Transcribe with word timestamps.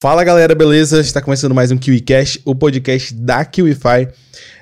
Fala 0.00 0.24
galera, 0.24 0.54
beleza? 0.54 1.00
Está 1.00 1.20
começando 1.20 1.54
mais 1.54 1.70
um 1.70 1.76
KiwiCast, 1.76 2.40
o 2.44 2.54
podcast 2.54 3.12
da 3.14 3.44
KiwiFi. 3.44 4.08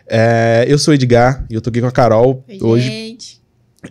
É, 0.08 0.64
eu 0.66 0.78
sou 0.78 0.90
o 0.92 0.94
Edgar 0.94 1.46
e 1.48 1.54
eu 1.54 1.60
tô 1.60 1.70
aqui 1.70 1.80
com 1.80 1.86
a 1.86 1.92
Carol 1.92 2.44
Oi, 2.48 2.58
hoje. 2.60 2.86
gente. 2.88 3.40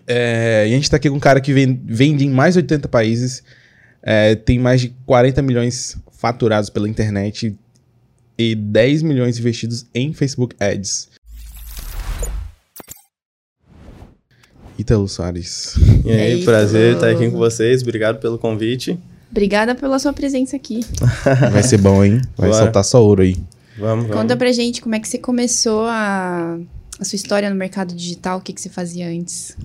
É, 0.05 0.65
e 0.67 0.73
a 0.73 0.75
gente 0.75 0.89
tá 0.89 0.97
aqui 0.97 1.09
com 1.09 1.15
um 1.15 1.19
cara 1.21 1.39
que 1.39 1.53
vem- 1.53 1.81
vende 1.85 2.25
em 2.25 2.29
mais 2.29 2.55
de 2.55 2.59
80 2.59 2.89
países, 2.89 3.43
é, 4.03 4.35
tem 4.35 4.59
mais 4.59 4.81
de 4.81 4.89
40 5.05 5.41
milhões 5.41 5.95
faturados 6.11 6.69
pela 6.69 6.89
internet 6.89 7.55
e 8.37 8.53
10 8.55 9.01
milhões 9.01 9.39
investidos 9.39 9.85
em 9.95 10.11
Facebook 10.13 10.53
Ads. 10.59 11.07
Ítalo 14.77 15.07
Soares. 15.07 15.75
E 16.05 16.11
aí, 16.11 16.31
Eita. 16.33 16.45
prazer 16.45 16.95
estar 16.95 17.09
aqui 17.09 17.31
com 17.31 17.37
vocês. 17.37 17.81
Obrigado 17.81 18.19
pelo 18.19 18.37
convite. 18.37 18.99
Obrigada 19.29 19.75
pela 19.75 19.99
sua 19.99 20.13
presença 20.13 20.55
aqui. 20.55 20.81
Vai 21.51 21.63
ser 21.63 21.77
bom, 21.77 22.03
hein? 22.03 22.21
Vai 22.37 22.49
Bora. 22.49 22.63
soltar 22.63 22.83
só 22.83 23.03
ouro 23.03 23.21
aí. 23.21 23.35
Vamos, 23.77 24.07
vamos. 24.07 24.11
Conta 24.11 24.35
pra 24.35 24.51
gente 24.51 24.81
como 24.81 24.95
é 24.95 24.99
que 24.99 25.07
você 25.07 25.17
começou 25.17 25.85
a, 25.85 26.57
a 26.99 27.05
sua 27.05 27.15
história 27.15 27.49
no 27.49 27.55
mercado 27.55 27.93
digital, 27.93 28.39
o 28.39 28.41
que, 28.41 28.53
que 28.53 28.61
você 28.61 28.69
fazia 28.69 29.07
antes. 29.07 29.55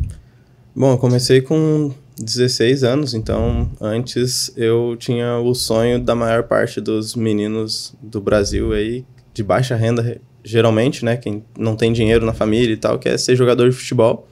Bom, 0.75 0.93
eu 0.93 0.99
comecei 0.99 1.41
com 1.41 1.93
16 2.19 2.85
anos, 2.85 3.15
então 3.15 3.71
antes 3.81 4.53
eu 4.57 4.97
tinha 4.99 5.39
o 5.39 5.55
sonho 5.55 5.99
da 6.03 6.15
maior 6.15 6.45
parte 6.45 6.81
dos 6.81 7.15
meninos 7.15 7.95
do 8.03 8.21
Brasil 8.21 8.73
aí, 8.73 9.05
de 9.33 9.43
baixa 9.43 9.75
renda, 9.75 10.21
geralmente, 10.45 11.05
né? 11.05 11.17
Quem 11.17 11.43
não 11.59 11.77
tem 11.77 11.93
dinheiro 11.93 12.27
na 12.27 12.33
família 12.33 12.75
e 12.75 12.77
tal, 12.77 12.99
que 12.99 13.09
é 13.09 13.17
ser 13.17 13.37
jogador 13.37 13.71
de 13.71 13.77
futebol. 13.77 14.29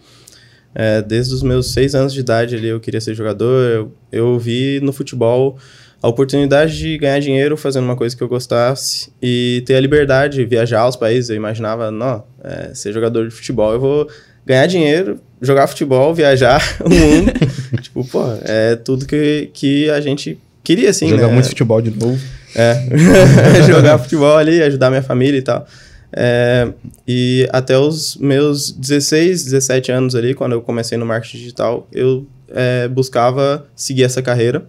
É, 0.74 1.02
desde 1.02 1.34
os 1.34 1.42
meus 1.42 1.72
seis 1.72 1.94
anos 1.94 2.12
de 2.12 2.20
idade 2.20 2.54
ali 2.54 2.68
eu 2.68 2.80
queria 2.80 3.00
ser 3.00 3.14
jogador. 3.14 3.70
Eu, 3.70 3.92
eu 4.12 4.38
vi 4.38 4.80
no 4.82 4.92
futebol 4.92 5.58
a 6.02 6.08
oportunidade 6.08 6.78
de 6.78 6.96
ganhar 6.96 7.18
dinheiro 7.18 7.56
fazendo 7.56 7.84
uma 7.84 7.96
coisa 7.96 8.16
que 8.16 8.22
eu 8.22 8.28
gostasse 8.28 9.12
e 9.20 9.62
ter 9.66 9.74
a 9.74 9.80
liberdade 9.80 10.36
de 10.36 10.44
viajar 10.44 10.80
aos 10.80 10.96
países. 10.96 11.28
Eu 11.30 11.36
imaginava, 11.36 11.90
não, 11.90 12.24
é, 12.42 12.74
ser 12.74 12.92
jogador 12.92 13.28
de 13.28 13.34
futebol, 13.34 13.72
eu 13.72 13.80
vou 13.80 14.08
ganhar 14.46 14.66
dinheiro, 14.66 15.20
jogar 15.42 15.66
futebol, 15.66 16.14
viajar 16.14 16.62
o 16.84 16.88
mundo. 16.88 17.32
tipo, 17.82 18.04
pô, 18.06 18.24
é 18.42 18.76
tudo 18.76 19.06
que, 19.06 19.50
que 19.52 19.90
a 19.90 20.00
gente 20.00 20.38
queria, 20.64 20.90
assim, 20.90 21.08
Jogar 21.08 21.28
né? 21.28 21.34
muito 21.34 21.48
futebol 21.48 21.82
de 21.82 21.90
novo. 21.90 22.18
É, 22.54 22.82
jogar 23.66 23.98
futebol 23.98 24.36
ali, 24.36 24.62
ajudar 24.62 24.90
minha 24.90 25.02
família 25.02 25.38
e 25.38 25.42
tal. 25.42 25.66
É, 26.12 26.72
e 27.06 27.48
até 27.52 27.78
os 27.78 28.16
meus 28.16 28.72
16, 28.72 29.44
17 29.44 29.92
anos 29.92 30.14
ali, 30.14 30.34
quando 30.34 30.52
eu 30.52 30.62
comecei 30.62 30.98
no 30.98 31.06
marketing 31.06 31.38
digital, 31.38 31.86
eu 31.92 32.26
é, 32.48 32.88
buscava 32.88 33.66
seguir 33.74 34.04
essa 34.04 34.20
carreira. 34.20 34.64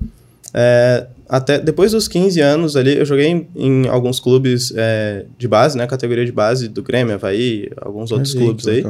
É, 0.53 1.07
até 1.27 1.59
depois 1.59 1.93
dos 1.93 2.07
15 2.07 2.41
anos 2.41 2.75
ali, 2.75 2.97
eu 2.97 3.05
joguei 3.05 3.27
em, 3.27 3.47
em 3.55 3.87
alguns 3.87 4.19
clubes 4.19 4.73
é, 4.75 5.25
de 5.37 5.47
base, 5.47 5.77
né? 5.77 5.87
Categoria 5.87 6.25
de 6.25 6.31
base 6.31 6.67
do 6.67 6.83
Grêmio, 6.83 7.15
Havaí, 7.15 7.69
alguns 7.77 8.11
outros 8.11 8.33
clubes 8.33 8.67
aí. 8.67 8.85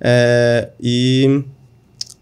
É, 0.00 0.68
e 0.80 1.42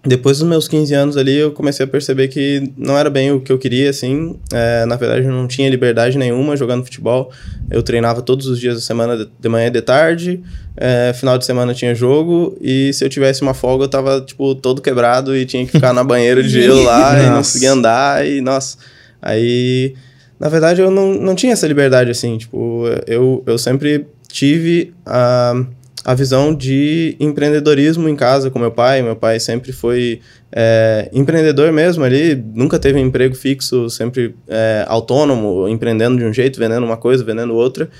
depois 0.06 0.38
dos 0.38 0.48
meus 0.48 0.68
15 0.68 0.94
anos 0.94 1.16
ali, 1.16 1.34
eu 1.36 1.50
comecei 1.50 1.84
a 1.84 1.86
perceber 1.88 2.28
que 2.28 2.70
não 2.76 2.96
era 2.96 3.10
bem 3.10 3.32
o 3.32 3.40
que 3.40 3.50
eu 3.50 3.58
queria, 3.58 3.90
assim. 3.90 4.38
É, 4.52 4.86
na 4.86 4.94
verdade, 4.96 5.26
eu 5.26 5.32
não 5.32 5.46
tinha 5.48 5.68
liberdade 5.68 6.16
nenhuma 6.16 6.56
jogando 6.56 6.84
futebol. 6.84 7.30
Eu 7.70 7.82
treinava 7.82 8.22
todos 8.22 8.46
os 8.46 8.60
dias 8.60 8.76
da 8.76 8.80
semana, 8.80 9.28
de- 9.40 9.48
manhã 9.48 9.66
e 9.66 9.70
de 9.70 9.82
tarde. 9.82 10.40
É, 10.76 11.12
final 11.12 11.36
de 11.36 11.44
semana 11.44 11.74
tinha 11.74 11.94
jogo. 11.94 12.56
E 12.60 12.92
se 12.92 13.04
eu 13.04 13.08
tivesse 13.08 13.42
uma 13.42 13.54
folga, 13.54 13.84
eu 13.84 13.88
tava, 13.88 14.20
tipo, 14.20 14.54
todo 14.54 14.80
quebrado 14.80 15.36
e 15.36 15.44
tinha 15.44 15.66
que 15.66 15.72
ficar 15.72 15.92
na 15.92 16.04
banheira 16.04 16.42
de 16.42 16.48
gelo 16.48 16.82
lá 16.84 17.20
e 17.20 17.26
não 17.26 17.38
conseguia 17.38 17.72
andar. 17.72 18.26
E, 18.26 18.40
nossa, 18.40 18.78
aí... 19.20 19.94
Na 20.38 20.48
verdade, 20.48 20.80
eu 20.80 20.88
não, 20.88 21.14
não 21.14 21.34
tinha 21.34 21.52
essa 21.52 21.66
liberdade, 21.66 22.12
assim. 22.12 22.38
Tipo, 22.38 22.84
eu, 23.08 23.42
eu 23.44 23.58
sempre 23.58 24.06
tive 24.30 24.94
a 25.04 25.64
a 26.08 26.14
visão 26.14 26.54
de 26.54 27.14
empreendedorismo 27.20 28.08
em 28.08 28.16
casa 28.16 28.50
com 28.50 28.58
meu 28.58 28.70
pai. 28.70 29.02
Meu 29.02 29.14
pai 29.14 29.38
sempre 29.38 29.72
foi 29.72 30.22
é, 30.50 31.10
empreendedor 31.12 31.70
mesmo 31.70 32.02
ali, 32.02 32.34
nunca 32.54 32.78
teve 32.78 32.98
um 32.98 33.02
emprego 33.02 33.34
fixo, 33.34 33.90
sempre 33.90 34.34
é, 34.48 34.86
autônomo, 34.88 35.68
empreendendo 35.68 36.16
de 36.16 36.24
um 36.24 36.32
jeito, 36.32 36.58
vendendo 36.58 36.82
uma 36.86 36.96
coisa, 36.96 37.22
vendendo 37.22 37.54
outra. 37.54 37.90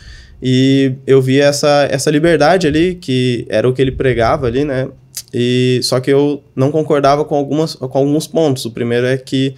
E 0.43 0.95
eu 1.07 1.21
vi 1.21 1.39
essa, 1.39 1.87
essa 1.91 2.11
liberdade 2.11 2.67
ali, 2.67 2.95
que 2.95 3.45
era 3.47 3.69
o 3.69 3.75
que 3.75 3.83
ele 3.83 3.93
pregava 3.93 4.47
ali, 4.47 4.65
né? 4.65 4.89
E, 5.35 5.79
só 5.83 6.01
que 6.01 6.11
eu 6.11 6.43
não 6.57 6.71
concordava 6.71 7.27
com, 7.27 7.35
algumas, 7.35 7.75
com 7.75 7.99
alguns 7.99 8.27
pontos. 8.27 8.65
O 8.65 8.71
primeiro 8.71 9.07
é 9.07 9.19
que 9.19 9.55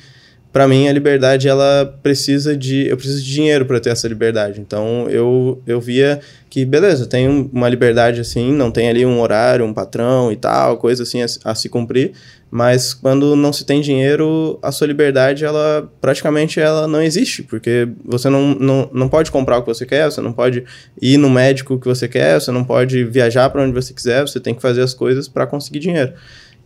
para 0.52 0.66
mim 0.66 0.88
a 0.88 0.92
liberdade 0.92 1.48
ela 1.48 1.98
precisa 2.02 2.56
de 2.56 2.88
eu 2.88 2.96
preciso 2.96 3.22
de 3.22 3.32
dinheiro 3.32 3.64
para 3.64 3.78
ter 3.78 3.90
essa 3.90 4.08
liberdade. 4.08 4.60
Então 4.60 5.08
eu 5.08 5.62
eu 5.66 5.80
via 5.80 6.20
que 6.48 6.64
beleza 6.64 7.06
tem 7.06 7.28
uma 7.52 7.68
liberdade 7.68 8.20
assim 8.20 8.52
não 8.52 8.70
tem 8.70 8.88
ali 8.88 9.06
um 9.06 9.20
horário 9.20 9.64
um 9.64 9.72
patrão 9.72 10.32
e 10.32 10.36
tal 10.36 10.76
coisa 10.78 11.04
assim 11.04 11.22
a, 11.22 11.26
a 11.44 11.54
se 11.54 11.68
cumprir 11.68 12.12
mas 12.50 12.92
quando 12.92 13.36
não 13.36 13.52
se 13.52 13.64
tem 13.64 13.80
dinheiro 13.80 14.58
a 14.60 14.72
sua 14.72 14.88
liberdade 14.88 15.44
ela 15.44 15.88
praticamente 16.00 16.58
ela 16.58 16.88
não 16.88 17.00
existe 17.00 17.44
porque 17.44 17.88
você 18.04 18.28
não, 18.28 18.52
não, 18.56 18.90
não 18.92 19.08
pode 19.08 19.30
comprar 19.30 19.58
o 19.58 19.62
que 19.62 19.68
você 19.68 19.86
quer 19.86 20.10
você 20.10 20.20
não 20.20 20.32
pode 20.32 20.64
ir 21.00 21.16
no 21.16 21.30
médico 21.30 21.78
que 21.78 21.86
você 21.86 22.08
quer 22.08 22.40
você 22.40 22.50
não 22.50 22.64
pode 22.64 23.04
viajar 23.04 23.48
para 23.50 23.62
onde 23.62 23.72
você 23.72 23.94
quiser 23.94 24.22
você 24.22 24.40
tem 24.40 24.52
que 24.52 24.60
fazer 24.60 24.82
as 24.82 24.92
coisas 24.92 25.28
para 25.28 25.46
conseguir 25.46 25.78
dinheiro. 25.78 26.12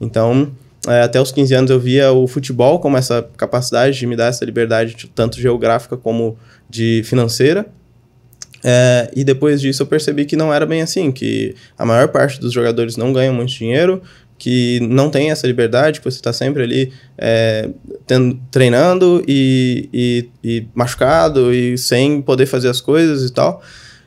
Então 0.00 0.50
é, 0.88 1.02
até 1.02 1.20
os 1.20 1.32
15 1.32 1.54
anos 1.54 1.70
eu 1.70 1.80
via 1.80 2.12
o 2.12 2.26
futebol 2.26 2.78
como 2.78 2.96
essa 2.96 3.26
capacidade 3.36 3.98
de 3.98 4.06
me 4.06 4.16
dar 4.16 4.26
essa 4.26 4.44
liberdade, 4.44 4.94
de- 4.94 5.06
tanto 5.08 5.40
geográfica 5.40 5.96
como 5.96 6.36
de 6.68 7.02
financeira. 7.04 7.66
É, 8.62 9.10
e 9.14 9.22
depois 9.24 9.60
disso 9.60 9.82
eu 9.82 9.86
percebi 9.86 10.24
que 10.24 10.36
não 10.36 10.52
era 10.52 10.64
bem 10.64 10.80
assim, 10.80 11.12
que 11.12 11.54
a 11.78 11.84
maior 11.84 12.08
parte 12.08 12.40
dos 12.40 12.52
jogadores 12.52 12.96
não 12.96 13.12
ganham 13.12 13.34
muito 13.34 13.52
dinheiro, 13.52 14.02
que 14.38 14.80
não 14.80 15.10
tem 15.10 15.30
essa 15.30 15.46
liberdade, 15.46 16.00
que 16.00 16.04
você 16.10 16.16
está 16.16 16.32
sempre 16.32 16.62
ali 16.62 16.92
é, 17.16 17.68
tendo- 18.06 18.38
treinando 18.50 19.22
e, 19.28 19.88
e, 19.92 20.28
e 20.42 20.66
machucado 20.74 21.52
e 21.52 21.76
sem 21.78 22.20
poder 22.22 22.46
fazer 22.46 22.68
as 22.68 22.80
coisas 22.80 23.28
e 23.28 23.32
tal. 23.32 23.62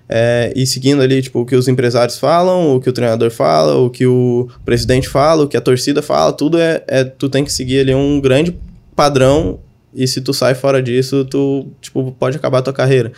É, 0.10 0.54
e 0.56 0.66
seguindo 0.66 1.02
ali, 1.02 1.22
tipo, 1.22 1.42
o 1.42 1.46
que 1.46 1.56
os 1.56 1.68
empresários 1.68 2.18
falam, 2.18 2.76
o 2.76 2.80
que 2.80 2.90
o 2.90 2.94
treinador 2.94 3.30
fala, 3.30 3.76
o 3.76 3.90
que 3.90 4.06
o 4.06 4.48
presidente 4.64 5.10
fala, 5.10 5.44
o 5.44 5.48
que 5.48 5.58
a 5.58 5.62
torcida 5.62 6.02
fala, 6.02 6.32
tudo 6.32 6.58
é, 6.58 6.84
é 6.88 7.04
tu 7.04 7.28
tem 7.28 7.44
que 7.44 7.52
seguir 7.52 7.82
ali 7.82 7.94
um 7.94 8.22
grande 8.22 8.58
padrão 8.96 9.60
e 9.94 10.08
se 10.08 10.22
tu 10.22 10.34
sai 10.34 10.54
fora 10.54 10.82
disso, 10.82 11.26
tu, 11.26 11.68
tipo, 11.82 12.12
pode 12.20 12.38
acabar 12.38 12.60
a 12.60 12.62
tua 12.62 12.74
carreira. 12.74 13.12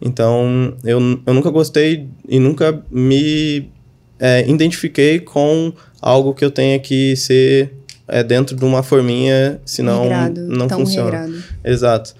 Então, 0.00 0.74
eu, 0.82 0.98
eu 1.24 1.34
nunca 1.34 1.48
gostei 1.50 2.08
e 2.28 2.40
nunca 2.40 2.82
me 2.90 3.70
é, 4.18 4.48
identifiquei 4.48 5.20
com 5.20 5.72
algo 6.00 6.34
que 6.34 6.44
eu 6.44 6.50
tenha 6.50 6.78
que 6.78 7.14
ser 7.16 7.72
é, 8.08 8.22
dentro 8.22 8.56
de 8.56 8.64
uma 8.64 8.82
forminha, 8.82 9.60
senão 9.64 10.02
Regrado, 10.02 10.40
não 10.42 10.68
funciona. 10.68 11.10
regrado. 11.10 11.44
Exato. 11.64 12.14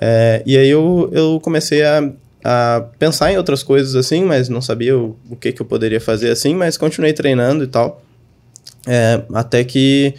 É, 0.00 0.42
e 0.46 0.56
aí 0.56 0.68
eu, 0.68 1.10
eu 1.12 1.40
comecei 1.42 1.82
a, 1.82 2.12
a 2.48 2.80
pensar 2.96 3.32
em 3.32 3.36
outras 3.36 3.64
coisas 3.64 3.96
assim, 3.96 4.22
mas 4.22 4.48
não 4.48 4.60
sabia 4.60 4.96
o, 4.96 5.16
o 5.28 5.34
que, 5.34 5.50
que 5.50 5.60
eu 5.60 5.66
poderia 5.66 6.00
fazer 6.00 6.30
assim, 6.30 6.54
mas 6.54 6.76
continuei 6.76 7.12
treinando 7.12 7.64
e 7.64 7.66
tal. 7.66 8.00
É, 8.86 9.20
até 9.34 9.64
que 9.64 10.14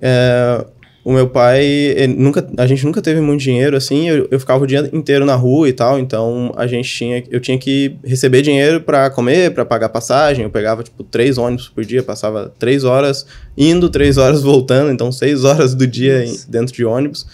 é, 0.00 0.64
o 1.04 1.12
meu 1.12 1.28
pai, 1.28 1.94
nunca, 2.16 2.48
a 2.56 2.66
gente 2.66 2.82
nunca 2.86 3.02
teve 3.02 3.20
muito 3.20 3.42
dinheiro 3.42 3.76
assim, 3.76 4.08
eu, 4.08 4.26
eu 4.30 4.40
ficava 4.40 4.64
o 4.64 4.66
dia 4.66 4.88
inteiro 4.90 5.26
na 5.26 5.34
rua 5.34 5.68
e 5.68 5.72
tal, 5.74 5.98
então 5.98 6.50
a 6.56 6.66
gente 6.66 6.88
tinha, 6.88 7.22
eu 7.30 7.40
tinha 7.40 7.58
que 7.58 7.98
receber 8.02 8.40
dinheiro 8.40 8.80
para 8.80 9.10
comer, 9.10 9.50
para 9.50 9.66
pagar 9.66 9.90
passagem, 9.90 10.44
eu 10.44 10.50
pegava 10.50 10.82
tipo 10.82 11.04
três 11.04 11.36
ônibus 11.36 11.68
por 11.68 11.84
dia, 11.84 12.02
passava 12.02 12.50
três 12.58 12.84
horas 12.84 13.26
indo, 13.54 13.90
três 13.90 14.16
horas 14.16 14.42
voltando, 14.42 14.90
então 14.90 15.12
seis 15.12 15.44
horas 15.44 15.74
do 15.74 15.86
dia 15.86 16.24
em- 16.24 16.38
dentro 16.48 16.74
de 16.74 16.86
ônibus. 16.86 17.26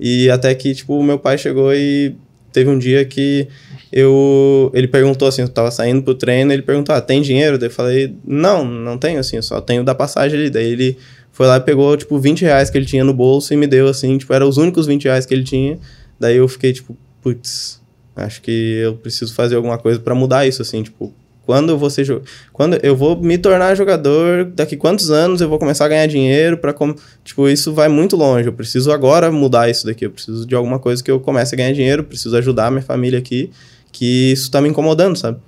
E 0.00 0.28
até 0.28 0.52
que, 0.52 0.74
tipo, 0.74 1.00
meu 1.00 1.20
pai 1.20 1.38
chegou 1.38 1.72
e 1.72 2.16
teve 2.52 2.68
um 2.68 2.78
dia 2.78 3.04
que 3.04 3.46
eu... 3.94 4.70
Ele 4.74 4.88
perguntou, 4.88 5.28
assim, 5.28 5.42
eu 5.42 5.48
tava 5.48 5.70
saindo 5.70 6.02
pro 6.02 6.14
treino, 6.14 6.52
ele 6.52 6.62
perguntou, 6.62 6.92
ah, 6.94 7.00
tem 7.00 7.22
dinheiro? 7.22 7.56
Daí 7.56 7.68
eu 7.68 7.72
falei, 7.72 8.12
não, 8.26 8.64
não 8.64 8.98
tenho, 8.98 9.20
assim, 9.20 9.40
só 9.40 9.60
tenho 9.60 9.84
da 9.84 9.94
passagem 9.94 10.38
ali. 10.38 10.50
Daí 10.50 10.72
ele 10.72 10.98
foi 11.30 11.46
lá 11.46 11.56
e 11.58 11.60
pegou, 11.60 11.96
tipo, 11.96 12.18
20 12.18 12.42
reais 12.42 12.68
que 12.70 12.76
ele 12.76 12.86
tinha 12.86 13.04
no 13.04 13.14
bolso 13.14 13.54
e 13.54 13.56
me 13.56 13.66
deu, 13.68 13.86
assim, 13.86 14.18
tipo, 14.18 14.32
eram 14.34 14.48
os 14.48 14.56
únicos 14.56 14.86
20 14.86 15.04
reais 15.04 15.24
que 15.24 15.32
ele 15.32 15.44
tinha. 15.44 15.78
Daí 16.18 16.36
eu 16.36 16.48
fiquei, 16.48 16.72
tipo, 16.72 16.96
putz, 17.22 17.80
acho 18.16 18.42
que 18.42 18.80
eu 18.82 18.94
preciso 18.96 19.32
fazer 19.32 19.54
alguma 19.54 19.78
coisa 19.78 20.00
pra 20.00 20.14
mudar 20.14 20.46
isso, 20.46 20.60
assim, 20.60 20.82
tipo... 20.82 21.14
Quando 21.46 21.76
jo- 22.02 22.22
quando 22.54 22.78
eu 22.82 22.96
vou 22.96 23.20
me 23.20 23.36
tornar 23.36 23.74
jogador, 23.74 24.46
daqui 24.46 24.78
quantos 24.78 25.10
anos 25.10 25.42
eu 25.42 25.48
vou 25.48 25.58
começar 25.58 25.84
a 25.84 25.88
ganhar 25.88 26.06
dinheiro 26.06 26.56
para 26.56 26.74
tipo, 27.22 27.46
isso 27.50 27.70
vai 27.74 27.86
muito 27.86 28.16
longe. 28.16 28.48
Eu 28.48 28.52
preciso 28.54 28.90
agora 28.90 29.30
mudar 29.30 29.68
isso 29.68 29.84
daqui. 29.84 30.06
Eu 30.06 30.10
preciso 30.10 30.46
de 30.46 30.54
alguma 30.54 30.78
coisa 30.78 31.04
que 31.04 31.10
eu 31.10 31.20
comece 31.20 31.54
a 31.54 31.58
ganhar 31.58 31.72
dinheiro, 31.74 32.02
preciso 32.02 32.34
ajudar 32.38 32.68
a 32.68 32.70
minha 32.70 32.82
família 32.82 33.18
aqui, 33.18 33.50
que 33.94 34.32
isso 34.32 34.50
tá 34.50 34.60
me 34.60 34.68
incomodando, 34.68 35.16
sabe? 35.16 35.38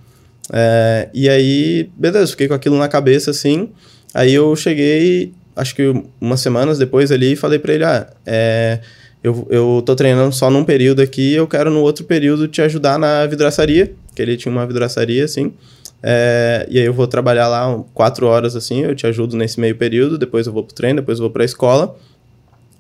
É, 0.53 1.09
e 1.13 1.29
aí, 1.29 1.91
beleza, 1.97 2.31
fiquei 2.31 2.47
com 2.47 2.55
aquilo 2.55 2.79
na 2.79 2.89
cabeça 2.89 3.33
assim. 3.33 3.71
Aí 4.15 4.33
eu 4.33 4.55
cheguei, 4.55 5.33
acho 5.55 5.75
que 5.75 5.93
umas 6.21 6.41
semanas 6.41 6.79
depois 6.79 7.11
ali, 7.11 7.33
e 7.33 7.37
falei 7.37 7.59
pra 7.59 7.75
ele: 7.75 7.85
ah, 7.85 8.07
é, 8.25 8.79
eu, 9.23 9.47
eu 9.51 9.83
tô 9.85 9.97
treinando 9.97 10.33
só 10.33 10.49
num 10.49 10.65
período 10.65 11.03
aqui, 11.03 11.35
eu 11.35 11.49
quero 11.49 11.71
no 11.71 11.81
outro 11.81 12.05
período 12.05 12.47
te 12.47 12.63
ajudar 12.63 12.99
na 12.99 13.27
vidraçaria, 13.27 13.93
que 14.15 14.23
ele 14.23 14.37
tinha 14.37 14.53
uma 14.53 14.65
vidraçaria, 14.65 15.25
assim. 15.25 15.53
É, 16.01 16.67
e 16.71 16.79
aí 16.79 16.87
eu 16.87 16.95
vou 16.95 17.09
trabalhar 17.09 17.49
lá 17.49 17.83
quatro 17.93 18.27
horas, 18.27 18.55
assim, 18.55 18.85
eu 18.85 18.95
te 18.95 19.09
ajudo 19.09 19.37
nesse 19.37 19.59
meio 19.59 19.75
período, 19.75 20.17
depois 20.17 20.47
eu 20.47 20.53
vou 20.53 20.63
pro 20.63 20.75
treino, 20.75 21.01
depois 21.01 21.19
eu 21.19 21.25
vou 21.25 21.33
pra 21.33 21.45
escola. 21.45 21.97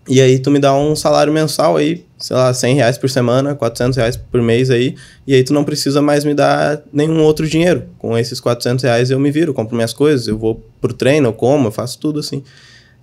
E 0.08 0.20
aí 0.20 0.38
tu 0.38 0.50
me 0.50 0.60
dá 0.60 0.72
um 0.74 0.94
salário 0.94 1.32
mensal 1.32 1.76
aí, 1.76 2.04
sei 2.16 2.36
lá, 2.36 2.54
100 2.54 2.76
reais 2.76 2.96
por 2.96 3.10
semana, 3.10 3.56
400 3.56 3.96
reais 3.96 4.16
por 4.16 4.40
mês 4.40 4.70
aí, 4.70 4.94
e 5.26 5.34
aí 5.34 5.42
tu 5.42 5.52
não 5.52 5.64
precisa 5.64 6.00
mais 6.00 6.24
me 6.24 6.32
dar 6.32 6.80
nenhum 6.92 7.22
outro 7.22 7.46
dinheiro. 7.48 7.84
Com 7.98 8.16
esses 8.16 8.38
400 8.38 8.84
reais 8.84 9.10
eu 9.10 9.18
me 9.18 9.32
viro, 9.32 9.52
compro 9.52 9.74
minhas 9.74 9.92
coisas, 9.92 10.28
eu 10.28 10.38
vou 10.38 10.64
pro 10.80 10.92
treino, 10.92 11.28
eu 11.28 11.32
como, 11.32 11.68
eu 11.68 11.72
faço 11.72 11.98
tudo 11.98 12.20
assim. 12.20 12.44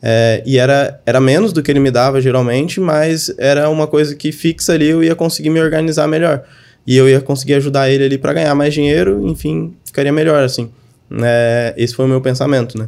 É, 0.01 0.41
e 0.45 0.57
era, 0.57 1.01
era 1.05 1.19
menos 1.19 1.51
do 1.51 1.61
que 1.61 1.71
ele 1.71 1.79
me 1.79 1.91
dava 1.91 2.21
geralmente, 2.21 2.79
mas 2.79 3.33
era 3.38 3.69
uma 3.69 3.88
coisa 3.88 4.15
que 4.15 4.31
fixa 4.31 4.73
ali, 4.73 4.88
eu 4.88 5.03
ia 5.03 5.15
conseguir 5.15 5.50
me 5.50 5.61
organizar 5.61 6.07
melhor. 6.07 6.44
E 6.85 6.97
eu 6.97 7.07
ia 7.07 7.19
conseguir 7.21 7.55
ajudar 7.55 7.89
ele 7.89 8.05
ali 8.05 8.17
para 8.17 8.33
ganhar 8.33 8.55
mais 8.55 8.73
dinheiro, 8.73 9.27
enfim, 9.27 9.73
ficaria 9.85 10.11
melhor 10.11 10.44
assim. 10.44 10.69
É, 11.21 11.73
esse 11.77 11.94
foi 11.94 12.05
o 12.05 12.07
meu 12.07 12.21
pensamento, 12.21 12.77
né? 12.77 12.88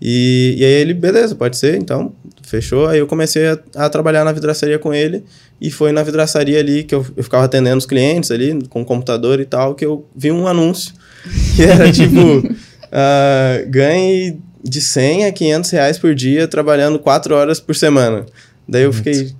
E, 0.00 0.56
e 0.58 0.64
aí 0.64 0.72
ele, 0.72 0.94
beleza, 0.94 1.34
pode 1.34 1.56
ser, 1.56 1.76
então, 1.76 2.12
fechou. 2.46 2.86
Aí 2.86 3.00
eu 3.00 3.06
comecei 3.06 3.48
a, 3.48 3.58
a, 3.74 3.88
trabalhar 3.90 4.24
na 4.24 4.32
vidraçaria 4.32 4.78
com 4.78 4.94
ele. 4.94 5.24
E 5.60 5.70
foi 5.70 5.92
na 5.92 6.02
vidraçaria 6.02 6.58
ali 6.58 6.84
que 6.84 6.94
eu, 6.94 7.04
eu 7.16 7.24
ficava 7.24 7.44
atendendo 7.44 7.78
os 7.78 7.86
clientes 7.86 8.30
ali, 8.30 8.58
com 8.68 8.82
o 8.82 8.84
computador 8.84 9.40
e 9.40 9.44
tal, 9.44 9.74
que 9.74 9.84
eu 9.84 10.06
vi 10.14 10.30
um 10.30 10.46
anúncio. 10.46 10.94
Que 11.56 11.64
era 11.64 11.90
tipo, 11.92 12.38
uh, 12.38 13.68
ganhe 13.68 14.38
de 14.62 14.80
100 14.80 15.26
a 15.26 15.32
500 15.32 15.70
reais 15.70 15.98
por 15.98 16.14
dia 16.14 16.46
trabalhando 16.46 16.98
4 16.98 17.34
horas 17.34 17.60
por 17.60 17.74
semana. 17.74 18.24
Daí 18.68 18.82
eu 18.82 18.92
fiquei, 18.92 19.32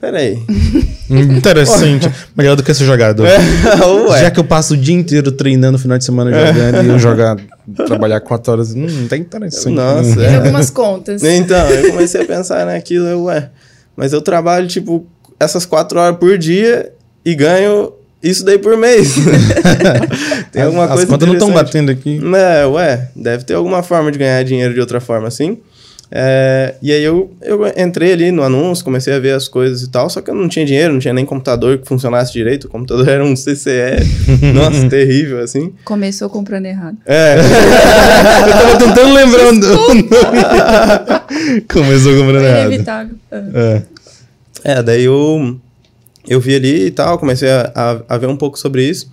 peraí. 0.00 0.38
Interessante. 1.10 2.10
Melhor 2.36 2.56
do 2.56 2.62
que 2.62 2.72
ser 2.72 2.84
jogador. 2.84 3.26
É, 3.26 3.38
Já 4.20 4.30
que 4.30 4.40
eu 4.40 4.44
passo 4.44 4.74
o 4.74 4.76
dia 4.76 4.94
inteiro 4.94 5.30
treinando 5.32 5.72
no 5.72 5.78
final 5.78 5.98
de 5.98 6.04
semana 6.04 6.30
jogando 6.30 6.76
é. 6.76 6.84
e 6.84 6.88
eu 6.88 6.98
jogar, 6.98 7.36
trabalhar 7.86 8.20
quatro 8.20 8.52
horas, 8.52 8.74
hum, 8.74 8.86
não 8.88 9.08
tá 9.08 9.16
interessante. 9.16 9.74
Nossa, 9.74 10.20
é. 10.22 10.36
algumas 10.36 10.70
contas. 10.70 11.22
Então, 11.22 11.68
eu 11.68 11.90
comecei 11.92 12.22
a 12.22 12.24
pensar 12.24 12.66
naquilo, 12.66 13.06
eu, 13.06 13.24
ué, 13.24 13.50
mas 13.96 14.12
eu 14.12 14.22
trabalho, 14.22 14.66
tipo, 14.66 15.06
essas 15.38 15.66
quatro 15.66 15.98
horas 15.98 16.18
por 16.18 16.38
dia 16.38 16.92
e 17.24 17.34
ganho 17.34 17.92
isso 18.22 18.44
daí 18.44 18.58
por 18.58 18.76
mês. 18.76 19.14
Tem 20.52 20.62
alguma 20.62 20.84
As 20.84 20.90
coisa 20.90 21.04
As 21.04 21.08
contas 21.10 21.28
não 21.28 21.34
estão 21.34 21.50
batendo 21.50 21.90
aqui. 21.90 22.20
É, 22.34 22.66
ué, 22.66 23.08
deve 23.16 23.44
ter 23.44 23.54
alguma 23.54 23.82
forma 23.82 24.12
de 24.12 24.18
ganhar 24.18 24.42
dinheiro 24.44 24.74
de 24.74 24.80
outra 24.80 25.00
forma 25.00 25.28
assim. 25.28 25.58
É, 26.12 26.74
e 26.82 26.90
aí 26.90 27.04
eu, 27.04 27.30
eu 27.40 27.64
entrei 27.76 28.12
ali 28.12 28.32
no 28.32 28.42
anúncio, 28.42 28.84
comecei 28.84 29.14
a 29.14 29.18
ver 29.20 29.32
as 29.32 29.46
coisas 29.46 29.82
e 29.82 29.88
tal, 29.88 30.10
só 30.10 30.20
que 30.20 30.28
eu 30.28 30.34
não 30.34 30.48
tinha 30.48 30.66
dinheiro, 30.66 30.92
não 30.92 30.98
tinha 30.98 31.14
nem 31.14 31.24
computador 31.24 31.78
que 31.78 31.86
funcionasse 31.86 32.32
direito. 32.32 32.64
O 32.64 32.68
computador 32.68 33.08
era 33.08 33.24
um 33.24 33.34
CCE, 33.34 34.02
nossa, 34.52 34.88
terrível, 34.88 35.40
assim. 35.40 35.72
Começou 35.84 36.28
comprando 36.28 36.66
errado. 36.66 36.96
É. 37.06 37.36
eu 37.38 38.52
tava 38.52 38.78
tentando 38.78 39.14
lembrando. 39.14 39.66
Começou 41.72 42.16
comprando 42.16 42.44
errado. 42.44 42.66
Inevitável. 42.66 43.14
É. 43.32 43.82
é, 44.64 44.82
daí 44.82 45.04
eu, 45.04 45.56
eu 46.28 46.40
vi 46.40 46.56
ali 46.56 46.86
e 46.86 46.90
tal, 46.90 47.18
comecei 47.18 47.48
a, 47.48 47.70
a, 47.72 48.14
a 48.14 48.18
ver 48.18 48.26
um 48.26 48.36
pouco 48.36 48.58
sobre 48.58 48.84
isso. 48.84 49.08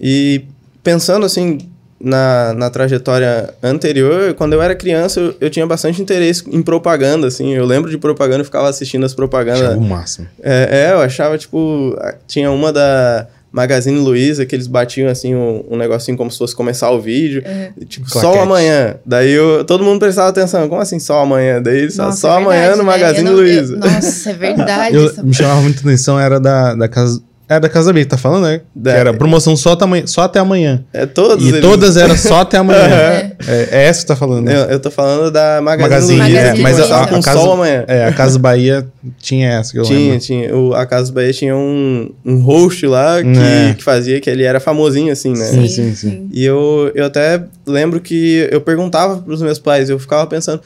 E 0.00 0.44
pensando 0.84 1.26
assim, 1.26 1.58
na, 2.00 2.52
na 2.54 2.70
trajetória 2.70 3.54
anterior, 3.62 4.34
quando 4.34 4.52
eu 4.52 4.62
era 4.62 4.74
criança, 4.74 5.20
eu, 5.20 5.34
eu, 5.40 5.50
tinha 5.50 5.66
bastante 5.66 6.00
interesse 6.00 6.44
em 6.50 6.62
propaganda, 6.62 7.26
assim. 7.26 7.54
Eu 7.54 7.64
lembro 7.64 7.90
de 7.90 7.98
propaganda, 7.98 8.40
eu 8.40 8.44
ficava 8.44 8.68
assistindo 8.68 9.04
as 9.04 9.14
propagandas. 9.14 9.62
Achava 9.62 9.78
o 9.78 9.84
máximo. 9.84 10.26
É, 10.42 10.88
é, 10.88 10.92
eu 10.92 11.00
achava, 11.00 11.38
tipo... 11.38 11.96
Tinha 12.26 12.50
uma 12.50 12.72
da 12.72 13.26
Magazine 13.50 13.98
Luiza, 13.98 14.44
que 14.44 14.54
eles 14.54 14.66
batiam, 14.66 15.08
assim, 15.08 15.34
um, 15.34 15.64
um 15.70 15.76
negocinho 15.78 16.16
como 16.16 16.30
se 16.30 16.36
fosse 16.36 16.54
começar 16.54 16.90
o 16.90 17.00
vídeo. 17.00 17.42
É. 17.44 17.72
Tipo, 17.86 18.10
Claquete. 18.10 18.34
sol 18.34 18.42
amanhã. 18.42 18.96
Daí 19.04 19.30
eu, 19.30 19.64
todo 19.64 19.82
mundo 19.82 19.98
prestava 19.98 20.28
atenção. 20.28 20.68
Como 20.68 20.80
assim, 20.80 20.98
sol 20.98 21.20
amanhã? 21.22 21.62
Daí 21.62 21.90
só, 21.90 22.04
Nossa, 22.04 22.20
só 22.20 22.28
é 22.28 22.36
verdade, 22.36 22.56
amanhã 22.56 22.70
no 22.72 22.76
né? 22.78 22.84
Magazine 22.84 23.30
Luiza. 23.30 23.76
Nossa, 23.76 24.30
é 24.30 24.34
verdade. 24.36 24.96
eu, 24.96 25.24
me 25.24 25.32
chamava 25.32 25.62
muita 25.62 25.80
atenção, 25.80 26.20
era 26.20 26.38
da, 26.38 26.74
da 26.74 26.88
casa 26.88 27.22
é 27.48 27.60
da 27.60 27.68
Casa 27.68 27.92
B 27.92 28.00
que 28.00 28.06
tá 28.06 28.18
falando, 28.18 28.44
né? 28.44 28.60
Que 28.82 28.88
era 28.88 29.14
promoção 29.14 29.56
só, 29.56 29.78
só 30.06 30.22
até 30.22 30.40
amanhã. 30.40 30.84
É 30.92 31.06
todos 31.06 31.44
E 31.44 31.48
eles... 31.50 31.60
todas 31.60 31.96
eram 31.96 32.16
só 32.16 32.40
até 32.40 32.58
amanhã. 32.58 32.80
é. 32.90 33.36
É, 33.46 33.68
é. 33.70 33.84
essa 33.84 34.00
que 34.00 34.06
tá 34.06 34.16
falando, 34.16 34.46
né? 34.46 34.56
Eu, 34.56 34.62
eu 34.70 34.80
tô 34.80 34.90
falando 34.90 35.30
da 35.30 35.60
Magazine, 35.62 36.18
Magazine, 36.18 36.60
é, 36.60 36.62
mas 36.62 36.80
a, 36.80 37.04
a, 37.04 37.06
Casa, 37.06 37.38
sol 37.38 37.52
amanhã. 37.52 37.84
É, 37.86 38.04
a 38.04 38.12
Casa 38.12 38.36
Bahia 38.36 38.86
tinha 39.20 39.48
essa 39.50 39.70
que 39.70 39.78
eu 39.78 39.84
tinha, 39.84 39.98
lembro. 39.98 40.18
Tinha, 40.18 40.56
o, 40.56 40.74
A 40.74 40.84
Casa 40.86 41.12
Bahia 41.12 41.32
tinha 41.32 41.56
um, 41.56 42.10
um 42.24 42.40
host 42.40 42.84
lá 42.86 43.22
que, 43.22 43.28
é. 43.28 43.74
que 43.74 43.84
fazia, 43.84 44.20
que 44.20 44.28
ele 44.28 44.42
era 44.42 44.58
famosinho, 44.58 45.12
assim, 45.12 45.32
né? 45.32 45.44
Sim, 45.44 45.68
sim, 45.68 45.94
sim. 45.94 46.28
E 46.32 46.44
eu, 46.44 46.90
eu 46.96 47.06
até 47.06 47.44
lembro 47.64 48.00
que 48.00 48.48
eu 48.50 48.60
perguntava 48.60 49.18
pros 49.18 49.40
meus 49.40 49.60
pais, 49.60 49.88
eu 49.88 50.00
ficava 50.00 50.26
pensando 50.26 50.60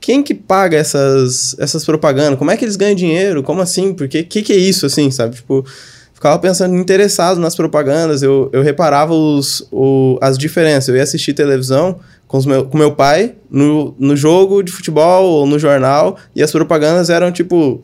quem 0.00 0.22
que 0.22 0.32
paga 0.32 0.78
essas, 0.78 1.54
essas 1.58 1.84
propagandas? 1.84 2.38
Como 2.38 2.50
é 2.50 2.56
que 2.56 2.64
eles 2.64 2.76
ganham 2.76 2.94
dinheiro? 2.94 3.42
Como 3.42 3.60
assim? 3.60 3.92
Porque 3.92 4.22
que 4.22 4.42
que 4.42 4.52
é 4.52 4.56
isso, 4.56 4.86
assim, 4.86 5.10
sabe? 5.10 5.36
Tipo, 5.36 5.64
ficava 6.20 6.38
pensando 6.38 6.76
interessado 6.76 7.40
nas 7.40 7.56
propagandas, 7.56 8.22
eu, 8.22 8.50
eu 8.52 8.60
reparava 8.60 9.14
os, 9.14 9.66
o, 9.72 10.18
as 10.20 10.36
diferenças. 10.36 10.90
Eu 10.90 10.96
ia 10.96 11.02
assistir 11.02 11.32
televisão 11.32 11.98
com, 12.28 12.36
os 12.36 12.44
meu, 12.44 12.66
com 12.66 12.76
meu 12.76 12.92
pai 12.92 13.36
no, 13.50 13.94
no 13.98 14.14
jogo 14.14 14.62
de 14.62 14.70
futebol 14.70 15.24
ou 15.24 15.46
no 15.46 15.58
jornal, 15.58 16.18
e 16.36 16.42
as 16.42 16.52
propagandas 16.52 17.08
eram 17.08 17.32
tipo 17.32 17.82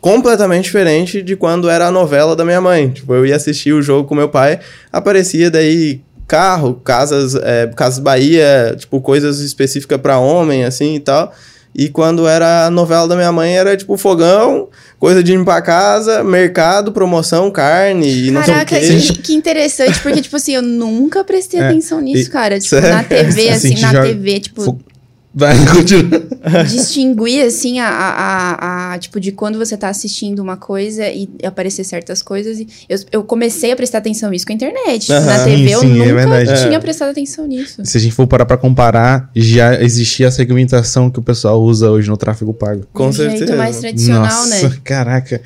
completamente 0.00 0.66
diferente 0.66 1.20
de 1.22 1.34
quando 1.34 1.68
era 1.68 1.88
a 1.88 1.90
novela 1.90 2.36
da 2.36 2.44
minha 2.44 2.60
mãe. 2.60 2.90
Tipo, 2.90 3.14
eu 3.14 3.26
ia 3.26 3.34
assistir 3.34 3.72
o 3.72 3.82
jogo 3.82 4.08
com 4.08 4.14
meu 4.14 4.28
pai, 4.28 4.60
aparecia 4.92 5.50
daí 5.50 6.02
carro, 6.28 6.80
casas, 6.84 7.34
é, 7.34 7.66
casas 7.74 7.98
Bahia, 7.98 8.76
tipo 8.78 9.00
coisas 9.00 9.40
específicas 9.40 10.00
para 10.00 10.20
homem 10.20 10.62
assim 10.62 10.94
e 10.94 11.00
tal. 11.00 11.34
E 11.74 11.88
quando 11.88 12.28
era 12.28 12.66
a 12.66 12.70
novela 12.70 13.08
da 13.08 13.16
minha 13.16 13.32
mãe, 13.32 13.56
era 13.56 13.76
tipo 13.76 13.96
fogão, 13.96 14.68
coisa 14.98 15.24
de 15.24 15.32
limpar 15.32 15.56
a 15.56 15.62
casa, 15.62 16.22
mercado, 16.22 16.92
promoção, 16.92 17.50
carne 17.50 18.28
e 18.28 18.30
não 18.30 18.42
Caraca, 18.42 18.78
sei 18.78 18.98
o 18.98 19.00
quê. 19.00 19.06
Que, 19.08 19.22
que 19.22 19.34
interessante, 19.34 19.98
porque, 20.00 20.22
tipo 20.22 20.36
assim, 20.36 20.54
eu 20.54 20.62
nunca 20.62 21.24
prestei 21.24 21.58
é, 21.60 21.66
atenção 21.66 22.00
nisso, 22.00 22.28
e, 22.28 22.32
cara. 22.32 22.54
Tipo, 22.64 22.76
sério? 22.76 22.90
na 22.90 23.02
TV, 23.02 23.48
assim, 23.48 23.80
na 23.80 24.02
TV, 24.02 24.40
tipo. 24.40 24.78
Vai, 25.34 25.54
continua. 25.66 26.22
Distinguir, 26.64 27.44
assim, 27.44 27.80
a, 27.80 27.88
a, 27.88 28.92
a, 28.92 28.98
tipo, 28.98 29.18
de 29.18 29.32
quando 29.32 29.58
você 29.58 29.76
tá 29.76 29.88
assistindo 29.88 30.38
uma 30.40 30.56
coisa 30.56 31.08
e 31.08 31.28
aparecer 31.42 31.82
certas 31.84 32.22
coisas. 32.22 32.60
E 32.60 32.68
eu, 32.88 32.98
eu 33.10 33.24
comecei 33.24 33.72
a 33.72 33.76
prestar 33.76 33.98
atenção 33.98 34.30
nisso 34.30 34.46
com 34.46 34.52
a 34.52 34.54
internet. 34.54 35.10
Uhum. 35.10 35.20
Na 35.24 35.44
TV 35.44 35.56
sim, 35.56 35.72
eu 35.72 35.80
sim, 35.80 36.02
é 36.02 36.12
nunca 36.12 36.42
é 36.42 36.54
tinha 36.54 36.78
prestado 36.78 37.10
atenção 37.10 37.46
nisso. 37.46 37.82
Se 37.84 37.96
a 37.96 38.00
gente 38.00 38.14
for 38.14 38.26
parar 38.26 38.46
pra 38.46 38.56
comparar, 38.56 39.30
já 39.34 39.80
existia 39.82 40.28
a 40.28 40.30
segmentação 40.30 41.10
que 41.10 41.18
o 41.18 41.22
pessoal 41.22 41.60
usa 41.60 41.90
hoje 41.90 42.08
no 42.08 42.16
tráfego 42.16 42.54
pago. 42.54 42.86
Com 42.92 43.08
um 43.08 43.12
certeza. 43.12 43.38
jeito 43.38 43.56
mais 43.56 43.78
tradicional, 43.78 44.22
Nossa, 44.22 44.68
né? 44.68 44.76
Caraca. 44.84 45.40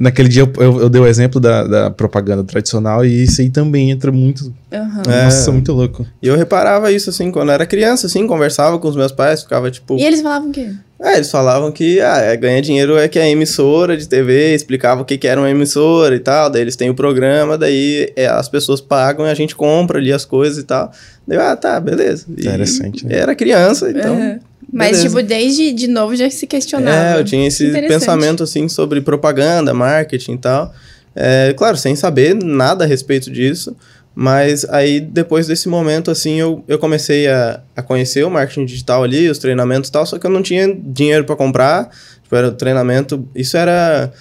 Naquele 0.00 0.28
dia 0.28 0.42
eu, 0.42 0.52
eu, 0.56 0.80
eu 0.82 0.88
dei 0.88 1.02
o 1.02 1.06
exemplo 1.06 1.40
da, 1.40 1.64
da 1.66 1.90
propaganda 1.90 2.42
tradicional 2.44 3.04
e 3.04 3.24
isso 3.24 3.40
aí 3.40 3.50
também 3.50 3.90
entra 3.90 4.10
muito 4.10 4.52
Uhum. 4.74 5.12
É, 5.12 5.24
Nossa, 5.24 5.52
muito 5.52 5.72
louco. 5.72 6.04
E 6.20 6.26
eu 6.26 6.36
reparava 6.36 6.90
isso, 6.90 7.08
assim, 7.08 7.30
quando 7.30 7.48
eu 7.48 7.54
era 7.54 7.64
criança, 7.64 8.06
assim, 8.08 8.26
conversava 8.26 8.78
com 8.78 8.88
os 8.88 8.96
meus 8.96 9.12
pais, 9.12 9.33
ficava 9.42 9.70
tipo. 9.70 9.96
E 9.98 10.04
eles 10.04 10.22
falavam 10.22 10.50
o 10.50 10.52
quê? 10.52 10.70
É, 11.00 11.16
eles 11.16 11.30
falavam 11.30 11.70
que 11.72 12.00
ah, 12.00 12.18
é, 12.18 12.36
ganha 12.36 12.62
dinheiro 12.62 12.96
é 12.96 13.08
que 13.08 13.18
é 13.18 13.28
emissora 13.28 13.96
de 13.96 14.08
TV, 14.08 14.54
explicava 14.54 15.02
o 15.02 15.04
que, 15.04 15.18
que 15.18 15.26
era 15.26 15.40
uma 15.40 15.50
emissora 15.50 16.14
e 16.14 16.20
tal, 16.20 16.48
daí 16.48 16.62
eles 16.62 16.76
têm 16.76 16.88
o 16.88 16.94
programa, 16.94 17.58
daí 17.58 18.10
é, 18.16 18.26
as 18.26 18.48
pessoas 18.48 18.80
pagam 18.80 19.26
e 19.26 19.30
a 19.30 19.34
gente 19.34 19.54
compra 19.54 19.98
ali 19.98 20.12
as 20.12 20.24
coisas 20.24 20.58
e 20.58 20.62
tal. 20.62 20.90
Daí, 21.26 21.36
ah, 21.36 21.56
tá, 21.56 21.78
beleza. 21.80 22.26
E 22.28 22.46
Interessante. 22.46 23.04
Né? 23.04 23.16
Era 23.16 23.34
criança, 23.34 23.90
então. 23.90 24.14
Uhum. 24.14 24.38
Mas, 24.72 24.96
beleza. 24.96 25.08
tipo, 25.08 25.22
desde 25.22 25.72
de 25.72 25.88
novo 25.88 26.16
já 26.16 26.28
se 26.30 26.46
questionava. 26.46 27.16
É, 27.16 27.20
eu 27.20 27.24
tinha 27.24 27.46
esse 27.46 27.70
pensamento, 27.70 28.42
assim, 28.42 28.68
sobre 28.68 29.00
propaganda, 29.00 29.74
marketing 29.74 30.32
e 30.32 30.38
tal. 30.38 30.74
É, 31.14 31.54
claro, 31.56 31.76
sem 31.76 31.94
saber 31.94 32.34
nada 32.34 32.84
a 32.84 32.86
respeito 32.86 33.30
disso. 33.30 33.76
Mas 34.14 34.64
aí, 34.66 35.00
depois 35.00 35.48
desse 35.48 35.68
momento, 35.68 36.10
assim, 36.10 36.38
eu, 36.38 36.62
eu 36.68 36.78
comecei 36.78 37.26
a, 37.26 37.60
a 37.74 37.82
conhecer 37.82 38.24
o 38.24 38.30
marketing 38.30 38.64
digital 38.64 39.02
ali, 39.02 39.28
os 39.28 39.38
treinamentos 39.38 39.88
e 39.88 39.92
tal, 39.92 40.06
só 40.06 40.18
que 40.18 40.26
eu 40.26 40.30
não 40.30 40.42
tinha 40.42 40.72
dinheiro 40.72 41.24
para 41.24 41.34
comprar. 41.34 41.90
Tipo, 42.22 42.36
era 42.36 42.52
treinamento. 42.52 43.26
Isso 43.34 43.56
era. 43.56 44.12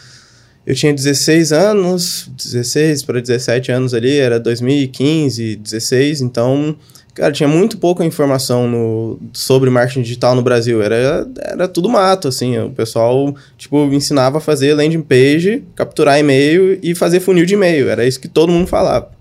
Eu 0.65 0.73
tinha 0.73 0.93
16 0.93 1.51
anos, 1.51 2.31
16 2.37 3.03
para 3.03 3.19
17 3.19 3.71
anos 3.71 3.93
ali, 3.93 4.17
era 4.17 4.39
2015, 4.39 5.57
16, 5.57 6.21
então, 6.21 6.73
cara, 7.13 7.33
tinha 7.33 7.49
muito 7.49 7.77
pouca 7.77 8.05
informação 8.05 8.65
no, 8.65 9.19
sobre 9.33 9.69
marketing 9.69 10.03
digital 10.03 10.33
no 10.33 10.41
Brasil. 10.41 10.81
Era, 10.81 11.27
era 11.37 11.67
tudo 11.67 11.89
mato, 11.89 12.29
assim. 12.29 12.57
O 12.59 12.69
pessoal, 12.71 13.35
tipo, 13.57 13.77
ensinava 13.93 14.37
a 14.37 14.41
fazer 14.41 14.73
landing 14.73 15.01
page, 15.01 15.63
capturar 15.75 16.17
e-mail 16.17 16.79
e 16.81 16.95
fazer 16.95 17.19
funil 17.19 17.45
de 17.45 17.55
e-mail. 17.55 17.89
Era 17.89 18.07
isso 18.07 18.19
que 18.19 18.29
todo 18.29 18.51
mundo 18.51 18.65
falava. 18.65 19.11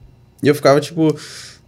E 0.42 0.48
eu 0.48 0.54
ficava 0.54 0.80
tipo, 0.80 1.16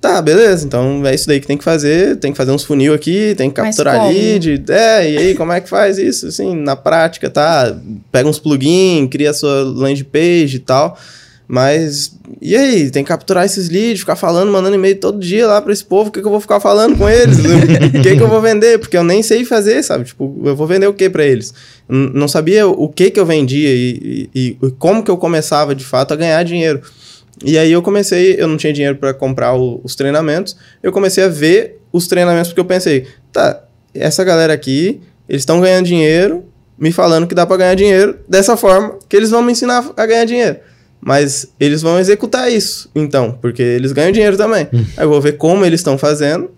Tá, 0.04 0.20
beleza, 0.20 0.66
então 0.66 1.00
é 1.06 1.14
isso 1.14 1.26
daí 1.26 1.40
que 1.40 1.46
tem 1.46 1.56
que 1.56 1.64
fazer, 1.64 2.16
tem 2.16 2.30
que 2.30 2.36
fazer 2.36 2.50
uns 2.50 2.62
funil 2.62 2.92
aqui, 2.92 3.34
tem 3.38 3.48
que 3.48 3.56
capturar 3.56 4.06
lead, 4.06 4.62
é, 4.68 5.10
e 5.10 5.16
aí 5.16 5.34
como 5.34 5.50
é 5.50 5.62
que 5.62 5.68
faz 5.68 5.96
isso, 5.96 6.26
assim, 6.26 6.54
na 6.54 6.76
prática, 6.76 7.30
tá, 7.30 7.74
pega 8.12 8.28
uns 8.28 8.38
plugins, 8.38 9.08
cria 9.10 9.32
sua 9.32 9.62
landing 9.62 10.04
page 10.04 10.56
e 10.56 10.58
tal, 10.58 10.98
mas 11.48 12.18
e 12.40 12.54
aí, 12.54 12.90
tem 12.90 13.02
que 13.02 13.08
capturar 13.08 13.46
esses 13.46 13.70
leads, 13.70 14.00
ficar 14.00 14.16
falando, 14.16 14.52
mandando 14.52 14.76
e-mail 14.76 15.00
todo 15.00 15.18
dia 15.18 15.46
lá 15.46 15.62
para 15.62 15.72
esse 15.72 15.84
povo, 15.84 16.10
o 16.10 16.12
que, 16.12 16.20
que 16.20 16.26
eu 16.26 16.30
vou 16.30 16.40
ficar 16.40 16.60
falando 16.60 16.98
com 16.98 17.08
eles? 17.08 17.38
O 17.98 18.02
que, 18.02 18.16
que 18.16 18.22
eu 18.22 18.28
vou 18.28 18.42
vender? 18.42 18.78
Porque 18.78 18.98
eu 18.98 19.04
nem 19.04 19.22
sei 19.22 19.44
fazer, 19.46 19.82
sabe? 19.82 20.04
Tipo, 20.04 20.38
eu 20.44 20.54
vou 20.54 20.66
vender 20.66 20.86
o 20.86 20.92
que 20.92 21.08
para 21.08 21.24
eles? 21.24 21.54
Não 21.88 22.28
sabia 22.28 22.66
o 22.66 22.88
que 22.88 23.10
que 23.10 23.18
eu 23.18 23.24
vendia 23.24 23.70
e, 23.70 24.28
e, 24.34 24.58
e 24.62 24.70
como 24.72 25.02
que 25.02 25.10
eu 25.10 25.16
começava 25.16 25.74
de 25.74 25.84
fato 25.84 26.12
a 26.12 26.16
ganhar 26.16 26.42
dinheiro. 26.42 26.82
E 27.42 27.58
aí 27.58 27.72
eu 27.72 27.82
comecei, 27.82 28.36
eu 28.38 28.46
não 28.46 28.56
tinha 28.56 28.72
dinheiro 28.72 28.96
para 28.96 29.12
comprar 29.12 29.54
o, 29.54 29.80
os 29.82 29.94
treinamentos, 29.94 30.56
eu 30.82 30.92
comecei 30.92 31.24
a 31.24 31.28
ver 31.28 31.80
os 31.92 32.06
treinamentos 32.06 32.48
porque 32.48 32.60
eu 32.60 32.64
pensei, 32.64 33.06
tá, 33.32 33.64
essa 33.94 34.22
galera 34.22 34.52
aqui, 34.52 35.00
eles 35.28 35.42
estão 35.42 35.60
ganhando 35.60 35.86
dinheiro, 35.86 36.44
me 36.78 36.92
falando 36.92 37.26
que 37.26 37.34
dá 37.34 37.46
para 37.46 37.56
ganhar 37.56 37.74
dinheiro 37.74 38.18
dessa 38.28 38.56
forma, 38.56 38.98
que 39.08 39.16
eles 39.16 39.30
vão 39.30 39.42
me 39.42 39.52
ensinar 39.52 39.92
a 39.96 40.06
ganhar 40.06 40.24
dinheiro. 40.24 40.58
Mas 41.00 41.48
eles 41.60 41.82
vão 41.82 41.98
executar 41.98 42.50
isso, 42.50 42.90
então, 42.94 43.32
porque 43.40 43.62
eles 43.62 43.92
ganham 43.92 44.12
dinheiro 44.12 44.36
também. 44.36 44.68
Hum. 44.72 44.84
Aí 44.96 45.04
eu 45.04 45.08
vou 45.08 45.20
ver 45.20 45.32
como 45.32 45.64
eles 45.64 45.80
estão 45.80 45.98
fazendo 45.98 46.50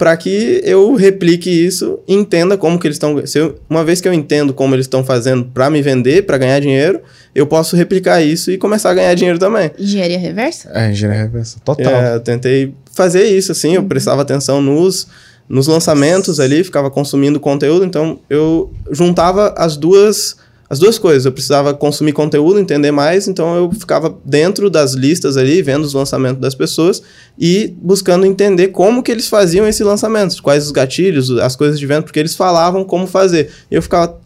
para 0.00 0.16
que 0.16 0.62
eu 0.64 0.94
replique 0.94 1.50
isso 1.50 1.98
e 2.08 2.14
entenda 2.14 2.56
como 2.56 2.78
que 2.78 2.86
eles 2.86 2.94
estão. 2.94 3.22
Uma 3.68 3.84
vez 3.84 4.00
que 4.00 4.08
eu 4.08 4.14
entendo 4.14 4.54
como 4.54 4.74
eles 4.74 4.86
estão 4.86 5.04
fazendo 5.04 5.44
para 5.44 5.68
me 5.68 5.82
vender, 5.82 6.24
para 6.24 6.38
ganhar 6.38 6.58
dinheiro, 6.58 7.02
eu 7.34 7.46
posso 7.46 7.76
replicar 7.76 8.22
isso 8.22 8.50
e 8.50 8.56
começar 8.56 8.92
a 8.92 8.94
ganhar 8.94 9.12
dinheiro 9.12 9.38
também. 9.38 9.70
Engenharia 9.78 10.18
reversa? 10.18 10.70
É, 10.72 10.90
engenharia 10.90 11.24
reversa, 11.24 11.58
total. 11.62 11.92
É, 11.92 12.14
eu 12.14 12.20
tentei 12.20 12.72
fazer 12.94 13.24
isso, 13.24 13.52
assim, 13.52 13.74
eu 13.74 13.82
prestava 13.84 14.22
atenção 14.22 14.62
nos, 14.62 15.06
nos 15.46 15.66
lançamentos 15.66 16.40
ali, 16.40 16.64
ficava 16.64 16.90
consumindo 16.90 17.38
conteúdo, 17.38 17.84
então 17.84 18.20
eu 18.30 18.72
juntava 18.90 19.54
as 19.54 19.76
duas 19.76 20.34
as 20.70 20.78
duas 20.78 20.98
coisas. 20.98 21.26
Eu 21.26 21.32
precisava 21.32 21.74
consumir 21.74 22.12
conteúdo, 22.12 22.60
entender 22.60 22.92
mais, 22.92 23.26
então 23.26 23.56
eu 23.56 23.72
ficava 23.72 24.16
dentro 24.24 24.70
das 24.70 24.94
listas 24.94 25.36
ali, 25.36 25.60
vendo 25.60 25.82
os 25.82 25.92
lançamentos 25.92 26.40
das 26.40 26.54
pessoas 26.54 27.02
e 27.36 27.74
buscando 27.82 28.24
entender 28.24 28.68
como 28.68 29.02
que 29.02 29.10
eles 29.10 29.28
faziam 29.28 29.66
esse 29.66 29.82
lançamento, 29.82 30.40
quais 30.40 30.64
os 30.66 30.70
gatilhos, 30.70 31.30
as 31.38 31.56
coisas 31.56 31.78
de 31.78 31.84
venda, 31.86 32.02
porque 32.02 32.20
eles 32.20 32.36
falavam 32.36 32.84
como 32.84 33.08
fazer. 33.08 33.50
E 33.68 33.74
eu 33.74 33.82
ficava, 33.82 34.16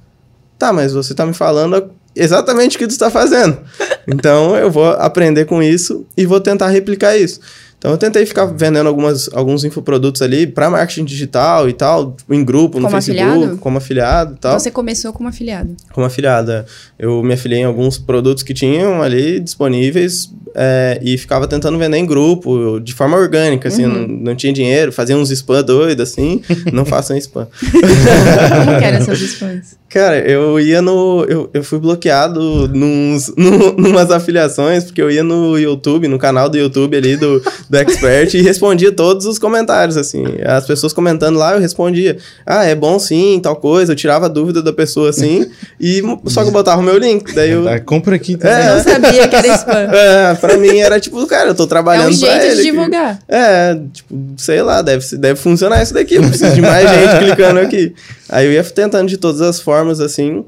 tá, 0.58 0.70
mas 0.70 0.92
você 0.92 1.14
tá 1.14 1.24
me 1.24 1.32
falando 1.32 1.90
exatamente 2.14 2.76
o 2.76 2.78
que 2.78 2.86
tu 2.86 2.90
está 2.90 3.10
fazendo. 3.10 3.58
Então 4.06 4.54
eu 4.54 4.70
vou 4.70 4.84
aprender 4.84 5.46
com 5.46 5.62
isso 5.62 6.04
e 6.14 6.26
vou 6.26 6.38
tentar 6.38 6.68
replicar 6.68 7.16
isso. 7.16 7.40
Então 7.85 7.93
eu 7.93 7.99
tentei 7.99 8.25
ficar 8.25 8.47
vendendo 8.47 8.87
algumas, 8.87 9.29
alguns 9.35 9.62
infoprodutos 9.62 10.23
ali 10.23 10.47
para 10.47 10.71
marketing 10.71 11.05
digital 11.05 11.69
e 11.69 11.75
tal, 11.75 12.17
em 12.31 12.43
grupo, 12.43 12.79
no 12.79 12.87
como 12.87 12.97
Facebook, 12.97 13.29
afiliado? 13.29 13.59
como 13.59 13.76
afiliado 13.76 14.35
e 14.37 14.38
tal. 14.38 14.59
Você 14.59 14.71
começou 14.71 15.12
como 15.12 15.29
afiliado? 15.29 15.76
Como 15.93 16.07
afiliado, 16.07 16.50
é. 16.50 16.64
Eu 16.99 17.23
me 17.23 17.35
afiliei 17.35 17.61
em 17.61 17.64
alguns 17.64 17.99
produtos 17.99 18.43
que 18.43 18.55
tinham 18.55 19.03
ali 19.03 19.38
disponíveis 19.38 20.31
é, 20.55 20.99
e 21.03 21.19
ficava 21.19 21.47
tentando 21.47 21.76
vender 21.76 21.99
em 21.99 22.07
grupo, 22.07 22.81
de 22.81 22.95
forma 22.95 23.19
orgânica, 23.19 23.69
assim, 23.69 23.85
uhum. 23.85 24.07
não, 24.07 24.09
não, 24.09 24.35
tinha 24.35 24.53
dinheiro, 24.53 24.91
fazia 24.91 25.14
uns 25.14 25.31
spam 25.31 25.62
doidos, 25.62 26.11
assim, 26.11 26.41
não 26.73 26.87
façam 26.87 27.14
spam. 27.19 27.47
como 27.61 28.79
que 28.79 28.85
eram 28.85 28.97
essas 28.97 29.21
spams? 29.21 29.76
Cara, 29.95 30.19
eu 30.19 30.59
ia 30.59 30.83
no. 30.83 31.25
Eu, 31.29 31.49
eu 31.55 31.62
fui 31.62 31.79
bloqueado 31.79 32.67
nos, 32.67 33.33
no, 33.37 33.75
numas 33.79 34.11
afiliações, 34.11 34.83
porque 34.83 35.00
eu 35.00 35.09
ia 35.09 35.23
no 35.23 35.57
YouTube, 35.57 36.09
no 36.09 36.19
canal 36.19 36.49
do 36.49 36.59
YouTube 36.59 36.97
ali 36.97 37.17
do, 37.17 37.41
do 37.75 37.78
Expert 37.78 38.35
e 38.35 38.43
respondia 38.43 38.93
todos 38.93 39.26
os 39.26 39.38
comentários, 39.38 39.97
assim. 39.97 40.25
As 40.45 40.66
pessoas 40.66 40.93
comentando 40.93 41.37
lá, 41.37 41.54
eu 41.54 41.61
respondia. 41.61 42.16
Ah, 42.47 42.64
é 42.64 42.75
bom 42.75 42.99
sim, 42.99 43.40
tal 43.43 43.57
coisa. 43.57 43.93
Eu 43.93 43.97
tirava 43.97 44.26
a 44.26 44.28
dúvida 44.28 44.62
da 44.62 44.73
pessoa, 44.73 45.11
assim, 45.11 45.50
e 45.81 46.02
só 46.26 46.43
que 46.43 46.49
eu 46.49 46.52
botava 46.52 46.81
o 46.81 46.85
meu 46.85 46.97
link. 46.97 47.35
Daí 47.35 47.50
eu. 47.50 47.69
Ah, 47.69 47.81
compra 47.81 48.14
aqui 48.14 48.37
também. 48.37 48.57
É, 48.57 48.71
eu 48.71 48.76
não 48.76 48.85
sabia 48.85 49.28
que 49.28 49.37
era 49.37 49.49
spam. 49.54 49.75
É, 50.04 50.35
pra 50.35 50.57
mim 50.57 50.78
era 50.78 51.00
tipo, 51.00 51.25
cara, 51.26 51.50
eu 51.50 51.54
tô 51.54 51.66
trabalhando 51.66 52.07
é 52.07 52.11
um 52.11 52.12
jeito 52.12 52.45
ele, 52.45 52.57
de 52.57 52.62
divulgar. 52.62 53.19
Que, 53.19 53.25
é, 53.28 53.81
tipo, 53.93 54.14
sei 54.37 54.62
lá, 54.62 54.83
deve, 54.83 55.16
deve 55.16 55.38
funcionar 55.38 55.83
isso 55.83 55.95
daqui. 55.95 56.16
Eu 56.16 56.23
preciso 56.23 56.54
de 56.54 56.61
mais 56.61 56.88
gente 56.88 57.19
clicando 57.19 57.61
aqui. 57.61 57.95
Aí 58.28 58.47
eu 58.47 58.52
ia 58.52 58.64
tentando 58.64 59.09
de 59.09 59.16
todas 59.16 59.40
as 59.40 59.61
formas, 59.61 60.00
assim, 60.00 60.45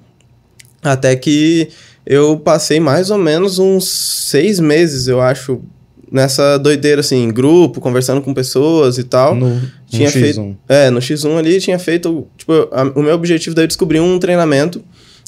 até 0.82 1.14
que 1.16 1.68
eu 2.06 2.38
passei 2.38 2.78
mais 2.78 3.10
ou 3.10 3.18
menos 3.18 3.58
uns 3.58 3.88
seis 3.88 4.60
meses, 4.60 5.08
eu 5.08 5.20
acho, 5.20 5.60
nessa 6.10 6.58
doideira, 6.58 7.00
assim, 7.00 7.24
em 7.24 7.32
grupo, 7.32 7.80
conversando 7.80 8.20
com 8.20 8.32
pessoas 8.32 8.98
e 8.98 9.04
tal. 9.04 9.34
No, 9.34 9.60
tinha 9.88 10.08
no 10.08 10.12
feito, 10.12 10.40
X1. 10.40 10.56
É, 10.68 10.90
no 10.90 11.00
X1 11.00 11.38
ali 11.38 11.60
tinha 11.60 11.78
feito. 11.78 12.26
Tipo, 12.36 12.52
a, 12.72 12.82
o 12.94 13.02
meu 13.02 13.14
objetivo 13.14 13.54
daí 13.54 13.64
é 13.64 13.66
descobrir 13.66 14.00
um 14.00 14.18
treinamento 14.18 14.82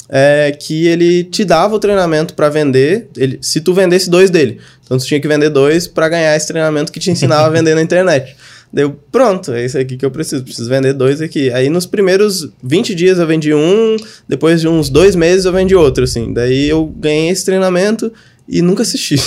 é, 0.09 0.51
que 0.51 0.87
ele 0.87 1.23
te 1.23 1.45
dava 1.45 1.75
o 1.75 1.79
treinamento 1.79 2.33
para 2.33 2.49
vender. 2.49 3.07
Ele, 3.15 3.37
se 3.41 3.61
tu 3.61 3.73
vendesse 3.73 4.09
dois 4.09 4.29
dele. 4.29 4.59
Então 4.83 4.97
tu 4.97 5.05
tinha 5.05 5.19
que 5.19 5.27
vender 5.27 5.49
dois 5.49 5.87
para 5.87 6.09
ganhar 6.09 6.35
esse 6.35 6.47
treinamento 6.47 6.91
que 6.91 6.99
te 6.99 7.11
ensinava 7.11 7.47
a 7.47 7.49
vender 7.49 7.75
na 7.75 7.81
internet. 7.81 8.35
Deu, 8.71 8.91
pronto, 9.11 9.51
é 9.51 9.65
isso 9.65 9.79
aqui 9.79 9.97
que 9.97 10.05
eu 10.05 10.11
preciso. 10.11 10.43
Preciso 10.43 10.69
vender 10.69 10.93
dois 10.93 11.21
aqui. 11.21 11.51
Aí 11.51 11.69
nos 11.69 11.85
primeiros 11.85 12.49
20 12.63 12.93
dias 12.95 13.17
eu 13.17 13.25
vendi 13.25 13.53
um, 13.53 13.97
depois 14.27 14.61
de 14.61 14.67
uns 14.67 14.89
dois 14.89 15.15
meses 15.15 15.45
eu 15.45 15.51
vendi 15.51 15.75
outro, 15.75 16.03
assim. 16.03 16.33
Daí 16.33 16.69
eu 16.69 16.85
ganhei 16.85 17.29
esse 17.29 17.45
treinamento 17.45 18.11
e 18.49 18.61
nunca 18.61 18.81
assisti. 18.81 19.15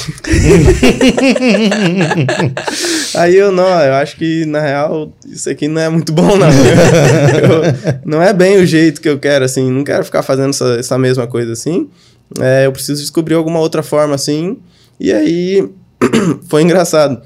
Aí 3.14 3.36
eu, 3.36 3.52
não, 3.52 3.64
eu 3.64 3.94
acho 3.94 4.16
que 4.16 4.44
na 4.46 4.60
real 4.60 5.12
isso 5.24 5.48
aqui 5.48 5.68
não 5.68 5.80
é 5.80 5.88
muito 5.88 6.12
bom, 6.12 6.36
não. 6.36 6.48
eu, 6.50 8.00
não 8.04 8.20
é 8.20 8.32
bem 8.32 8.58
o 8.58 8.66
jeito 8.66 9.00
que 9.00 9.08
eu 9.08 9.18
quero, 9.18 9.44
assim. 9.44 9.70
Não 9.70 9.84
quero 9.84 10.04
ficar 10.04 10.22
fazendo 10.22 10.50
essa, 10.50 10.76
essa 10.78 10.98
mesma 10.98 11.26
coisa 11.26 11.52
assim. 11.52 11.88
É, 12.40 12.66
eu 12.66 12.72
preciso 12.72 13.00
descobrir 13.00 13.34
alguma 13.34 13.60
outra 13.60 13.82
forma, 13.82 14.14
assim. 14.14 14.58
E 14.98 15.12
aí 15.12 15.68
foi 16.48 16.62
engraçado 16.62 17.22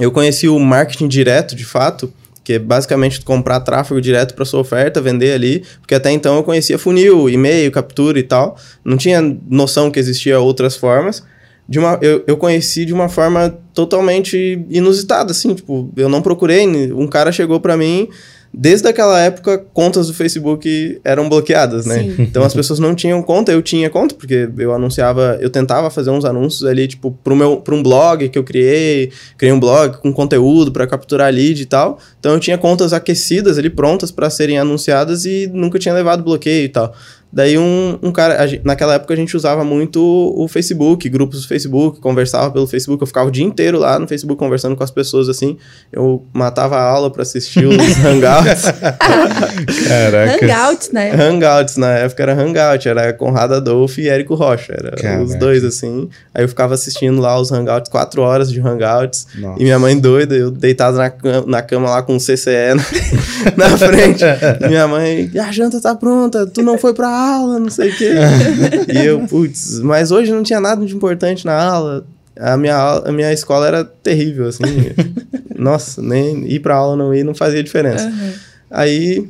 eu 0.00 0.10
conheci 0.10 0.48
o 0.48 0.58
marketing 0.58 1.06
direto, 1.06 1.54
de 1.54 1.64
fato, 1.64 2.12
que 2.50 2.54
é 2.54 2.58
basicamente 2.58 3.20
comprar 3.20 3.60
tráfego 3.60 4.00
direto 4.00 4.34
para 4.34 4.44
sua 4.44 4.58
oferta, 4.58 5.00
vender 5.00 5.32
ali, 5.32 5.62
porque 5.80 5.94
até 5.94 6.10
então 6.10 6.34
eu 6.34 6.42
conhecia 6.42 6.76
funil, 6.76 7.30
e-mail, 7.30 7.70
captura 7.70 8.18
e 8.18 8.24
tal, 8.24 8.56
não 8.84 8.96
tinha 8.96 9.22
noção 9.48 9.88
que 9.88 10.00
existia 10.00 10.40
outras 10.40 10.74
formas. 10.74 11.22
De 11.68 11.78
uma, 11.78 11.96
eu, 12.02 12.24
eu 12.26 12.36
conheci 12.36 12.84
de 12.84 12.92
uma 12.92 13.08
forma 13.08 13.56
totalmente 13.72 14.66
inusitada, 14.68 15.30
assim, 15.30 15.54
tipo, 15.54 15.92
eu 15.96 16.08
não 16.08 16.20
procurei, 16.20 16.66
um 16.66 17.06
cara 17.06 17.30
chegou 17.30 17.60
para 17.60 17.76
mim 17.76 18.08
desde 18.52 18.88
aquela 18.88 19.18
época, 19.20 19.58
contas 19.72 20.08
do 20.08 20.14
Facebook 20.14 21.00
eram 21.04 21.28
bloqueadas, 21.28 21.86
né? 21.86 22.02
Sim. 22.02 22.16
Então 22.18 22.42
as 22.42 22.52
pessoas 22.52 22.78
não 22.78 22.94
tinham 22.94 23.22
conta, 23.22 23.52
eu 23.52 23.62
tinha 23.62 23.88
conta, 23.88 24.14
porque 24.14 24.48
eu 24.58 24.74
anunciava, 24.74 25.38
eu 25.40 25.48
tentava 25.48 25.88
fazer 25.90 26.10
uns 26.10 26.24
anúncios 26.24 26.64
ali, 26.64 26.88
tipo, 26.88 27.16
pro 27.22 27.36
meu, 27.36 27.58
pro 27.58 27.76
um 27.76 27.82
blog 27.82 28.28
que 28.28 28.38
eu 28.38 28.44
criei, 28.44 29.12
criei 29.38 29.52
um 29.52 29.60
blog 29.60 29.98
com 29.98 30.12
conteúdo 30.12 30.72
para 30.72 30.86
capturar 30.86 31.32
lead 31.32 31.62
e 31.62 31.66
tal. 31.66 31.98
Então 32.18 32.32
eu 32.32 32.40
tinha 32.40 32.58
contas 32.58 32.92
aquecidas 32.92 33.56
ali, 33.56 33.70
prontas 33.70 34.10
para 34.10 34.28
serem 34.28 34.58
anunciadas 34.58 35.24
e 35.24 35.48
nunca 35.52 35.78
tinha 35.78 35.94
levado 35.94 36.22
bloqueio 36.22 36.64
e 36.64 36.68
tal. 36.68 36.94
Daí 37.32 37.56
um, 37.56 37.98
um 38.02 38.10
cara, 38.10 38.44
gente, 38.46 38.62
naquela 38.64 38.94
época 38.94 39.14
a 39.14 39.16
gente 39.16 39.36
usava 39.36 39.64
muito 39.64 40.00
o 40.02 40.48
Facebook, 40.48 41.08
grupos 41.08 41.42
do 41.42 41.48
Facebook, 41.48 42.00
conversava 42.00 42.50
pelo 42.50 42.66
Facebook, 42.66 43.00
eu 43.00 43.06
ficava 43.06 43.28
o 43.28 43.30
dia 43.30 43.44
inteiro 43.44 43.78
lá 43.78 43.98
no 43.98 44.08
Facebook 44.08 44.38
conversando 44.38 44.74
com 44.74 44.82
as 44.82 44.90
pessoas 44.90 45.28
assim. 45.28 45.56
Eu 45.92 46.24
matava 46.32 46.76
a 46.76 46.82
aula 46.82 47.10
para 47.10 47.22
assistir 47.22 47.66
os 47.66 47.76
hangouts. 47.76 48.62
Caraca. 49.86 50.44
Hangouts, 50.44 50.90
né? 50.90 51.12
Hangouts, 51.12 51.76
na 51.76 51.90
época 51.90 52.22
era 52.22 52.34
Hangout, 52.34 52.88
era 52.88 53.12
Conrado 53.12 53.54
Adolfo 53.54 54.00
e 54.00 54.08
Érico 54.08 54.34
Rocha, 54.34 54.72
era 54.72 54.90
Caraca. 54.96 55.22
os 55.22 55.34
dois 55.36 55.64
assim. 55.64 56.08
Aí 56.34 56.42
eu 56.42 56.48
ficava 56.48 56.74
assistindo 56.74 57.20
lá 57.20 57.40
os 57.40 57.52
Hangouts, 57.52 57.90
quatro 57.90 58.22
horas 58.22 58.50
de 58.50 58.60
Hangouts. 58.60 59.28
Nossa. 59.36 59.60
E 59.60 59.64
minha 59.64 59.78
mãe 59.78 59.98
doida, 59.98 60.34
eu 60.34 60.50
deitado 60.50 60.96
na 60.96 61.10
cama, 61.10 61.44
na 61.46 61.62
cama 61.62 61.90
lá 61.90 62.02
com 62.02 62.16
o 62.16 62.18
CCE 62.18 62.74
na, 62.74 62.84
na 63.68 63.78
frente. 63.78 64.24
minha 64.66 64.88
mãe, 64.88 65.30
a 65.38 65.52
janta 65.52 65.80
tá 65.80 65.94
pronta, 65.94 66.46
tu 66.46 66.62
não 66.62 66.76
foi 66.76 66.92
pra 66.92 67.08
aula, 67.20 67.58
não 67.58 67.70
sei 67.70 67.90
o 67.90 67.96
quê. 67.96 68.10
e 68.92 69.06
eu, 69.06 69.26
putz, 69.26 69.80
mas 69.80 70.10
hoje 70.10 70.32
não 70.32 70.42
tinha 70.42 70.60
nada 70.60 70.84
de 70.84 70.94
importante 70.94 71.44
na 71.44 71.62
aula. 71.62 72.06
A 72.38 72.56
minha, 72.56 73.02
a 73.04 73.12
minha 73.12 73.32
escola 73.32 73.66
era 73.66 73.84
terrível, 73.84 74.48
assim. 74.48 74.64
Nossa, 75.56 76.00
nem 76.00 76.46
ir 76.50 76.60
pra 76.60 76.76
aula 76.76 76.96
não 76.96 77.14
ir 77.14 77.22
não 77.22 77.34
fazia 77.34 77.62
diferença. 77.62 78.06
Uhum. 78.06 78.32
Aí 78.70 79.28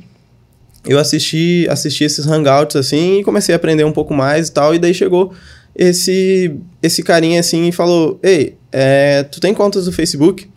eu 0.86 0.98
assisti, 0.98 1.66
assisti 1.68 2.04
esses 2.04 2.26
hangouts, 2.26 2.76
assim, 2.76 3.18
e 3.18 3.24
comecei 3.24 3.54
a 3.54 3.56
aprender 3.56 3.84
um 3.84 3.92
pouco 3.92 4.14
mais 4.14 4.48
e 4.48 4.52
tal. 4.52 4.74
E 4.74 4.78
daí 4.78 4.94
chegou 4.94 5.32
esse, 5.74 6.54
esse 6.82 7.02
carinha, 7.02 7.40
assim, 7.40 7.68
e 7.68 7.72
falou: 7.72 8.18
Ei, 8.22 8.56
é, 8.72 9.22
tu 9.24 9.40
tem 9.40 9.52
contas 9.52 9.86
do 9.86 9.92
Facebook? 9.92 10.48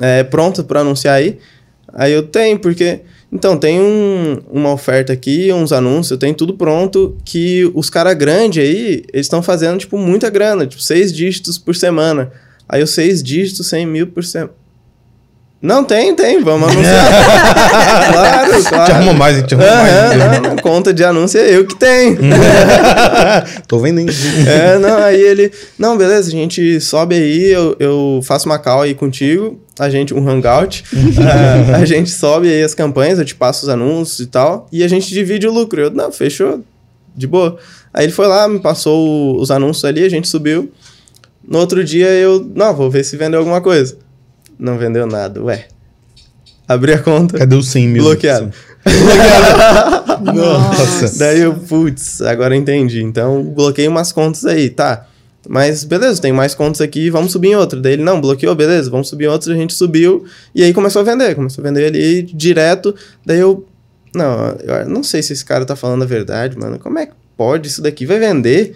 É, 0.00 0.22
pronto 0.22 0.62
para 0.64 0.80
anunciar 0.80 1.16
aí? 1.16 1.38
Aí 1.92 2.12
eu 2.12 2.22
tenho, 2.22 2.58
porque 2.58 3.00
então, 3.32 3.56
tem 3.56 3.80
um, 3.80 4.38
uma 4.50 4.72
oferta 4.72 5.12
aqui, 5.12 5.52
uns 5.52 5.72
anúncios, 5.72 6.18
tem 6.18 6.32
tudo 6.32 6.54
pronto, 6.54 7.16
que 7.24 7.70
os 7.74 7.90
caras 7.90 8.14
grandes 8.14 8.62
aí, 8.62 9.04
eles 9.12 9.26
estão 9.26 9.42
fazendo, 9.42 9.78
tipo, 9.78 9.98
muita 9.98 10.30
grana, 10.30 10.66
tipo, 10.66 10.80
seis 10.80 11.12
dígitos 11.12 11.58
por 11.58 11.74
semana. 11.74 12.30
Aí 12.68 12.82
os 12.82 12.90
seis 12.90 13.22
dígitos, 13.22 13.68
100 13.68 13.86
mil 13.86 14.06
por 14.08 14.24
semana. 14.24 14.52
Não, 15.60 15.82
tem, 15.82 16.14
tem, 16.14 16.42
vamos 16.42 16.68
anunciar. 16.68 18.12
claro, 18.12 18.62
claro. 18.68 18.84
Te 18.84 18.92
arruma 18.92 19.12
mais, 19.14 19.42
te 19.42 19.54
arruma 19.54 19.70
mais. 19.70 20.42
Não, 20.42 20.50
não, 20.50 20.56
conta 20.56 20.92
de 20.92 21.02
anúncio 21.02 21.40
é 21.40 21.56
eu 21.56 21.66
que 21.66 21.74
tenho. 21.74 22.18
Tô 23.66 23.78
vendendo. 23.78 24.12
É, 24.46 24.78
não, 24.78 24.98
aí 24.98 25.20
ele, 25.20 25.50
não, 25.78 25.96
beleza, 25.96 26.28
a 26.28 26.30
gente 26.30 26.80
sobe 26.80 27.14
aí, 27.14 27.46
eu, 27.46 27.74
eu 27.80 28.20
faço 28.22 28.46
uma 28.46 28.58
call 28.58 28.82
aí 28.82 28.94
contigo, 28.94 29.58
a 29.78 29.88
gente, 29.88 30.14
um 30.14 30.28
hangout, 30.28 30.84
a, 31.72 31.78
a, 31.78 31.84
gente 31.84 32.10
sobe 32.10 32.48
aí 32.48 32.62
as 32.62 32.74
campanhas, 32.74 33.18
eu 33.18 33.24
te 33.24 33.34
passo 33.34 33.64
os 33.64 33.68
anúncios 33.68 34.20
e 34.20 34.26
tal, 34.26 34.68
e 34.70 34.84
a 34.84 34.88
gente 34.88 35.08
divide 35.08 35.48
o 35.48 35.52
lucro. 35.52 35.80
Eu, 35.80 35.90
não, 35.90 36.12
fechou, 36.12 36.62
de 37.16 37.26
boa. 37.26 37.56
Aí 37.92 38.04
ele 38.04 38.12
foi 38.12 38.26
lá, 38.26 38.46
me 38.46 38.60
passou 38.60 39.40
os 39.40 39.50
anúncios 39.50 39.84
ali, 39.84 40.04
a 40.04 40.08
gente 40.08 40.28
subiu. 40.28 40.70
No 41.46 41.58
outro 41.58 41.82
dia 41.82 42.08
eu, 42.08 42.46
não, 42.54 42.74
vou 42.74 42.90
ver 42.90 43.04
se 43.04 43.16
vendeu 43.16 43.38
alguma 43.38 43.60
coisa. 43.60 43.96
Não 44.58 44.78
vendeu 44.78 45.06
nada, 45.06 45.42
ué. 45.42 45.66
Abri 46.68 46.92
a 46.92 46.98
conta. 46.98 47.38
Cadê 47.38 47.54
os 47.54 47.68
100 47.68 47.88
mil? 47.88 48.02
Bloqueado. 48.02 48.50
Bloqueado. 48.84 50.24
Nossa. 50.34 51.18
Daí 51.18 51.40
eu, 51.40 51.54
putz, 51.54 52.20
agora 52.22 52.56
entendi. 52.56 53.02
Então, 53.02 53.42
bloqueei 53.42 53.86
umas 53.86 54.10
contas 54.10 54.44
aí, 54.44 54.70
tá. 54.70 55.06
Mas 55.48 55.84
beleza, 55.84 56.20
tem 56.20 56.32
mais 56.32 56.54
contas 56.54 56.80
aqui, 56.80 57.08
vamos 57.08 57.30
subir 57.30 57.50
em 57.50 57.56
outra. 57.56 57.80
Daí 57.80 57.92
ele, 57.92 58.02
não, 58.02 58.20
bloqueou, 58.20 58.54
beleza, 58.54 58.90
vamos 58.90 59.08
subir 59.08 59.26
em 59.26 59.28
outra, 59.28 59.52
a 59.52 59.56
gente 59.56 59.74
subiu. 59.74 60.24
E 60.54 60.64
aí 60.64 60.74
começou 60.74 61.00
a 61.00 61.04
vender, 61.04 61.34
começou 61.36 61.62
a 61.62 61.68
vender 61.68 61.86
ali 61.86 62.22
direto. 62.22 62.94
Daí 63.24 63.38
eu, 63.38 63.64
não, 64.12 64.56
eu 64.62 64.88
não 64.88 65.04
sei 65.04 65.22
se 65.22 65.32
esse 65.32 65.44
cara 65.44 65.64
tá 65.64 65.76
falando 65.76 66.02
a 66.02 66.06
verdade, 66.06 66.58
mano. 66.58 66.80
Como 66.80 66.98
é 66.98 67.06
que 67.06 67.12
pode 67.36 67.68
isso 67.68 67.80
daqui? 67.80 68.04
Vai 68.04 68.18
vender 68.18 68.74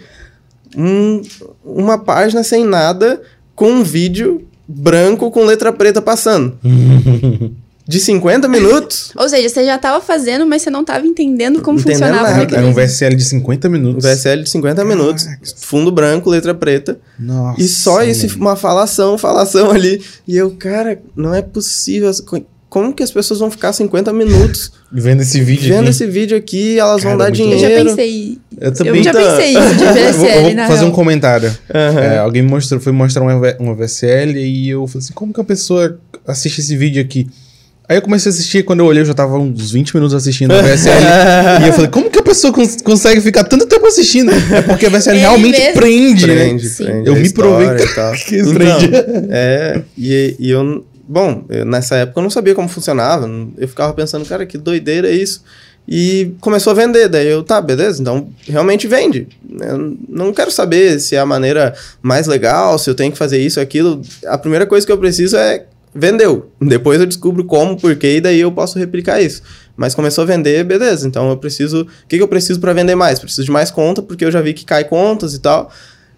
um, 0.77 1.21
uma 1.63 1.97
página 1.97 2.41
sem 2.41 2.63
nada 2.63 3.21
com 3.53 3.69
um 3.69 3.83
vídeo 3.83 4.47
branco 4.71 5.29
com 5.31 5.45
letra 5.45 5.71
preta 5.71 6.01
passando. 6.01 6.57
de 7.87 7.99
50 7.99 8.47
minutos. 8.47 9.11
Ou 9.15 9.27
seja, 9.27 9.49
você 9.49 9.65
já 9.65 9.75
estava 9.75 9.99
fazendo, 10.03 10.45
mas 10.45 10.61
você 10.61 10.69
não 10.69 10.81
estava 10.81 11.05
entendendo 11.05 11.61
como 11.61 11.79
Entendendo 11.79 11.99
funcionava. 11.99 12.37
Nada. 12.37 12.55
Era 12.55 12.65
um 12.65 12.73
VSL 12.73 13.15
de 13.15 13.25
50 13.25 13.67
minutos. 13.69 14.05
Um 14.05 14.07
VSL 14.07 14.43
de 14.43 14.49
50 14.49 14.75
Caraca. 14.75 14.95
minutos. 14.95 15.27
Fundo 15.57 15.91
branco, 15.91 16.29
letra 16.29 16.53
preta. 16.53 16.99
Nossa. 17.19 17.61
E 17.61 17.67
só 17.67 18.03
isso, 18.03 18.27
uma 18.37 18.55
falação, 18.55 19.17
falação 19.17 19.71
ali. 19.71 20.01
E 20.27 20.37
eu, 20.37 20.51
cara, 20.51 21.01
não 21.15 21.33
é 21.33 21.41
possível. 21.41 22.09
Como 22.71 22.93
que 22.93 23.03
as 23.03 23.11
pessoas 23.11 23.41
vão 23.41 23.51
ficar 23.51 23.73
50 23.73 24.13
minutos 24.13 24.71
vendo 24.89 25.21
esse 25.23 25.41
vídeo 25.41 25.67
vendo 25.67 25.81
aqui? 25.81 25.89
esse 25.89 26.07
vídeo 26.07 26.37
aqui 26.37 26.79
elas 26.79 27.03
cara, 27.03 27.17
vão 27.17 27.25
dar 27.25 27.29
dinheiro. 27.29 27.61
Eu 27.61 27.69
já 27.69 27.83
pensei. 27.83 28.37
Eu 28.57 28.73
também. 28.73 28.95
Eu 28.95 29.03
já 29.03 29.13
pensei 29.13 29.51
isso 29.51 29.75
de 29.75 29.83
VSL, 29.91 30.05
eu 30.05 30.41
vou, 30.55 30.67
fazer 30.67 30.79
real. 30.79 30.85
um 30.85 30.91
comentário. 30.91 31.49
Uhum. 31.49 31.99
É, 31.99 32.17
alguém 32.19 32.41
me 32.41 32.47
mostrou, 32.47 32.79
foi 32.79 32.93
mostrar 32.93 33.23
uma, 33.23 33.55
uma 33.59 33.75
VSL 33.75 34.39
e 34.39 34.69
eu 34.69 34.87
falei 34.87 35.03
assim: 35.03 35.11
como 35.11 35.33
que 35.33 35.41
a 35.41 35.43
pessoa 35.43 35.99
assiste 36.25 36.61
esse 36.61 36.77
vídeo 36.77 37.01
aqui? 37.01 37.27
Aí 37.89 37.97
eu 37.97 38.01
comecei 38.01 38.31
a 38.31 38.33
assistir, 38.33 38.63
quando 38.63 38.79
eu 38.79 38.85
olhei, 38.85 39.01
eu 39.01 39.05
já 39.05 39.13
tava 39.13 39.37
uns 39.37 39.71
20 39.73 39.93
minutos 39.93 40.15
assistindo 40.15 40.53
a 40.53 40.61
VSL. 40.61 40.95
e 41.61 41.67
eu 41.67 41.73
falei, 41.73 41.89
como 41.89 42.09
que 42.09 42.19
a 42.19 42.23
pessoa 42.23 42.53
cons 42.53 42.77
consegue 42.81 43.19
ficar 43.19 43.43
tanto 43.43 43.65
tempo 43.65 43.85
assistindo? 43.85 44.31
É 44.31 44.61
porque 44.61 44.85
a 44.85 44.89
VSL 44.89 45.17
realmente 45.17 45.59
mesmo. 45.59 45.73
prende, 45.73 46.25
né? 46.25 46.35
Prende, 46.35 46.69
prende. 46.69 47.09
Eu 47.09 47.17
me 47.17 47.29
provei 47.33 47.67
que 48.25 48.37
então, 48.37 48.53
prende. 48.53 48.91
É, 49.29 49.81
e, 49.97 50.37
e 50.39 50.49
eu 50.49 50.85
Bom, 51.11 51.43
eu, 51.49 51.65
nessa 51.65 51.97
época 51.97 52.21
eu 52.21 52.23
não 52.23 52.29
sabia 52.29 52.55
como 52.55 52.69
funcionava. 52.69 53.29
Eu 53.57 53.67
ficava 53.67 53.93
pensando, 53.93 54.25
cara, 54.25 54.45
que 54.45 54.57
doideira 54.57 55.09
é 55.09 55.11
isso. 55.11 55.43
E 55.85 56.33
começou 56.39 56.71
a 56.71 56.73
vender. 56.73 57.09
Daí 57.09 57.27
eu, 57.27 57.43
tá, 57.43 57.59
beleza, 57.59 58.01
então 58.01 58.29
realmente 58.47 58.87
vende. 58.87 59.27
Eu 59.59 59.97
não 60.07 60.31
quero 60.31 60.49
saber 60.49 61.01
se 61.01 61.13
é 61.13 61.19
a 61.19 61.25
maneira 61.25 61.75
mais 62.01 62.27
legal, 62.27 62.79
se 62.79 62.89
eu 62.89 62.95
tenho 62.95 63.11
que 63.11 63.17
fazer 63.17 63.39
isso, 63.39 63.59
aquilo. 63.59 64.01
A 64.25 64.37
primeira 64.37 64.65
coisa 64.65 64.85
que 64.85 64.91
eu 64.91 64.97
preciso 64.97 65.35
é 65.35 65.65
vendeu. 65.93 66.49
Depois 66.61 67.01
eu 67.01 67.05
descubro 67.05 67.43
como, 67.43 67.75
porquê, 67.75 68.15
e 68.15 68.21
daí 68.21 68.39
eu 68.39 68.51
posso 68.53 68.79
replicar 68.79 69.21
isso. 69.21 69.41
Mas 69.75 69.93
começou 69.93 70.21
a 70.21 70.27
vender, 70.27 70.63
beleza. 70.63 71.05
Então 71.05 71.29
eu 71.29 71.35
preciso. 71.35 71.81
O 71.81 72.07
que, 72.07 72.15
que 72.15 72.23
eu 72.23 72.27
preciso 72.29 72.61
para 72.61 72.71
vender 72.71 72.95
mais? 72.95 73.19
Preciso 73.19 73.43
de 73.43 73.51
mais 73.51 73.69
conta, 73.69 74.01
porque 74.01 74.23
eu 74.23 74.31
já 74.31 74.39
vi 74.39 74.53
que 74.53 74.63
cai 74.63 74.85
contas 74.85 75.33
e 75.33 75.39
tal. 75.39 75.69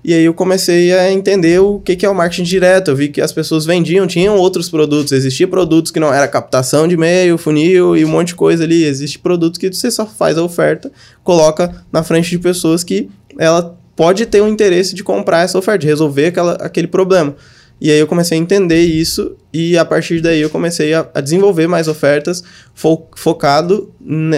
E 0.03 0.13
aí 0.13 0.25
eu 0.25 0.33
comecei 0.33 0.91
a 0.93 1.12
entender 1.12 1.60
o 1.60 1.79
que, 1.79 1.95
que 1.95 2.05
é 2.05 2.10
o 2.10 2.13
marketing 2.13 2.43
direto. 2.43 2.91
Eu 2.91 2.95
vi 2.95 3.07
que 3.07 3.22
as 3.22 3.31
pessoas 3.31 3.65
vendiam, 3.65 4.05
tinham 4.05 4.36
outros 4.36 4.69
produtos. 4.69 5.13
Existia 5.13 5.48
produtos 5.48 5.91
que 5.91 6.00
não 6.00 6.13
era 6.13 6.27
captação 6.27 6.87
de 6.87 6.96
e-mail, 6.96 7.37
funil 7.37 7.96
e 7.96 8.03
um 8.03 8.09
monte 8.09 8.29
de 8.29 8.35
coisa 8.35 8.66
ali. 8.66 8.83
Existe 8.83 9.18
produtos 9.18 9.57
que 9.57 9.72
você 9.72 9.89
só 9.89 10.05
faz 10.05 10.37
a 10.37 10.44
oferta, 10.44 10.92
coloca 11.24 11.74
na 11.92 12.03
frente 12.03 12.29
de 12.29 12.39
pessoas 12.39 12.83
que 12.83 13.09
ela 13.39 13.77
pode 13.96 14.25
ter 14.25 14.42
um 14.42 14.48
interesse 14.48 14.94
de 14.94 15.03
comprar 15.03 15.44
essa 15.44 15.57
oferta, 15.57 15.79
de 15.79 15.87
resolver 15.87 16.27
aquela, 16.27 16.53
aquele 16.53 16.87
problema. 16.87 17.35
E 17.79 17.92
aí 17.92 18.00
eu 18.00 18.07
comecei 18.07 18.38
a 18.38 18.42
entender 18.42 18.81
isso 18.81 19.36
e 19.53 19.77
a 19.77 19.83
partir 19.83 20.22
daí 20.22 20.42
eu 20.42 20.50
comecei 20.50 20.94
a, 20.94 21.07
a 21.14 21.20
desenvolver 21.20 21.68
mais 21.68 21.88
ofertas 21.88 22.44
fo 22.74 23.05
focado 23.16 23.92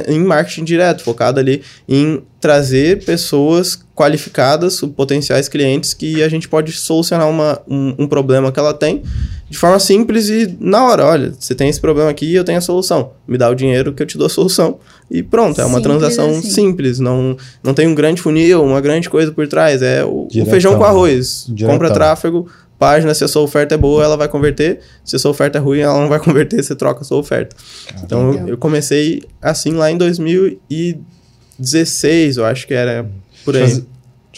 em 0.07 0.19
marketing 0.19 0.63
direto, 0.63 1.03
focado 1.03 1.39
ali 1.39 1.61
em 1.87 2.23
trazer 2.41 3.03
pessoas 3.05 3.79
qualificadas, 3.95 4.81
potenciais 4.95 5.47
clientes 5.47 5.93
que 5.93 6.21
a 6.21 6.29
gente 6.29 6.49
pode 6.49 6.71
solucionar 6.73 7.29
uma, 7.29 7.61
um, 7.67 7.95
um 7.99 8.07
problema 8.07 8.51
que 8.51 8.59
ela 8.59 8.73
tem 8.73 9.03
de 9.49 9.57
forma 9.57 9.79
simples 9.79 10.27
e 10.29 10.55
na 10.59 10.83
hora. 10.85 11.05
Olha, 11.05 11.33
você 11.37 11.53
tem 11.53 11.69
esse 11.69 11.79
problema 11.79 12.09
aqui 12.09 12.25
e 12.25 12.35
eu 12.35 12.43
tenho 12.43 12.57
a 12.57 12.61
solução. 12.61 13.11
Me 13.27 13.37
dá 13.37 13.49
o 13.49 13.55
dinheiro 13.55 13.93
que 13.93 14.01
eu 14.01 14.07
te 14.07 14.17
dou 14.17 14.27
a 14.27 14.29
solução. 14.29 14.79
E 15.09 15.21
pronto, 15.21 15.61
é 15.61 15.65
uma 15.65 15.79
simples 15.79 15.83
transação 15.83 16.29
assim. 16.31 16.49
simples. 16.49 16.99
Não, 16.99 17.37
não 17.63 17.73
tem 17.73 17.87
um 17.87 17.93
grande 17.93 18.21
funil, 18.21 18.63
uma 18.63 18.81
grande 18.81 19.09
coisa 19.09 19.31
por 19.31 19.47
trás. 19.47 19.81
É 19.81 20.03
o, 20.03 20.27
o 20.27 20.45
feijão 20.47 20.77
com 20.77 20.83
arroz. 20.83 21.45
Diretão. 21.47 21.75
Compra 21.75 21.93
tráfego, 21.93 22.47
página, 22.85 23.13
se 23.13 23.23
a 23.23 23.27
sua 23.27 23.41
oferta 23.41 23.75
é 23.75 23.77
boa, 23.77 24.03
ela 24.03 24.15
vai 24.15 24.27
converter. 24.27 24.79
Se 25.03 25.15
a 25.15 25.19
sua 25.19 25.31
oferta 25.31 25.57
é 25.57 25.61
ruim, 25.61 25.79
ela 25.79 25.99
não 25.99 26.07
vai 26.07 26.19
converter, 26.21 26.63
você 26.63 26.75
troca 26.75 27.01
a 27.01 27.03
sua 27.03 27.17
oferta. 27.17 27.55
então, 28.03 28.31
eu, 28.33 28.49
eu 28.49 28.57
comecei 28.57 29.23
assim 29.41 29.71
lá 29.71 29.89
em 29.91 29.97
2016, 29.97 32.37
eu 32.37 32.45
acho 32.45 32.67
que 32.67 32.73
era 32.73 33.09
por 33.43 33.55
aí. 33.55 33.63
Deixa 33.63 33.81
eu 33.81 33.85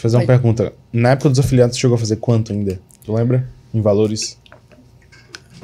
fazer, 0.02 0.18
uma 0.18 0.26
pergunta. 0.26 0.72
Na 0.94 1.10
época 1.12 1.30
dos 1.30 1.40
afiliados, 1.40 1.76
você 1.76 1.82
chegou 1.82 1.96
a 1.96 1.98
fazer 1.98 2.16
quanto 2.18 2.54
ainda? 2.54 2.80
Tu 3.04 3.14
lembra? 3.14 3.50
Em 3.74 3.82
valores? 3.82 4.38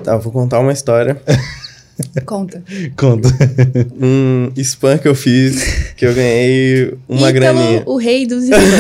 Tá, 0.04 0.18
vou 0.18 0.34
contar 0.34 0.60
uma 0.60 0.74
história. 0.74 1.22
Conta. 2.26 2.64
Conta. 2.98 3.30
Um 4.00 4.52
spam 4.58 4.98
que 4.98 5.08
eu 5.08 5.16
fiz, 5.16 5.94
que 5.96 6.06
eu 6.06 6.14
ganhei 6.14 6.94
uma 7.08 7.30
Ítalo, 7.30 7.34
graninha. 7.34 7.84
o 7.86 7.98
rei 7.98 8.26
dos 8.26 8.44
spams. 8.46 8.74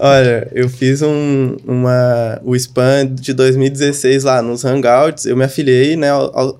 Olha, 0.00 0.48
eu 0.52 0.68
fiz 0.68 1.02
um, 1.02 1.56
uma, 1.66 2.40
o 2.44 2.54
spam 2.56 3.06
de 3.06 3.32
2016 3.32 4.24
lá 4.24 4.42
nos 4.42 4.64
Hangouts. 4.64 5.26
Eu 5.26 5.36
me 5.36 5.44
afiliei, 5.44 5.96
né, 5.96 6.08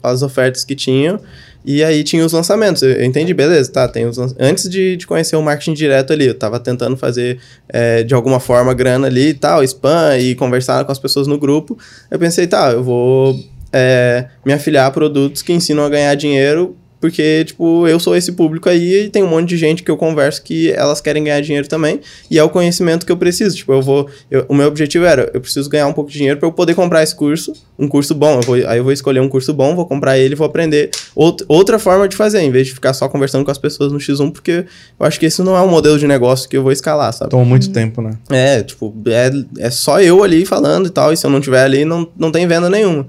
às 0.02 0.22
ofertas 0.22 0.64
que 0.64 0.74
tinham. 0.74 1.20
E 1.64 1.82
aí 1.82 2.04
tinha 2.04 2.24
os 2.24 2.32
lançamentos. 2.32 2.82
Eu, 2.82 2.90
eu 2.90 3.04
entendi, 3.04 3.32
beleza, 3.32 3.72
tá. 3.72 3.88
Tem 3.88 4.04
os 4.06 4.18
Antes 4.38 4.68
de, 4.68 4.96
de 4.96 5.06
conhecer 5.06 5.34
o 5.36 5.42
marketing 5.42 5.72
direto 5.72 6.12
ali, 6.12 6.26
eu 6.26 6.34
tava 6.34 6.60
tentando 6.60 6.96
fazer 6.96 7.38
é, 7.68 8.02
de 8.02 8.12
alguma 8.14 8.38
forma 8.38 8.74
grana 8.74 9.06
ali 9.06 9.28
e 9.28 9.34
tal, 9.34 9.62
spam 9.64 10.18
e 10.18 10.34
conversar 10.34 10.84
com 10.84 10.92
as 10.92 10.98
pessoas 10.98 11.26
no 11.26 11.38
grupo. 11.38 11.78
Eu 12.10 12.18
pensei, 12.18 12.46
tá, 12.46 12.70
eu 12.72 12.82
vou 12.82 13.38
é, 13.74 14.26
me 14.46 14.52
afiliar 14.52 14.86
a 14.86 14.90
produtos 14.90 15.42
que 15.42 15.52
ensinam 15.52 15.84
a 15.84 15.88
ganhar 15.88 16.14
dinheiro 16.14 16.76
porque, 17.04 17.44
tipo, 17.44 17.86
eu 17.86 18.00
sou 18.00 18.16
esse 18.16 18.32
público 18.32 18.66
aí 18.66 19.04
e 19.04 19.08
tem 19.10 19.22
um 19.22 19.28
monte 19.28 19.50
de 19.50 19.58
gente 19.58 19.82
que 19.82 19.90
eu 19.90 19.96
converso 19.98 20.42
que 20.42 20.72
elas 20.72 21.02
querem 21.02 21.22
ganhar 21.22 21.38
dinheiro 21.42 21.68
também. 21.68 22.00
E 22.30 22.38
é 22.38 22.42
o 22.42 22.48
conhecimento 22.48 23.04
que 23.04 23.12
eu 23.12 23.16
preciso. 23.18 23.54
Tipo, 23.54 23.74
eu 23.74 23.82
vou. 23.82 24.08
Eu, 24.30 24.46
o 24.48 24.54
meu 24.54 24.68
objetivo 24.68 25.04
era, 25.04 25.30
eu 25.34 25.38
preciso 25.42 25.68
ganhar 25.68 25.86
um 25.86 25.92
pouco 25.92 26.10
de 26.10 26.16
dinheiro 26.16 26.38
para 26.40 26.48
eu 26.48 26.52
poder 26.52 26.74
comprar 26.74 27.02
esse 27.02 27.14
curso, 27.14 27.52
um 27.78 27.86
curso 27.86 28.14
bom. 28.14 28.36
Eu 28.36 28.40
vou, 28.40 28.54
aí 28.54 28.78
eu 28.78 28.84
vou 28.84 28.90
escolher 28.90 29.20
um 29.20 29.28
curso 29.28 29.52
bom, 29.52 29.76
vou 29.76 29.84
comprar 29.84 30.16
ele 30.16 30.34
vou 30.34 30.46
aprender 30.46 30.92
out, 31.14 31.44
outra 31.46 31.78
forma 31.78 32.08
de 32.08 32.16
fazer, 32.16 32.40
em 32.40 32.50
vez 32.50 32.68
de 32.68 32.72
ficar 32.72 32.94
só 32.94 33.06
conversando 33.06 33.44
com 33.44 33.50
as 33.50 33.58
pessoas 33.58 33.92
no 33.92 33.98
X1, 33.98 34.32
porque 34.32 34.64
eu 34.98 35.06
acho 35.06 35.20
que 35.20 35.26
esse 35.26 35.42
não 35.42 35.54
é 35.54 35.60
um 35.60 35.68
modelo 35.68 35.98
de 35.98 36.06
negócio 36.06 36.48
que 36.48 36.56
eu 36.56 36.62
vou 36.62 36.72
escalar, 36.72 37.12
sabe? 37.12 37.32
Toma 37.32 37.44
muito 37.44 37.70
tempo, 37.70 38.00
né? 38.00 38.12
É, 38.30 38.62
tipo, 38.62 38.94
é, 39.08 39.30
é 39.58 39.68
só 39.68 40.00
eu 40.00 40.24
ali 40.24 40.46
falando 40.46 40.86
e 40.86 40.90
tal. 40.90 41.12
E 41.12 41.18
se 41.18 41.26
eu 41.26 41.30
não 41.30 41.42
tiver 41.42 41.64
ali, 41.64 41.84
não, 41.84 42.08
não 42.16 42.32
tem 42.32 42.46
venda 42.46 42.70
nenhuma. 42.70 43.06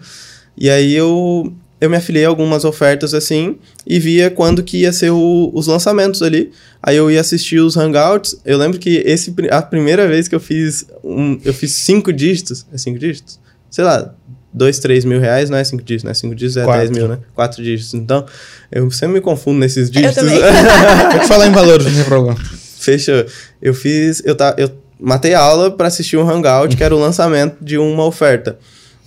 E 0.57 0.69
aí 0.69 0.95
eu, 0.95 1.51
eu 1.81 1.89
me 1.89 1.97
afiliei 1.97 2.25
a 2.25 2.29
algumas 2.29 2.63
ofertas 2.63 3.13
assim 3.13 3.57
e 3.85 3.99
via 3.99 4.29
quando 4.29 4.63
que 4.63 4.77
ia 4.81 4.93
ser 4.93 5.11
o, 5.11 5.51
os 5.53 5.67
lançamentos 5.67 6.21
ali. 6.21 6.51
Aí 6.81 6.95
eu 6.95 7.09
ia 7.09 7.21
assistir 7.21 7.59
os 7.59 7.75
hangouts. 7.75 8.39
Eu 8.45 8.57
lembro 8.57 8.79
que 8.79 9.03
esse 9.05 9.33
a 9.51 9.61
primeira 9.61 10.07
vez 10.07 10.27
que 10.27 10.35
eu 10.35 10.39
fiz 10.39 10.85
um, 11.03 11.39
eu 11.43 11.53
fiz 11.53 11.71
cinco 11.73 12.13
dígitos, 12.13 12.65
é 12.73 12.77
cinco 12.77 12.99
dígitos? 12.99 13.39
Sei 13.69 13.83
lá, 13.83 14.13
dois, 14.55 14.79
três 14.79 15.03
mil 15.03 15.19
reais 15.19 15.49
não 15.49 15.57
é 15.57 15.63
cinco 15.63 15.83
dígitos, 15.83 16.05
né? 16.05 16.13
Cinco 16.13 16.33
dígitos 16.33 16.57
é 16.57 16.63
Quatro. 16.63 16.81
10 16.81 16.91
mil, 16.91 17.07
né? 17.09 17.19
Quatro 17.35 17.61
dígitos. 17.61 17.93
Então, 17.93 18.25
eu 18.71 18.89
sempre 18.89 19.15
me 19.15 19.21
confundo 19.21 19.59
nesses 19.59 19.91
dígitos. 19.91 20.17
Eu. 20.23 21.11
Pode 21.11 21.27
falar 21.27 21.47
em 21.47 21.51
valores, 21.51 21.85
não 21.85 21.93
tem 21.93 22.03
problema. 22.05 22.37
Fechou. 22.79 23.25
Eu 23.61 23.73
fiz, 23.73 24.21
eu 24.23 24.35
tá, 24.35 24.55
eu 24.57 24.71
matei 24.99 25.33
a 25.33 25.39
aula 25.39 25.71
para 25.71 25.87
assistir 25.87 26.17
um 26.17 26.29
hangout 26.29 26.77
que 26.77 26.83
era 26.83 26.95
o 26.95 26.99
lançamento 26.99 27.57
de 27.63 27.77
uma 27.77 28.05
oferta. 28.05 28.57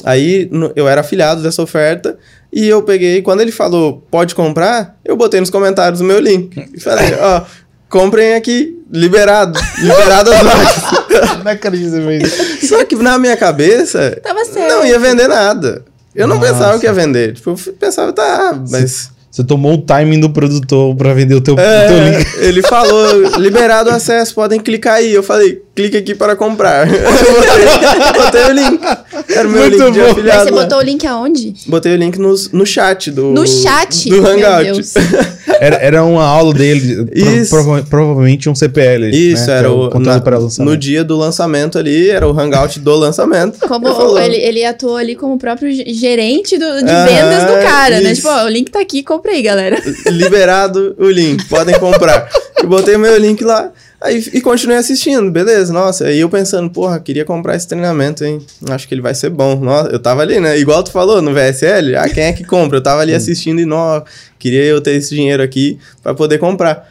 Aí 0.05 0.49
eu 0.77 0.87
era 0.89 1.01
afiliado 1.01 1.43
dessa 1.43 1.61
oferta 1.63 2.17
e 2.53 2.67
eu 2.69 2.83
peguei, 2.83 3.21
quando 3.21 3.41
ele 3.41 3.51
falou 3.53 4.07
pode 4.11 4.35
comprar, 4.35 4.97
eu 5.05 5.17
botei 5.17 5.41
nos 5.41 5.51
comentários 5.51 6.01
o 6.01 6.05
meu 6.05 6.21
link. 6.21 6.57
E 6.73 6.81
falei, 6.81 7.15
ó, 7.21 7.43
comprem 7.89 8.35
aqui, 8.35 8.81
liberado, 8.91 9.59
liberado 9.79 10.31
as 10.33 10.43
lojas. 10.43 11.39
Não 11.45 11.51
acredito 11.53 11.97
mesmo. 11.97 12.29
Só 12.69 12.85
que 12.85 12.95
na 12.97 13.19
minha 13.19 13.37
cabeça, 13.37 14.19
Tava 14.23 14.45
certo. 14.45 14.69
não 14.73 14.87
ia 14.87 14.99
vender 14.99 15.27
nada. 15.27 15.85
Eu 16.15 16.27
não 16.27 16.37
Nossa. 16.39 16.53
pensava 16.53 16.79
que 16.79 16.87
ia 16.87 16.93
vender. 16.93 17.35
Tipo, 17.35 17.51
eu 17.51 17.73
pensava, 17.75 18.13
tá, 18.13 18.61
mas. 18.71 19.11
Você 19.39 19.45
tomou 19.45 19.75
o 19.75 19.79
timing 19.79 20.19
do 20.19 20.31
produtor 20.31 20.97
para 20.97 21.15
vender 21.15 21.37
o 21.37 21.41
teu, 21.41 21.57
é, 21.57 21.87
teu 21.87 21.97
link. 21.97 22.27
Ele 22.43 22.61
falou, 22.61 23.39
liberado 23.39 23.89
o 23.89 23.93
acesso, 23.93 24.35
podem 24.35 24.59
clicar 24.59 24.95
aí. 24.95 25.15
Eu 25.15 25.23
falei, 25.23 25.63
clique 25.77 25.97
aqui 25.97 26.13
para 26.13 26.35
comprar. 26.35 26.89
botei, 26.91 28.25
botei 28.25 28.45
o 28.47 28.53
link. 28.53 28.81
Era 29.29 29.47
o 29.47 29.51
meu 29.53 29.61
Muito 29.61 29.79
link 29.79 29.93
de 29.93 30.01
bom. 30.01 30.11
afiliado. 30.11 30.39
Mas 30.41 30.49
você 30.49 30.65
botou 30.65 30.79
o 30.79 30.83
link 30.83 31.07
aonde? 31.07 31.55
Botei 31.69 31.93
o 31.93 31.97
link 31.97 32.19
no, 32.19 32.35
no 32.53 32.67
chat 32.67 33.13
do... 33.13 33.27
No 33.27 33.47
chat? 33.47 34.09
Do 34.09 34.27
Hangout. 34.27 34.81
era, 35.61 35.77
era 35.77 36.05
uma 36.05 36.25
aula 36.25 36.55
dele, 36.55 37.07
prova 37.49 37.83
provavelmente 37.89 38.49
um 38.49 38.55
CPL. 38.55 39.07
Né? 39.07 39.11
Isso, 39.11 39.47
né? 39.47 39.59
era 39.59 39.73
o... 39.73 39.91
Na, 39.99 40.21
no 40.59 40.77
dia 40.77 41.05
do 41.05 41.17
lançamento 41.17 41.79
ali, 41.79 42.11
era 42.11 42.29
o 42.29 42.39
Hangout 42.39 42.79
do 42.81 42.97
lançamento. 42.97 43.59
Como 43.67 44.19
ele, 44.19 44.37
ele 44.37 44.65
atuou 44.65 44.97
ali 44.97 45.15
como 45.15 45.35
o 45.35 45.39
próprio 45.39 45.71
gerente 45.73 46.57
do, 46.59 46.77
de 46.79 46.85
vendas 46.85 47.45
do 47.45 47.63
cara, 47.63 48.01
né? 48.01 48.13
isso. 48.13 48.27
né? 48.27 48.29
Tipo, 48.29 48.29
ó, 48.29 48.45
o 48.45 48.49
link 48.49 48.71
tá 48.71 48.81
aqui, 48.81 49.03
compra 49.03 49.33
aí, 49.33 49.43
galera. 49.43 49.81
Liberado 50.07 50.95
o 50.99 51.09
link, 51.09 51.45
podem 51.47 51.79
comprar. 51.79 52.29
Eu 52.61 52.69
botei 52.69 52.97
o 52.97 52.99
meu 52.99 53.17
link 53.17 53.43
lá. 53.45 53.71
Aí, 54.01 54.25
e 54.33 54.41
continuei 54.41 54.79
assistindo, 54.79 55.29
beleza, 55.29 55.73
nossa. 55.73 56.07
Aí 56.07 56.21
eu 56.21 56.29
pensando, 56.29 56.71
porra, 56.71 57.01
queria 57.01 57.25
comprar 57.25 57.57
esse 57.57 57.67
treinamento, 57.67 58.25
hein? 58.25 58.41
Acho 58.71 58.87
que 58.87 58.95
ele 58.95 59.01
vai 59.01 59.13
ser 59.13 59.29
bom. 59.31 59.57
Nossa, 59.57 59.89
eu 59.91 59.99
tava 59.99 60.23
ali, 60.23 60.39
né? 60.39 60.57
Igual 60.57 60.85
tu 60.85 60.93
falou 60.93 61.21
no 61.21 61.35
VSL, 61.35 61.97
ah, 61.97 62.09
quem 62.09 62.25
é 62.25 62.33
que 62.33 62.45
compra? 62.45 62.79
Eu 62.79 62.83
tava 62.83 63.01
ali 63.01 63.13
assistindo 63.15 63.61
e, 63.61 63.65
nossa, 63.65 64.05
queria 64.39 64.65
eu 64.65 64.81
ter 64.81 64.93
esse 64.93 65.15
dinheiro 65.15 65.43
aqui 65.43 65.79
para 66.01 66.15
poder 66.15 66.39
comprar. 66.39 66.89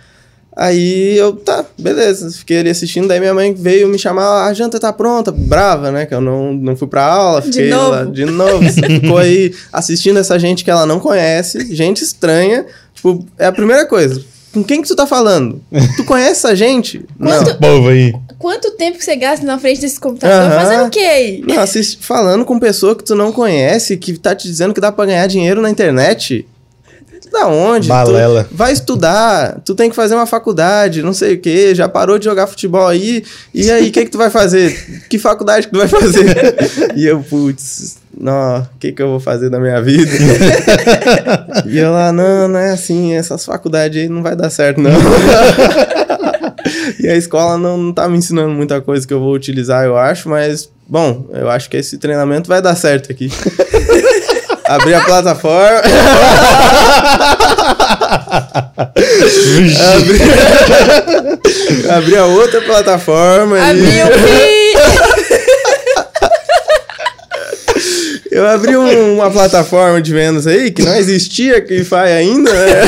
Aí 0.60 1.16
eu, 1.16 1.34
tá, 1.34 1.64
beleza, 1.78 2.32
fiquei 2.32 2.58
ali 2.58 2.72
assistindo, 2.72 3.08
daí 3.08 3.20
minha 3.20 3.34
mãe 3.34 3.54
veio 3.54 3.88
me 3.88 4.00
chamar, 4.00 4.48
a 4.48 4.54
janta 4.56 4.80
tá 4.80 4.92
pronta, 4.92 5.32
brava, 5.32 5.92
né, 5.92 6.08
que 6.08 6.16
eu 6.16 6.20
não, 6.20 6.52
não 6.52 6.76
fui 6.76 6.88
pra 6.88 7.06
aula, 7.06 7.44
fiquei 7.44 7.66
de 7.66 7.70
novo. 7.70 7.92
lá 7.92 8.04
de 8.06 8.26
novo, 8.26 8.64
ficou 8.68 9.20
aí 9.20 9.54
assistindo 9.72 10.18
essa 10.18 10.40
gente 10.40 10.64
que 10.64 10.72
ela 10.72 10.84
não 10.88 11.00
conhece, 11.00 11.76
gente 11.76 12.04
estranha, 12.04 12.66
tipo, 12.92 13.24
é 13.38 13.46
a 13.46 13.52
primeira 13.52 13.86
coisa, 13.86 14.20
com 14.54 14.64
quem 14.64 14.82
que 14.82 14.88
tu 14.88 14.96
tá 14.96 15.06
falando? 15.06 15.62
Tu 15.96 16.04
conhece 16.06 16.32
essa 16.32 16.56
gente? 16.56 17.06
Quanto, 17.20 17.50
não. 17.50 17.58
povo 17.58 17.90
aí. 17.90 18.14
Quanto 18.40 18.72
tempo 18.72 18.98
que 18.98 19.06
você 19.06 19.16
gasta 19.16 19.46
na 19.46 19.60
frente 19.60 19.82
desse 19.82 20.00
computador? 20.00 20.52
Fazendo 20.52 20.88
o 20.88 20.90
quê 20.90 21.00
aí? 21.00 21.44
Não, 21.46 21.60
assist, 21.60 21.98
falando 22.02 22.46
com 22.46 22.60
pessoa 22.60 22.96
que 22.96 23.04
tu 23.04 23.16
não 23.16 23.32
conhece, 23.32 23.98
que 23.98 24.18
tá 24.18 24.36
te 24.36 24.48
dizendo 24.48 24.74
que 24.74 24.82
dá 24.82 24.92
pra 24.92 25.06
ganhar 25.06 25.28
dinheiro 25.28 25.62
na 25.62 25.70
internet. 25.70 26.48
Da 27.32 27.48
onde? 27.48 27.88
Balela. 27.88 28.46
Tu 28.46 28.56
vai 28.56 28.72
estudar, 28.72 29.60
tu 29.66 29.76
tem 29.76 29.90
que 29.90 29.96
fazer 29.96 30.16
uma 30.16 30.26
faculdade, 30.26 31.02
não 31.02 31.14
sei 31.14 31.36
o 31.36 31.40
quê, 31.40 31.76
já 31.76 31.88
parou 31.88 32.18
de 32.18 32.26
jogar 32.26 32.48
futebol 32.48 32.88
aí, 32.88 33.24
e 33.54 33.70
aí, 33.70 33.90
o 33.90 33.92
que 33.92 34.06
que 34.06 34.12
tu 34.12 34.18
vai 34.18 34.30
fazer? 34.30 34.76
Que 35.08 35.18
faculdade 35.18 35.68
que 35.68 35.74
tu 35.74 35.80
vai 35.80 35.88
fazer? 35.88 36.56
e 36.96 37.06
eu, 37.06 37.22
putz, 37.22 37.98
não, 38.20 38.60
o 38.60 38.68
que 38.80 38.92
que 38.92 39.02
eu 39.02 39.08
vou 39.08 39.20
fazer 39.20 39.50
da 39.50 39.60
minha 39.60 39.82
vida? 39.82 40.12
e 41.66 41.78
eu 41.78 41.92
lá, 41.92 42.12
não, 42.12 42.48
não 42.48 42.60
é 42.60 42.72
assim, 42.72 43.14
essas 43.14 43.46
faculdades 43.46 44.02
aí 44.02 44.10
não 44.10 44.22
vai 44.22 44.36
dar 44.36 44.50
certo, 44.50 44.82
não. 44.82 44.92
e 47.00 47.08
a 47.08 47.16
escola 47.16 47.58
não, 47.58 47.78
não 47.78 47.94
tá 47.94 48.10
me 48.10 48.18
ensinando 48.18 48.50
muita 48.50 48.82
coisa 48.82 49.08
que 49.08 49.14
eu 49.14 49.20
vou 49.20 49.34
utilizar, 49.34 49.86
eu 49.86 49.96
acho, 49.96 50.28
mas, 50.28 50.70
bom, 50.88 51.28
eu 51.32 51.50
acho 51.50 51.70
que 51.70 51.78
esse 51.78 51.98
treinamento 51.98 52.50
vai 52.50 52.62
dar 52.62 52.76
certo 52.76 53.12
aqui. 53.12 53.32
Abri 54.68 54.94
a 54.94 55.02
plataforma. 55.02 55.82
abri... 59.96 60.20
abri 61.90 62.18
a 62.18 62.26
outra 62.26 62.62
plataforma. 62.62 63.58
Abri 63.62 63.98
e... 63.98 64.04
o 64.04 64.08
Eu 68.30 68.46
abri 68.46 68.76
um, 68.78 69.16
uma 69.16 69.32
plataforma 69.32 70.00
de 70.02 70.14
vendas 70.14 70.46
aí 70.46 70.70
que 70.70 70.84
não 70.84 70.96
existia 70.96 71.60
que 71.60 71.84
faz 71.84 72.12
ainda, 72.12 72.54
né? 72.54 72.82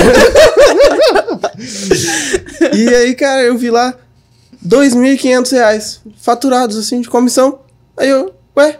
e 2.76 2.88
aí, 2.90 3.16
cara, 3.16 3.42
eu 3.42 3.58
vi 3.58 3.72
lá 3.72 3.88
R$ 3.90 3.96
2.500 4.68 6.02
faturados 6.22 6.78
assim 6.78 7.02
de 7.02 7.10
comissão. 7.10 7.62
Aí 7.98 8.10
eu, 8.10 8.32
ué? 8.56 8.78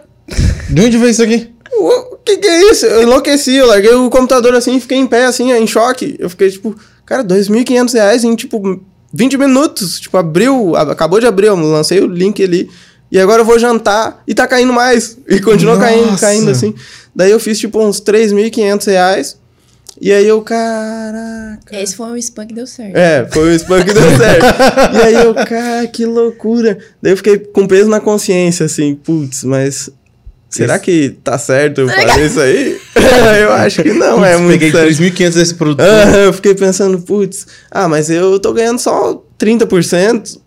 De 0.68 0.82
onde 0.82 0.96
veio 0.98 1.10
isso 1.10 1.22
aqui? 1.24 1.50
O 1.72 2.16
que, 2.24 2.36
que 2.36 2.48
é 2.48 2.70
isso? 2.70 2.86
Eu 2.86 3.02
enlouqueci, 3.02 3.54
eu 3.54 3.66
larguei 3.66 3.94
o 3.94 4.10
computador 4.10 4.54
assim, 4.54 4.80
fiquei 4.80 4.98
em 4.98 5.06
pé, 5.06 5.24
assim, 5.24 5.52
em 5.52 5.66
choque. 5.66 6.16
Eu 6.18 6.28
fiquei 6.28 6.50
tipo, 6.50 6.74
cara, 7.06 7.22
R$ 7.22 7.28
2.500 7.28 8.24
em 8.24 8.34
tipo 8.34 8.80
20 9.12 9.38
minutos. 9.38 10.00
Tipo, 10.00 10.16
abriu, 10.16 10.76
acabou 10.76 11.20
de 11.20 11.26
abrir, 11.26 11.46
eu 11.46 11.56
lancei 11.56 12.00
o 12.00 12.06
link 12.06 12.42
ali. 12.42 12.68
E 13.10 13.18
agora 13.18 13.42
eu 13.42 13.44
vou 13.44 13.58
jantar 13.58 14.22
e 14.26 14.34
tá 14.34 14.46
caindo 14.46 14.72
mais. 14.72 15.18
E 15.28 15.40
continua 15.40 15.78
caindo, 15.78 16.18
caindo 16.18 16.50
assim. 16.50 16.74
Daí 17.14 17.30
eu 17.30 17.40
fiz 17.40 17.58
tipo 17.58 17.80
uns 17.80 18.00
3.500 18.00 18.86
reais. 18.86 19.40
E 20.00 20.12
aí 20.12 20.26
eu, 20.26 20.40
caraca. 20.40 21.76
Esse 21.78 21.96
foi 21.96 22.06
um 22.06 22.16
spam 22.16 22.46
que 22.46 22.54
deu 22.54 22.66
certo. 22.66 22.96
É, 22.96 23.28
foi 23.30 23.50
um 23.50 23.54
spam 23.56 23.84
que 23.84 23.92
deu 23.92 24.02
certo. 24.16 24.46
e 24.94 24.98
aí 24.98 25.14
eu, 25.14 25.34
cara, 25.34 25.86
que 25.88 26.06
loucura. 26.06 26.78
Daí 27.02 27.12
eu 27.12 27.16
fiquei 27.16 27.38
com 27.38 27.66
peso 27.66 27.90
na 27.90 28.00
consciência, 28.00 28.64
assim, 28.66 28.94
putz, 28.94 29.44
mas 29.44 29.90
Será 30.50 30.80
que 30.80 31.10
tá 31.22 31.38
certo 31.38 31.82
eu 31.82 31.88
fazer 31.88 32.26
isso 32.26 32.40
aí? 32.40 32.80
eu 33.40 33.52
acho 33.52 33.82
que 33.84 33.92
não, 33.92 34.24
é 34.24 34.36
muito 34.36 34.58
Peguei 34.58 34.72
3.500 34.72 35.30
desse 35.34 35.54
produto. 35.54 35.80
eu 36.24 36.32
fiquei 36.32 36.54
pensando, 36.56 36.98
putz, 36.98 37.46
ah, 37.70 37.86
mas 37.86 38.10
eu 38.10 38.38
tô 38.40 38.52
ganhando 38.52 38.80
só 38.80 39.22
30%. 39.38 40.40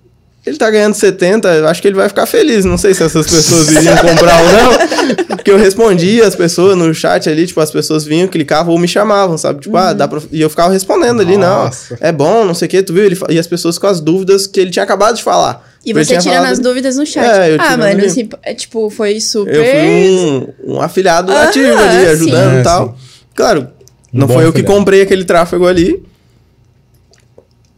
Ele 0.45 0.57
tá 0.57 0.69
ganhando 0.69 0.93
70, 0.93 1.47
eu 1.47 1.67
acho 1.69 1.81
que 1.81 1.87
ele 1.87 1.95
vai 1.95 2.09
ficar 2.09 2.25
feliz. 2.25 2.65
Não 2.65 2.77
sei 2.77 2.93
se 2.93 3.01
essas 3.01 3.25
pessoas 3.25 3.69
iriam 3.69 3.95
comprar 3.95 4.41
ou 4.41 4.51
não. 4.51 5.27
Porque 5.37 5.49
eu 5.49 5.57
respondia 5.57 6.27
as 6.27 6.35
pessoas 6.35 6.75
no 6.75 6.93
chat 6.93 7.29
ali, 7.29 7.47
tipo, 7.47 7.61
as 7.61 7.71
pessoas 7.71 8.03
vinham, 8.03 8.27
clicavam 8.27 8.73
ou 8.73 8.79
me 8.79 8.87
chamavam, 8.87 9.37
sabe? 9.37 9.61
Tipo, 9.61 9.77
ah, 9.77 9.83
uhum. 9.83 9.87
ah, 9.87 9.93
dá 9.93 10.05
pra... 10.05 10.19
E 10.33 10.41
eu 10.41 10.49
ficava 10.49 10.73
respondendo 10.73 11.21
ali, 11.21 11.37
Nossa. 11.37 11.95
não. 11.97 11.97
É 12.05 12.11
bom, 12.11 12.43
não 12.43 12.53
sei 12.53 12.65
o 12.65 12.69
quê, 12.69 12.83
tu 12.83 12.91
viu? 12.91 13.05
Ele... 13.05 13.17
E 13.29 13.39
as 13.39 13.47
pessoas 13.47 13.77
com 13.77 13.87
as 13.87 14.01
dúvidas 14.01 14.45
que 14.45 14.59
ele 14.59 14.69
tinha 14.69 14.83
acabado 14.83 15.15
de 15.15 15.23
falar. 15.23 15.65
E 15.85 15.93
você 15.93 16.17
tirando 16.17 16.35
falado... 16.35 16.51
as 16.51 16.59
dúvidas 16.59 16.95
no 16.95 17.05
chat. 17.05 17.25
É, 17.25 17.57
ah, 17.59 17.75
mano, 17.75 18.05
assim, 18.05 18.29
é, 18.41 18.53
tipo, 18.53 18.89
foi 18.89 19.19
super. 19.19 19.53
Eu 19.53 19.65
fui 19.65 20.55
um, 20.65 20.75
um 20.75 20.81
afiliado 20.81 21.31
ah, 21.31 21.43
ativo 21.43 21.77
ali, 21.77 22.05
ajudando 22.07 22.59
e 22.59 22.63
tal. 22.63 22.97
Claro, 23.35 23.67
não 24.11 24.27
foi 24.27 24.45
eu 24.45 24.53
que 24.53 24.63
comprei 24.63 25.01
aquele 25.01 25.25
tráfego 25.25 25.67
ali. 25.67 26.01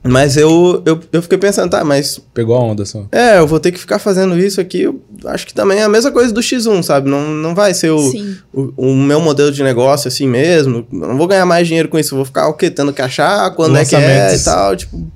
Mas 0.07 0.37
eu, 0.37 0.83
eu, 0.85 0.99
eu 1.11 1.21
fiquei 1.23 1.37
pensando, 1.37 1.71
tá, 1.71 1.83
mas. 1.83 2.21
Pegou 2.31 2.55
a 2.55 2.59
onda 2.59 2.85
só. 2.85 3.07
É, 3.11 3.39
eu 3.39 3.47
vou 3.47 3.59
ter 3.59 3.71
que 3.71 3.79
ficar 3.79 3.97
fazendo 3.97 4.37
isso 4.37 4.61
aqui. 4.61 4.83
Eu 4.83 5.01
acho 5.25 5.47
que 5.47 5.53
também 5.53 5.79
é 5.79 5.83
a 5.83 5.89
mesma 5.89 6.11
coisa 6.11 6.31
do 6.31 6.41
X1, 6.41 6.83
sabe? 6.83 7.09
Não, 7.09 7.27
não 7.27 7.55
vai 7.55 7.73
ser 7.73 7.89
o, 7.89 7.99
o, 8.53 8.71
o, 8.77 8.95
meu 8.95 9.19
modelo 9.19 9.51
de 9.51 9.63
negócio 9.63 10.07
assim 10.07 10.27
mesmo. 10.27 10.85
Eu 10.93 11.07
não 11.07 11.17
vou 11.17 11.25
ganhar 11.25 11.47
mais 11.47 11.65
dinheiro 11.67 11.89
com 11.89 11.97
isso. 11.97 12.13
Eu 12.13 12.17
vou 12.17 12.25
ficar 12.25 12.47
o 12.47 12.53
quê? 12.53 12.69
Tendo 12.69 12.93
que 12.93 13.01
achar 13.01 13.49
quando 13.55 13.77
é 13.77 13.83
que 13.83 13.95
é 13.95 14.35
e 14.35 14.39
tal. 14.43 14.75
Tipo. 14.75 15.11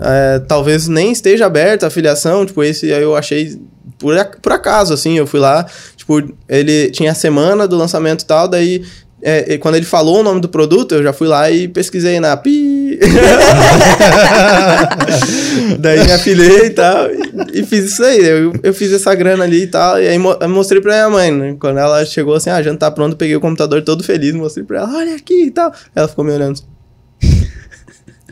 É, 0.00 0.40
talvez 0.40 0.88
nem 0.88 1.12
esteja 1.12 1.46
aberta 1.46 1.86
a 1.86 1.90
filiação. 1.90 2.44
Tipo, 2.44 2.62
esse 2.62 2.92
aí 2.92 3.02
eu 3.02 3.16
achei 3.16 3.58
por, 3.98 4.14
por 4.42 4.52
acaso, 4.52 4.92
assim. 4.92 5.18
Eu 5.18 5.26
fui 5.26 5.40
lá, 5.40 5.64
tipo, 5.96 6.22
ele 6.48 6.90
tinha 6.90 7.12
a 7.12 7.14
semana 7.14 7.66
do 7.66 7.76
lançamento 7.76 8.22
e 8.22 8.26
tal, 8.26 8.48
daí 8.48 8.84
é, 9.26 9.56
quando 9.56 9.76
ele 9.76 9.86
falou 9.86 10.20
o 10.20 10.22
nome 10.22 10.38
do 10.38 10.50
produto, 10.50 10.94
eu 10.94 11.02
já 11.02 11.10
fui 11.10 11.26
lá 11.26 11.50
e 11.50 11.66
pesquisei 11.66 12.20
na 12.20 12.36
Pi. 12.36 13.00
Daí 15.80 16.04
me 16.04 16.12
afilei 16.12 16.66
e 16.66 16.70
tal. 16.70 17.08
E, 17.10 17.60
e, 17.60 17.62
fiz 17.64 17.86
isso 17.86 18.04
aí. 18.04 18.22
Eu, 18.22 18.52
eu 18.62 18.74
fiz 18.74 18.92
essa 18.92 19.14
grana 19.14 19.44
ali 19.44 19.62
e 19.62 19.66
tal. 19.66 19.98
E 19.98 20.06
aí 20.06 20.18
mo 20.18 20.36
mostrei 20.50 20.82
pra 20.82 20.92
minha 20.92 21.08
mãe, 21.08 21.32
né? 21.32 21.56
Quando 21.58 21.78
ela 21.78 22.04
chegou 22.04 22.34
assim, 22.34 22.50
ah, 22.50 22.60
tá 22.76 22.90
pronto, 22.90 23.16
peguei 23.16 23.34
o 23.34 23.40
computador 23.40 23.80
todo 23.80 24.04
feliz, 24.04 24.34
mostrei 24.34 24.66
pra 24.66 24.80
ela, 24.80 24.94
olha 24.94 25.16
aqui 25.16 25.46
e 25.46 25.50
tal. 25.50 25.72
Ela 25.96 26.06
ficou 26.06 26.22
me 26.22 26.32
olhando. 26.32 26.60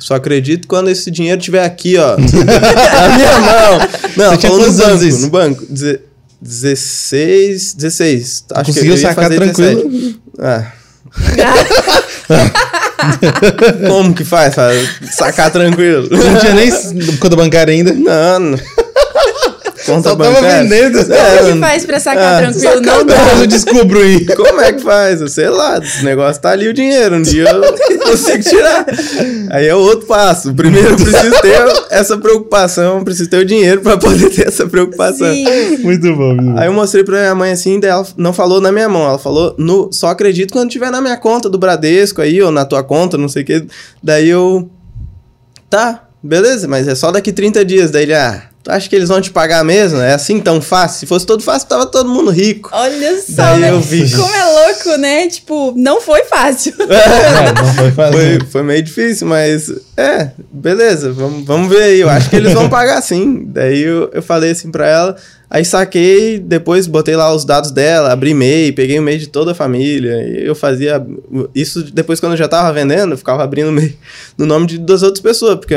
Só 0.02 0.16
acredito 0.16 0.66
quando 0.66 0.90
esse 0.90 1.10
dinheiro 1.10 1.38
estiver 1.38 1.64
aqui, 1.64 1.96
ó. 1.96 2.16
na 2.18 3.16
minha 3.16 3.40
mão. 3.40 3.78
Não, 4.16 4.34
Você 4.34 4.48
falando 4.48 4.66
no 4.66 4.72
banco, 4.72 5.04
isso? 5.04 5.20
no 5.20 5.30
banco. 5.30 5.66
Deze 5.68 6.00
16, 6.42 7.74
16. 7.74 8.44
Acho 8.52 8.64
Conseguiu 8.66 8.94
que 8.94 8.98
eu 8.98 9.02
sacar 9.08 9.30
tranquilo? 9.30 9.88
17. 9.88 10.20
Ah. 10.40 10.72
Como 13.88 14.12
que 14.12 14.24
faz? 14.24 14.56
Sacar 15.12 15.52
tranquilo. 15.52 16.08
Não 16.10 16.38
tinha 16.40 16.54
nem 16.54 17.16
conta 17.18 17.36
bancária 17.36 17.72
ainda? 17.72 17.92
Não, 17.92 18.40
não. 18.40 18.58
Conta 19.84 20.10
Só 20.10 20.14
bancária. 20.14 20.40
tava 20.40 20.62
vendendo. 20.62 21.12
É, 21.12 21.38
Como 21.38 21.52
que 21.54 21.58
faz 21.60 21.86
pra 21.86 22.00
sacar 22.00 22.34
é, 22.34 22.46
tranquilo? 22.46 22.74
Sacar 22.74 22.98
não 22.98 23.04
dá. 23.04 23.14
Eu 23.40 23.46
descubro 23.46 24.00
aí. 24.00 24.24
Como 24.34 24.60
é 24.60 24.72
que 24.72 24.82
faz? 24.82 25.32
Sei 25.32 25.48
lá, 25.48 25.78
esse 25.78 26.04
negócio 26.04 26.40
tá 26.40 26.50
ali 26.50 26.68
o 26.68 26.72
dinheiro. 26.72 27.16
Um 27.16 27.22
dia 27.22 27.48
eu 27.50 27.98
consigo 27.98 28.42
tirar. 28.42 28.86
Aí 29.50 29.66
é 29.66 29.74
outro 29.74 30.06
passo. 30.06 30.54
Primeiro 30.54 30.90
eu 30.90 30.96
preciso 30.96 31.40
ter 31.40 31.62
essa 31.90 32.16
preocupação, 32.16 33.02
preciso 33.04 33.28
ter 33.30 33.38
o 33.38 33.44
dinheiro 33.44 33.80
pra 33.80 33.96
poder 33.96 34.30
ter 34.30 34.48
essa 34.48 34.66
preocupação. 34.66 35.32
Sim. 35.32 35.78
Muito 35.78 36.14
bom. 36.14 36.34
Muito 36.34 36.58
aí 36.58 36.66
eu 36.66 36.72
mostrei 36.72 37.04
pra 37.04 37.18
minha 37.18 37.34
mãe 37.34 37.52
assim, 37.52 37.80
daí 37.80 37.90
ela 37.90 38.06
não 38.16 38.32
falou 38.32 38.60
na 38.60 38.70
minha 38.70 38.88
mão, 38.88 39.02
ela 39.06 39.18
falou 39.18 39.54
no 39.58 39.92
só 39.92 40.08
acredito 40.08 40.52
quando 40.52 40.70
tiver 40.70 40.90
na 40.90 41.00
minha 41.00 41.16
conta 41.16 41.48
do 41.48 41.58
Bradesco 41.58 42.20
aí, 42.22 42.40
ou 42.40 42.50
na 42.50 42.64
tua 42.64 42.82
conta, 42.82 43.18
não 43.18 43.28
sei 43.28 43.42
o 43.42 43.46
que. 43.46 43.66
Daí 44.02 44.28
eu. 44.28 44.70
Tá, 45.68 46.04
beleza, 46.22 46.68
mas 46.68 46.86
é 46.86 46.94
só 46.94 47.10
daqui 47.10 47.32
30 47.32 47.64
dias. 47.64 47.90
Daí 47.90 48.02
ele, 48.04 48.14
ah 48.14 48.51
Tu 48.62 48.70
acha 48.70 48.88
que 48.88 48.94
eles 48.94 49.08
vão 49.08 49.20
te 49.20 49.30
pagar 49.30 49.64
mesmo? 49.64 50.00
É 50.00 50.14
assim 50.14 50.38
tão 50.38 50.62
fácil? 50.62 51.00
Se 51.00 51.06
fosse 51.06 51.26
todo 51.26 51.42
fácil, 51.42 51.68
tava 51.68 51.84
todo 51.84 52.08
mundo 52.08 52.30
rico. 52.30 52.70
Olha 52.72 53.20
só, 53.20 53.34
Daí 53.34 53.60
né? 53.60 53.70
eu 53.70 53.80
vi. 53.80 54.08
como 54.08 54.32
é 54.32 54.44
louco, 54.44 55.00
né? 55.00 55.26
Tipo, 55.26 55.74
não 55.76 56.00
foi 56.00 56.24
fácil. 56.24 56.72
É, 56.92 57.52
não 57.52 57.74
foi 57.74 57.90
fácil. 57.90 58.20
Foi, 58.20 58.40
foi, 58.50 58.62
meio 58.62 58.82
difícil, 58.82 59.26
mas 59.26 59.72
é, 59.96 60.30
beleza, 60.52 61.10
vamos, 61.12 61.44
vamos 61.44 61.68
ver 61.68 61.82
aí. 61.82 62.00
Eu 62.00 62.08
acho 62.08 62.30
que 62.30 62.36
eles 62.36 62.52
vão 62.52 62.68
pagar 62.70 63.00
sim. 63.02 63.44
Daí 63.46 63.82
eu, 63.82 64.10
eu 64.12 64.22
falei 64.22 64.50
assim 64.50 64.70
pra 64.70 64.86
ela, 64.86 65.16
aí 65.50 65.64
saquei, 65.64 66.38
depois 66.38 66.86
botei 66.86 67.16
lá 67.16 67.34
os 67.34 67.44
dados 67.44 67.70
dela, 67.70 68.12
abri 68.12 68.30
e-mail, 68.30 68.74
peguei 68.74 68.96
o 68.98 69.02
e-mail 69.02 69.18
de 69.18 69.26
toda 69.26 69.52
a 69.52 69.54
família. 69.54 70.22
E 70.22 70.46
eu 70.46 70.54
fazia 70.54 71.04
isso 71.54 71.82
depois 71.82 72.20
quando 72.20 72.32
eu 72.32 72.38
já 72.38 72.46
tava 72.46 72.72
vendendo, 72.72 73.12
eu 73.12 73.18
ficava 73.18 73.42
abrindo 73.42 73.70
e-mail 73.70 73.96
no 74.36 74.46
nome 74.46 74.66
de 74.66 74.78
duas 74.78 75.02
outras 75.02 75.22
pessoas, 75.22 75.56
porque 75.56 75.74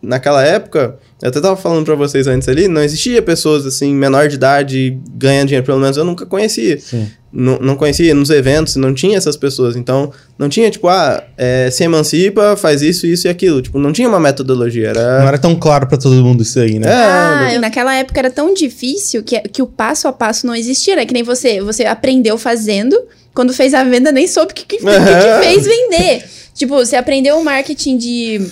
naquela 0.00 0.42
época 0.42 0.96
eu 1.22 1.28
até 1.28 1.40
tava 1.40 1.56
falando 1.56 1.84
para 1.84 1.94
vocês 1.94 2.26
antes 2.26 2.48
ali, 2.48 2.66
não 2.66 2.82
existia 2.82 3.22
pessoas 3.22 3.64
assim, 3.64 3.94
menor 3.94 4.26
de 4.26 4.34
idade, 4.34 4.98
ganhando 5.14 5.46
dinheiro, 5.46 5.64
pelo 5.64 5.78
menos 5.78 5.96
eu 5.96 6.04
nunca 6.04 6.26
conhecia. 6.26 6.80
Não, 7.32 7.60
não 7.60 7.76
conhecia 7.76 8.12
nos 8.12 8.28
eventos, 8.28 8.74
não 8.74 8.92
tinha 8.92 9.16
essas 9.16 9.36
pessoas. 9.36 9.76
Então, 9.76 10.12
não 10.36 10.48
tinha, 10.48 10.68
tipo, 10.68 10.88
ah, 10.88 11.22
é, 11.38 11.70
se 11.70 11.84
emancipa, 11.84 12.56
faz 12.56 12.82
isso, 12.82 13.06
isso 13.06 13.28
e 13.28 13.30
aquilo. 13.30 13.62
Tipo, 13.62 13.78
não 13.78 13.92
tinha 13.92 14.08
uma 14.08 14.18
metodologia. 14.18 14.88
Era... 14.88 15.20
Não 15.20 15.28
era 15.28 15.38
tão 15.38 15.54
claro 15.54 15.86
para 15.86 15.96
todo 15.96 16.12
mundo 16.16 16.42
isso 16.42 16.58
aí, 16.58 16.80
né? 16.80 16.88
É, 16.90 17.54
ah, 17.54 17.58
naquela 17.60 17.94
época 17.94 18.18
era 18.18 18.30
tão 18.30 18.52
difícil 18.52 19.22
que, 19.22 19.38
que 19.42 19.62
o 19.62 19.66
passo 19.66 20.08
a 20.08 20.12
passo 20.12 20.44
não 20.44 20.56
existia. 20.56 20.96
Né? 20.96 21.06
Que 21.06 21.14
nem 21.14 21.22
você, 21.22 21.62
você 21.62 21.84
aprendeu 21.84 22.36
fazendo, 22.36 23.00
quando 23.32 23.54
fez 23.54 23.74
a 23.74 23.84
venda 23.84 24.10
nem 24.10 24.26
soube 24.26 24.50
o 24.50 24.54
que, 24.56 24.66
que, 24.66 24.78
que, 24.78 24.84
que 24.84 25.40
fez 25.40 25.64
vender. 25.64 26.24
tipo, 26.52 26.74
você 26.74 26.96
aprendeu 26.96 27.38
o 27.38 27.44
marketing 27.44 27.96
de 27.96 28.46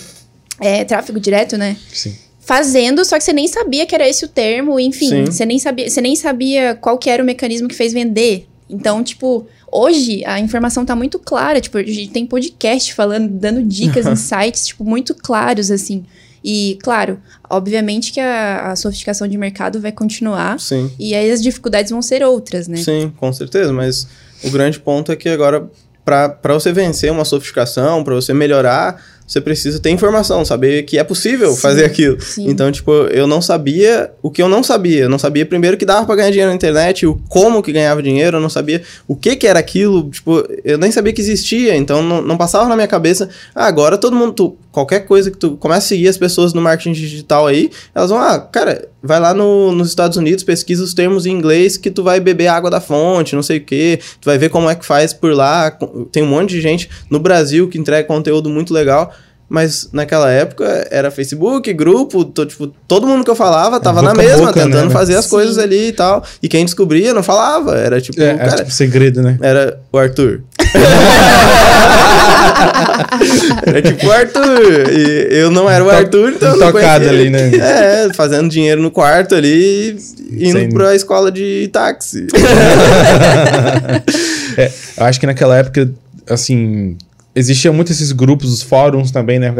é, 0.57 0.85
tráfego 0.85 1.19
direto, 1.19 1.57
né? 1.57 1.75
Sim 1.91 2.30
fazendo, 2.51 3.05
só 3.05 3.17
que 3.17 3.23
você 3.23 3.31
nem 3.31 3.47
sabia 3.47 3.85
que 3.85 3.95
era 3.95 4.05
esse 4.05 4.25
o 4.25 4.27
termo, 4.27 4.77
enfim, 4.77 5.07
Sim. 5.07 5.25
você 5.25 5.45
nem 5.45 5.57
sabia, 5.57 5.89
você 5.89 6.01
nem 6.01 6.17
sabia 6.17 6.75
qual 6.75 6.97
que 6.97 7.09
era 7.09 7.23
o 7.23 7.25
mecanismo 7.25 7.65
que 7.65 7.73
fez 7.73 7.93
vender. 7.93 8.45
Então, 8.69 9.01
tipo, 9.01 9.47
hoje 9.71 10.21
a 10.25 10.37
informação 10.37 10.83
tá 10.83 10.93
muito 10.93 11.17
clara, 11.17 11.61
tipo, 11.61 11.77
a 11.77 11.83
gente 11.83 12.09
tem 12.09 12.25
podcast 12.25 12.93
falando, 12.93 13.29
dando 13.29 13.63
dicas, 13.63 14.05
insights, 14.05 14.67
tipo, 14.67 14.83
muito 14.83 15.15
claros 15.15 15.71
assim. 15.71 16.03
E, 16.43 16.77
claro, 16.83 17.21
obviamente 17.49 18.11
que 18.11 18.19
a, 18.19 18.71
a, 18.71 18.75
sofisticação 18.75 19.29
de 19.29 19.37
mercado 19.37 19.79
vai 19.79 19.93
continuar. 19.93 20.59
Sim. 20.59 20.91
E 20.99 21.15
aí 21.15 21.31
as 21.31 21.41
dificuldades 21.41 21.89
vão 21.89 22.01
ser 22.01 22.21
outras, 22.21 22.67
né? 22.67 22.75
Sim, 22.75 23.13
com 23.15 23.31
certeza. 23.31 23.71
Mas 23.71 24.09
o 24.43 24.49
grande 24.49 24.77
ponto 24.77 25.09
é 25.09 25.15
que 25.15 25.29
agora, 25.29 25.69
para 26.03 26.53
você 26.53 26.73
vencer 26.73 27.09
uma 27.13 27.23
sofisticação, 27.23 28.03
para 28.03 28.13
você 28.13 28.33
melhorar 28.33 29.01
você 29.31 29.39
precisa 29.39 29.79
ter 29.79 29.91
informação, 29.91 30.43
saber 30.43 30.83
que 30.83 30.97
é 30.97 31.03
possível 31.05 31.51
sim, 31.51 31.61
fazer 31.61 31.85
aquilo. 31.85 32.19
Sim. 32.19 32.49
Então, 32.49 32.69
tipo, 32.69 32.91
eu 32.91 33.25
não 33.25 33.41
sabia 33.41 34.11
o 34.21 34.29
que 34.29 34.43
eu 34.43 34.49
não 34.49 34.61
sabia. 34.61 35.03
Eu 35.03 35.09
não 35.09 35.17
sabia 35.17 35.45
primeiro 35.45 35.77
que 35.77 35.85
dava 35.85 36.05
para 36.05 36.17
ganhar 36.17 36.31
dinheiro 36.31 36.49
na 36.49 36.55
internet, 36.55 37.05
o 37.05 37.15
como 37.29 37.63
que 37.63 37.71
ganhava 37.71 38.03
dinheiro, 38.03 38.35
eu 38.35 38.41
não 38.41 38.49
sabia 38.49 38.81
o 39.07 39.15
que 39.15 39.37
que 39.37 39.47
era 39.47 39.57
aquilo, 39.57 40.09
tipo, 40.09 40.45
eu 40.65 40.77
nem 40.77 40.91
sabia 40.91 41.13
que 41.13 41.21
existia, 41.21 41.77
então 41.77 42.03
não, 42.03 42.21
não 42.21 42.35
passava 42.35 42.67
na 42.67 42.75
minha 42.75 42.89
cabeça, 42.89 43.29
ah, 43.55 43.67
agora 43.67 43.97
todo 43.97 44.17
mundo, 44.17 44.33
tu, 44.33 44.57
qualquer 44.69 45.01
coisa 45.01 45.31
que 45.31 45.37
tu 45.37 45.55
começa 45.55 45.85
a 45.85 45.89
seguir 45.89 46.09
as 46.09 46.17
pessoas 46.17 46.53
no 46.53 46.61
marketing 46.61 46.91
digital 46.91 47.47
aí, 47.47 47.71
elas 47.95 48.09
vão, 48.09 48.19
ah, 48.19 48.37
cara, 48.37 48.89
vai 49.01 49.19
lá 49.19 49.33
no, 49.33 49.71
nos 49.71 49.87
Estados 49.87 50.17
Unidos, 50.17 50.43
pesquisa 50.43 50.83
os 50.83 50.93
termos 50.93 51.25
em 51.25 51.31
inglês 51.31 51.77
que 51.77 51.89
tu 51.89 52.03
vai 52.03 52.19
beber 52.19 52.47
água 52.47 52.69
da 52.69 52.81
fonte, 52.81 53.35
não 53.35 53.43
sei 53.43 53.59
o 53.59 53.63
que, 53.63 53.99
tu 54.19 54.25
vai 54.25 54.37
ver 54.37 54.49
como 54.49 54.69
é 54.69 54.75
que 54.75 54.85
faz 54.85 55.13
por 55.13 55.33
lá, 55.33 55.71
tem 56.11 56.21
um 56.21 56.27
monte 56.27 56.49
de 56.49 56.61
gente 56.61 56.89
no 57.09 57.19
Brasil 57.19 57.67
que 57.67 57.77
entrega 57.77 58.07
conteúdo 58.07 58.49
muito 58.49 58.73
legal, 58.73 59.13
mas 59.51 59.89
naquela 59.91 60.31
época 60.31 60.87
era 60.89 61.11
Facebook, 61.11 61.73
grupo, 61.73 62.23
tô, 62.23 62.45
tipo, 62.45 62.67
todo 62.87 63.05
mundo 63.05 63.25
que 63.25 63.29
eu 63.29 63.35
falava 63.35 63.81
tava 63.81 64.01
na 64.01 64.13
mesma, 64.13 64.47
boca, 64.47 64.53
tentando 64.53 64.87
né, 64.87 64.93
fazer 64.93 65.17
as 65.17 65.25
Sim. 65.25 65.31
coisas 65.31 65.57
ali 65.57 65.89
e 65.89 65.91
tal. 65.91 66.23
E 66.41 66.47
quem 66.47 66.63
descobria 66.63 67.13
não 67.13 67.21
falava. 67.21 67.75
Era 67.75 67.99
tipo. 67.99 68.21
É, 68.21 68.33
cara, 68.33 68.47
era 68.47 68.57
tipo 68.59 68.71
segredo, 68.71 69.21
né? 69.21 69.37
Era 69.41 69.77
o 69.91 69.97
Arthur. 69.97 70.41
era 73.67 73.81
tipo 73.81 74.07
o 74.07 74.11
Arthur. 74.13 74.89
E 74.89 75.27
eu 75.31 75.51
não 75.51 75.69
era 75.69 75.83
o 75.83 75.89
Arthur, 75.89 76.29
então. 76.29 76.57
Tocado 76.57 77.09
ali, 77.09 77.29
né? 77.29 77.51
É, 77.53 78.07
fazendo 78.13 78.47
dinheiro 78.47 78.81
no 78.81 78.89
quarto 78.89 79.35
ali, 79.35 79.97
indo 80.31 80.59
Sem... 80.59 80.69
pra 80.69 80.95
escola 80.95 81.29
de 81.29 81.69
táxi. 81.73 82.25
é, 84.55 84.71
eu 84.95 85.05
acho 85.05 85.19
que 85.19 85.25
naquela 85.25 85.57
época, 85.57 85.91
assim, 86.29 86.95
existia 87.35 87.71
muito 87.71 87.91
esses 87.91 88.11
grupos, 88.11 88.51
os 88.51 88.61
fóruns 88.61 89.11
também, 89.11 89.39
né? 89.39 89.53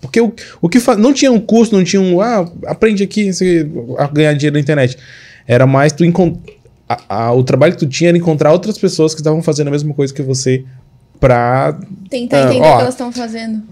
Porque 0.00 0.20
o, 0.20 0.32
o 0.60 0.68
que 0.68 0.78
não 0.98 1.12
tinha 1.12 1.30
um 1.30 1.40
curso, 1.40 1.74
não 1.74 1.84
tinha 1.84 2.00
um. 2.00 2.20
Ah, 2.20 2.48
aprende 2.66 3.02
aqui 3.02 3.30
a 3.98 4.06
ganhar 4.06 4.32
dinheiro 4.34 4.54
na 4.54 4.60
internet. 4.60 4.96
Era 5.46 5.66
mais 5.66 5.92
tu 5.92 6.04
encontrar. 6.04 6.50
O 7.36 7.44
trabalho 7.44 7.72
que 7.72 7.78
tu 7.78 7.86
tinha 7.86 8.10
era 8.10 8.18
encontrar 8.18 8.52
outras 8.52 8.76
pessoas 8.76 9.14
que 9.14 9.20
estavam 9.20 9.42
fazendo 9.42 9.68
a 9.68 9.70
mesma 9.70 9.94
coisa 9.94 10.12
que 10.12 10.22
você 10.22 10.64
pra. 11.18 11.78
Tentar 12.08 12.42
entender 12.42 12.66
ó, 12.66 12.74
o 12.74 12.76
que 12.76 12.82
elas 12.82 12.94
estão 12.94 13.12
fazendo 13.12 13.62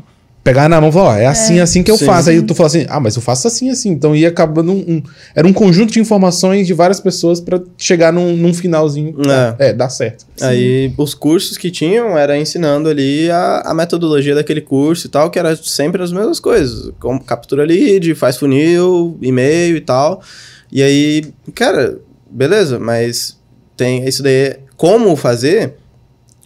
pegar 0.49 0.67
na 0.67 0.81
mão 0.81 0.89
e 0.89 0.93
falar, 0.93 1.09
ó, 1.11 1.17
é 1.17 1.27
assim, 1.27 1.59
é. 1.59 1.61
assim 1.61 1.83
que 1.83 1.91
eu 1.91 1.99
sim, 1.99 2.07
faço. 2.07 2.31
Aí 2.31 2.41
tu 2.41 2.55
fala 2.55 2.69
assim, 2.69 2.87
ah, 2.89 2.99
mas 2.99 3.15
eu 3.17 3.21
faço 3.21 3.47
assim, 3.47 3.69
assim. 3.69 3.91
Então 3.91 4.17
ia 4.17 4.29
acabando 4.29 4.73
um, 4.73 4.77
um 4.77 5.03
era 5.35 5.47
um 5.47 5.53
conjunto 5.53 5.93
de 5.93 6.01
informações 6.01 6.67
de 6.67 6.73
várias 6.73 7.01
pessoas 7.01 7.39
para 7.39 7.61
chegar 7.77 8.13
num, 8.13 8.35
num 8.35 8.55
finalzinho. 8.55 9.15
É. 9.59 9.69
é, 9.69 9.73
dá 9.75 9.91
certo. 9.91 10.25
Sim. 10.37 10.45
Aí 10.47 10.95
os 10.97 11.13
cursos 11.13 11.59
que 11.59 11.71
tinham 11.71 12.17
era 12.17 12.39
ensinando 12.39 12.89
ali 12.89 13.31
a, 13.31 13.63
a 13.67 13.75
metodologia 13.75 14.35
daquele 14.35 14.63
curso 14.63 15.07
e 15.07 15.11
tal, 15.11 15.31
que 15.31 15.39
era 15.39 15.55
sempre 15.55 16.03
as 16.03 16.13
mesmas 16.13 16.41
coisas. 16.41 16.93
Como 16.99 17.23
captura 17.23 17.65
lead, 17.65 18.15
faz 18.15 18.39
funil, 18.39 19.19
e-mail 19.21 19.77
e 19.77 19.81
tal. 19.83 20.23
E 20.73 20.83
aí, 20.83 21.25
cara, 21.55 21.99
beleza, 22.31 22.79
mas 22.79 23.39
tem 23.77 24.09
isso 24.09 24.23
daí. 24.23 24.57
Como 24.79 25.15
fazer? 25.15 25.75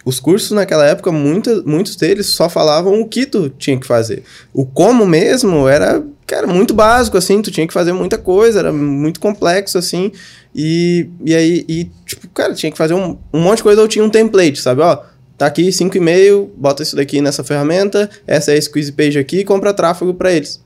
Os 0.05 0.19
cursos 0.19 0.51
naquela 0.51 0.87
época, 0.87 1.13
muita, 1.13 1.63
muitos 1.63 1.97
deles 1.97 2.27
só 2.27 2.49
falavam 2.49 3.01
o 3.01 3.09
que 3.09 3.27
tu 3.27 3.49
tinha 3.51 3.79
que 3.79 3.87
fazer. 3.87 4.23
O 4.53 4.67
como 4.67 5.07
mesmo 5.07 5.69
era, 5.69 6.03
cara, 6.27 6.47
muito 6.47 6.75
básico, 6.75 7.17
assim, 7.17 7.41
tu 7.41 7.51
tinha 7.51 7.67
que 7.67 7.73
fazer 7.73 7.93
muita 7.93 8.19
coisa, 8.19 8.59
era 8.59 8.73
muito 8.73 9.21
complexo, 9.21 9.79
assim, 9.79 10.13
e, 10.55 11.09
e 11.25 11.35
aí, 11.35 11.65
e, 11.69 11.91
tipo, 12.05 12.29
cara, 12.29 12.55
tinha 12.55 12.73
que 12.73 12.79
fazer 12.79 12.95
um, 12.95 13.17
um 13.33 13.41
monte 13.41 13.59
de 13.59 13.63
coisa, 13.63 13.81
ou 13.81 13.89
tinha 13.89 14.05
um 14.05 14.11
template, 14.11 14.61
sabe, 14.61 14.81
ó, 14.81 14.99
tá 15.39 15.47
aqui 15.47 15.69
5,5, 15.69 16.49
bota 16.57 16.83
isso 16.83 16.97
daqui 16.97 17.21
nessa 17.21 17.45
ferramenta, 17.45 18.11
essa 18.27 18.53
é 18.53 18.59
a 18.59 18.63
squeeze 18.63 18.93
page 18.93 19.19
aqui, 19.19 19.45
compra 19.45 19.73
tráfego 19.73 20.15
para 20.15 20.33
eles. 20.33 20.61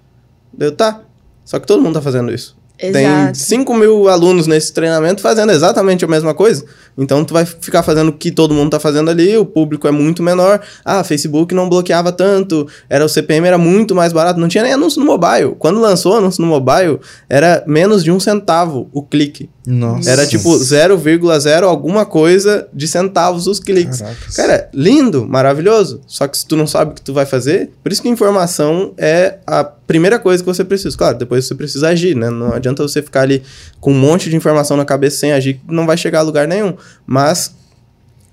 Deu, 0.52 0.72
tá. 0.72 1.02
Só 1.44 1.60
que 1.60 1.66
todo 1.66 1.82
mundo 1.82 1.94
tá 1.94 2.02
fazendo 2.02 2.32
isso. 2.32 2.56
Exato. 2.78 3.26
Tem 3.26 3.34
5 3.34 3.74
mil 3.74 4.08
alunos 4.08 4.46
nesse 4.46 4.72
treinamento 4.72 5.22
fazendo 5.22 5.50
exatamente 5.50 6.04
a 6.04 6.08
mesma 6.08 6.34
coisa. 6.34 6.64
Então 6.96 7.24
tu 7.24 7.34
vai 7.34 7.44
ficar 7.44 7.82
fazendo 7.82 8.08
o 8.08 8.12
que 8.12 8.30
todo 8.30 8.54
mundo 8.54 8.70
tá 8.70 8.80
fazendo 8.80 9.10
ali, 9.10 9.36
o 9.36 9.44
público 9.44 9.86
é 9.86 9.90
muito 9.90 10.22
menor. 10.22 10.60
Ah, 10.84 11.04
Facebook 11.04 11.54
não 11.54 11.68
bloqueava 11.68 12.12
tanto, 12.12 12.66
era 12.88 13.04
o 13.04 13.08
CPM 13.08 13.46
era 13.46 13.58
muito 13.58 13.94
mais 13.94 14.12
barato, 14.12 14.40
não 14.40 14.48
tinha 14.48 14.64
nem 14.64 14.72
anúncio 14.72 15.00
no 15.00 15.06
mobile. 15.06 15.54
Quando 15.58 15.80
lançou 15.80 16.16
anúncio 16.16 16.42
no 16.42 16.48
mobile, 16.48 16.98
era 17.28 17.62
menos 17.66 18.02
de 18.02 18.10
um 18.10 18.18
centavo 18.18 18.88
o 18.92 19.02
clique. 19.02 19.50
Nossa. 19.66 20.08
Era 20.08 20.24
tipo 20.26 20.48
0,0 20.48 21.64
alguma 21.64 22.06
coisa 22.06 22.68
de 22.72 22.86
centavos 22.86 23.48
os 23.48 23.58
cliques. 23.58 23.98
Caracas. 23.98 24.36
Cara, 24.36 24.70
lindo, 24.72 25.26
maravilhoso. 25.26 26.00
Só 26.06 26.28
que 26.28 26.38
se 26.38 26.46
tu 26.46 26.56
não 26.56 26.68
sabe 26.68 26.92
o 26.92 26.94
que 26.94 27.02
tu 27.02 27.12
vai 27.12 27.26
fazer, 27.26 27.70
por 27.82 27.90
isso 27.90 28.00
que 28.00 28.08
informação 28.08 28.94
é 28.96 29.38
a 29.44 29.64
primeira 29.64 30.20
coisa 30.20 30.42
que 30.42 30.46
você 30.46 30.64
precisa. 30.64 30.96
Claro, 30.96 31.18
depois 31.18 31.46
você 31.46 31.54
precisa 31.54 31.88
agir, 31.88 32.14
né? 32.14 32.30
Não 32.30 32.52
adianta 32.52 32.82
você 32.82 33.02
ficar 33.02 33.22
ali 33.22 33.42
com 33.80 33.92
um 33.92 33.98
monte 33.98 34.30
de 34.30 34.36
informação 34.36 34.76
na 34.76 34.84
cabeça 34.84 35.18
sem 35.18 35.32
agir, 35.32 35.60
não 35.68 35.84
vai 35.84 35.96
chegar 35.96 36.20
a 36.20 36.22
lugar 36.22 36.46
nenhum. 36.46 36.74
Mas 37.06 37.54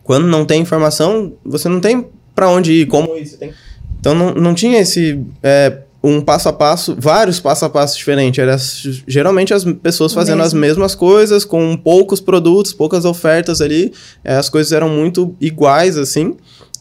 quando 0.04 0.28
não 0.28 0.46
tem 0.46 0.62
informação, 0.62 1.34
você 1.46 1.70
não 1.70 1.80
tem 1.80 2.08
para 2.36 2.50
onde 2.50 2.74
ir, 2.74 2.88
como 2.88 3.16
ir. 3.16 3.30
Tem... 3.38 3.54
Então 4.00 4.14
não, 4.14 4.34
não 4.34 4.54
tinha 4.54 4.80
esse 4.80 5.24
é, 5.42 5.78
um 6.04 6.20
passo 6.20 6.50
a 6.50 6.54
passo, 6.54 6.96
vários 7.00 7.40
passo 7.40 7.64
a 7.64 7.70
passo 7.70 7.98
diferentes. 7.98 8.38
Era 8.38 8.58
geralmente 9.08 9.54
as 9.54 9.64
pessoas 9.64 10.14
fazendo 10.14 10.40
Mesmo. 10.40 10.48
as 10.48 10.54
mesmas 10.54 10.96
coisas, 10.96 11.46
com 11.46 11.78
poucos 11.78 12.20
produtos, 12.20 12.74
poucas 12.74 13.06
ofertas 13.06 13.62
ali. 13.62 13.94
É, 14.24 14.36
as 14.36 14.50
coisas 14.50 14.74
eram 14.74 14.90
muito 14.90 15.34
iguais, 15.40 15.98
assim. 15.98 16.36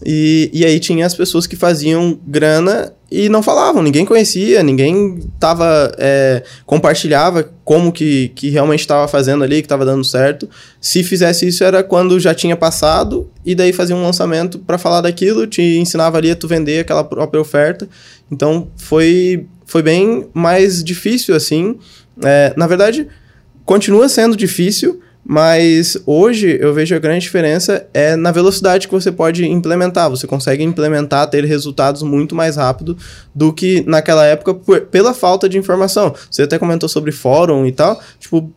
E, 0.05 0.51
e 0.53 0.65
aí 0.65 0.81
tinha 0.81 1.07
as 1.07 1.15
pessoas 1.15 1.47
que 1.47 1.55
faziam 1.55 2.19
grana 2.27 2.93
e 3.15 3.29
não 3.29 3.43
falavam, 3.43 3.83
ninguém 3.83 4.07
conhecia, 4.07 4.63
ninguém 4.63 5.21
tava, 5.39 5.95
é, 5.99 6.43
compartilhava 6.65 7.47
como 7.63 7.93
que, 7.93 8.31
que 8.35 8.49
realmente 8.49 8.81
estava 8.81 9.07
fazendo 9.07 9.45
ali, 9.45 9.57
que 9.57 9.67
estava 9.67 9.85
dando 9.85 10.03
certo. 10.03 10.49
Se 10.81 11.05
fizesse 11.05 11.47
isso 11.47 11.63
era 11.63 11.83
quando 11.83 12.19
já 12.19 12.35
tinha 12.35 12.57
passado 12.57 13.31
e 13.45 13.55
daí 13.55 13.71
fazia 13.71 13.95
um 13.95 14.03
lançamento 14.03 14.59
para 14.59 14.79
falar 14.79 15.03
daquilo, 15.03 15.47
te 15.47 15.61
ensinava 15.61 16.17
ali 16.17 16.31
a 16.31 16.35
tu 16.37 16.49
vender 16.49 16.81
aquela 16.81 17.05
própria 17.05 17.39
oferta. 17.39 17.87
Então 18.31 18.69
foi, 18.79 19.47
foi 19.67 19.83
bem 19.83 20.27
mais 20.33 20.83
difícil 20.83 21.37
assim. 21.37 21.77
É, 22.25 22.55
na 22.57 22.67
verdade, 22.67 23.07
continua 23.67 24.09
sendo 24.09 24.35
difícil, 24.35 25.01
Mas 25.25 25.97
hoje 26.05 26.59
eu 26.61 26.75
vejo 26.75 26.95
a 26.97 26.99
grande 26.99 27.21
diferença 27.21 27.87
é 27.95 28.17
na 28.17 28.33
velocidade 28.33 28.89
que 28.89 28.93
você 28.93 29.13
pode 29.13 29.47
implementar. 29.47 30.11
Você 30.11 30.27
consegue 30.27 30.65
implementar, 30.65 31.31
ter 31.31 31.45
resultados 31.45 32.03
muito 32.03 32.35
mais 32.35 32.57
rápido 32.57 32.97
do 33.35 33.53
que 33.53 33.85
naquela 33.87 34.27
época 34.27 34.53
por, 34.53 34.81
pela 34.83 35.15
falta 35.15 35.49
de 35.49 35.57
informação. 35.57 36.13
Você 36.29 36.43
até 36.43 36.59
comentou 36.59 36.89
sobre 36.89 37.13
fórum 37.13 37.65
e 37.65 37.73
tal. 37.73 38.01
Tipo, 38.19 38.51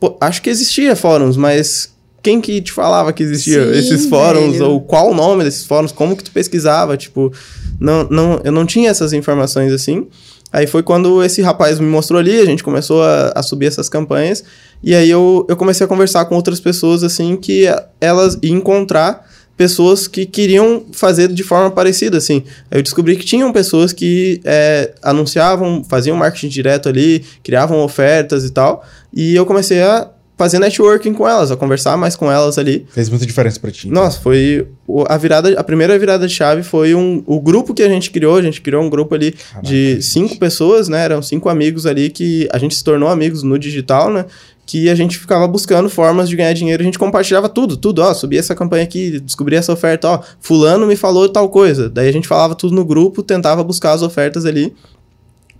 pô, 0.00 0.16
acho 0.20 0.42
que 0.42 0.50
existia 0.50 0.96
fóruns, 0.96 1.36
mas 1.36 1.94
quem 2.20 2.40
que 2.40 2.60
te 2.60 2.72
falava 2.72 3.12
que 3.12 3.22
existia 3.22 3.64
Sim, 3.64 3.78
esses 3.78 4.06
fóruns 4.06 4.54
velho. 4.54 4.70
ou 4.70 4.80
qual 4.80 5.12
o 5.12 5.14
nome 5.14 5.44
desses 5.44 5.64
fóruns, 5.64 5.92
como 5.92 6.16
que 6.16 6.24
tu 6.24 6.32
pesquisava, 6.32 6.96
tipo, 6.96 7.32
não, 7.78 8.04
não, 8.10 8.40
eu 8.42 8.50
não 8.50 8.66
tinha 8.66 8.90
essas 8.90 9.12
informações 9.12 9.72
assim. 9.72 10.08
Aí 10.52 10.66
foi 10.66 10.82
quando 10.82 11.22
esse 11.22 11.42
rapaz 11.42 11.78
me 11.78 11.86
mostrou 11.86 12.18
ali, 12.18 12.40
a 12.40 12.44
gente 12.44 12.64
começou 12.64 13.02
a, 13.02 13.32
a, 13.34 13.42
subir 13.42 13.66
essas 13.66 13.88
campanhas, 13.88 14.42
e 14.82 14.94
aí 14.94 15.10
eu, 15.10 15.44
eu 15.48 15.56
comecei 15.56 15.84
a 15.84 15.88
conversar 15.88 16.24
com 16.24 16.34
outras 16.34 16.58
pessoas, 16.58 17.02
assim, 17.02 17.36
que 17.36 17.64
elas 18.00 18.38
iam 18.42 18.56
encontrar 18.56 19.26
pessoas 19.56 20.06
que 20.06 20.24
queriam 20.24 20.86
fazer 20.92 21.28
de 21.28 21.42
forma 21.42 21.70
parecida, 21.70 22.16
assim. 22.16 22.44
Aí 22.70 22.78
eu 22.78 22.82
descobri 22.82 23.16
que 23.16 23.26
tinham 23.26 23.52
pessoas 23.52 23.92
que 23.92 24.40
é, 24.44 24.94
anunciavam, 25.02 25.84
faziam 25.84 26.16
marketing 26.16 26.48
direto 26.48 26.88
ali, 26.88 27.24
criavam 27.42 27.80
ofertas 27.80 28.44
e 28.44 28.50
tal, 28.50 28.84
e 29.12 29.34
eu 29.34 29.44
comecei 29.44 29.82
a 29.82 30.08
fazer 30.38 30.60
networking 30.60 31.12
com 31.12 31.28
elas, 31.28 31.50
a 31.50 31.56
conversar 31.56 31.96
mais 31.96 32.14
com 32.14 32.30
elas 32.30 32.56
ali. 32.56 32.86
Fez 32.90 33.10
muita 33.10 33.26
diferença 33.26 33.58
para 33.58 33.72
ti. 33.72 33.88
Nossa, 33.90 34.20
foi 34.20 34.68
a 35.08 35.16
virada, 35.18 35.58
a 35.58 35.64
primeira 35.64 35.98
virada 35.98 36.28
de 36.28 36.32
chave 36.32 36.62
foi 36.62 36.94
um, 36.94 37.22
o 37.26 37.40
grupo 37.40 37.74
que 37.74 37.82
a 37.82 37.88
gente 37.88 38.10
criou, 38.10 38.36
a 38.36 38.42
gente 38.42 38.60
criou 38.60 38.82
um 38.82 38.88
grupo 38.88 39.16
ali 39.16 39.32
Caraca, 39.32 39.66
de 39.66 40.00
cinco 40.00 40.28
gente. 40.28 40.38
pessoas, 40.38 40.88
né? 40.88 41.04
Eram 41.04 41.20
cinco 41.20 41.48
amigos 41.48 41.84
ali 41.84 42.08
que 42.08 42.48
a 42.52 42.58
gente 42.58 42.76
se 42.76 42.84
tornou 42.84 43.08
amigos 43.08 43.42
no 43.42 43.58
digital, 43.58 44.10
né? 44.10 44.26
Que 44.64 44.88
a 44.88 44.94
gente 44.94 45.18
ficava 45.18 45.48
buscando 45.48 45.90
formas 45.90 46.28
de 46.28 46.36
ganhar 46.36 46.52
dinheiro, 46.52 46.82
a 46.82 46.84
gente 46.84 46.98
compartilhava 46.98 47.48
tudo, 47.48 47.76
tudo, 47.76 48.00
ó, 48.00 48.14
subi 48.14 48.38
essa 48.38 48.54
campanha 48.54 48.84
aqui, 48.84 49.18
descobri 49.18 49.56
essa 49.56 49.72
oferta, 49.72 50.08
ó, 50.08 50.20
fulano 50.40 50.86
me 50.86 50.94
falou 50.94 51.28
tal 51.28 51.48
coisa. 51.48 51.88
Daí 51.88 52.08
a 52.08 52.12
gente 52.12 52.28
falava 52.28 52.54
tudo 52.54 52.76
no 52.76 52.84
grupo, 52.84 53.22
tentava 53.22 53.64
buscar 53.64 53.92
as 53.92 54.02
ofertas 54.02 54.44
ali 54.44 54.72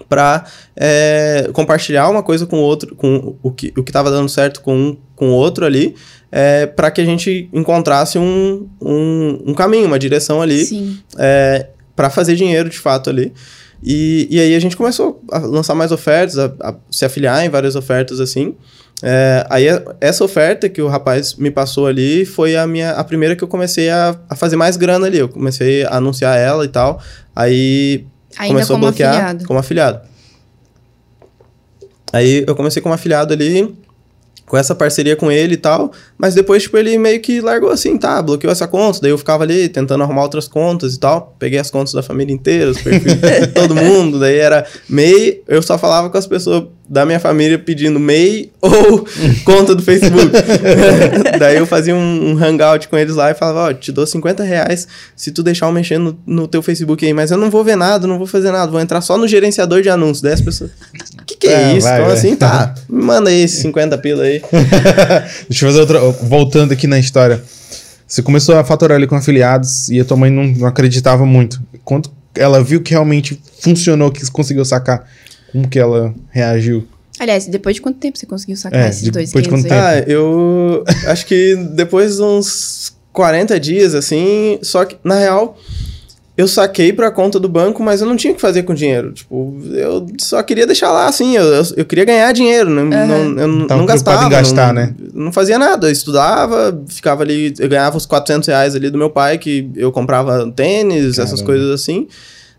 para 0.09 0.45
é, 0.77 1.49
compartilhar 1.53 2.09
uma 2.09 2.23
coisa 2.23 2.47
com 2.47 2.57
o 2.57 2.63
outro, 2.63 2.95
com 2.95 3.37
o 3.43 3.51
que 3.51 3.73
o 3.77 3.81
estava 3.81 4.11
dando 4.11 4.29
certo 4.29 4.61
com 4.61 4.77
um 4.77 4.97
com 5.19 5.31
o 5.31 5.33
outro 5.33 5.67
ali, 5.67 5.97
é, 6.31 6.65
para 6.65 6.93
que 6.93 7.01
a 7.01 7.05
gente 7.05 7.49
encontrasse 7.53 8.19
um, 8.19 8.69
um, 8.81 9.43
um, 9.49 9.55
caminho, 9.55 9.87
uma 9.87 9.99
direção 9.99 10.41
ali 10.41 11.03
é, 11.19 11.67
para 11.97 12.09
fazer 12.09 12.37
dinheiro 12.37 12.71
de 12.71 12.79
fato 12.79 13.11
ali. 13.11 13.33
E, 13.83 14.29
e 14.31 14.39
aí 14.39 14.55
a 14.55 14.61
gente 14.61 14.77
começou 14.77 15.21
a 15.31 15.39
lançar 15.39 15.75
mais 15.75 15.91
ofertas, 15.91 16.39
a, 16.39 16.53
a 16.61 16.75
se 16.89 17.05
afiliar 17.05 17.45
em 17.45 17.49
várias 17.49 17.75
ofertas 17.75 18.21
assim. 18.21 18.55
É, 19.03 19.45
aí 19.51 19.67
essa 20.01 20.25
oferta 20.25 20.69
que 20.69 20.83
o 20.83 20.89
rapaz 20.89 21.35
me 21.35 21.51
passou 21.51 21.87
ali 21.87 22.25
foi 22.25 22.57
a 22.57 22.67
minha 22.67 22.93
a 22.93 23.05
primeira 23.05 23.37
que 23.37 23.45
eu 23.45 23.49
comecei 23.49 23.89
a, 23.91 24.17
a 24.29 24.37
fazer 24.37 24.55
mais 24.55 24.77
grana 24.77 25.07
ali. 25.07 25.19
Eu 25.19 25.29
comecei 25.29 25.85
a 25.85 25.97
anunciar 25.97 26.39
ela 26.39 26.65
e 26.65 26.69
tal. 26.69 27.01
Aí 27.35 28.07
Ainda 28.39 28.55
começou 28.55 28.77
como 28.77 28.87
a 28.87 28.91
bloquear 28.91 29.15
afiliado. 29.15 29.45
como 29.47 29.59
afiliado. 29.59 30.01
Aí 32.13 32.45
eu 32.47 32.55
comecei 32.55 32.81
como 32.81 32.95
afiliado 32.95 33.35
ali, 33.35 33.75
com 34.47 34.57
essa 34.57 34.75
parceria 34.75 35.15
com 35.15 35.31
ele 35.31 35.55
e 35.55 35.59
tal, 35.59 35.93
mas 36.17 36.35
depois, 36.35 36.63
tipo, 36.63 36.79
ele 36.79 36.97
meio 36.97 37.21
que 37.21 37.41
largou 37.41 37.71
assim, 37.71 37.99
tá, 37.99 38.21
bloqueou 38.23 38.51
essa 38.51 38.67
conta, 38.67 39.01
daí 39.03 39.11
eu 39.11 39.19
ficava 39.19 39.45
ali 39.45 39.69
tentando 39.69 40.03
arrumar 40.03 40.23
outras 40.23 40.49
contas 40.49 40.95
e 40.95 40.99
tal, 40.99 41.37
peguei 41.39 41.59
as 41.59 41.71
contas 41.71 41.93
da 41.93 42.03
família 42.03 42.33
inteira, 42.33 42.71
os 42.71 42.81
perfis 42.81 43.15
de 43.15 43.47
todo 43.53 43.75
mundo, 43.75 44.19
daí 44.19 44.39
era 44.39 44.67
MEI, 44.89 45.43
eu 45.47 45.61
só 45.61 45.77
falava 45.77 46.09
com 46.09 46.17
as 46.17 46.27
pessoas 46.27 46.65
da 46.89 47.05
minha 47.05 47.21
família 47.21 47.59
pedindo 47.59 48.01
MEI 48.01 48.51
ou 48.63 49.07
conta 49.45 49.75
do 49.75 49.83
Facebook. 49.83 50.33
Daí 51.39 51.57
eu 51.57 51.67
fazia 51.67 51.95
um, 51.95 52.31
um, 52.31 52.43
hangout 52.43 52.89
com 52.89 52.97
eles 52.97 53.15
lá 53.15 53.31
e 53.31 53.35
falava, 53.35 53.67
ó, 53.67 53.71
oh, 53.71 53.75
te 53.75 53.93
dou 53.93 54.07
50 54.07 54.43
reais 54.43 54.89
se 55.15 55.31
tu 55.31 55.43
deixar 55.43 55.67
eu 55.67 55.73
mexer 55.73 55.99
no, 55.99 56.19
no, 56.27 56.49
teu 56.49 56.63
Facebook 56.63 57.05
aí, 57.05 57.13
mas 57.13 57.31
eu 57.31 57.37
não 57.37 57.51
vou 57.51 57.63
ver 57.63 57.77
nada, 57.77 58.07
não 58.07 58.17
vou 58.17 58.27
fazer 58.27 58.51
nada, 58.51 58.71
vou 58.71 58.81
entrar 58.81 59.01
só 59.03 59.19
no 59.19 59.29
gerenciador 59.29 59.83
de 59.83 59.91
anúncios. 59.91 60.23
10 60.23 60.41
pessoas. 60.41 60.71
O 61.21 61.25
que, 61.27 61.37
que 61.37 61.47
é, 61.49 61.73
é 61.73 61.77
isso? 61.77 61.87
Vai, 61.87 61.97
então, 61.97 62.07
vai. 62.07 62.17
assim, 62.17 62.37
tá, 62.37 62.75
me 62.89 63.03
manda 63.03 63.29
aí 63.29 63.43
esses 63.43 63.61
50 63.61 63.99
pila 63.99 64.25
aí. 64.25 64.43
Deixa 65.49 65.67
eu 65.67 65.71
fazer 65.71 65.81
outra. 65.81 66.01
Voltando 66.23 66.73
aqui 66.73 66.87
na 66.87 66.99
história. 66.99 67.43
Você 68.07 68.23
começou 68.23 68.57
a 68.57 68.65
faturar 68.65 68.97
ali 68.97 69.07
com 69.07 69.15
afiliados 69.15 69.91
e 69.91 70.01
a 70.01 70.05
tua 70.05 70.17
mãe 70.17 70.31
não, 70.31 70.45
não 70.45 70.67
acreditava 70.67 71.27
muito. 71.27 71.61
Quando 71.85 72.11
ela 72.35 72.63
viu 72.63 72.81
que 72.81 72.93
realmente 72.93 73.39
funcionou, 73.61 74.11
que 74.11 74.25
conseguiu 74.31 74.65
sacar 74.65 75.05
como 75.53 75.69
que 75.69 75.79
ela 75.79 76.15
reagiu? 76.31 76.87
Aliás, 77.19 77.47
depois 77.47 77.77
de 77.77 77.83
quanto 77.83 77.99
tempo 77.99 78.17
você 78.17 78.27
conseguiu 78.27 78.57
sacar 78.57 78.81
é, 78.81 78.89
esses 78.89 79.09
dois 79.11 79.29
depois 79.29 79.45
de 79.45 79.51
quanto 79.51 79.63
tempo? 79.63 79.75
Ah, 79.75 79.99
eu 80.07 80.85
acho 81.09 81.27
que 81.27 81.57
depois 81.57 82.17
de 82.17 82.23
uns 82.23 82.93
40 83.13 83.59
dias, 83.59 83.95
assim, 83.95 84.59
só 84.63 84.85
que, 84.85 84.97
na 85.03 85.19
real, 85.19 85.59
eu 86.37 86.47
saquei 86.47 86.93
pra 86.93 87.11
conta 87.11 87.41
do 87.41 87.49
banco, 87.49 87.83
mas 87.83 88.01
eu 88.01 88.07
não 88.07 88.17
tinha 88.17 88.33
o 88.33 88.37
que 88.37 88.41
fazer 88.41 88.63
com 88.63 88.73
dinheiro. 88.73 89.13
Tipo, 89.13 89.61
eu 89.73 90.07
só 90.21 90.41
queria 90.45 90.65
deixar 90.65 90.93
lá, 90.93 91.09
assim, 91.09 91.37
eu, 91.37 91.43
eu, 91.43 91.65
eu 91.79 91.85
queria 91.85 92.05
ganhar 92.05 92.31
dinheiro, 92.31 92.71
não, 92.71 92.85
uhum. 92.85 93.29
não, 93.31 93.43
eu 93.43 93.77
não 93.77 93.85
gastava. 93.87 94.27
Em 94.27 94.29
gastar, 94.29 94.73
não, 94.73 94.83
né? 94.83 94.95
Não 95.13 95.33
fazia 95.33 95.59
nada, 95.59 95.89
eu 95.89 95.93
estudava, 95.93 96.81
ficava 96.87 97.25
ali, 97.25 97.53
eu 97.59 97.69
ganhava 97.69 97.97
os 97.97 98.07
400 98.07 98.47
reais 98.47 98.77
ali 98.77 98.89
do 98.89 98.97
meu 98.97 99.11
pai, 99.11 99.37
que 99.39 99.69
eu 99.75 99.91
comprava 99.91 100.49
tênis, 100.53 101.17
Caramba. 101.17 101.23
essas 101.23 101.43
coisas 101.43 101.71
assim. 101.73 102.07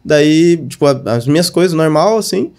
Daí, 0.04 0.58
tipo, 0.67 0.86
as 0.86 1.25
minhas 1.25 1.49
coisas 1.49 1.71
normal, 1.71 2.17
assim. 2.17 2.52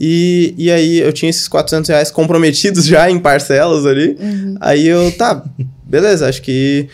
E, 0.00 0.54
e 0.56 0.70
aí 0.70 1.00
eu 1.00 1.12
tinha 1.12 1.28
esses 1.28 1.48
400 1.48 1.88
reais 1.88 2.10
comprometidos 2.10 2.84
já 2.86 3.10
em 3.10 3.18
parcelas 3.18 3.84
ali. 3.84 4.16
Uhum. 4.20 4.54
Aí 4.60 4.86
eu, 4.86 5.10
tá, 5.12 5.42
beleza, 5.84 6.28
acho 6.28 6.42
que 6.42 6.88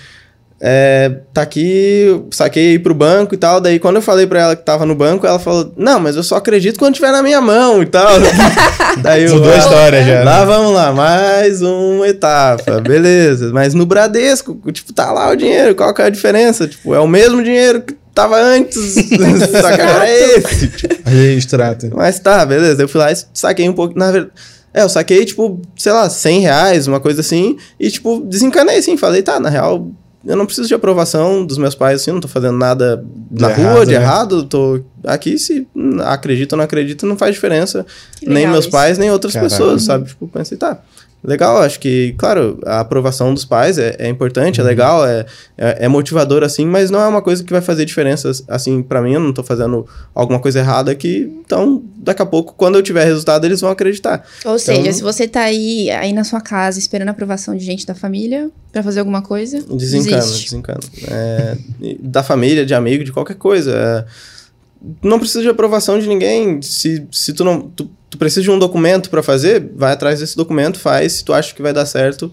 é, 0.67 1.11
tá 1.35 1.43
aqui, 1.43 2.23
saquei 2.31 2.71
aí 2.71 2.79
pro 2.79 2.95
banco 2.95 3.35
e 3.35 3.37
tal. 3.37 3.61
Daí 3.61 3.79
quando 3.79 3.97
eu 3.97 4.03
falei 4.03 4.27
pra 4.27 4.41
ela 4.41 4.57
que 4.57 4.65
tava 4.65 4.87
no 4.87 4.95
banco, 4.95 5.27
ela 5.27 5.39
falou: 5.39 5.71
Não, 5.77 6.01
mas 6.01 6.17
eu 6.17 6.23
só 6.23 6.37
acredito 6.37 6.79
quando 6.79 6.95
tiver 6.95 7.13
na 7.13 7.23
minha 7.23 7.39
mão 7.39 7.83
e 7.83 7.87
tal. 7.87 8.09
Daí 9.03 9.25
eu, 9.25 9.35
Mudou 9.35 9.53
a 9.53 9.59
história 9.59 10.03
já. 10.03 10.21
Né? 10.21 10.25
Lá 10.25 10.43
vamos 10.47 10.73
lá, 10.73 10.91
mais 10.91 11.61
uma 11.61 12.09
etapa, 12.09 12.81
beleza. 12.81 13.51
Mas 13.53 13.75
no 13.75 13.85
Bradesco, 13.85 14.59
tipo, 14.73 14.91
tá 14.95 15.13
lá 15.13 15.31
o 15.31 15.37
dinheiro, 15.37 15.75
qual 15.75 15.93
que 15.93 16.01
é 16.01 16.07
a 16.07 16.11
diferença? 16.11 16.67
Tipo, 16.67 16.95
é 16.95 16.99
o 16.99 17.07
mesmo 17.07 17.43
dinheiro 17.43 17.83
que 17.83 17.95
tava 18.15 18.41
antes, 18.41 18.95
só 19.61 19.71
que 19.71 19.81
agora 19.83 20.09
é 20.09 20.39
esse. 20.39 20.69
Tipo. 20.69 20.95
Aí, 21.05 21.37
extrato. 21.37 21.91
Mas 21.95 22.19
tá, 22.19 22.47
beleza. 22.47 22.81
Eu 22.81 22.89
fui 22.89 23.03
lá 23.03 23.13
e 23.13 23.17
saquei 23.35 23.69
um 23.69 23.75
pouco. 23.75 23.99
Na 23.99 24.11
verdade. 24.11 24.33
É, 24.73 24.83
eu 24.83 24.89
saquei, 24.89 25.27
tipo, 25.27 25.61
sei 25.77 25.93
lá, 25.93 26.09
100 26.09 26.41
reais, 26.41 26.89
uma 26.89 26.99
coisa 26.99 27.21
assim, 27.21 27.57
e, 27.79 27.89
tipo, 27.89 28.21
desencanei, 28.27 28.79
assim, 28.79 28.97
falei, 28.97 29.23
tá, 29.23 29.39
na 29.39 29.49
real, 29.49 29.89
eu 30.27 30.37
não 30.37 30.47
preciso 30.47 30.69
de 30.69 30.75
aprovação 30.75 31.45
dos 31.45 31.59
meus 31.59 31.75
pais, 31.75 32.01
assim, 32.01 32.13
não 32.13 32.21
tô 32.21 32.29
fazendo 32.29 32.57
nada 32.57 33.05
de 33.31 33.43
na 33.43 33.51
errado, 33.51 33.75
rua, 33.75 33.87
de 33.87 33.93
né? 33.93 34.01
errado, 34.01 34.45
tô 34.45 34.81
aqui, 35.05 35.39
se 35.39 35.67
acredita 36.05 36.55
ou 36.55 36.59
não 36.59 36.65
acredita, 36.65 37.07
não 37.07 37.17
faz 37.17 37.35
diferença, 37.35 37.85
nem 38.27 38.47
meus 38.47 38.65
isso. 38.65 38.71
pais, 38.71 38.97
nem 38.99 39.11
outras 39.11 39.35
Caramba. 39.35 39.51
pessoas, 39.51 39.83
sabe? 39.83 40.07
Tipo, 40.09 40.27
pensei, 40.29 40.57
tá, 40.57 40.79
Legal, 41.25 41.63
acho 41.63 41.81
que, 41.81 42.15
claro, 42.19 42.61
a 42.67 42.81
aprovação 42.81 43.33
dos 43.33 43.47
pais 43.47 43.79
é, 43.79 43.97
é 43.99 44.09
importante, 44.09 44.61
é 44.61 44.63
uhum. 44.63 44.69
é 44.69 44.71
legal, 44.71 45.07
é, 45.07 45.25
é, 45.57 45.85
é, 45.87 45.89
motivador 45.89 46.43
assim, 46.43 46.67
mas 46.67 46.91
não 46.91 47.01
é 47.01 47.09
uma 47.09 47.23
coisa 47.23 47.43
que 47.43 47.51
vai 47.51 47.63
fazer 47.63 47.87
diferença, 47.87 48.31
assim, 48.47 48.83
para 48.83 49.01
mim, 49.01 49.15
eu 49.15 49.21
não 49.21 49.33
tô 49.33 49.43
fazendo 49.43 49.87
alguma 50.15 50.39
coisa 50.39 50.59
errada 50.59 50.93
aqui, 50.93 51.33
então, 51.45 51.83
daqui 51.97 52.21
a 52.21 52.27
pouco, 52.27 52.55
quando 52.55 52.75
eu 52.75 52.83
tiver 52.83 53.05
resultado, 53.05 53.47
eles 53.47 53.61
vão 53.63 53.71
acreditar. 53.71 54.23
Ou 54.45 54.57
então, 54.57 54.59
seja, 54.59 54.93
se 54.93 55.03
você 55.03 55.27
tá 55.27 55.41
aí, 55.41 55.91
aí 55.91 56.13
na 56.13 56.25
sua 56.25 56.43
casa 56.43 56.79
esperando 56.79 57.09
a 57.09 57.13
aprovação 57.13 57.57
de 57.57 57.65
gente 57.65 57.87
da 57.87 57.95
família 57.95 58.51
para 58.71 58.83
fazer 58.83 59.01
alguma 59.01 59.23
coisa, 59.23 59.63
desencana, 59.63 60.21
desencana. 60.21 60.81
É, 61.09 61.57
da 62.01 62.23
família, 62.23 62.67
de 62.67 62.75
amigo, 62.75 63.03
de 63.03 63.13
qualquer 63.13 63.37
coisa. 63.37 63.73
É, 63.73 64.05
não 65.03 65.19
precisa 65.19 65.43
de 65.43 65.49
aprovação 65.49 65.99
de 65.99 66.07
ninguém. 66.07 66.61
Se, 66.61 67.07
se 67.11 67.33
tu 67.33 67.45
não. 67.45 67.63
Tu, 67.63 67.89
tu 68.15 68.19
precisa 68.19 68.43
de 68.43 68.51
um 68.51 68.59
documento 68.59 69.11
para 69.11 69.25
fazer, 69.25 69.73
vai 69.75 69.93
atrás 69.93 70.21
desse 70.21 70.37
documento, 70.37 70.79
faz. 70.79 71.15
Se 71.15 71.25
tu 71.25 71.33
acha 71.33 71.53
que 71.53 71.61
vai 71.61 71.73
dar 71.73 71.85
certo, 71.85 72.31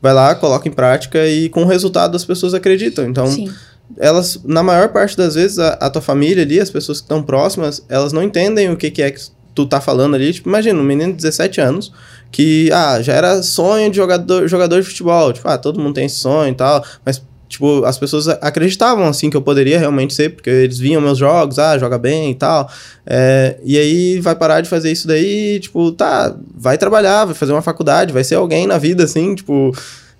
vai 0.00 0.12
lá, 0.12 0.34
coloca 0.34 0.68
em 0.68 0.72
prática 0.72 1.26
e 1.26 1.48
com 1.48 1.62
o 1.62 1.66
resultado 1.66 2.14
as 2.14 2.24
pessoas 2.24 2.52
acreditam. 2.52 3.06
Então, 3.06 3.26
Sim. 3.26 3.50
elas, 3.98 4.38
na 4.44 4.62
maior 4.62 4.90
parte 4.90 5.16
das 5.16 5.34
vezes, 5.34 5.58
a, 5.58 5.70
a 5.70 5.88
tua 5.88 6.02
família 6.02 6.42
ali, 6.42 6.60
as 6.60 6.68
pessoas 6.68 6.98
que 6.98 7.04
estão 7.04 7.22
próximas, 7.22 7.82
elas 7.88 8.12
não 8.12 8.22
entendem 8.22 8.70
o 8.70 8.76
que, 8.76 8.90
que 8.90 9.00
é 9.00 9.10
que 9.10 9.22
tu 9.54 9.64
tá 9.64 9.80
falando 9.80 10.16
ali. 10.16 10.30
Tipo, 10.34 10.50
imagina, 10.50 10.78
um 10.78 10.84
menino 10.84 11.12
de 11.12 11.16
17 11.16 11.62
anos 11.62 11.92
que, 12.30 12.70
ah, 12.70 13.00
já 13.00 13.14
era 13.14 13.42
sonho 13.42 13.90
de 13.90 13.96
jogador, 13.96 14.46
jogador 14.46 14.82
de 14.82 14.86
futebol. 14.86 15.32
Tipo, 15.32 15.48
ah, 15.48 15.56
todo 15.56 15.80
mundo 15.80 15.94
tem 15.94 16.04
esse 16.04 16.16
sonho 16.16 16.52
e 16.52 16.54
tal, 16.54 16.84
mas 17.06 17.22
tipo, 17.52 17.84
as 17.84 17.98
pessoas 17.98 18.28
acreditavam, 18.28 19.06
assim, 19.06 19.28
que 19.28 19.36
eu 19.36 19.42
poderia 19.42 19.78
realmente 19.78 20.14
ser, 20.14 20.30
porque 20.30 20.48
eles 20.48 20.78
viam 20.78 21.02
meus 21.02 21.18
jogos, 21.18 21.58
ah, 21.58 21.78
joga 21.78 21.98
bem 21.98 22.30
e 22.30 22.34
tal. 22.34 22.68
É, 23.06 23.58
e 23.62 23.78
aí 23.78 24.20
vai 24.20 24.34
parar 24.34 24.62
de 24.62 24.70
fazer 24.70 24.90
isso 24.90 25.06
daí, 25.06 25.60
tipo, 25.60 25.92
tá, 25.92 26.34
vai 26.56 26.78
trabalhar, 26.78 27.26
vai 27.26 27.34
fazer 27.34 27.52
uma 27.52 27.62
faculdade, 27.62 28.12
vai 28.12 28.24
ser 28.24 28.36
alguém 28.36 28.66
na 28.66 28.78
vida, 28.78 29.04
assim, 29.04 29.34
tipo. 29.34 29.70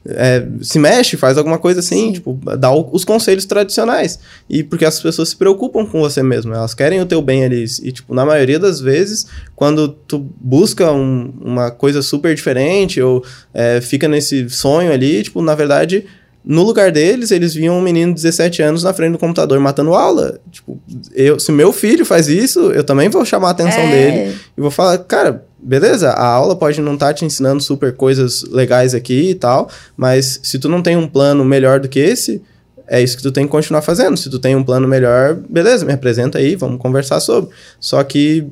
é, 0.07 0.45
se 0.61 0.79
mexe, 0.79 1.17
faz 1.17 1.39
alguma 1.39 1.59
coisa 1.59 1.81
assim, 1.81 2.07
Sim. 2.09 2.13
tipo, 2.13 2.39
dá 2.59 2.71
o, 2.71 2.91
os 2.93 3.05
conselhos 3.05 3.47
tradicionais. 3.47 4.19
E 4.51 4.63
porque 4.63 4.85
as 4.85 5.01
pessoas 5.01 5.31
se 5.31 5.37
preocupam 5.37 5.87
com 5.87 6.01
você 6.01 6.23
mesmo, 6.23 6.53
elas 6.53 6.75
querem 6.75 7.01
o 7.01 7.07
teu 7.07 7.23
bem 7.23 7.45
ali. 7.45 7.65
E, 7.83 7.93
tipo, 7.93 8.15
na 8.15 8.27
maioria 8.27 8.59
das 8.59 8.79
vezes, 8.79 9.27
quando 9.57 9.89
tu 9.89 10.19
busca 10.19 10.93
um, 10.93 11.33
uma 11.41 11.71
coisa 11.71 12.03
super 12.03 12.35
diferente 12.35 13.01
ou 13.01 13.25
é, 13.55 13.81
fica 13.81 14.07
nesse 14.07 14.51
sonho 14.51 14.93
ali, 14.93 15.23
tipo, 15.23 15.41
na 15.41 15.55
verdade, 15.55 16.05
no 16.45 16.63
lugar 16.63 16.91
deles, 16.91 17.31
eles 17.31 17.55
viam 17.55 17.79
um 17.79 17.83
menino 17.83 18.13
de 18.13 18.23
17 18.23 18.63
anos 18.63 18.83
na 18.83 18.93
frente 18.93 19.13
do 19.13 19.19
computador 19.19 19.59
matando 19.61 19.95
aula. 19.95 20.41
Tipo, 20.51 20.81
eu, 21.15 21.39
se 21.39 21.53
meu 21.53 21.73
filho 21.73 22.05
faz 22.05 22.29
isso, 22.29 22.73
eu 22.73 22.83
também 22.83 23.09
vou 23.09 23.25
chamar 23.25 23.49
a 23.49 23.53
atenção 23.53 23.81
é. 23.81 23.91
dele 23.91 24.37
e 24.57 24.61
vou 24.61 24.71
falar, 24.71 24.99
cara 24.99 25.45
beleza, 25.63 26.11
a 26.11 26.27
aula 26.27 26.57
pode 26.57 26.81
não 26.81 26.95
estar 26.95 27.07
tá 27.07 27.15
te 27.15 27.25
ensinando 27.25 27.63
super 27.63 27.95
coisas 27.95 28.43
legais 28.43 28.95
aqui 28.95 29.31
e 29.31 29.35
tal, 29.35 29.71
mas 29.97 30.41
se 30.43 30.59
tu 30.59 30.69
não 30.69 30.83
tem 30.83 30.97
um 30.97 31.07
plano 31.07 31.45
melhor 31.45 31.79
do 31.79 31.89
que 31.89 32.01
esse, 32.01 32.43
é 32.89 33.01
isso 33.01 33.17
que 33.17 33.23
tu 33.23 33.31
tem 33.31 33.45
que 33.45 33.51
continuar 33.51 33.81
fazendo. 33.81 34.17
Se 34.17 34.29
tu 34.29 34.39
tem 34.39 34.57
um 34.57 34.65
plano 34.65 34.89
melhor, 34.89 35.35
beleza, 35.49 35.87
me 35.87 35.93
apresenta 35.93 36.39
aí, 36.39 36.57
vamos 36.57 36.79
conversar 36.79 37.21
sobre. 37.21 37.51
Só 37.79 38.03
que 38.03 38.47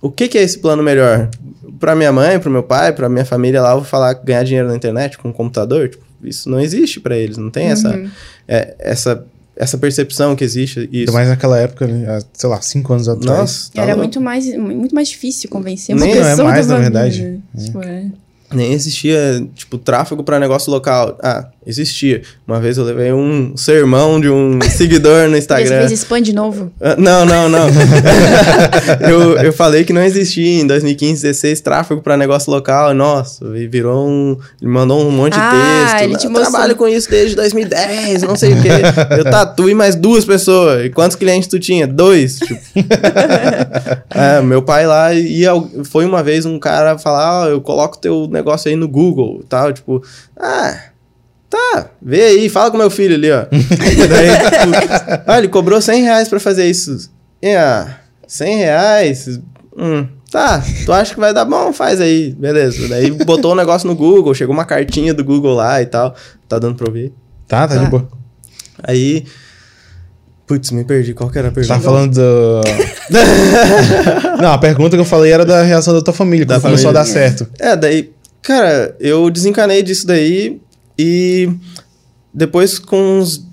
o 0.00 0.10
que, 0.10 0.28
que 0.28 0.38
é 0.38 0.42
esse 0.42 0.58
plano 0.58 0.82
melhor? 0.82 1.28
Para 1.80 1.96
minha 1.96 2.12
mãe, 2.12 2.38
para 2.38 2.50
meu 2.50 2.62
pai, 2.62 2.92
para 2.92 3.08
minha 3.08 3.24
família 3.24 3.60
lá, 3.60 3.72
eu 3.72 3.78
vou 3.78 3.84
falar 3.84 4.14
ganhar 4.14 4.44
dinheiro 4.44 4.68
na 4.68 4.76
internet 4.76 5.18
com 5.18 5.28
um 5.28 5.32
computador, 5.32 5.88
tipo, 5.88 6.04
isso 6.24 6.48
não 6.48 6.60
existe 6.60 7.00
para 7.00 7.16
eles, 7.16 7.36
não 7.36 7.50
tem 7.50 7.66
uhum. 7.66 7.72
essa, 7.72 8.10
é, 8.48 8.74
essa 8.78 9.26
essa 9.56 9.76
percepção 9.76 10.34
que 10.34 10.42
existe. 10.42 10.88
Isso. 10.90 11.00
Ainda 11.00 11.12
mais 11.12 11.28
naquela 11.28 11.58
época, 11.58 11.86
né? 11.86 12.20
sei 12.32 12.48
lá, 12.48 12.60
cinco 12.60 12.92
anos 12.92 13.08
atrás. 13.08 13.38
Nossa, 13.38 13.70
tá 13.72 13.82
Era 13.82 13.96
muito 13.96 14.20
mais, 14.20 14.46
muito 14.56 14.94
mais 14.94 15.08
difícil 15.08 15.48
convencer 15.50 15.94
uma 15.94 16.04
Nem 16.04 16.14
pessoa. 16.14 16.36
Não 16.36 16.44
é 16.44 16.52
mais, 16.52 16.66
na 16.66 16.78
verdade. 16.78 17.40
Tipo, 17.56 17.82
é. 17.82 18.06
Nem 18.52 18.72
existia, 18.72 19.46
tipo, 19.54 19.78
tráfego 19.78 20.22
para 20.22 20.38
negócio 20.38 20.70
local. 20.70 21.18
Ah, 21.22 21.48
existia. 21.66 22.22
Uma 22.46 22.60
vez 22.60 22.78
eu 22.78 22.84
levei 22.84 23.12
um 23.12 23.56
sermão 23.56 24.20
de 24.20 24.28
um 24.28 24.60
seguidor 24.70 25.28
no 25.28 25.36
Instagram. 25.36 25.82
Você 25.82 25.88
fez 25.88 25.92
spam 26.00 26.20
de 26.20 26.32
novo? 26.32 26.72
Uh, 26.80 27.00
não, 27.00 27.24
não, 27.26 27.48
não. 27.48 27.68
eu, 29.08 29.36
eu 29.38 29.52
falei 29.52 29.84
que 29.84 29.92
não 29.92 30.02
existia 30.02 30.60
em 30.62 30.66
2015, 30.66 31.22
16 31.22 31.60
tráfego 31.60 32.00
para 32.00 32.16
negócio 32.16 32.52
local. 32.52 32.94
Nossa, 32.94 33.44
e 33.56 33.66
virou 33.66 34.06
um. 34.06 34.36
Ele 34.60 34.70
mandou 34.70 35.06
um 35.06 35.10
monte 35.10 35.34
ah, 35.36 35.50
de 35.50 35.90
texto. 35.90 36.04
Ele 36.04 36.16
te 36.16 36.24
eu 36.26 36.30
mostrou. 36.30 36.50
trabalho 36.50 36.76
com 36.76 36.86
isso 36.86 37.10
desde 37.10 37.34
2010, 37.34 38.22
não 38.22 38.36
sei 38.36 38.52
o 38.52 38.62
quê. 38.62 38.68
Eu 39.16 39.24
tatuo 39.24 39.68
e 39.68 39.74
mais 39.74 39.94
duas 39.94 40.24
pessoas. 40.24 40.86
E 40.86 40.90
quantos 40.90 41.16
clientes 41.16 41.48
tu 41.48 41.58
tinha? 41.58 41.86
Dois. 41.86 42.38
Tipo. 42.38 42.60
é, 44.14 44.40
meu 44.40 44.62
pai 44.62 44.86
lá 44.86 45.12
ia. 45.12 45.50
Foi 45.84 46.04
uma 46.04 46.22
vez 46.22 46.46
um 46.46 46.58
cara 46.58 46.96
falar: 46.98 47.46
oh, 47.46 47.48
eu 47.48 47.60
coloco 47.60 47.98
teu 47.98 48.28
negócio 48.28 48.52
negócio 48.52 48.68
aí 48.68 48.76
no 48.76 48.88
Google 48.88 49.42
tal, 49.48 49.72
tipo, 49.72 50.02
ah, 50.36 50.91
tá, 51.52 51.90
vê 52.00 52.22
aí, 52.22 52.48
fala 52.48 52.70
com 52.70 52.78
meu 52.78 52.90
filho 52.90 53.14
ali, 53.14 53.30
ó. 53.30 53.44
Daí, 54.08 55.22
ah, 55.26 55.38
ele 55.38 55.48
cobrou 55.48 55.80
100 55.80 56.02
reais 56.02 56.28
pra 56.28 56.40
fazer 56.40 56.66
isso. 56.66 57.10
É, 57.42 57.86
100 58.26 58.56
reais, 58.56 59.40
hum, 59.76 60.06
tá, 60.30 60.62
tu 60.84 60.92
acha 60.92 61.14
que 61.14 61.20
vai 61.20 61.34
dar 61.34 61.44
bom? 61.44 61.72
Faz 61.72 62.00
aí, 62.00 62.34
beleza. 62.38 62.88
Daí 62.88 63.10
botou 63.10 63.50
o 63.50 63.54
um 63.54 63.56
negócio 63.56 63.86
no 63.86 63.94
Google, 63.94 64.34
chegou 64.34 64.54
uma 64.54 64.64
cartinha 64.64 65.12
do 65.12 65.22
Google 65.22 65.54
lá 65.54 65.82
e 65.82 65.86
tal, 65.86 66.14
tá 66.48 66.58
dando 66.58 66.76
pra 66.76 66.88
ouvir? 66.88 67.12
Tá, 67.46 67.68
tá, 67.68 67.74
tá. 67.74 67.84
de 67.84 67.90
boa. 67.90 68.08
Aí... 68.82 69.24
Putz, 70.44 70.72
me 70.72 70.84
perdi. 70.84 71.14
Qual 71.14 71.30
que 71.30 71.38
era 71.38 71.48
a 71.48 71.52
pergunta? 71.52 71.74
Tá 71.74 71.80
falando 71.80 72.14
do. 72.14 72.60
Não, 74.42 74.52
a 74.52 74.58
pergunta 74.58 74.96
que 74.96 75.00
eu 75.00 75.04
falei 75.04 75.32
era 75.32 75.46
da 75.46 75.62
reação 75.62 75.94
da 75.94 76.02
tua 76.02 76.12
família, 76.12 76.44
da 76.44 76.60
começou 76.60 76.90
a 76.90 76.92
dar 76.92 77.04
certo. 77.06 77.46
É, 77.60 77.76
daí 77.76 78.12
Cara, 78.42 78.96
eu 78.98 79.30
desencanei 79.30 79.82
disso 79.84 80.04
daí 80.04 80.60
e 81.02 81.50
depois 82.32 82.78
com 82.78 83.18
uns 83.18 83.44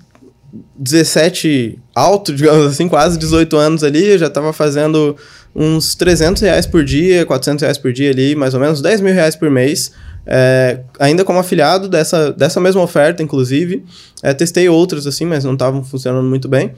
17 0.78 1.78
alto, 1.94 2.32
digamos 2.34 2.66
assim, 2.66 2.88
quase 2.88 3.18
18 3.18 3.56
anos 3.56 3.82
ali, 3.82 4.04
eu 4.04 4.18
já 4.18 4.30
tava 4.30 4.52
fazendo 4.52 5.16
uns 5.54 5.96
300 5.96 6.42
reais 6.42 6.66
por 6.66 6.84
dia, 6.84 7.26
400 7.26 7.62
reais 7.62 7.78
por 7.78 7.92
dia 7.92 8.10
ali, 8.10 8.36
mais 8.36 8.54
ou 8.54 8.60
menos 8.60 8.80
10 8.80 9.00
mil 9.00 9.12
reais 9.12 9.34
por 9.34 9.50
mês. 9.50 9.92
É, 10.26 10.80
ainda 10.98 11.24
como 11.24 11.38
afiliado 11.38 11.88
dessa, 11.88 12.30
dessa 12.32 12.60
mesma 12.60 12.82
oferta, 12.82 13.22
inclusive. 13.22 13.84
É, 14.22 14.32
testei 14.32 14.68
outras 14.68 15.06
assim, 15.06 15.24
mas 15.24 15.44
não 15.44 15.54
estavam 15.54 15.82
funcionando 15.82 16.28
muito 16.28 16.48
bem 16.48 16.72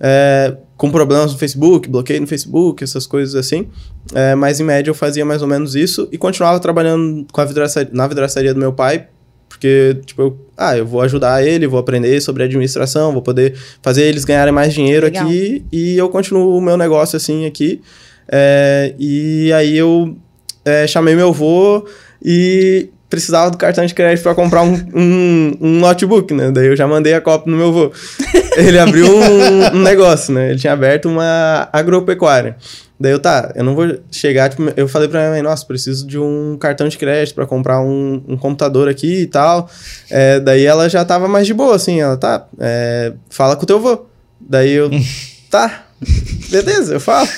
é, 0.00 0.56
com 0.76 0.90
problemas 0.90 1.32
no 1.32 1.38
Facebook, 1.38 1.88
bloqueio 1.88 2.20
no 2.20 2.26
Facebook, 2.26 2.82
essas 2.82 3.06
coisas 3.06 3.34
assim. 3.34 3.68
É, 4.14 4.34
mas 4.34 4.60
em 4.60 4.64
média 4.64 4.90
eu 4.90 4.94
fazia 4.94 5.24
mais 5.24 5.42
ou 5.42 5.48
menos 5.48 5.74
isso 5.74 6.08
e 6.12 6.18
continuava 6.18 6.60
trabalhando 6.60 7.26
com 7.32 7.40
a 7.40 7.46
na 7.92 8.06
vidraçaria 8.06 8.52
do 8.52 8.60
meu 8.60 8.72
pai, 8.72 9.08
porque, 9.56 9.96
tipo, 10.04 10.20
eu, 10.20 10.38
ah, 10.56 10.76
eu 10.76 10.86
vou 10.86 11.00
ajudar 11.00 11.42
ele, 11.42 11.66
vou 11.66 11.80
aprender 11.80 12.20
sobre 12.20 12.42
administração, 12.42 13.12
vou 13.12 13.22
poder 13.22 13.54
fazer 13.82 14.04
eles 14.04 14.24
ganharem 14.24 14.52
mais 14.52 14.74
dinheiro 14.74 15.06
Legal. 15.06 15.24
aqui 15.24 15.64
e 15.72 15.96
eu 15.96 16.10
continuo 16.10 16.56
o 16.56 16.60
meu 16.60 16.76
negócio 16.76 17.16
assim 17.16 17.46
aqui. 17.46 17.80
É, 18.28 18.94
e 18.98 19.50
aí 19.54 19.76
eu 19.76 20.14
é, 20.62 20.86
chamei 20.86 21.14
meu 21.14 21.28
avô 21.28 21.86
e 22.22 22.90
precisava 23.08 23.50
do 23.50 23.56
cartão 23.56 23.86
de 23.86 23.94
crédito 23.94 24.22
para 24.22 24.34
comprar 24.34 24.62
um, 24.62 24.74
um, 24.94 25.56
um, 25.60 25.78
notebook, 25.78 26.34
né? 26.34 26.50
Daí 26.50 26.66
eu 26.66 26.76
já 26.76 26.86
mandei 26.86 27.14
a 27.14 27.20
cópia 27.20 27.50
no 27.50 27.56
meu 27.56 27.68
avô. 27.68 27.92
Ele 28.58 28.78
abriu 28.78 29.06
um, 29.06 29.76
um, 29.76 29.82
negócio, 29.82 30.34
né? 30.34 30.50
Ele 30.50 30.58
tinha 30.58 30.72
aberto 30.72 31.08
uma 31.08 31.68
agropecuária. 31.72 32.56
Daí 32.98 33.12
eu, 33.12 33.18
tá, 33.18 33.52
eu 33.54 33.62
não 33.62 33.74
vou 33.74 33.98
chegar, 34.10 34.48
tipo, 34.48 34.62
eu 34.74 34.88
falei 34.88 35.06
pra 35.06 35.20
minha 35.20 35.32
mãe, 35.32 35.42
nossa, 35.42 35.66
preciso 35.66 36.06
de 36.06 36.18
um 36.18 36.56
cartão 36.58 36.88
de 36.88 36.96
crédito 36.96 37.34
para 37.34 37.46
comprar 37.46 37.80
um, 37.80 38.22
um, 38.26 38.36
computador 38.38 38.88
aqui 38.88 39.22
e 39.22 39.26
tal. 39.26 39.68
É, 40.10 40.40
daí 40.40 40.64
ela 40.64 40.88
já 40.88 41.04
tava 41.04 41.28
mais 41.28 41.46
de 41.46 41.52
boa, 41.52 41.76
assim, 41.76 42.00
ela, 42.00 42.16
tá, 42.16 42.46
é, 42.58 43.12
fala 43.28 43.54
com 43.54 43.64
o 43.64 43.66
teu 43.66 43.76
avô. 43.76 44.06
Daí 44.40 44.72
eu, 44.72 44.90
tá, 45.50 45.84
beleza, 46.50 46.94
eu 46.94 47.00
falo. 47.00 47.28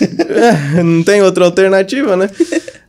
não 0.84 1.02
tem 1.02 1.22
outra 1.22 1.44
alternativa, 1.44 2.16
né? 2.16 2.30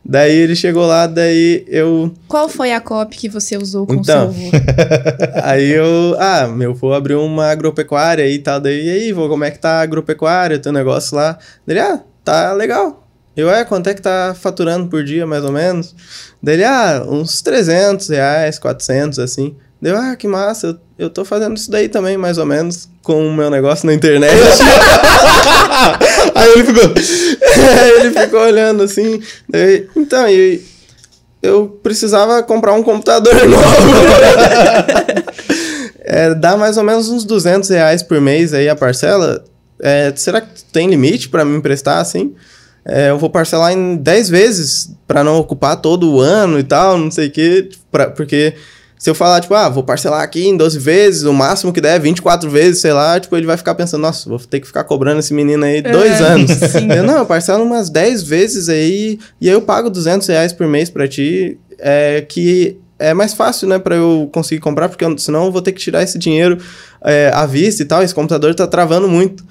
Daí 0.04 0.34
ele 0.34 0.56
chegou 0.56 0.86
lá, 0.86 1.06
daí 1.06 1.64
eu. 1.68 2.12
Qual 2.26 2.48
foi 2.48 2.72
a 2.72 2.80
copy 2.80 3.16
que 3.16 3.28
você 3.28 3.56
usou 3.56 3.86
com 3.86 3.94
então, 3.94 4.28
o 4.28 4.34
seu 4.34 4.48
avô? 4.48 4.50
aí 5.44 5.70
eu. 5.70 6.16
Ah, 6.18 6.48
meu 6.48 6.72
avô 6.72 6.92
abriu 6.92 7.22
uma 7.22 7.46
agropecuária 7.46 8.26
e 8.28 8.38
tal. 8.40 8.58
Daí, 8.58 8.86
e 8.86 8.90
aí, 8.90 9.12
vô, 9.12 9.28
como 9.28 9.44
é 9.44 9.52
que 9.52 9.60
tá 9.60 9.78
a 9.78 9.82
agropecuária, 9.82 10.58
teu 10.58 10.72
negócio 10.72 11.16
lá? 11.16 11.38
Daí, 11.64 11.78
ah, 11.78 12.00
tá 12.30 12.52
legal. 12.52 13.06
Eu, 13.36 13.50
é, 13.50 13.64
quanto 13.64 13.88
é 13.88 13.94
que 13.94 14.02
tá 14.02 14.34
faturando 14.38 14.88
por 14.88 15.04
dia, 15.04 15.26
mais 15.26 15.44
ou 15.44 15.52
menos? 15.52 15.94
Daí 16.42 16.54
ele, 16.54 16.64
ah, 16.64 17.04
uns 17.08 17.40
300 17.42 18.08
reais, 18.08 18.58
400, 18.58 19.18
assim. 19.18 19.56
Deu, 19.80 19.96
ah, 19.96 20.14
que 20.14 20.28
massa, 20.28 20.66
eu, 20.66 20.76
eu 21.06 21.10
tô 21.10 21.24
fazendo 21.24 21.56
isso 21.56 21.70
daí 21.70 21.88
também, 21.88 22.16
mais 22.16 22.36
ou 22.36 22.44
menos, 22.44 22.88
com 23.02 23.26
o 23.26 23.32
meu 23.32 23.48
negócio 23.48 23.86
na 23.86 23.94
internet. 23.94 24.34
Aí 26.34 26.52
ele 26.52 26.64
ficou. 26.64 26.84
ele 28.04 28.10
ficou 28.10 28.40
olhando 28.40 28.82
assim. 28.82 29.22
Daí, 29.48 29.88
então, 29.96 30.28
e 30.28 30.62
eu 31.42 31.80
precisava 31.82 32.42
comprar 32.42 32.74
um 32.74 32.82
computador 32.82 33.34
novo. 33.48 33.64
é, 36.00 36.34
dá 36.34 36.58
mais 36.58 36.76
ou 36.76 36.84
menos 36.84 37.08
uns 37.08 37.24
200 37.24 37.70
reais 37.70 38.02
por 38.02 38.20
mês 38.20 38.52
aí 38.52 38.68
a 38.68 38.76
parcela. 38.76 39.42
É, 39.82 40.12
será 40.16 40.40
que 40.40 40.62
tem 40.64 40.88
limite 40.88 41.28
para 41.28 41.44
me 41.44 41.56
emprestar 41.56 41.98
assim? 41.98 42.34
É, 42.84 43.10
eu 43.10 43.18
vou 43.18 43.28
parcelar 43.28 43.72
em 43.72 43.96
10 43.96 44.28
vezes 44.28 44.94
para 45.06 45.22
não 45.22 45.38
ocupar 45.38 45.76
todo 45.76 46.10
o 46.10 46.20
ano 46.20 46.58
e 46.58 46.62
tal, 46.62 46.96
não 46.96 47.10
sei 47.10 47.28
o 47.28 47.30
quê, 47.30 47.68
pra, 47.90 48.10
porque 48.10 48.54
se 48.98 49.08
eu 49.08 49.14
falar, 49.14 49.40
tipo, 49.40 49.54
ah, 49.54 49.68
vou 49.68 49.82
parcelar 49.82 50.22
aqui 50.22 50.46
em 50.46 50.56
12 50.56 50.78
vezes, 50.78 51.22
o 51.22 51.32
máximo 51.32 51.72
que 51.72 51.80
der, 51.80 51.98
24 51.98 52.50
vezes, 52.50 52.82
sei 52.82 52.92
lá, 52.92 53.18
tipo, 53.18 53.34
ele 53.34 53.46
vai 53.46 53.56
ficar 53.56 53.74
pensando, 53.74 54.02
nossa, 54.02 54.28
vou 54.28 54.38
ter 54.38 54.60
que 54.60 54.66
ficar 54.66 54.84
cobrando 54.84 55.20
esse 55.20 55.32
menino 55.32 55.64
aí 55.64 55.80
dois 55.80 56.20
é, 56.20 56.24
anos. 56.24 56.50
Sim. 56.70 56.92
Eu, 56.92 57.02
não, 57.02 57.18
eu 57.18 57.26
parcelo 57.26 57.64
umas 57.64 57.88
10 57.88 58.22
vezes 58.22 58.68
aí, 58.68 59.18
e 59.40 59.48
aí 59.48 59.54
eu 59.54 59.62
pago 59.62 59.88
200 59.88 60.28
reais 60.28 60.52
por 60.52 60.66
mês 60.66 60.90
pra 60.90 61.08
ti, 61.08 61.58
é, 61.78 62.20
que 62.28 62.78
é 63.00 63.14
mais 63.14 63.34
fácil, 63.34 63.66
né, 63.66 63.78
pra 63.78 63.96
eu 63.96 64.28
conseguir 64.32 64.60
comprar, 64.60 64.88
porque 64.88 65.04
senão 65.18 65.46
eu 65.46 65.52
vou 65.52 65.62
ter 65.62 65.72
que 65.72 65.80
tirar 65.80 66.02
esse 66.02 66.18
dinheiro 66.18 66.58
é, 67.02 67.30
à 67.34 67.46
vista 67.46 67.82
e 67.82 67.86
tal, 67.86 68.02
esse 68.02 68.14
computador 68.14 68.54
tá 68.54 68.66
travando 68.66 69.08
muito. 69.08 69.44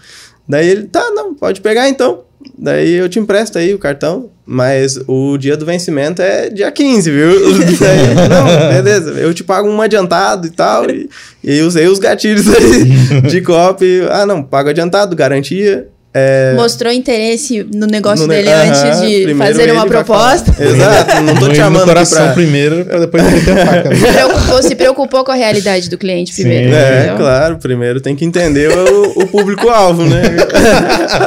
Daí 0.47 0.69
ele, 0.69 0.83
tá, 0.83 1.11
não, 1.11 1.35
pode 1.35 1.59
pegar 1.61 1.89
então. 1.89 2.23
Daí 2.57 2.93
eu 2.93 3.09
te 3.09 3.19
empresto 3.19 3.57
aí 3.57 3.73
o 3.73 3.79
cartão, 3.79 4.29
mas 4.45 4.97
o 5.07 5.37
dia 5.37 5.57
do 5.57 5.65
vencimento 5.65 6.21
é 6.21 6.49
dia 6.49 6.71
15, 6.71 7.11
viu? 7.11 7.29
Daí, 7.79 8.29
não, 8.29 8.73
beleza, 8.73 9.11
eu 9.11 9.33
te 9.33 9.43
pago 9.43 9.67
um 9.67 9.81
adiantado 9.81 10.47
e 10.47 10.49
tal. 10.49 10.89
E, 10.89 11.09
e 11.43 11.61
usei 11.61 11.87
os 11.87 11.99
gatilhos 11.99 12.47
aí 12.47 13.21
de 13.29 13.41
copy. 13.41 14.03
Ah, 14.09 14.25
não, 14.25 14.41
pago 14.41 14.69
adiantado, 14.69 15.15
garantia. 15.15 15.89
É... 16.12 16.53
Mostrou 16.55 16.91
interesse 16.91 17.64
no 17.72 17.86
negócio 17.86 18.26
no 18.26 18.34
dele 18.34 18.49
antes 18.49 18.99
de 18.99 19.36
fazer 19.36 19.72
uma 19.72 19.86
proposta. 19.86 20.51
Exato, 20.60 21.22
não 21.22 21.36
tô 21.36 21.49
te 21.49 21.57
chamando 21.57 21.82
no 21.82 21.86
coração 21.86 22.26
pra... 22.26 22.34
primeiro, 22.34 22.84
pra 22.84 22.99
depois 22.99 23.24
meter 23.32 23.60
a 23.60 23.66
faca. 23.66 23.89
Né? 23.89 23.95
Se 23.95 24.07
preocupou, 24.14 24.64
se 24.64 24.76
preocupou 24.76 25.24
com 25.24 25.32
a 25.32 25.36
realidade 25.36 25.88
do 25.88 25.99
cliente 25.99 26.34
Sim, 26.34 26.43
primeiro. 26.43 26.74
É, 26.74 27.14
claro, 27.16 27.57
primeiro 27.57 28.01
tem 28.01 28.16
que 28.16 28.26
entender 28.26 28.72
o, 28.72 29.20
o 29.22 29.28
público-alvo, 29.28 30.03
né? 30.03 30.24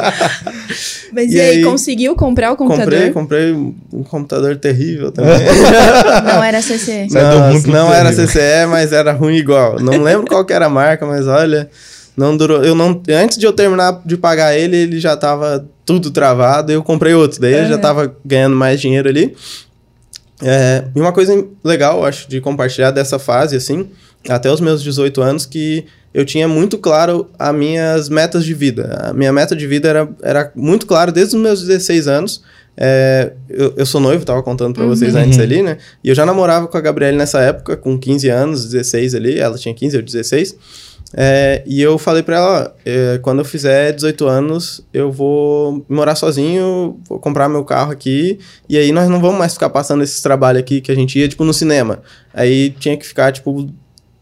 Mas 1.13 1.31
e, 1.31 1.37
e 1.37 1.41
aí, 1.41 1.49
aí, 1.57 1.63
conseguiu 1.63 2.13
comprar 2.15 2.51
o 2.51 2.57
computador? 2.57 3.11
Comprei, 3.13 3.51
comprei 3.51 3.53
um 3.53 4.03
computador 4.03 4.57
terrível 4.57 5.13
também. 5.13 5.33
não 6.25 6.43
era 6.43 6.59
CCE. 6.59 7.07
Não, 7.09 7.61
não 7.71 7.93
era 7.93 8.11
CCE, 8.11 8.65
mas 8.67 8.91
era 8.91 9.13
ruim 9.13 9.35
igual. 9.35 9.79
Não 9.79 10.01
lembro 10.01 10.25
qual 10.27 10.43
que 10.43 10.51
era 10.51 10.65
a 10.65 10.69
marca, 10.69 11.05
mas 11.05 11.25
olha... 11.27 11.69
Não 12.15 12.35
durou. 12.37 12.63
Eu 12.63 12.75
não, 12.75 13.01
antes 13.09 13.37
de 13.37 13.45
eu 13.45 13.53
terminar 13.53 14.01
de 14.05 14.15
pagar 14.17 14.55
ele, 14.55 14.77
ele 14.77 14.99
já 14.99 15.17
tava 15.17 15.67
tudo 15.85 16.11
travado. 16.11 16.71
Eu 16.71 16.83
comprei 16.83 17.13
outro. 17.13 17.41
Daí 17.41 17.53
é. 17.53 17.65
eu 17.65 17.69
já 17.69 17.77
tava 17.77 18.15
ganhando 18.23 18.55
mais 18.55 18.79
dinheiro 18.79 19.09
ali. 19.09 19.35
É, 20.41 20.85
e 20.95 20.99
uma 20.99 21.11
coisa 21.11 21.45
legal, 21.63 22.05
acho, 22.05 22.29
de 22.29 22.41
compartilhar 22.41 22.91
dessa 22.91 23.17
fase, 23.17 23.55
assim, 23.55 23.89
até 24.27 24.51
os 24.51 24.59
meus 24.59 24.83
18 24.83 25.21
anos, 25.21 25.45
que 25.45 25.85
eu 26.13 26.25
tinha 26.25 26.47
muito 26.47 26.77
claro 26.77 27.29
as 27.39 27.55
minhas 27.55 28.09
metas 28.09 28.43
de 28.43 28.53
vida. 28.53 29.09
A 29.09 29.13
minha 29.13 29.31
meta 29.31 29.55
de 29.55 29.65
vida 29.65 29.87
era, 29.87 30.09
era 30.21 30.51
muito 30.55 30.85
claro 30.85 31.11
desde 31.11 31.35
os 31.35 31.41
meus 31.41 31.61
16 31.65 32.07
anos. 32.07 32.43
É, 32.75 33.33
eu, 33.49 33.73
eu, 33.77 33.85
sou 33.85 34.01
noivo, 34.01 34.25
tava 34.25 34.41
contando 34.41 34.73
para 34.73 34.83
uhum. 34.83 34.89
vocês 34.89 35.15
antes 35.15 35.37
ali, 35.39 35.61
né? 35.61 35.77
E 36.03 36.09
eu 36.09 36.15
já 36.15 36.25
namorava 36.25 36.67
com 36.67 36.77
a 36.77 36.81
Gabriele 36.81 37.17
nessa 37.17 37.39
época, 37.39 37.77
com 37.77 37.97
15 37.97 38.29
anos, 38.29 38.65
16 38.65 39.15
ali. 39.15 39.39
Ela 39.39 39.57
tinha 39.57 39.73
15, 39.73 39.95
eu 39.95 40.01
16. 40.01 40.55
É, 41.15 41.61
e 41.65 41.81
eu 41.81 41.97
falei 41.97 42.23
pra 42.23 42.37
ela, 42.37 42.75
é, 42.83 43.19
quando 43.21 43.39
eu 43.39 43.45
fizer 43.45 43.91
18 43.91 44.27
anos, 44.27 44.83
eu 44.91 45.11
vou 45.11 45.85
morar 45.87 46.15
sozinho, 46.15 46.99
vou 47.07 47.19
comprar 47.19 47.47
meu 47.47 47.63
carro 47.63 47.91
aqui, 47.91 48.39
e 48.67 48.77
aí 48.77 48.91
nós 48.91 49.07
não 49.09 49.21
vamos 49.21 49.37
mais 49.37 49.53
ficar 49.53 49.69
passando 49.69 50.03
esses 50.03 50.21
trabalhos 50.21 50.61
aqui 50.61 50.81
que 50.81 50.91
a 50.91 50.95
gente 50.95 51.19
ia, 51.19 51.27
tipo, 51.27 51.43
no 51.43 51.53
cinema. 51.53 51.99
Aí 52.33 52.71
tinha 52.71 52.97
que 52.97 53.05
ficar, 53.05 53.31
tipo, 53.31 53.69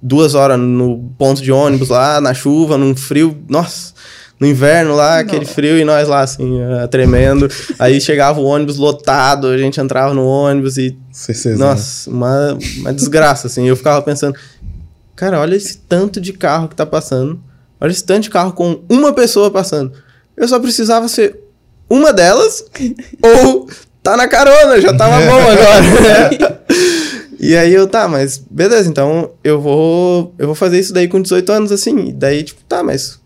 duas 0.02 0.36
horas 0.36 0.60
no 0.60 0.98
ponto 1.18 1.42
de 1.42 1.52
ônibus 1.52 1.90
lá, 1.90 2.20
na 2.20 2.34
chuva, 2.34 2.78
num 2.78 2.96
frio, 2.96 3.38
nossa... 3.48 3.94
No 4.40 4.48
inverno 4.48 4.96
lá, 4.96 5.20
aquele 5.20 5.46
frio, 5.46 5.78
e 5.78 5.86
nós 5.86 6.08
lá, 6.08 6.22
assim, 6.22 6.58
tremendo. 6.90 7.48
aí 7.78 8.02
chegava 8.02 8.40
o 8.40 8.44
ônibus 8.44 8.76
lotado, 8.78 9.46
a 9.46 9.56
gente 9.56 9.80
entrava 9.80 10.16
no 10.16 10.26
ônibus 10.26 10.78
e... 10.78 10.98
Nossa, 11.60 12.10
uma, 12.10 12.58
uma 12.80 12.92
desgraça, 12.92 13.46
assim. 13.46 13.68
Eu 13.68 13.76
ficava 13.76 14.02
pensando, 14.02 14.36
Cara, 15.16 15.40
olha 15.40 15.56
esse 15.56 15.78
tanto 15.78 16.20
de 16.20 16.34
carro 16.34 16.68
que 16.68 16.76
tá 16.76 16.86
passando. 16.86 17.42
Olha 17.80 17.92
esse 17.92 18.04
tanto 18.04 18.24
de 18.24 18.30
carro 18.30 18.54
com 18.54 18.82
uma 18.90 19.14
pessoa 19.14 19.50
passando. 19.50 19.92
Eu 20.36 20.48
só 20.48 20.60
precisava 20.60 21.08
ser 21.08 21.40
uma 21.90 22.14
delas 22.14 22.66
ou 23.22 23.68
tá 24.02 24.16
na 24.16 24.28
carona, 24.28 24.80
já 24.80 24.94
tava 24.96 25.18
bom 25.26 25.42
agora. 25.42 26.64
e 27.40 27.56
aí 27.56 27.74
eu, 27.74 27.88
tá, 27.88 28.08
mas 28.08 28.38
beleza, 28.38 28.90
então 28.90 29.32
eu 29.44 29.60
vou 29.60 30.34
eu 30.38 30.48
vou 30.48 30.56
fazer 30.56 30.80
isso 30.80 30.94
daí 30.94 31.08
com 31.08 31.22
18 31.22 31.52
anos 31.52 31.72
assim. 31.72 32.10
E 32.10 32.14
daí, 32.14 32.44
tipo, 32.44 32.62
tá, 32.68 32.84
mas 32.84 33.20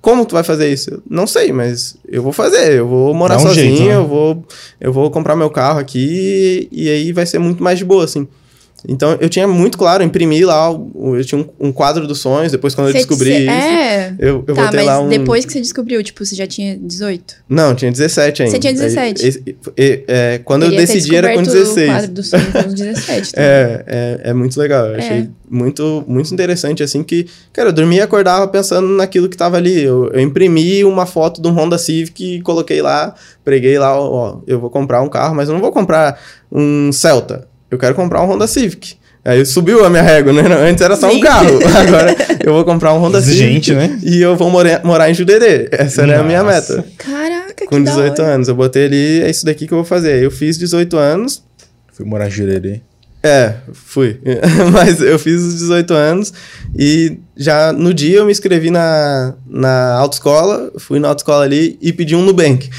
como 0.00 0.24
tu 0.24 0.32
vai 0.32 0.42
fazer 0.42 0.72
isso? 0.72 1.02
não 1.08 1.26
sei, 1.26 1.52
mas 1.52 1.96
eu 2.08 2.22
vou 2.22 2.32
fazer. 2.32 2.72
Eu 2.72 2.88
vou 2.88 3.12
morar 3.12 3.36
um 3.36 3.40
sozinho, 3.40 3.76
jeito, 3.76 3.88
né? 3.88 3.96
eu 3.96 4.06
vou 4.06 4.44
eu 4.80 4.92
vou 4.92 5.10
comprar 5.10 5.36
meu 5.36 5.50
carro 5.50 5.78
aqui 5.78 6.68
e 6.72 6.88
aí 6.88 7.12
vai 7.12 7.26
ser 7.26 7.38
muito 7.38 7.62
mais 7.62 7.78
de 7.78 7.84
boa, 7.84 8.04
assim. 8.04 8.26
Então 8.88 9.16
eu 9.20 9.28
tinha 9.28 9.46
muito 9.46 9.76
claro, 9.76 10.02
imprimi 10.02 10.44
lá, 10.44 10.70
eu 10.70 11.24
tinha 11.24 11.40
um, 11.40 11.68
um 11.68 11.72
quadro 11.72 12.06
dos 12.06 12.20
sonhos, 12.20 12.52
depois 12.52 12.74
quando 12.74 12.88
eu 12.88 12.92
descobri 12.92 13.30
isso, 13.30 13.50
é. 13.50 14.14
eu, 14.18 14.44
eu 14.46 14.54
tá, 14.54 14.66
botei 14.66 14.82
lá 14.82 15.00
um... 15.00 15.08
depois 15.08 15.44
que 15.44 15.52
você 15.52 15.60
descobriu, 15.60 16.02
tipo, 16.02 16.24
você 16.24 16.34
já 16.34 16.46
tinha 16.46 16.76
18? 16.76 17.36
Não, 17.48 17.74
tinha 17.74 17.90
17 17.90 18.42
ainda. 18.42 18.52
Você 18.52 18.58
tinha 18.58 18.72
17? 18.72 19.24
Aí, 19.24 19.56
é, 19.76 20.04
é, 20.06 20.38
quando 20.38 20.64
eu 20.64 20.70
decidi 20.70 21.14
era 21.14 21.34
com 21.34 21.42
16. 21.42 21.88
o 21.88 21.92
quadro 21.92 22.10
dos 22.12 22.28
sonhos 22.28 22.52
com 22.52 22.72
17 22.72 23.32
é, 23.36 23.84
é, 23.86 24.20
é 24.30 24.32
muito 24.32 24.58
legal, 24.58 24.86
eu 24.86 24.94
é. 24.94 24.98
achei 24.98 25.28
muito, 25.50 26.04
muito 26.06 26.32
interessante, 26.32 26.82
assim, 26.82 27.02
que, 27.02 27.26
cara, 27.52 27.70
eu 27.70 27.72
dormia 27.72 27.98
e 27.98 28.02
acordava 28.02 28.46
pensando 28.46 28.86
naquilo 28.88 29.28
que 29.28 29.36
tava 29.36 29.56
ali. 29.56 29.82
Eu, 29.82 30.08
eu 30.12 30.20
imprimi 30.20 30.84
uma 30.84 31.04
foto 31.06 31.42
de 31.42 31.48
um 31.48 31.52
Honda 31.52 31.76
Civic 31.76 32.36
e 32.36 32.40
coloquei 32.40 32.80
lá, 32.80 33.14
preguei 33.44 33.78
lá, 33.78 33.98
ó, 33.98 34.40
eu 34.46 34.60
vou 34.60 34.70
comprar 34.70 35.02
um 35.02 35.08
carro, 35.08 35.34
mas 35.34 35.48
eu 35.48 35.54
não 35.54 35.60
vou 35.60 35.72
comprar 35.72 36.20
um 36.52 36.92
Celta 36.92 37.49
eu 37.70 37.78
quero 37.78 37.94
comprar 37.94 38.22
um 38.22 38.26
Honda 38.26 38.46
Civic. 38.46 38.98
Aí 39.24 39.44
subiu 39.44 39.84
a 39.84 39.90
minha 39.90 40.02
régua, 40.02 40.32
né? 40.32 40.42
Antes 40.68 40.82
era 40.82 40.96
só 40.96 41.10
Sim. 41.10 41.18
um 41.18 41.20
carro. 41.20 41.58
Agora 41.76 42.16
eu 42.42 42.54
vou 42.54 42.64
comprar 42.64 42.94
um 42.94 42.98
Honda 42.98 43.18
Exigente, 43.18 43.72
Civic. 43.72 43.88
né? 43.88 44.00
E 44.02 44.20
eu 44.20 44.34
vou 44.34 44.50
morar, 44.50 44.82
morar 44.82 45.10
em 45.10 45.14
Jurerê. 45.14 45.68
Essa 45.70 46.02
era 46.02 46.20
a 46.20 46.22
minha 46.22 46.42
meta. 46.42 46.84
Caraca, 46.96 47.66
Com 47.66 47.82
18 47.82 48.22
anos. 48.22 48.48
Eu 48.48 48.54
botei 48.54 48.86
ali, 48.86 49.22
é 49.22 49.30
isso 49.30 49.44
daqui 49.44 49.66
que 49.66 49.72
eu 49.74 49.78
vou 49.78 49.84
fazer. 49.84 50.22
Eu 50.22 50.30
fiz 50.30 50.56
18 50.56 50.96
anos. 50.96 51.42
Fui 51.92 52.06
morar 52.06 52.28
em 52.28 52.30
Jurerê. 52.30 52.80
É, 53.22 53.52
fui. 53.74 54.18
Mas 54.72 55.02
eu 55.02 55.18
fiz 55.18 55.42
os 55.42 55.58
18 55.58 55.92
anos 55.92 56.32
e 56.74 57.18
já 57.36 57.70
no 57.70 57.92
dia 57.92 58.16
eu 58.18 58.24
me 58.24 58.32
inscrevi 58.32 58.70
na, 58.70 59.34
na 59.46 59.92
autoescola, 59.96 60.72
fui 60.78 60.98
na 60.98 61.08
autoescola 61.08 61.44
ali 61.44 61.78
e 61.82 61.92
pedi 61.92 62.16
um 62.16 62.22
Nubank. 62.22 62.70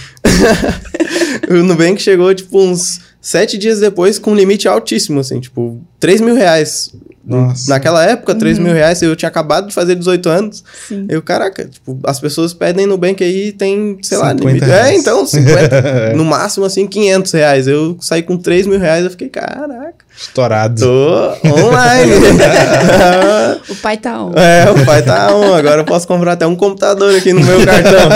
o 1.47 1.53
Nubank 1.61 2.01
chegou, 2.01 2.33
tipo, 2.33 2.59
uns 2.59 3.01
sete 3.21 3.57
dias 3.57 3.79
depois 3.79 4.17
com 4.17 4.31
um 4.31 4.35
limite 4.35 4.67
altíssimo, 4.67 5.19
assim, 5.19 5.39
tipo, 5.39 5.79
3 5.99 6.19
mil 6.19 6.35
reais. 6.35 6.91
Nossa. 7.23 7.69
Naquela 7.69 8.03
época, 8.03 8.33
3 8.33 8.57
uhum. 8.57 8.63
mil 8.65 8.73
reais, 8.73 8.99
eu 9.01 9.15
tinha 9.15 9.29
acabado 9.29 9.67
de 9.67 9.73
fazer 9.73 9.95
18 9.95 10.27
anos. 10.27 10.63
Sim. 10.87 11.05
Eu, 11.07 11.21
caraca, 11.21 11.65
tipo, 11.65 11.99
as 12.03 12.19
pessoas 12.19 12.53
pedem 12.53 12.87
no 12.87 12.97
bank 12.97 13.23
aí, 13.23 13.51
tem, 13.51 13.97
sei 14.01 14.17
lá, 14.17 14.33
limite. 14.33 14.65
Reais. 14.65 14.95
É, 14.95 14.95
então, 14.95 15.25
50. 15.25 16.13
no 16.17 16.25
máximo, 16.25 16.65
assim, 16.65 16.87
500 16.87 17.31
reais. 17.31 17.67
Eu 17.67 17.95
saí 18.01 18.23
com 18.23 18.37
3 18.37 18.65
mil 18.65 18.79
reais, 18.79 19.05
eu 19.05 19.11
fiquei, 19.11 19.29
caraca. 19.29 20.01
Estourado. 20.17 20.81
Tô 20.81 21.33
online. 21.47 22.11
o 23.69 23.75
pai 23.75 23.97
tá 23.97 24.23
on. 24.23 24.33
É, 24.35 24.69
o 24.69 24.85
pai 24.85 25.03
tá 25.03 25.35
on. 25.35 25.53
Agora 25.53 25.81
eu 25.81 25.85
posso 25.85 26.07
comprar 26.07 26.33
até 26.33 26.45
um 26.45 26.55
computador 26.55 27.15
aqui 27.15 27.31
no 27.33 27.43
meu 27.43 27.63
cartão. 27.63 28.09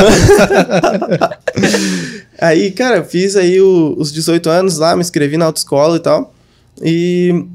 Aí, 2.39 2.71
cara, 2.71 3.03
fiz 3.03 3.35
aí 3.35 3.61
o, 3.61 3.95
os 3.97 4.11
18 4.11 4.49
anos 4.49 4.77
lá, 4.77 4.95
me 4.95 5.01
inscrevi 5.01 5.37
na 5.37 5.45
autoescola 5.45 5.97
e 5.97 5.99
tal. 5.99 6.33
E 6.81 7.45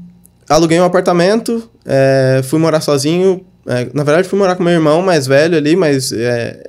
aluguei 0.49 0.79
um 0.79 0.85
apartamento, 0.85 1.69
é, 1.85 2.41
fui 2.43 2.59
morar 2.59 2.81
sozinho. 2.81 3.45
É, 3.67 3.87
na 3.93 4.03
verdade, 4.03 4.27
fui 4.27 4.39
morar 4.39 4.55
com 4.55 4.63
meu 4.63 4.73
irmão 4.73 5.03
mais 5.03 5.27
velho 5.27 5.55
ali, 5.55 5.75
mas 5.75 6.11
é, 6.11 6.63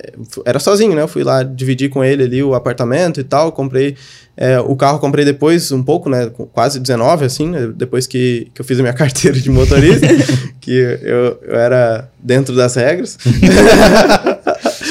era 0.45 0.59
sozinho, 0.59 0.95
né? 0.95 1.03
Eu 1.03 1.09
fui 1.09 1.25
lá 1.25 1.43
dividir 1.43 1.89
com 1.89 2.05
ele 2.05 2.23
ali 2.23 2.43
o 2.43 2.55
apartamento 2.55 3.19
e 3.19 3.25
tal. 3.25 3.51
Comprei 3.51 3.97
é, 4.37 4.61
o 4.61 4.77
carro, 4.77 4.99
comprei 4.99 5.25
depois 5.25 5.73
um 5.73 5.83
pouco, 5.83 6.11
né? 6.11 6.31
Quase 6.53 6.79
19, 6.79 7.25
assim, 7.25 7.49
né? 7.49 7.73
depois 7.75 8.07
que, 8.07 8.49
que 8.55 8.61
eu 8.61 8.65
fiz 8.65 8.79
a 8.79 8.83
minha 8.83 8.93
carteira 8.95 9.39
de 9.39 9.51
motorista, 9.51 10.07
que 10.61 10.71
eu, 10.71 11.39
eu 11.43 11.57
era 11.57 12.11
dentro 12.19 12.55
das 12.55 12.75
regras. 12.75 13.17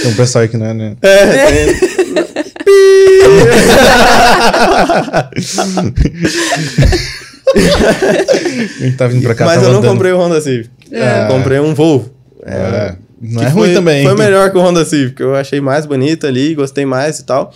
Tem 0.01 0.11
um 0.11 0.15
pessoal 0.15 0.41
aí 0.41 0.47
que 0.47 0.57
não 0.57 0.65
é, 0.65 0.73
né? 0.73 0.95
É, 1.01 1.45
tem, 1.45 2.00
tá 8.97 9.07
vindo 9.07 9.23
pra 9.23 9.35
cá, 9.35 9.45
Mas 9.45 9.63
eu 9.63 9.73
não 9.73 9.81
comprei 9.81 10.11
o 10.11 10.17
Honda 10.17 10.39
Civic. 10.41 10.69
É. 10.91 11.27
Comprei 11.27 11.59
um 11.59 11.73
Volvo. 11.73 12.11
É, 12.43 12.55
é. 12.55 12.95
não 13.21 13.43
é 13.43 13.47
ruim 13.47 13.65
foi, 13.67 13.73
também. 13.73 14.03
Foi 14.05 14.15
melhor 14.15 14.51
que 14.51 14.57
o 14.57 14.61
Honda 14.61 14.85
Civic. 14.85 15.21
Eu 15.21 15.35
achei 15.35 15.61
mais 15.61 15.85
bonito 15.85 16.25
ali, 16.27 16.55
gostei 16.55 16.85
mais 16.85 17.19
e 17.19 17.25
tal. 17.25 17.53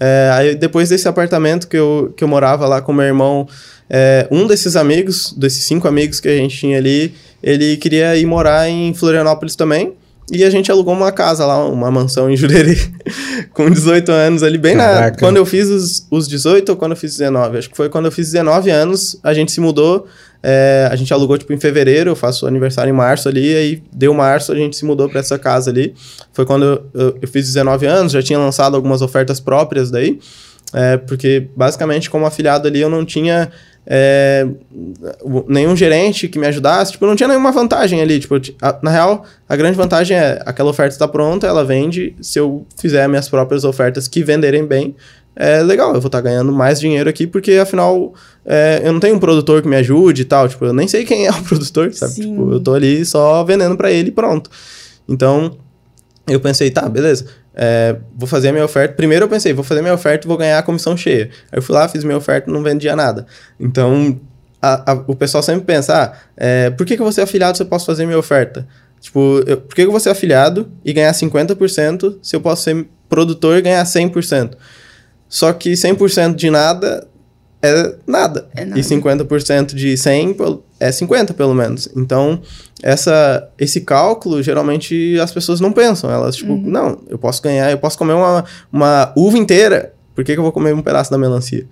É, 0.00 0.30
aí 0.32 0.54
depois 0.54 0.88
desse 0.88 1.08
apartamento 1.08 1.66
que 1.66 1.76
eu, 1.76 2.12
que 2.16 2.22
eu 2.22 2.28
morava 2.28 2.66
lá 2.66 2.80
com 2.80 2.92
meu 2.92 3.06
irmão, 3.06 3.48
é, 3.88 4.28
um 4.30 4.46
desses 4.46 4.76
amigos, 4.76 5.32
desses 5.36 5.64
cinco 5.64 5.88
amigos 5.88 6.20
que 6.20 6.28
a 6.28 6.36
gente 6.36 6.56
tinha 6.56 6.78
ali, 6.78 7.14
ele 7.42 7.76
queria 7.76 8.16
ir 8.16 8.26
morar 8.26 8.68
em 8.68 8.92
Florianópolis 8.94 9.56
também. 9.56 9.94
E 10.30 10.44
a 10.44 10.50
gente 10.50 10.70
alugou 10.70 10.92
uma 10.92 11.10
casa 11.10 11.46
lá, 11.46 11.64
uma 11.64 11.90
mansão 11.90 12.30
em 12.30 12.36
Jurerê, 12.36 12.76
com 13.52 13.70
18 13.70 14.12
anos 14.12 14.42
ali, 14.42 14.58
bem 14.58 14.76
Caraca. 14.76 15.10
na. 15.12 15.18
Quando 15.18 15.36
eu 15.36 15.46
fiz 15.46 15.68
os, 15.68 16.06
os 16.10 16.28
18 16.28 16.68
ou 16.68 16.76
quando 16.76 16.92
eu 16.92 16.96
fiz 16.96 17.16
19? 17.16 17.58
Acho 17.58 17.70
que 17.70 17.76
foi 17.76 17.88
quando 17.88 18.06
eu 18.06 18.12
fiz 18.12 18.30
19 18.32 18.70
anos, 18.70 19.18
a 19.22 19.32
gente 19.32 19.50
se 19.52 19.60
mudou. 19.60 20.06
É, 20.42 20.88
a 20.90 20.94
gente 20.94 21.12
alugou, 21.12 21.36
tipo, 21.36 21.52
em 21.52 21.58
fevereiro, 21.58 22.10
eu 22.10 22.16
faço 22.16 22.46
aniversário 22.46 22.90
em 22.90 22.94
março 22.94 23.28
ali, 23.28 23.56
aí 23.56 23.82
deu 23.92 24.14
março, 24.14 24.52
a 24.52 24.54
gente 24.54 24.76
se 24.76 24.84
mudou 24.84 25.08
para 25.08 25.20
essa 25.20 25.38
casa 25.38 25.70
ali. 25.70 25.94
Foi 26.32 26.44
quando 26.46 26.64
eu, 26.64 26.86
eu, 26.94 27.18
eu, 27.22 27.28
fiz 27.28 27.46
19 27.46 27.86
anos, 27.86 28.12
já 28.12 28.22
tinha 28.22 28.38
lançado 28.38 28.76
algumas 28.76 29.02
ofertas 29.02 29.40
próprias 29.40 29.90
daí. 29.90 30.18
É, 30.72 30.98
porque, 30.98 31.48
basicamente, 31.56 32.10
como 32.10 32.26
afiliado 32.26 32.68
ali, 32.68 32.80
eu 32.80 32.90
não 32.90 33.04
tinha 33.04 33.50
é, 33.90 34.46
nenhum 35.48 35.74
gerente 35.74 36.28
que 36.28 36.38
me 36.38 36.46
ajudasse, 36.46 36.92
tipo, 36.92 37.06
não 37.06 37.16
tinha 37.16 37.26
nenhuma 37.26 37.50
vantagem 37.50 38.02
ali, 38.02 38.20
tipo, 38.20 38.34
a, 38.60 38.78
na 38.82 38.90
real, 38.90 39.24
a 39.48 39.56
grande 39.56 39.78
vantagem 39.78 40.14
é, 40.14 40.42
aquela 40.44 40.68
oferta 40.68 40.92
está 40.92 41.08
pronta, 41.08 41.46
ela 41.46 41.64
vende, 41.64 42.14
se 42.20 42.38
eu 42.38 42.66
fizer 42.78 43.08
minhas 43.08 43.30
próprias 43.30 43.64
ofertas 43.64 44.06
que 44.06 44.22
venderem 44.22 44.66
bem, 44.66 44.94
é 45.34 45.62
legal, 45.62 45.94
eu 45.94 46.02
vou 46.02 46.08
estar 46.08 46.18
tá 46.18 46.28
ganhando 46.28 46.52
mais 46.52 46.78
dinheiro 46.78 47.08
aqui, 47.08 47.26
porque 47.26 47.52
afinal, 47.52 48.12
é, 48.44 48.82
eu 48.84 48.92
não 48.92 49.00
tenho 49.00 49.16
um 49.16 49.18
produtor 49.18 49.62
que 49.62 49.68
me 49.68 49.76
ajude 49.76 50.20
e 50.20 50.24
tal, 50.26 50.46
tipo, 50.46 50.66
eu 50.66 50.74
nem 50.74 50.86
sei 50.86 51.06
quem 51.06 51.26
é 51.26 51.30
o 51.30 51.40
produtor, 51.44 51.90
sabe, 51.94 52.12
Sim. 52.12 52.32
tipo, 52.32 52.52
eu 52.52 52.60
tô 52.60 52.74
ali 52.74 53.06
só 53.06 53.42
vendendo 53.42 53.74
para 53.74 53.90
ele 53.90 54.08
e 54.08 54.12
pronto. 54.12 54.50
Então, 55.08 55.56
eu 56.28 56.40
pensei, 56.40 56.70
tá, 56.70 56.86
beleza, 56.86 57.24
é, 57.60 57.96
vou 58.16 58.28
fazer 58.28 58.50
a 58.50 58.52
minha 58.52 58.64
oferta. 58.64 58.94
Primeiro 58.94 59.24
eu 59.24 59.28
pensei, 59.28 59.52
vou 59.52 59.64
fazer 59.64 59.82
minha 59.82 59.92
oferta 59.92 60.24
e 60.24 60.28
vou 60.28 60.36
ganhar 60.36 60.60
a 60.60 60.62
comissão 60.62 60.96
cheia. 60.96 61.28
Aí 61.50 61.58
eu 61.58 61.62
fui 61.62 61.74
lá, 61.74 61.88
fiz 61.88 62.04
minha 62.04 62.16
oferta 62.16 62.48
e 62.48 62.52
não 62.52 62.62
vendia 62.62 62.94
nada. 62.94 63.26
Então, 63.58 64.20
a, 64.62 64.92
a, 64.92 64.94
o 65.08 65.16
pessoal 65.16 65.42
sempre 65.42 65.64
pensa, 65.64 66.04
ah, 66.04 66.18
é, 66.36 66.70
por 66.70 66.86
que, 66.86 66.94
que 66.94 67.02
eu 67.02 67.04
vou 67.04 67.12
ser 67.12 67.22
afiliado 67.22 67.56
se 67.56 67.62
eu 67.64 67.66
posso 67.66 67.84
fazer 67.84 68.06
minha 68.06 68.18
oferta? 68.18 68.66
Tipo, 69.00 69.42
eu, 69.44 69.56
por 69.56 69.74
que, 69.74 69.82
que 69.82 69.88
eu 69.88 69.90
vou 69.90 70.00
ser 70.00 70.10
afiliado 70.10 70.70
e 70.84 70.92
ganhar 70.92 71.12
50% 71.12 72.18
se 72.22 72.36
eu 72.36 72.40
posso 72.40 72.62
ser 72.62 72.86
produtor 73.08 73.58
e 73.58 73.62
ganhar 73.62 73.84
100%? 73.84 74.52
Só 75.28 75.52
que 75.52 75.72
100% 75.72 76.36
de 76.36 76.50
nada 76.50 77.08
é 77.60 77.94
nada. 78.06 78.48
É 78.54 78.64
nada. 78.64 78.78
E 78.78 78.82
50% 78.82 79.74
de 79.74 79.96
100 79.96 80.36
é 80.80 80.92
50 80.92 81.34
pelo 81.34 81.54
menos. 81.54 81.88
Então, 81.96 82.40
essa, 82.82 83.48
esse 83.58 83.80
cálculo, 83.80 84.42
geralmente 84.42 85.18
as 85.20 85.32
pessoas 85.32 85.60
não 85.60 85.72
pensam. 85.72 86.10
Elas, 86.10 86.36
tipo, 86.36 86.52
uhum. 86.52 86.62
não, 86.62 86.98
eu 87.08 87.18
posso 87.18 87.42
ganhar, 87.42 87.70
eu 87.70 87.78
posso 87.78 87.98
comer 87.98 88.12
uma, 88.12 88.44
uma 88.72 89.12
uva 89.16 89.38
inteira. 89.38 89.94
Por 90.14 90.24
que, 90.24 90.32
que 90.32 90.38
eu 90.38 90.42
vou 90.42 90.52
comer 90.52 90.74
um 90.74 90.82
pedaço 90.82 91.10
da 91.10 91.18
melancia? 91.18 91.66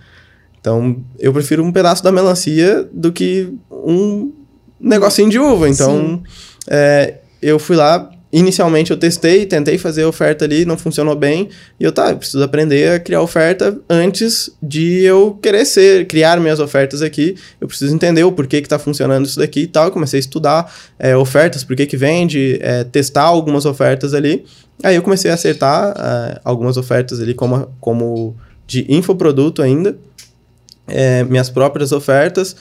Então, 0.60 0.96
eu 1.18 1.32
prefiro 1.32 1.64
um 1.64 1.70
pedaço 1.70 2.02
da 2.02 2.10
melancia 2.10 2.88
do 2.92 3.12
que 3.12 3.52
um 3.70 4.32
negocinho 4.80 5.30
de 5.30 5.38
uva. 5.38 5.68
Então, 5.68 6.22
é, 6.68 7.18
eu 7.40 7.58
fui 7.58 7.76
lá, 7.76 8.10
Inicialmente 8.32 8.90
eu 8.90 8.96
testei, 8.96 9.46
tentei 9.46 9.78
fazer 9.78 10.04
oferta 10.04 10.44
ali, 10.44 10.64
não 10.64 10.76
funcionou 10.76 11.14
bem. 11.14 11.48
E 11.78 11.84
eu, 11.84 11.92
tá, 11.92 12.10
eu 12.10 12.16
preciso 12.16 12.42
aprender 12.42 12.90
a 12.90 12.98
criar 12.98 13.22
oferta 13.22 13.78
antes 13.88 14.50
de 14.60 15.04
eu 15.04 15.38
querer 15.40 15.64
ser, 15.64 16.06
criar 16.06 16.40
minhas 16.40 16.58
ofertas 16.58 17.02
aqui. 17.02 17.36
Eu 17.60 17.68
preciso 17.68 17.94
entender 17.94 18.24
o 18.24 18.32
porquê 18.32 18.60
que 18.60 18.68
tá 18.68 18.78
funcionando 18.78 19.26
isso 19.26 19.38
daqui 19.38 19.60
e 19.60 19.66
tal. 19.66 19.86
Eu 19.86 19.90
comecei 19.92 20.18
a 20.18 20.20
estudar 20.20 20.74
é, 20.98 21.16
ofertas, 21.16 21.62
por 21.62 21.76
que 21.76 21.86
que 21.86 21.96
vende, 21.96 22.58
é, 22.60 22.82
testar 22.82 23.22
algumas 23.22 23.64
ofertas 23.64 24.12
ali. 24.12 24.44
Aí 24.82 24.96
eu 24.96 25.02
comecei 25.02 25.30
a 25.30 25.34
acertar 25.34 25.94
é, 25.96 26.40
algumas 26.44 26.76
ofertas 26.76 27.20
ali 27.20 27.32
como, 27.32 27.68
como 27.80 28.36
de 28.66 28.84
infoproduto 28.88 29.62
ainda. 29.62 29.96
É, 30.88 31.22
minhas 31.24 31.48
próprias 31.48 31.92
ofertas. 31.92 32.56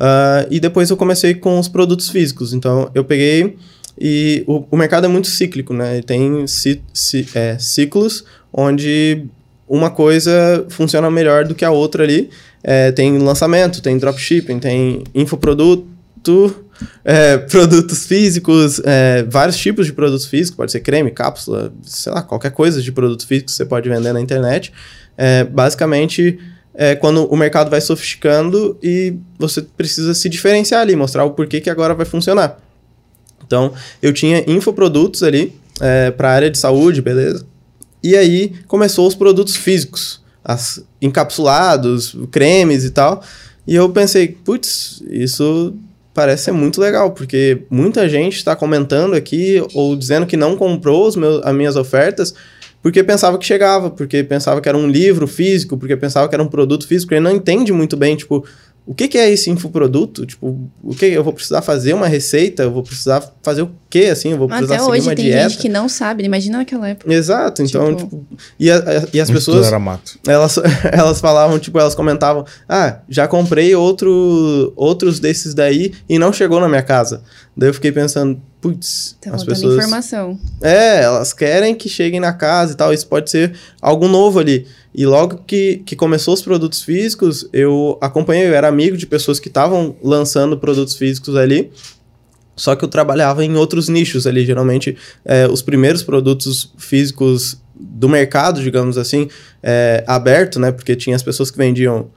Uh, 0.00 0.48
e 0.50 0.58
depois 0.58 0.90
eu 0.90 0.96
comecei 0.96 1.34
com 1.34 1.58
os 1.58 1.68
produtos 1.68 2.08
físicos. 2.08 2.52
Então 2.52 2.90
eu 2.94 3.04
peguei 3.04 3.56
e 3.98 4.44
o, 4.46 4.64
o 4.70 4.76
mercado 4.76 5.06
é 5.06 5.08
muito 5.08 5.28
cíclico, 5.28 5.72
né? 5.72 6.00
Tem 6.02 6.46
ci, 6.46 6.82
ci, 6.92 7.28
é, 7.34 7.58
ciclos 7.58 8.24
onde 8.52 9.24
uma 9.68 9.90
coisa 9.90 10.66
funciona 10.68 11.10
melhor 11.10 11.44
do 11.44 11.54
que 11.54 11.64
a 11.64 11.70
outra 11.70 12.04
ali. 12.04 12.30
É, 12.62 12.92
tem 12.92 13.16
lançamento, 13.18 13.80
tem 13.80 13.98
dropshipping, 13.98 14.58
tem 14.58 15.02
infoproduto, 15.14 16.66
é, 17.04 17.38
produtos 17.48 18.06
físicos, 18.06 18.80
é, 18.84 19.24
vários 19.24 19.56
tipos 19.56 19.86
de 19.86 19.92
produtos 19.92 20.26
físicos, 20.26 20.56
pode 20.56 20.72
ser 20.72 20.80
creme, 20.80 21.10
cápsula, 21.10 21.72
sei 21.82 22.12
lá, 22.12 22.22
qualquer 22.22 22.50
coisa 22.50 22.80
de 22.80 22.92
produto 22.92 23.26
físico 23.26 23.46
que 23.46 23.52
você 23.52 23.64
pode 23.64 23.88
vender 23.88 24.12
na 24.12 24.20
internet. 24.20 24.72
É, 25.16 25.44
basicamente, 25.44 26.38
é 26.74 26.94
quando 26.94 27.24
o 27.26 27.36
mercado 27.36 27.70
vai 27.70 27.80
sofisticando 27.80 28.78
e 28.82 29.14
você 29.38 29.62
precisa 29.62 30.14
se 30.14 30.28
diferenciar 30.28 30.80
ali, 30.80 30.94
mostrar 30.96 31.24
o 31.24 31.30
porquê 31.30 31.60
que 31.60 31.70
agora 31.70 31.94
vai 31.94 32.06
funcionar. 32.06 32.58
Então, 33.46 33.72
eu 34.00 34.12
tinha 34.12 34.44
infoprodutos 34.46 35.22
ali 35.22 35.52
é, 35.80 36.10
para 36.10 36.30
a 36.30 36.32
área 36.32 36.50
de 36.50 36.58
saúde, 36.58 37.02
beleza? 37.02 37.44
E 38.02 38.16
aí 38.16 38.52
começou 38.66 39.06
os 39.06 39.14
produtos 39.14 39.56
físicos, 39.56 40.20
as 40.44 40.84
encapsulados, 41.00 42.16
cremes 42.30 42.84
e 42.84 42.90
tal. 42.90 43.22
E 43.66 43.74
eu 43.74 43.88
pensei, 43.90 44.28
putz, 44.28 45.02
isso 45.08 45.74
parece 46.12 46.44
ser 46.44 46.52
muito 46.52 46.80
legal, 46.80 47.12
porque 47.12 47.62
muita 47.70 48.08
gente 48.08 48.36
está 48.36 48.54
comentando 48.56 49.14
aqui 49.14 49.64
ou 49.72 49.96
dizendo 49.96 50.26
que 50.26 50.36
não 50.36 50.56
comprou 50.56 51.06
os 51.06 51.16
meus, 51.16 51.44
as 51.44 51.54
minhas 51.54 51.76
ofertas 51.76 52.34
porque 52.82 53.04
pensava 53.04 53.38
que 53.38 53.46
chegava, 53.46 53.90
porque 53.90 54.24
pensava 54.24 54.60
que 54.60 54.68
era 54.68 54.76
um 54.76 54.88
livro 54.88 55.28
físico, 55.28 55.78
porque 55.78 55.96
pensava 55.96 56.28
que 56.28 56.34
era 56.34 56.42
um 56.42 56.48
produto 56.48 56.86
físico, 56.86 57.14
ele 57.14 57.20
não 57.20 57.30
entende 57.30 57.72
muito 57.72 57.96
bem, 57.96 58.16
tipo, 58.16 58.44
o 58.84 58.94
que, 58.94 59.06
que, 59.06 59.16
é 59.16 59.30
esse 59.30 59.48
infoproduto? 59.48 60.26
Tipo, 60.26 60.58
o 60.82 60.92
que 60.92 61.06
eu 61.06 61.22
vou 61.22 61.32
precisar 61.32 61.62
fazer 61.62 61.94
uma 61.94 62.08
receita? 62.08 62.64
Eu 62.64 62.72
vou 62.72 62.82
precisar 62.82 63.22
fazer 63.40 63.62
o 63.62 63.70
quê, 63.88 64.06
assim? 64.06 64.32
Eu 64.32 64.38
vou 64.38 64.48
precisar 64.48 64.74
Até 64.74 64.84
hoje 64.84 65.14
tem 65.14 65.26
dieta? 65.26 65.48
gente 65.48 65.60
que 65.60 65.68
não 65.68 65.88
sabe, 65.88 66.24
imagina 66.24 66.58
naquela 66.58 66.88
época. 66.88 67.12
Exato, 67.12 67.62
então, 67.62 67.94
tipo... 67.94 68.08
tipo 68.08 68.26
e, 68.58 68.68
a, 68.70 68.78
a, 68.78 69.08
e 69.12 69.20
as 69.20 69.30
pessoas... 69.30 69.68
Era 69.68 69.78
mato. 69.78 70.18
Elas, 70.26 70.58
elas 70.90 71.20
falavam, 71.20 71.60
tipo, 71.60 71.78
elas 71.78 71.94
comentavam, 71.94 72.44
ah, 72.68 72.98
já 73.08 73.28
comprei 73.28 73.72
outro, 73.76 74.72
outros 74.74 75.20
desses 75.20 75.54
daí 75.54 75.92
e 76.08 76.18
não 76.18 76.32
chegou 76.32 76.58
na 76.58 76.68
minha 76.68 76.82
casa. 76.82 77.22
Daí 77.56 77.68
eu 77.68 77.74
fiquei 77.74 77.92
pensando, 77.92 78.42
putz, 78.60 79.16
tá 79.20 79.32
as 79.32 79.44
pessoas... 79.44 79.76
informação. 79.76 80.36
É, 80.60 81.02
elas 81.02 81.32
querem 81.32 81.74
que 81.74 81.88
cheguem 81.88 82.18
na 82.18 82.32
casa 82.32 82.72
e 82.72 82.76
tal, 82.76 82.92
isso 82.92 83.06
pode 83.06 83.30
ser 83.30 83.52
algo 83.80 84.08
novo 84.08 84.40
ali. 84.40 84.66
E 84.94 85.06
logo 85.06 85.42
que, 85.46 85.82
que 85.86 85.96
começou 85.96 86.34
os 86.34 86.42
produtos 86.42 86.82
físicos, 86.82 87.48
eu 87.52 87.96
acompanhei, 88.00 88.46
eu 88.46 88.54
era 88.54 88.68
amigo 88.68 88.96
de 88.96 89.06
pessoas 89.06 89.40
que 89.40 89.48
estavam 89.48 89.96
lançando 90.02 90.58
produtos 90.58 90.96
físicos 90.96 91.34
ali. 91.34 91.70
Só 92.54 92.76
que 92.76 92.84
eu 92.84 92.88
trabalhava 92.88 93.42
em 93.44 93.56
outros 93.56 93.88
nichos 93.88 94.26
ali. 94.26 94.44
Geralmente, 94.44 94.96
é, 95.24 95.48
os 95.48 95.62
primeiros 95.62 96.02
produtos 96.02 96.70
físicos 96.76 97.56
do 97.74 98.08
mercado, 98.08 98.62
digamos 98.62 98.98
assim, 98.98 99.28
é, 99.62 100.04
aberto, 100.06 100.60
né? 100.60 100.70
Porque 100.70 100.94
tinha 100.94 101.16
as 101.16 101.22
pessoas 101.22 101.50
que 101.50 101.56
vendiam 101.56 102.10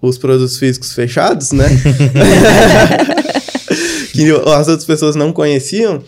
os 0.00 0.18
produtos 0.18 0.58
físicos 0.58 0.92
fechados, 0.92 1.52
né? 1.52 1.66
que 4.12 4.30
as 4.30 4.68
outras 4.68 4.84
pessoas 4.84 5.14
não 5.14 5.32
conheciam. 5.32 6.02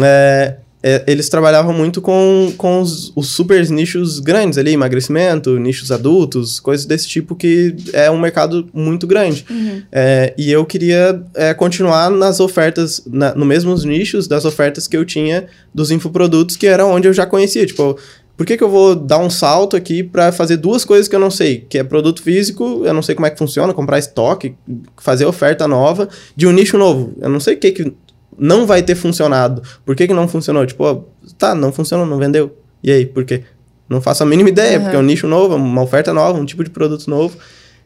É, 0.00 0.56
é, 0.82 1.04
eles 1.06 1.28
trabalhavam 1.28 1.72
muito 1.72 2.00
com, 2.00 2.52
com 2.56 2.80
os, 2.80 3.12
os 3.14 3.28
super 3.28 3.64
nichos 3.70 4.18
grandes 4.18 4.58
ali, 4.58 4.72
emagrecimento, 4.72 5.58
nichos 5.58 5.92
adultos, 5.92 6.58
coisas 6.58 6.84
desse 6.84 7.08
tipo 7.08 7.36
que 7.36 7.74
é 7.92 8.10
um 8.10 8.18
mercado 8.18 8.68
muito 8.72 9.06
grande. 9.06 9.44
Uhum. 9.48 9.82
É, 9.92 10.34
e 10.36 10.50
eu 10.50 10.64
queria 10.64 11.22
é, 11.34 11.54
continuar 11.54 12.10
nas 12.10 12.40
ofertas, 12.40 13.02
na, 13.06 13.34
no 13.34 13.44
mesmos 13.44 13.84
nichos 13.84 14.26
das 14.26 14.44
ofertas 14.44 14.88
que 14.88 14.96
eu 14.96 15.04
tinha 15.04 15.46
dos 15.72 15.90
infoprodutos, 15.90 16.56
que 16.56 16.66
era 16.66 16.84
onde 16.84 17.06
eu 17.06 17.12
já 17.12 17.26
conhecia. 17.26 17.64
Tipo, 17.64 17.96
por 18.36 18.46
que, 18.46 18.56
que 18.56 18.64
eu 18.64 18.70
vou 18.70 18.96
dar 18.96 19.18
um 19.18 19.30
salto 19.30 19.76
aqui 19.76 20.02
para 20.02 20.32
fazer 20.32 20.56
duas 20.56 20.84
coisas 20.84 21.06
que 21.06 21.14
eu 21.14 21.20
não 21.20 21.30
sei? 21.30 21.64
Que 21.68 21.78
é 21.78 21.84
produto 21.84 22.22
físico, 22.22 22.82
eu 22.84 22.92
não 22.92 23.02
sei 23.02 23.14
como 23.14 23.26
é 23.26 23.30
que 23.30 23.38
funciona, 23.38 23.72
comprar 23.72 23.98
estoque, 23.98 24.54
fazer 24.96 25.26
oferta 25.26 25.68
nova, 25.68 26.08
de 26.34 26.46
um 26.46 26.52
nicho 26.52 26.76
novo. 26.76 27.12
Eu 27.20 27.28
não 27.28 27.38
sei 27.38 27.54
o 27.54 27.58
que, 27.58 27.70
que 27.70 27.92
não 28.38 28.66
vai 28.66 28.82
ter 28.82 28.94
funcionado. 28.94 29.62
Por 29.84 29.94
que, 29.94 30.06
que 30.06 30.14
não 30.14 30.28
funcionou? 30.28 30.64
Tipo, 30.66 31.08
tá, 31.38 31.54
não 31.54 31.72
funcionou, 31.72 32.06
não 32.06 32.18
vendeu. 32.18 32.56
E 32.82 32.90
aí, 32.90 33.06
por 33.06 33.24
quê? 33.24 33.42
Não 33.88 34.00
faço 34.00 34.22
a 34.22 34.26
mínima 34.26 34.48
ideia, 34.48 34.78
uhum. 34.78 34.84
porque 34.84 34.96
é 34.96 34.98
um 34.98 35.02
nicho 35.02 35.26
novo, 35.26 35.54
uma 35.54 35.82
oferta 35.82 36.12
nova, 36.12 36.38
um 36.38 36.44
tipo 36.44 36.64
de 36.64 36.70
produto 36.70 37.08
novo. 37.08 37.36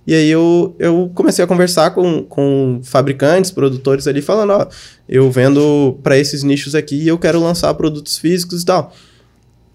E 0.06 0.14
aí 0.14 0.30
eu, 0.30 0.76
eu 0.78 1.10
comecei 1.14 1.44
a 1.44 1.48
conversar 1.48 1.90
com, 1.90 2.22
com 2.22 2.80
fabricantes, 2.84 3.50
produtores 3.50 4.06
ali, 4.06 4.22
falando, 4.22 4.52
ó, 4.52 4.66
eu 5.08 5.28
vendo 5.32 5.98
para 6.02 6.16
esses 6.16 6.44
nichos 6.44 6.76
aqui 6.76 6.94
e 7.02 7.08
eu 7.08 7.18
quero 7.18 7.40
lançar 7.40 7.74
produtos 7.74 8.16
físicos 8.16 8.62
e 8.62 8.66
tal. 8.66 8.94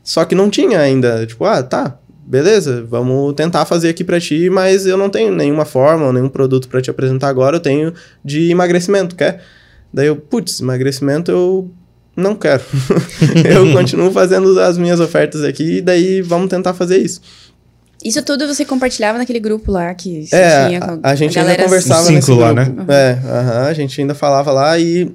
Só 0.02 0.24
que 0.24 0.34
não 0.34 0.50
tinha 0.50 0.80
ainda, 0.80 1.26
tipo, 1.28 1.44
ah, 1.44 1.62
tá, 1.62 2.00
beleza, 2.26 2.82
vamos 2.90 3.34
tentar 3.34 3.66
fazer 3.66 3.90
aqui 3.90 4.06
para 4.06 4.22
ti, 4.22 4.50
mas 4.50 4.86
eu 4.86 4.96
não 4.96 5.10
tenho 5.10 5.36
nenhuma 5.36 5.66
forma, 5.66 6.14
nenhum 6.14 6.30
produto 6.30 6.70
para 6.70 6.82
te 6.82 6.90
apresentar 6.90 7.28
agora, 7.28 7.58
eu 7.58 7.60
tenho 7.60 7.94
de 8.24 8.50
emagrecimento, 8.50 9.18
quer? 9.18 9.44
Daí 9.94 10.08
eu, 10.08 10.16
putz, 10.16 10.60
emagrecimento 10.60 11.32
eu 11.32 11.72
não 12.16 12.36
quero. 12.36 12.64
eu 13.46 13.72
continuo 13.74 14.12
fazendo 14.12 14.60
as 14.60 14.78
minhas 14.78 15.00
ofertas 15.00 15.44
aqui 15.44 15.78
e 15.78 15.82
daí 15.82 16.22
vamos 16.22 16.50
tentar 16.50 16.74
fazer 16.74 16.98
isso. 16.98 17.22
Isso 18.04 18.22
tudo 18.24 18.48
você 18.48 18.66
compartilhava 18.66 19.18
naquele 19.18 19.40
grupo 19.40 19.72
lá 19.72 19.94
que 19.94 20.28
é, 20.32 20.68
tinha 20.68 20.80
com 20.82 21.00
a, 21.04 21.12
a 21.12 21.16
gente 21.16 21.38
a 21.38 21.44
ainda 21.44 21.64
conversava 21.64 22.10
nesse 22.10 22.28
grupo. 22.28 22.42
lá, 22.42 22.54
né? 22.54 22.64
Uhum. 22.64 22.86
É, 22.88 23.14
uh 23.14 23.28
-huh, 23.28 23.68
a 23.68 23.74
gente 23.74 24.02
ainda 24.02 24.16
falava 24.16 24.52
lá 24.52 24.78
e 24.80 25.14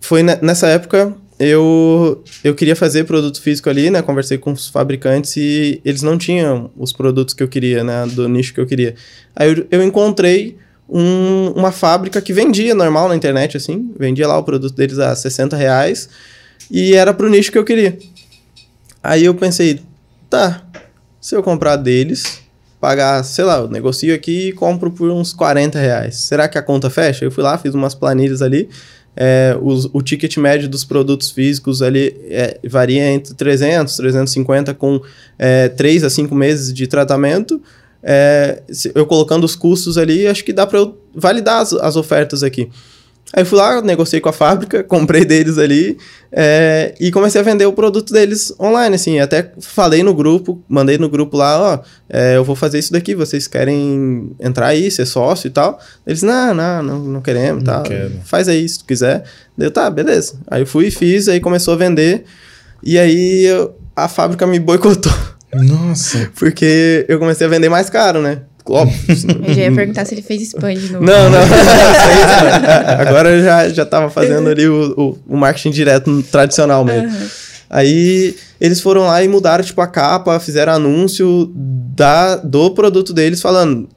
foi 0.00 0.22
nessa 0.22 0.68
época 0.68 1.12
eu, 1.38 2.22
eu 2.42 2.54
queria 2.54 2.74
fazer 2.74 3.04
produto 3.04 3.40
físico 3.40 3.70
ali, 3.70 3.90
né? 3.90 4.02
Conversei 4.02 4.38
com 4.38 4.50
os 4.50 4.68
fabricantes 4.68 5.36
e 5.36 5.80
eles 5.84 6.02
não 6.02 6.18
tinham 6.18 6.70
os 6.76 6.92
produtos 6.92 7.32
que 7.32 7.42
eu 7.42 7.48
queria, 7.48 7.84
né? 7.84 8.06
Do 8.06 8.28
nicho 8.28 8.52
que 8.52 8.60
eu 8.60 8.66
queria. 8.66 8.96
Aí 9.36 9.50
eu, 9.50 9.66
eu 9.70 9.82
encontrei 9.82 10.56
um, 10.88 11.52
uma 11.54 11.70
fábrica 11.70 12.20
que 12.20 12.32
vendia 12.32 12.74
normal 12.74 13.08
na 13.08 13.16
internet, 13.16 13.56
assim. 13.56 13.92
Vendia 13.98 14.26
lá 14.26 14.38
o 14.38 14.42
produto 14.42 14.74
deles 14.74 14.98
a 14.98 15.14
60 15.14 15.56
reais. 15.56 16.08
E 16.70 16.94
era 16.94 17.12
pro 17.12 17.28
nicho 17.28 17.52
que 17.52 17.58
eu 17.58 17.64
queria. 17.64 17.98
Aí 19.02 19.24
eu 19.24 19.34
pensei, 19.34 19.80
tá, 20.28 20.62
se 21.20 21.34
eu 21.34 21.42
comprar 21.42 21.76
deles, 21.76 22.40
pagar, 22.80 23.22
sei 23.22 23.44
lá, 23.44 23.58
eu 23.58 23.68
negocio 23.68 24.14
aqui 24.14 24.48
e 24.48 24.52
compro 24.52 24.90
por 24.90 25.10
uns 25.10 25.32
40 25.32 25.78
reais. 25.78 26.16
Será 26.16 26.48
que 26.48 26.58
a 26.58 26.62
conta 26.62 26.88
fecha? 26.88 27.24
Eu 27.24 27.30
fui 27.30 27.42
lá, 27.42 27.58
fiz 27.58 27.74
umas 27.74 27.94
planilhas 27.94 28.42
ali. 28.42 28.68
É, 29.20 29.56
os, 29.60 29.86
o 29.92 30.00
ticket 30.00 30.36
médio 30.36 30.68
dos 30.68 30.84
produtos 30.84 31.32
físicos 31.32 31.82
ali 31.82 32.16
é, 32.30 32.60
varia 32.68 33.10
entre 33.10 33.34
300, 33.34 33.96
350 33.96 34.74
com 34.74 35.00
é, 35.36 35.68
3 35.68 36.04
a 36.04 36.10
5 36.10 36.32
meses 36.34 36.72
de 36.72 36.86
tratamento 36.86 37.60
é, 38.02 38.62
eu 38.94 39.06
colocando 39.06 39.44
os 39.44 39.56
custos 39.56 39.98
ali, 39.98 40.26
acho 40.26 40.44
que 40.44 40.52
dá 40.52 40.66
para 40.66 40.78
eu 40.78 40.98
validar 41.14 41.60
as, 41.60 41.72
as, 41.72 41.96
ofertas 41.96 42.42
aqui. 42.42 42.70
Aí 43.32 43.44
fui 43.44 43.58
lá, 43.58 43.82
negociei 43.82 44.20
com 44.20 44.28
a 44.30 44.32
fábrica, 44.32 44.82
comprei 44.84 45.24
deles 45.24 45.58
ali 45.58 45.98
é, 46.32 46.94
e 46.98 47.10
comecei 47.10 47.40
a 47.40 47.44
vender 47.44 47.66
o 47.66 47.72
produto 47.72 48.12
deles 48.12 48.54
online, 48.58 48.94
assim. 48.94 49.18
Até 49.18 49.52
falei 49.60 50.02
no 50.02 50.14
grupo, 50.14 50.62
mandei 50.68 50.96
no 50.96 51.10
grupo 51.10 51.36
lá, 51.36 51.60
ó, 51.60 51.78
é, 52.08 52.36
eu 52.36 52.44
vou 52.44 52.56
fazer 52.56 52.78
isso 52.78 52.92
daqui, 52.92 53.14
vocês 53.14 53.46
querem 53.46 54.32
entrar 54.40 54.68
aí, 54.68 54.90
ser 54.90 55.04
sócio 55.04 55.48
e 55.48 55.50
tal? 55.50 55.78
Eles, 56.06 56.22
não, 56.22 56.54
não, 56.54 56.82
não, 56.82 56.98
não 57.00 57.20
queremos, 57.20 57.62
não 57.62 57.74
tá? 57.74 57.82
Quero. 57.82 58.12
Faz 58.24 58.48
aí 58.48 58.66
se 58.66 58.78
tu 58.78 58.86
quiser. 58.86 59.24
Deu, 59.56 59.70
tá, 59.70 59.90
beleza. 59.90 60.34
Aí 60.46 60.64
fui 60.64 60.86
e 60.86 60.90
fiz, 60.90 61.28
aí 61.28 61.40
começou 61.40 61.74
a 61.74 61.76
vender 61.76 62.24
e 62.82 62.98
aí 62.98 63.44
eu, 63.44 63.74
a 63.94 64.08
fábrica 64.08 64.46
me 64.46 64.58
boicotou. 64.58 65.12
Nossa! 65.54 66.30
Porque 66.38 67.06
eu 67.08 67.18
comecei 67.18 67.46
a 67.46 67.50
vender 67.50 67.68
mais 67.68 67.88
caro, 67.88 68.20
né? 68.20 68.42
Óbvio. 68.66 68.98
Eu 69.48 69.54
já 69.54 69.62
ia 69.62 69.72
perguntar 69.72 70.04
se 70.04 70.14
ele 70.14 70.20
fez 70.20 70.42
spam 70.42 70.74
de 70.74 70.92
novo. 70.92 71.02
Não, 71.02 71.30
não. 71.30 71.38
Agora 73.00 73.30
eu 73.30 73.42
já, 73.42 73.66
já 73.70 73.86
tava 73.86 74.10
fazendo 74.10 74.46
ali 74.46 74.68
o, 74.68 74.94
o, 74.94 75.34
o 75.34 75.36
marketing 75.38 75.70
direto 75.70 76.22
tradicional 76.24 76.84
mesmo. 76.84 77.08
Uhum. 77.08 77.26
Aí 77.70 78.36
eles 78.60 78.82
foram 78.82 79.06
lá 79.06 79.22
e 79.22 79.28
mudaram, 79.28 79.64
tipo, 79.64 79.80
a 79.80 79.86
capa, 79.86 80.38
fizeram 80.38 80.74
anúncio 80.74 81.50
da, 81.54 82.36
do 82.36 82.70
produto 82.72 83.14
deles 83.14 83.40
falando 83.40 83.88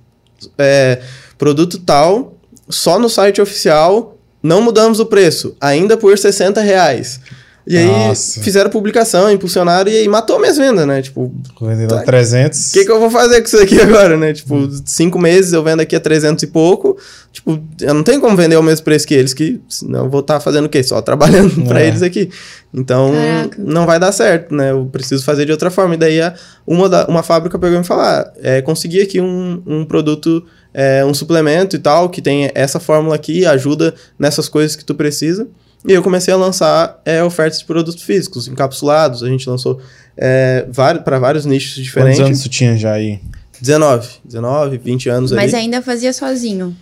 é, 0.58 1.00
produto 1.38 1.80
tal, 1.80 2.36
só 2.70 3.00
no 3.00 3.10
site 3.10 3.42
oficial, 3.42 4.18
não 4.42 4.62
mudamos 4.62 5.00
o 5.00 5.06
preço, 5.06 5.56
ainda 5.60 5.98
por 5.98 6.18
60 6.18 6.62
reais. 6.62 7.20
E 7.66 7.78
aí 7.78 7.86
Nossa. 7.86 8.42
fizeram 8.42 8.70
publicação, 8.70 9.32
impulsionaram 9.32 9.90
e 9.92 9.98
aí 9.98 10.08
matou 10.08 10.40
minhas 10.40 10.58
vendas, 10.58 10.86
né? 10.88 11.02
Tipo, 11.02 11.32
vendendo 11.62 11.90
tá, 11.90 12.02
a 12.02 12.04
300. 12.04 12.70
O 12.70 12.74
que, 12.74 12.86
que 12.86 12.92
eu 12.92 13.00
vou 13.00 13.12
fazer 13.12 13.40
com 13.40 13.48
isso 13.48 13.58
aqui 13.58 13.80
agora, 13.82 14.18
né? 14.18 14.34
Tipo, 14.34 14.56
hum. 14.56 14.82
cinco 14.84 15.20
meses 15.20 15.54
eu 15.54 15.64
vendo 15.64 15.80
aqui 15.80 15.96
a 15.96 16.00
300 16.00 16.44
e 16.44 16.48
pouco. 16.48 16.98
Tipo, 17.32 17.62
eu 17.80 17.94
não 17.94 18.04
tenho 18.04 18.20
como 18.20 18.36
vender 18.36 18.56
ao 18.56 18.64
mesmo 18.64 18.84
preço 18.84 19.08
que 19.08 19.14
eles, 19.14 19.34
que 19.34 19.62
senão 19.70 20.06
eu 20.06 20.10
vou 20.10 20.22
estar 20.22 20.36
tá 20.36 20.40
fazendo 20.40 20.66
o 20.66 20.70
quê? 20.70 20.82
Só 20.82 21.02
trabalhando 21.02 21.54
é. 21.62 21.66
para 21.66 21.84
eles 21.84 22.02
aqui. 22.02 22.30
Então, 22.74 23.12
Caraca. 23.12 23.58
não 23.60 23.86
vai 23.86 24.00
dar 24.00 24.12
certo, 24.12 24.56
né? 24.56 24.72
Eu 24.72 24.88
preciso 24.92 25.24
fazer 25.24 25.46
de 25.46 25.52
outra 25.52 25.70
forma. 25.70 25.94
E 25.94 25.98
daí 25.98 26.20
uma, 26.66 26.90
da, 26.90 27.06
uma 27.06 27.22
fábrica 27.22 27.60
pegou 27.60 27.76
e 27.76 27.80
me 27.80 27.86
falou: 27.86 28.04
ah, 28.04 28.32
é, 28.42 28.62
consegui 28.62 29.02
aqui 29.02 29.22
um, 29.22 29.62
um 29.68 29.86
produto, 29.86 30.44
é, 30.74 31.06
um 31.06 31.14
suplemento 31.14 31.76
e 31.76 31.80
tal, 31.80 32.10
que 32.10 32.24
tem 32.24 32.50
essa 32.56 32.80
fórmula 32.80 33.16
aqui, 33.16 33.46
ajuda 33.46 33.94
nessas 34.18 34.50
coisas 34.50 34.76
que 34.76 34.84
tu 34.84 34.96
precisa. 34.96 35.48
E 35.88 35.94
eu 35.94 36.04
comecei 36.04 36.34
a 36.34 36.38
lançar 36.38 37.02
é, 37.04 37.24
ofertas 37.24 37.60
de 37.60 37.66
produtos 37.66 38.04
físicos, 38.04 38.48
encapsulados. 38.48 39.24
A 39.24 39.28
gente 39.28 39.50
lançou 39.50 39.80
é, 40.16 40.68
para 41.04 41.18
vários 41.18 41.46
nichos 41.46 41.84
diferentes. 41.84 42.20
Quantos 42.20 42.30
anos 42.30 42.44
tu 42.44 42.50
tinha 42.50 42.78
já 42.78 42.94
aí? 42.94 43.20
19. 43.60 44.08
19, 44.24 44.78
20 44.78 45.10
anos 45.10 45.32
Mas 45.32 45.54
ali. 45.54 45.64
ainda 45.64 45.82
fazia 45.82 46.14
sozinho? 46.14 46.76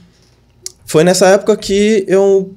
Foi 0.85 1.03
nessa 1.03 1.27
época 1.27 1.55
que 1.55 2.03
eu 2.07 2.53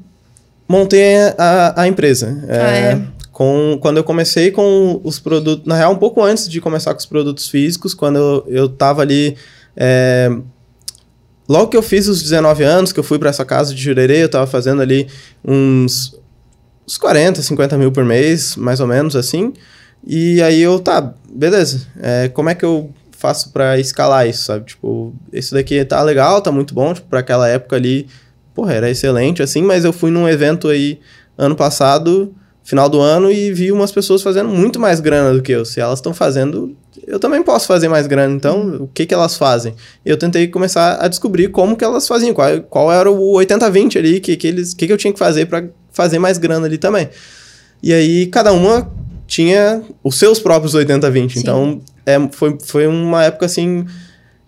montei 0.69 1.17
a, 1.39 1.83
a 1.83 1.89
empresa. 1.89 2.45
É, 2.49 2.57
ah, 2.57 2.71
é? 2.71 3.03
Com, 3.31 3.79
quando 3.81 3.99
eu 3.99 4.05
comecei 4.05 4.51
com 4.51 5.01
os 5.05 5.19
produtos... 5.19 5.67
Na 5.67 5.77
real, 5.77 5.93
um 5.93 5.99
pouco 5.99 6.23
antes 6.23 6.49
de 6.49 6.61
começar 6.61 6.93
com 6.93 7.01
os 7.01 7.07
produtos 7.07 7.49
físicos, 7.49 7.95
quando 7.95 8.17
eu, 8.17 8.45
eu 8.49 8.69
tava 8.69 9.03
ali... 9.03 9.37
É, 9.77 10.31
logo 11.49 11.69
que 11.69 11.77
eu 11.77 11.83
fiz 11.83 12.09
os 12.09 12.23
19 12.23 12.63
anos, 12.63 12.93
que 12.93 13.01
eu 13.01 13.05
fui 13.05 13.19
para 13.19 13.31
essa 13.31 13.45
casa 13.45 13.75
de 13.75 13.83
Jurerê, 13.83 14.23
eu 14.23 14.29
tava 14.29 14.47
fazendo 14.47 14.83
ali 14.83 15.09
uns 15.45 16.15
uns 16.93 16.99
40, 16.99 17.41
50 17.41 17.79
mil 17.79 17.91
por 17.91 18.05
mês, 18.05 18.55
mais 18.55 18.79
ou 18.81 18.87
menos 18.87 19.17
assim. 19.17 19.53
E 20.07 20.43
aí 20.43 20.61
eu, 20.61 20.79
tá, 20.79 21.15
beleza. 21.33 21.87
É, 22.01 22.29
como 22.29 22.51
é 22.51 22.55
que 22.55 22.65
eu 22.65 22.91
faço 23.13 23.51
para 23.51 23.79
escalar 23.79 24.29
isso, 24.29 24.45
sabe? 24.45 24.67
Tipo, 24.67 25.15
esse 25.33 25.55
daqui 25.55 25.83
tá 25.85 26.03
legal, 26.03 26.43
tá 26.43 26.53
muito 26.53 26.75
bom, 26.75 26.93
tipo, 26.93 27.09
pra 27.09 27.21
aquela 27.21 27.49
época 27.49 27.77
ali, 27.77 28.09
porra, 28.55 28.75
era 28.75 28.91
excelente, 28.91 29.43
assim, 29.43 29.63
mas 29.63 29.85
eu 29.85 29.93
fui 29.93 30.11
num 30.11 30.29
evento 30.29 30.69
aí 30.69 30.99
ano 31.39 31.55
passado, 31.55 32.35
final 32.63 32.89
do 32.89 33.01
ano, 33.01 33.31
e 33.31 33.53
vi 33.53 33.73
umas 33.73 33.93
pessoas 33.93 34.23
fazendo 34.23 34.49
muito 34.51 34.79
mais 34.79 35.01
grana 35.01 35.33
do 35.33 35.41
que 35.41 35.53
eu. 35.53 35.65
Se 35.65 35.81
elas 35.81 36.01
estão 36.01 36.13
fazendo, 36.13 36.77
eu 37.07 37.19
também 37.19 37.43
posso 37.43 37.67
fazer 37.67 37.89
mais 37.89 38.07
grana. 38.07 38.35
Então, 38.35 38.83
o 38.83 38.89
que 38.89 39.07
que 39.07 39.15
elas 39.15 39.37
fazem? 39.37 39.75
Eu 40.05 40.19
tentei 40.19 40.49
começar 40.49 40.97
a 41.01 41.09
descobrir 41.09 41.49
como 41.49 41.77
que 41.77 41.85
elas 41.85 42.07
faziam, 42.07 42.35
qual, 42.35 42.61
qual 42.63 42.93
era 42.93 43.11
o 43.11 43.35
80-20 43.35 43.99
ali, 43.99 44.21
que 44.21 44.37
que, 44.37 44.47
eles, 44.47 44.75
que 44.75 44.87
que 44.87 44.93
eu 44.93 44.99
tinha 44.99 45.13
que 45.13 45.19
fazer 45.19 45.47
para 45.47 45.65
fazer 45.93 46.19
mais 46.19 46.39
grana 46.39 46.67
ali 46.67 46.79
também. 46.79 47.09
E 47.83 47.93
aí, 47.93 48.27
cada 48.27 48.53
uma 48.53 48.91
tinha 49.27 49.83
os 50.03 50.17
seus 50.17 50.39
próprios 50.39 50.75
80-20. 50.75 51.37
Então, 51.37 51.81
é, 52.05 52.17
foi, 52.33 52.59
foi 52.61 52.87
uma 52.87 53.25
época, 53.25 53.47
assim, 53.47 53.87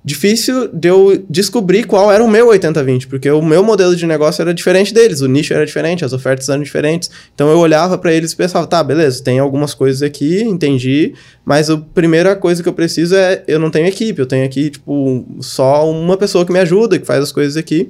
difícil 0.04 0.68
de 0.68 0.88
eu 0.88 1.24
descobrir 1.30 1.84
qual 1.84 2.12
era 2.12 2.22
o 2.22 2.28
meu 2.28 2.48
80-20, 2.48 3.08
porque 3.08 3.30
o 3.30 3.40
meu 3.40 3.64
modelo 3.64 3.96
de 3.96 4.06
negócio 4.06 4.42
era 4.42 4.52
diferente 4.52 4.92
deles, 4.92 5.22
o 5.22 5.26
nicho 5.26 5.54
era 5.54 5.64
diferente, 5.64 6.04
as 6.04 6.12
ofertas 6.12 6.50
eram 6.50 6.62
diferentes. 6.62 7.10
Então 7.34 7.50
eu 7.50 7.58
olhava 7.58 7.96
para 7.96 8.12
eles 8.12 8.32
e 8.32 8.36
pensava, 8.36 8.66
tá, 8.66 8.84
beleza, 8.84 9.24
tem 9.24 9.38
algumas 9.38 9.72
coisas 9.72 10.02
aqui, 10.02 10.42
entendi, 10.42 11.14
mas 11.42 11.70
a 11.70 11.78
primeira 11.78 12.36
coisa 12.36 12.62
que 12.62 12.68
eu 12.68 12.74
preciso 12.74 13.16
é 13.16 13.42
eu 13.48 13.58
não 13.58 13.70
tenho 13.70 13.86
equipe, 13.86 14.20
eu 14.20 14.26
tenho 14.26 14.44
aqui 14.44 14.68
tipo 14.68 15.26
só 15.40 15.90
uma 15.90 16.18
pessoa 16.18 16.44
que 16.44 16.52
me 16.52 16.58
ajuda, 16.58 16.98
que 16.98 17.06
faz 17.06 17.22
as 17.22 17.32
coisas 17.32 17.56
aqui. 17.56 17.88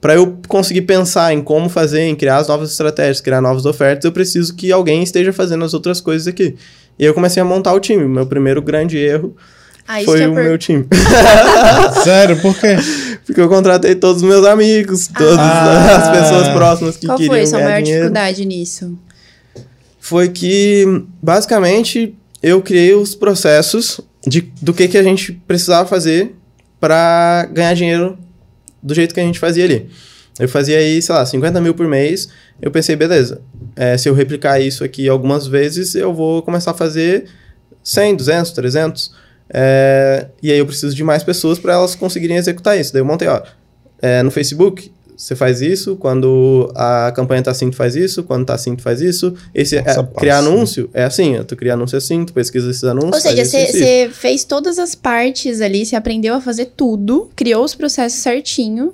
Para 0.00 0.14
eu 0.14 0.38
conseguir 0.46 0.82
pensar 0.82 1.32
em 1.32 1.42
como 1.42 1.68
fazer, 1.68 2.02
em 2.02 2.14
criar 2.14 2.36
as 2.38 2.48
novas 2.48 2.70
estratégias, 2.70 3.20
criar 3.20 3.40
novas 3.40 3.64
ofertas, 3.64 4.04
eu 4.04 4.12
preciso 4.12 4.54
que 4.54 4.70
alguém 4.70 5.02
esteja 5.02 5.32
fazendo 5.32 5.64
as 5.64 5.74
outras 5.74 6.00
coisas 6.00 6.26
aqui. 6.28 6.54
E 6.98 7.04
eu 7.04 7.14
comecei 7.14 7.40
a 7.40 7.44
montar 7.44 7.72
o 7.72 7.80
time. 7.80 8.04
Meu 8.04 8.26
primeiro 8.26 8.62
grande 8.62 8.98
erro 8.98 9.34
ah, 9.88 10.00
foi 10.04 10.26
o 10.26 10.34
per... 10.34 10.44
meu 10.44 10.58
time. 10.58 10.86
Sério? 12.04 12.40
Por 12.40 12.58
quê? 12.58 12.76
Porque 13.24 13.40
eu 13.40 13.48
contratei 13.48 13.94
todos 13.94 14.22
os 14.22 14.28
meus 14.28 14.44
amigos, 14.44 15.08
todas 15.08 15.38
ah. 15.38 15.96
as 15.96 16.20
pessoas 16.20 16.48
próximas 16.48 16.96
que 16.96 17.06
Qual 17.06 17.16
queriam 17.16 17.34
Qual 17.34 17.38
foi 17.38 17.42
a 17.42 17.46
sua 17.46 17.60
maior 17.60 17.82
dinheiro. 17.82 18.04
dificuldade 18.04 18.44
nisso? 18.44 18.98
Foi 20.00 20.28
que, 20.28 21.02
basicamente, 21.22 22.14
eu 22.42 22.62
criei 22.62 22.94
os 22.94 23.14
processos 23.14 24.00
de, 24.26 24.40
do 24.60 24.72
que, 24.72 24.88
que 24.88 24.98
a 24.98 25.02
gente 25.02 25.32
precisava 25.46 25.88
fazer 25.88 26.34
para 26.80 27.48
ganhar 27.52 27.74
dinheiro 27.74 28.18
do 28.82 28.94
jeito 28.94 29.14
que 29.14 29.20
a 29.20 29.22
gente 29.22 29.38
fazia 29.38 29.64
ali. 29.64 29.88
Eu 30.38 30.48
fazia 30.48 30.78
aí, 30.78 31.00
sei 31.00 31.14
lá, 31.14 31.24
50 31.24 31.60
mil 31.60 31.74
por 31.74 31.86
mês. 31.86 32.28
Eu 32.60 32.70
pensei, 32.70 32.94
beleza, 32.94 33.40
é, 33.74 33.96
se 33.96 34.08
eu 34.08 34.14
replicar 34.14 34.60
isso 34.60 34.84
aqui 34.84 35.08
algumas 35.08 35.46
vezes, 35.46 35.94
eu 35.94 36.12
vou 36.12 36.42
começar 36.42 36.72
a 36.72 36.74
fazer 36.74 37.24
100, 37.82 38.16
200, 38.16 38.50
300. 38.52 39.14
É, 39.48 40.26
e 40.42 40.52
aí 40.52 40.58
eu 40.58 40.66
preciso 40.66 40.94
de 40.94 41.02
mais 41.02 41.22
pessoas 41.22 41.58
para 41.58 41.74
elas 41.74 41.94
conseguirem 41.94 42.36
executar 42.36 42.78
isso. 42.78 42.92
Daí 42.92 43.00
eu 43.00 43.06
montei, 43.06 43.28
ó, 43.28 43.42
é, 44.00 44.22
no 44.22 44.30
Facebook, 44.30 44.92
você 45.16 45.34
faz 45.34 45.62
isso, 45.62 45.96
quando 45.96 46.70
a 46.74 47.10
campanha 47.16 47.42
tá 47.42 47.50
assim, 47.50 47.70
tu 47.70 47.76
faz 47.76 47.96
isso, 47.96 48.22
quando 48.22 48.44
tá 48.44 48.54
assim, 48.54 48.76
tu 48.76 48.82
faz 48.82 49.00
isso. 49.00 49.34
Esse, 49.54 49.80
Nossa, 49.80 50.00
é, 50.00 50.20
criar 50.20 50.38
anúncio 50.38 50.90
é 50.92 51.04
assim, 51.04 51.42
tu 51.44 51.56
cria 51.56 51.72
anúncio 51.72 51.96
assim, 51.96 52.24
tu 52.24 52.32
pesquisa 52.32 52.70
esses 52.70 52.84
anúncios. 52.84 53.14
Ou 53.14 53.20
seja, 53.20 53.44
você 53.44 54.10
fez 54.12 54.44
todas 54.44 54.78
as 54.78 54.94
partes 54.94 55.60
ali, 55.60 55.86
você 55.86 55.96
aprendeu 55.96 56.34
a 56.34 56.40
fazer 56.40 56.72
tudo, 56.76 57.30
criou 57.34 57.64
os 57.64 57.74
processos 57.74 58.20
certinho. 58.20 58.92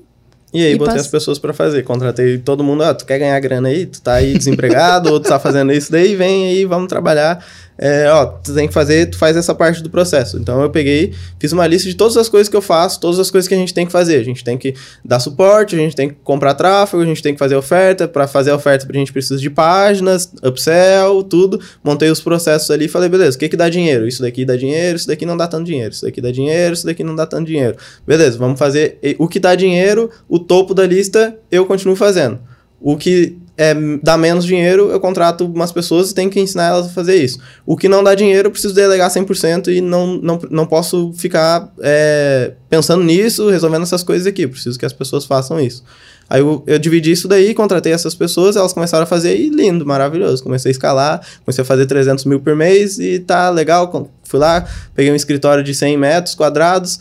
E 0.52 0.62
aí, 0.62 0.72
e 0.74 0.76
botei 0.76 0.94
pass... 0.94 1.06
as 1.06 1.10
pessoas 1.10 1.38
para 1.38 1.54
fazer. 1.54 1.82
Contratei 1.82 2.36
todo 2.38 2.62
mundo, 2.62 2.82
ah, 2.84 2.94
tu 2.94 3.06
quer 3.06 3.18
ganhar 3.18 3.40
grana 3.40 3.68
aí? 3.68 3.86
Tu 3.86 4.02
tá 4.02 4.14
aí 4.14 4.36
desempregado, 4.36 5.10
ou 5.12 5.18
tu 5.18 5.28
tá 5.28 5.38
fazendo 5.38 5.72
isso 5.72 5.90
daí, 5.90 6.14
vem 6.14 6.48
aí, 6.48 6.64
vamos 6.64 6.88
trabalhar 6.88 7.44
é, 7.78 8.08
ó, 8.10 8.26
tu 8.26 8.54
tem 8.54 8.68
que 8.68 8.74
fazer, 8.74 9.06
tu 9.06 9.18
faz 9.18 9.36
essa 9.36 9.54
parte 9.54 9.82
do 9.82 9.90
processo. 9.90 10.38
Então 10.38 10.60
eu 10.62 10.70
peguei, 10.70 11.12
fiz 11.38 11.52
uma 11.52 11.66
lista 11.66 11.88
de 11.88 11.94
todas 11.94 12.16
as 12.16 12.28
coisas 12.28 12.48
que 12.48 12.56
eu 12.56 12.62
faço, 12.62 13.00
todas 13.00 13.18
as 13.18 13.30
coisas 13.30 13.48
que 13.48 13.54
a 13.54 13.58
gente 13.58 13.72
tem 13.72 13.86
que 13.86 13.92
fazer. 13.92 14.16
A 14.16 14.24
gente 14.24 14.44
tem 14.44 14.58
que 14.58 14.74
dar 15.04 15.18
suporte, 15.20 15.74
a 15.74 15.78
gente 15.78 15.96
tem 15.96 16.08
que 16.08 16.16
comprar 16.22 16.54
tráfego, 16.54 17.02
a 17.02 17.06
gente 17.06 17.22
tem 17.22 17.32
que 17.32 17.38
fazer 17.38 17.56
oferta. 17.56 18.06
Para 18.06 18.26
fazer 18.26 18.50
a 18.50 18.56
oferta, 18.56 18.86
a 18.88 18.96
gente 18.96 19.12
precisa 19.12 19.40
de 19.40 19.50
páginas, 19.50 20.30
upsell, 20.42 21.22
tudo. 21.22 21.60
Montei 21.82 22.10
os 22.10 22.20
processos 22.20 22.70
ali 22.70 22.84
e 22.84 22.88
falei, 22.88 23.08
beleza, 23.08 23.36
o 23.36 23.40
que 23.40 23.48
que 23.48 23.56
dá 23.56 23.68
dinheiro? 23.68 24.06
Isso 24.06 24.22
daqui 24.22 24.44
dá 24.44 24.56
dinheiro, 24.56 24.96
isso 24.96 25.06
daqui 25.06 25.24
não 25.24 25.36
dá 25.36 25.48
tanto 25.48 25.64
dinheiro, 25.64 25.92
isso 25.92 26.04
daqui 26.04 26.20
dá 26.20 26.30
dinheiro, 26.30 26.74
isso 26.74 26.86
daqui 26.86 27.02
não 27.02 27.16
dá 27.16 27.26
tanto 27.26 27.46
dinheiro. 27.46 27.76
Beleza, 28.06 28.38
vamos 28.38 28.58
fazer 28.58 28.98
o 29.18 29.26
que 29.26 29.40
dá 29.40 29.54
dinheiro, 29.54 30.10
o 30.28 30.38
topo 30.38 30.74
da 30.74 30.86
lista 30.86 31.36
eu 31.50 31.66
continuo 31.66 31.96
fazendo. 31.96 32.38
O 32.80 32.96
que 32.96 33.38
é, 33.56 33.74
dá 34.02 34.16
menos 34.16 34.44
dinheiro, 34.44 34.90
eu 34.90 34.98
contrato 34.98 35.44
umas 35.44 35.70
pessoas 35.70 36.10
e 36.10 36.14
tenho 36.14 36.30
que 36.30 36.40
ensinar 36.40 36.68
elas 36.68 36.86
a 36.86 36.88
fazer 36.88 37.16
isso. 37.16 37.38
O 37.66 37.76
que 37.76 37.88
não 37.88 38.02
dá 38.02 38.14
dinheiro, 38.14 38.48
eu 38.48 38.50
preciso 38.50 38.74
delegar 38.74 39.10
100% 39.10 39.68
e 39.68 39.80
não, 39.80 40.16
não, 40.16 40.40
não 40.50 40.66
posso 40.66 41.12
ficar 41.12 41.70
é, 41.80 42.52
pensando 42.70 43.04
nisso, 43.04 43.50
resolvendo 43.50 43.82
essas 43.82 44.02
coisas 44.02 44.26
aqui. 44.26 44.46
Preciso 44.46 44.78
que 44.78 44.86
as 44.86 44.92
pessoas 44.92 45.26
façam 45.26 45.60
isso. 45.60 45.84
Aí 46.30 46.40
eu, 46.40 46.64
eu 46.66 46.78
dividi 46.78 47.12
isso 47.12 47.28
daí, 47.28 47.52
contratei 47.52 47.92
essas 47.92 48.14
pessoas, 48.14 48.56
elas 48.56 48.72
começaram 48.72 49.04
a 49.04 49.06
fazer 49.06 49.36
e 49.36 49.50
lindo, 49.50 49.84
maravilhoso. 49.84 50.42
Comecei 50.42 50.70
a 50.70 50.72
escalar, 50.72 51.20
comecei 51.44 51.62
a 51.62 51.64
fazer 51.64 51.84
300 51.84 52.24
mil 52.24 52.40
por 52.40 52.56
mês 52.56 52.98
e 52.98 53.18
tá 53.18 53.50
legal. 53.50 54.10
Fui 54.24 54.40
lá, 54.40 54.66
peguei 54.94 55.12
um 55.12 55.16
escritório 55.16 55.62
de 55.62 55.74
100 55.74 55.98
metros 55.98 56.34
quadrados 56.34 57.00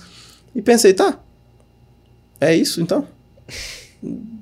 e 0.54 0.62
pensei, 0.62 0.94
tá, 0.94 1.18
é 2.42 2.54
isso 2.54 2.82
então 2.82 3.08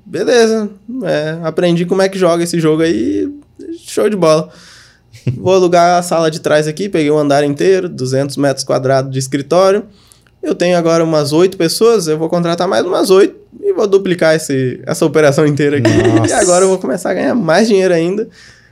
beleza, 0.09 0.69
é, 1.03 1.37
aprendi 1.43 1.85
como 1.85 2.01
é 2.01 2.09
que 2.09 2.17
joga 2.17 2.43
esse 2.43 2.59
jogo 2.59 2.81
aí, 2.81 3.31
show 3.77 4.09
de 4.09 4.15
bola. 4.15 4.49
Vou 5.37 5.53
alugar 5.53 5.99
a 5.99 6.01
sala 6.01 6.31
de 6.31 6.39
trás 6.39 6.67
aqui, 6.67 6.89
peguei 6.89 7.11
um 7.11 7.17
andar 7.17 7.43
inteiro, 7.43 7.87
200 7.87 8.37
metros 8.37 8.63
quadrados 8.63 9.11
de 9.11 9.19
escritório. 9.19 9.85
Eu 10.41 10.55
tenho 10.55 10.77
agora 10.77 11.03
umas 11.03 11.33
oito 11.33 11.57
pessoas, 11.57 12.07
eu 12.07 12.17
vou 12.17 12.29
contratar 12.29 12.67
mais 12.67 12.85
umas 12.85 13.09
oito 13.09 13.35
e 13.61 13.73
vou 13.73 13.85
duplicar 13.85 14.35
esse, 14.35 14.81
essa 14.85 15.05
operação 15.05 15.45
inteira 15.45 15.77
aqui. 15.77 15.91
Nossa. 15.91 16.29
E 16.29 16.33
agora 16.33 16.63
eu 16.63 16.69
vou 16.69 16.79
começar 16.79 17.11
a 17.11 17.13
ganhar 17.13 17.35
mais 17.35 17.67
dinheiro 17.67 17.93
ainda. 17.93 18.27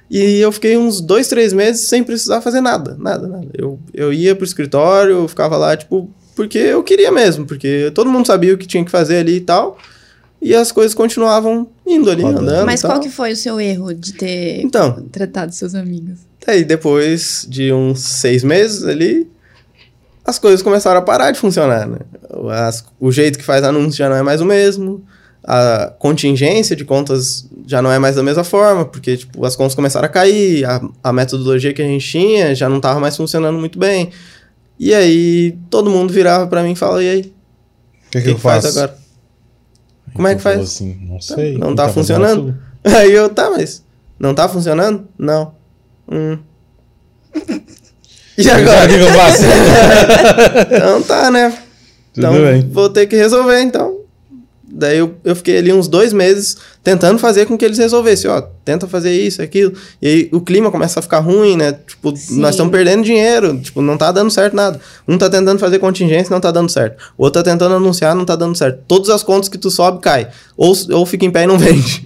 E 0.10 0.40
eu 0.40 0.52
fiquei 0.52 0.78
uns 0.78 1.02
dois, 1.02 1.28
três 1.28 1.52
meses 1.52 1.88
sem 1.88 2.04
precisar 2.04 2.42
fazer 2.42 2.62
nada, 2.62 2.96
nada, 2.98 3.28
nada. 3.28 3.48
Eu, 3.54 3.78
eu 3.94 4.14
ia 4.14 4.36
pro 4.36 4.46
escritório, 4.46 5.28
ficava 5.28 5.58
lá, 5.58 5.76
tipo, 5.76 6.10
porque 6.36 6.58
eu 6.58 6.82
queria 6.82 7.12
mesmo, 7.12 7.46
porque 7.46 7.92
todo 7.94 8.10
mundo 8.10 8.26
sabia 8.26 8.54
o 8.54 8.58
que 8.58 8.66
tinha 8.66 8.86
que 8.86 8.92
fazer 8.92 9.18
ali 9.18 9.36
e 9.36 9.42
tal. 9.42 9.78
E 10.48 10.56
as 10.56 10.72
coisas 10.72 10.94
continuavam 10.94 11.68
indo 11.86 12.10
ali, 12.10 12.24
Rodando. 12.24 12.50
andando. 12.50 12.66
Mas 12.66 12.82
qual 12.82 13.00
que 13.00 13.10
foi 13.10 13.34
o 13.34 13.36
seu 13.36 13.60
erro 13.60 13.94
de 13.94 14.14
ter 14.14 14.62
então, 14.62 15.04
tratado 15.12 15.54
seus 15.54 15.76
amigos? 15.76 16.20
Aí 16.46 16.64
depois 16.64 17.46
de 17.50 17.74
uns 17.74 18.00
seis 18.00 18.44
meses 18.44 18.86
ali, 18.86 19.30
as 20.24 20.40
coisas 20.40 20.62
começaram 20.62 21.00
a 21.00 21.02
parar 21.02 21.32
de 21.32 21.40
funcionar, 21.40 21.88
né? 21.88 22.00
As, 22.52 22.86
o 23.00 23.12
jeito 23.12 23.38
que 23.38 23.44
faz 23.44 23.64
anúncio 23.64 23.98
já 23.98 24.10
não 24.10 24.16
é 24.16 24.24
mais 24.24 24.40
o 24.40 24.46
mesmo 24.46 25.04
a 25.48 25.94
contingência 25.98 26.76
de 26.76 26.84
contas 26.84 27.48
já 27.66 27.82
não 27.82 27.90
é 27.90 27.98
mais 27.98 28.18
da 28.18 28.24
mesma 28.24 28.44
forma, 28.44 28.84
porque 28.84 29.16
tipo, 29.16 29.46
as 29.46 29.56
contas 29.56 29.74
começaram 29.74 30.06
a 30.06 30.10
cair, 30.10 30.66
a, 30.66 30.82
a 31.02 31.14
metodologia 31.14 31.74
que 31.74 31.82
a 31.82 31.86
gente 31.86 32.06
tinha 32.06 32.54
já 32.54 32.68
não 32.68 32.78
estava 32.78 33.00
mais 33.00 33.16
funcionando 33.16 33.58
muito 33.58 33.80
bem. 33.80 34.10
E 34.78 34.94
aí 34.94 35.58
todo 35.70 35.90
mundo 35.90 36.12
virava 36.12 36.46
para 36.48 36.62
mim 36.62 36.74
e 36.74 36.76
falava, 36.76 37.02
e 37.02 37.10
aí? 37.10 37.22
O 37.22 38.12
que, 38.12 38.20
que, 38.20 38.22
que, 38.26 38.30
eu 38.32 38.38
faço 38.38 38.68
agora? 38.68 38.98
Como 40.18 40.28
é 40.28 40.36
que 40.36 40.42
faz? 40.42 40.60
Assim, 40.60 40.98
não 41.08 41.22
sei. 41.22 41.58
Não, 41.58 41.74
tá, 41.74 41.88
tá 41.88 41.94
funcionando? 41.94 42.58
Aí 42.84 43.14
eu, 43.14 43.30
tá, 43.30 43.50
mas 43.50 43.84
não 44.20 44.34
tá 44.34 44.50
funcionando? 44.50 45.08
Não. 45.18 45.54
Hum. 46.12 46.38
E 48.40 48.48
agora? 48.52 48.86
O 48.86 48.88
que, 48.88 48.98
que 49.00 49.04
eu 49.04 49.14
faço? 49.14 49.42
não 50.80 51.02
tá, 51.02 51.32
né? 51.32 51.50
Tudo 52.14 52.28
então, 52.28 52.34
bem. 52.34 52.70
vou 52.70 52.88
ter 52.88 53.08
que 53.08 53.16
resolver, 53.16 53.60
então. 53.62 53.97
Daí 54.78 55.00
eu, 55.00 55.16
eu 55.24 55.36
fiquei 55.36 55.58
ali 55.58 55.74
uns 55.74 55.88
dois 55.88 56.14
meses 56.14 56.56
tentando 56.84 57.18
fazer 57.18 57.48
com 57.48 57.58
que 57.58 57.66
eles 57.66 57.80
resolvessem, 57.80 58.30
ó, 58.30 58.40
tenta 58.64 58.88
fazer 58.88 59.12
isso, 59.12 59.42
aquilo. 59.42 59.74
E 60.00 60.08
aí 60.08 60.30
o 60.32 60.40
clima 60.40 60.70
começa 60.70 61.00
a 61.00 61.02
ficar 61.02 61.18
ruim, 61.18 61.58
né? 61.58 61.72
Tipo, 61.88 62.16
Sim. 62.16 62.40
nós 62.40 62.52
estamos 62.52 62.72
perdendo 62.72 63.04
dinheiro, 63.04 63.60
tipo, 63.60 63.82
não 63.82 63.98
tá 63.98 64.12
dando 64.12 64.30
certo 64.30 64.56
nada. 64.56 64.80
Um 65.08 65.18
tá 65.18 65.32
tentando 65.32 65.58
fazer 65.58 65.80
contingência, 65.80 66.32
não 66.32 66.40
tá 66.40 66.52
dando 66.52 66.70
certo. 66.70 67.12
O 67.18 67.24
outro 67.24 67.42
tá 67.42 67.52
tentando 67.52 67.74
anunciar, 67.74 68.14
não 68.14 68.24
tá 68.24 68.36
dando 68.36 68.56
certo. 68.56 68.84
Todas 68.88 69.10
as 69.10 69.24
contas 69.24 69.50
que 69.50 69.58
tu 69.58 69.72
sobe, 69.72 70.00
cai. 70.00 70.28
Ou, 70.56 70.76
ou 70.92 71.06
fica 71.08 71.26
em 71.26 71.32
pé 71.32 71.46
e 71.46 71.48
não 71.48 71.58
vende. 71.60 72.06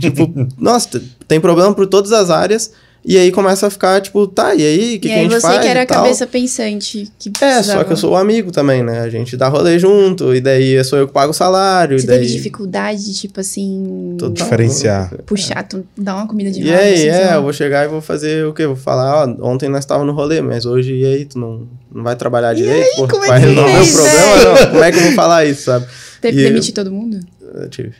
tipo, 0.00 0.28
nossa, 0.58 1.00
tem 1.28 1.38
problema 1.38 1.72
por 1.72 1.86
todas 1.86 2.10
as 2.10 2.30
áreas. 2.30 2.72
E 3.04 3.16
aí 3.16 3.30
começa 3.30 3.66
a 3.66 3.70
ficar, 3.70 4.00
tipo, 4.00 4.26
tá, 4.26 4.54
e 4.54 4.62
aí, 4.62 4.96
o 4.96 5.00
que, 5.00 5.08
que 5.08 5.14
a 5.14 5.18
gente 5.18 5.40
faz? 5.40 5.44
E 5.44 5.46
aí 5.46 5.52
você 5.54 5.60
que 5.60 5.66
era 5.68 5.82
a 5.82 5.86
cabeça 5.86 6.26
pensante. 6.26 7.10
Que 7.18 7.32
é, 7.40 7.62
só 7.62 7.84
que 7.84 7.92
eu 7.92 7.96
sou 7.96 8.12
o 8.12 8.16
amigo 8.16 8.50
também, 8.50 8.82
né? 8.82 9.00
A 9.00 9.08
gente 9.08 9.36
dá 9.36 9.48
rolê 9.48 9.78
junto, 9.78 10.34
e 10.34 10.40
daí 10.40 10.82
sou 10.84 10.98
eu 10.98 11.06
que 11.06 11.12
pago 11.12 11.30
o 11.30 11.34
salário. 11.34 11.98
Você 11.98 12.06
daí... 12.06 12.20
teve 12.20 12.32
dificuldade, 12.32 13.14
tipo 13.14 13.40
assim... 13.40 14.16
Total. 14.18 14.34
Diferenciar. 14.34 15.14
Puxar, 15.24 15.62
tu 15.62 15.86
dá 15.96 16.16
uma 16.16 16.26
comida 16.26 16.50
de 16.50 16.60
E 16.60 16.74
aí, 16.74 17.08
assim, 17.08 17.22
é, 17.22 17.36
eu 17.36 17.42
vou 17.42 17.52
chegar 17.52 17.84
e 17.84 17.88
vou 17.88 18.00
fazer 18.00 18.44
o 18.44 18.52
quê? 18.52 18.66
Vou 18.66 18.76
falar, 18.76 19.26
ó, 19.26 19.48
ontem 19.48 19.68
nós 19.68 19.80
estávamos 19.80 20.12
no 20.12 20.18
rolê, 20.18 20.40
mas 20.40 20.66
hoje, 20.66 20.94
e 20.94 21.06
aí, 21.06 21.24
tu 21.24 21.38
não, 21.38 21.68
não 21.94 22.02
vai 22.02 22.16
trabalhar 22.16 22.52
e 22.52 22.56
direito? 22.56 22.84
Aí, 22.84 22.96
pô, 22.96 23.08
como 23.08 23.24
é 23.24 23.28
vai 23.28 23.40
resolver 23.40 23.80
o 23.80 23.92
problema? 23.92 24.44
Não, 24.44 24.70
como 24.70 24.84
é 24.84 24.92
que 24.92 24.98
eu 24.98 25.02
vou 25.02 25.12
falar 25.12 25.44
isso, 25.46 25.62
sabe? 25.62 25.86
Teve 26.20 26.36
que 26.36 26.42
demitir 26.42 26.74
todo 26.74 26.90
mundo? 26.90 27.20
Eu 27.54 27.70
tive. 27.70 27.94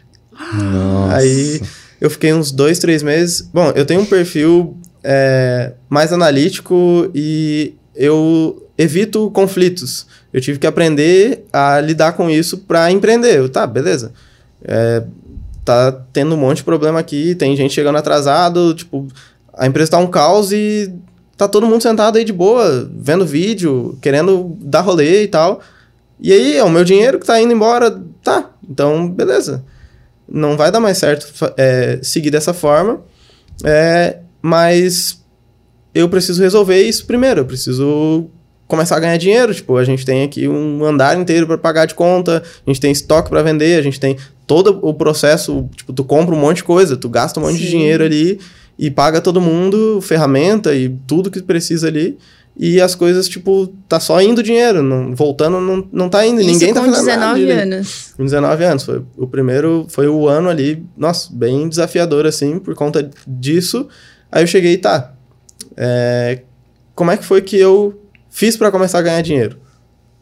Nossa. 0.55 1.17
Aí... 1.17 1.61
Eu 2.01 2.09
fiquei 2.09 2.33
uns 2.33 2.53
dois, 2.53 2.79
três 2.79 3.03
meses. 3.03 3.43
Bom, 3.53 3.73
eu 3.75 3.85
tenho 3.85 4.01
um 4.01 4.07
perfil 4.07 4.77
é, 5.11 5.73
mais 5.89 6.13
analítico 6.13 7.11
e 7.15 7.73
eu 7.97 8.69
evito 8.77 9.31
conflitos. 9.31 10.07
Eu 10.31 10.39
tive 10.39 10.59
que 10.59 10.67
aprender 10.67 11.47
a 11.51 11.81
lidar 11.81 12.13
com 12.13 12.29
isso 12.29 12.59
para 12.59 12.93
empreender. 12.93 13.39
Eu, 13.39 13.49
tá, 13.49 13.67
beleza. 13.67 14.13
É, 14.63 15.03
tá 15.65 15.93
tendo 16.13 16.35
um 16.35 16.39
monte 16.39 16.59
de 16.59 16.65
problema 16.65 17.01
aqui, 17.01 17.35
tem 17.35 17.57
gente 17.57 17.73
chegando 17.73 17.97
atrasado, 17.97 18.75
tipo, 18.75 19.09
a 19.55 19.67
empresa 19.67 19.93
tá 19.93 19.99
um 19.99 20.07
caos 20.07 20.53
e 20.53 20.93
tá 21.39 21.49
todo 21.49 21.67
mundo 21.67 21.83
sentado 21.83 22.19
aí 22.19 22.25
de 22.25 22.33
boa, 22.33 22.87
vendo 22.95 23.25
vídeo, 23.25 23.97
querendo 24.03 24.59
dar 24.61 24.83
rolê 24.83 25.23
e 25.23 25.29
tal. 25.29 25.61
E 26.21 26.33
aí, 26.33 26.57
é 26.59 26.65
o 26.65 26.71
meu 26.71 26.85
dinheiro 26.85 27.19
que 27.19 27.27
tá 27.27 27.41
indo 27.41 27.53
embora, 27.53 27.99
tá, 28.23 28.51
então, 28.69 29.09
beleza. 29.09 29.65
Não 30.29 30.55
vai 30.55 30.71
dar 30.71 30.81
mais 30.81 30.99
certo 30.99 31.33
é, 31.57 31.99
seguir 32.03 32.31
dessa 32.31 32.53
forma. 32.53 33.01
É, 33.65 34.19
mas 34.43 35.23
eu 35.95 36.09
preciso 36.09 36.43
resolver 36.43 36.81
isso 36.83 37.07
primeiro. 37.07 37.41
Eu 37.41 37.45
preciso 37.45 38.31
começar 38.67 38.97
a 38.97 39.01
ganhar 39.01 39.17
dinheiro. 39.17 39.55
Tipo, 39.55 39.77
a 39.77 39.85
gente 39.85 40.05
tem 40.05 40.23
aqui 40.23 40.47
um 40.47 40.85
andar 40.85 41.19
inteiro 41.19 41.47
para 41.47 41.59
pagar 41.59 41.87
de 41.87 41.95
conta, 41.95 42.43
a 42.67 42.71
gente 42.71 42.81
tem 42.81 42.93
estoque 42.93 43.31
para 43.31 43.43
vender, 43.43 43.79
a 43.79 43.83
gente 43.83 43.99
tem 43.99 44.17
todo 44.47 44.79
o 44.83 44.95
processo. 44.95 45.69
Tipo, 45.75 45.93
tu 45.93 46.05
compra 46.05 46.35
um 46.35 46.39
monte 46.39 46.59
de 46.59 46.65
coisa, 46.65 46.97
tu 46.97 47.09
gasta 47.09 47.41
um 47.41 47.45
monte 47.45 47.57
Sim. 47.57 47.65
de 47.65 47.71
dinheiro 47.71 48.05
ali 48.05 48.39
e 48.79 48.91
paga 48.91 49.21
todo 49.21 49.41
mundo 49.41 50.01
ferramenta 50.01 50.75
e 50.75 50.89
tudo 51.07 51.31
que 51.31 51.43
precisa 51.43 51.89
ali. 51.89 52.17
E 52.61 52.81
as 52.81 52.97
coisas, 52.97 53.29
tipo, 53.29 53.73
tá 53.89 54.01
só 54.01 54.21
indo 54.21 54.43
dinheiro, 54.43 54.83
não, 54.83 55.15
voltando 55.15 55.61
não, 55.61 55.89
não 55.93 56.09
tá 56.09 56.27
indo, 56.27 56.41
Isso 56.41 56.51
ninguém 56.51 56.75
tá 56.75 56.81
fazendo 56.81 57.05
19 57.07 57.47
nada. 57.47 57.63
anos. 57.63 58.15
Com 58.17 58.25
19 58.25 58.65
anos. 58.65 58.83
Foi, 58.83 59.03
o 59.17 59.29
primeiro 59.29 59.87
foi 59.89 60.09
o 60.09 60.27
ano 60.27 60.49
ali, 60.49 60.85
nossa, 60.97 61.29
bem 61.33 61.69
desafiador, 61.69 62.27
assim, 62.27 62.59
por 62.59 62.75
conta 62.75 63.09
disso. 63.25 63.87
Aí 64.31 64.43
eu 64.43 64.47
cheguei, 64.47 64.77
tá, 64.77 65.15
é, 65.77 66.43
como 66.95 67.11
é 67.11 67.17
que 67.17 67.25
foi 67.25 67.41
que 67.41 67.57
eu 67.57 68.01
fiz 68.31 68.57
para 68.57 68.71
começar 68.71 68.99
a 68.99 69.03
ganhar 69.03 69.23
dinheiro? 69.23 69.59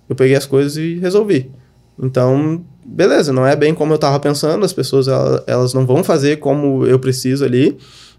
Eu 0.09 0.15
peguei 0.15 0.37
as 0.37 0.47
coisas 0.47 0.77
e 0.77 0.99
resolvi. 0.99 1.51
Então, 1.99 2.65
beleza, 2.85 3.33
não 3.33 3.47
é 3.47 3.57
bem 3.57 3.75
como 3.75 3.93
eu 3.93 3.99
tava 3.99 4.21
pensando, 4.21 4.65
as 4.65 4.73
pessoas 4.73 5.09
elas, 5.09 5.43
elas 5.47 5.75
não 5.75 5.87
vão 5.87 6.05
fazer 6.05 6.37
como 6.37 6.87
eu 6.87 6.99
preciso 6.99 7.45
ali, 7.45 7.77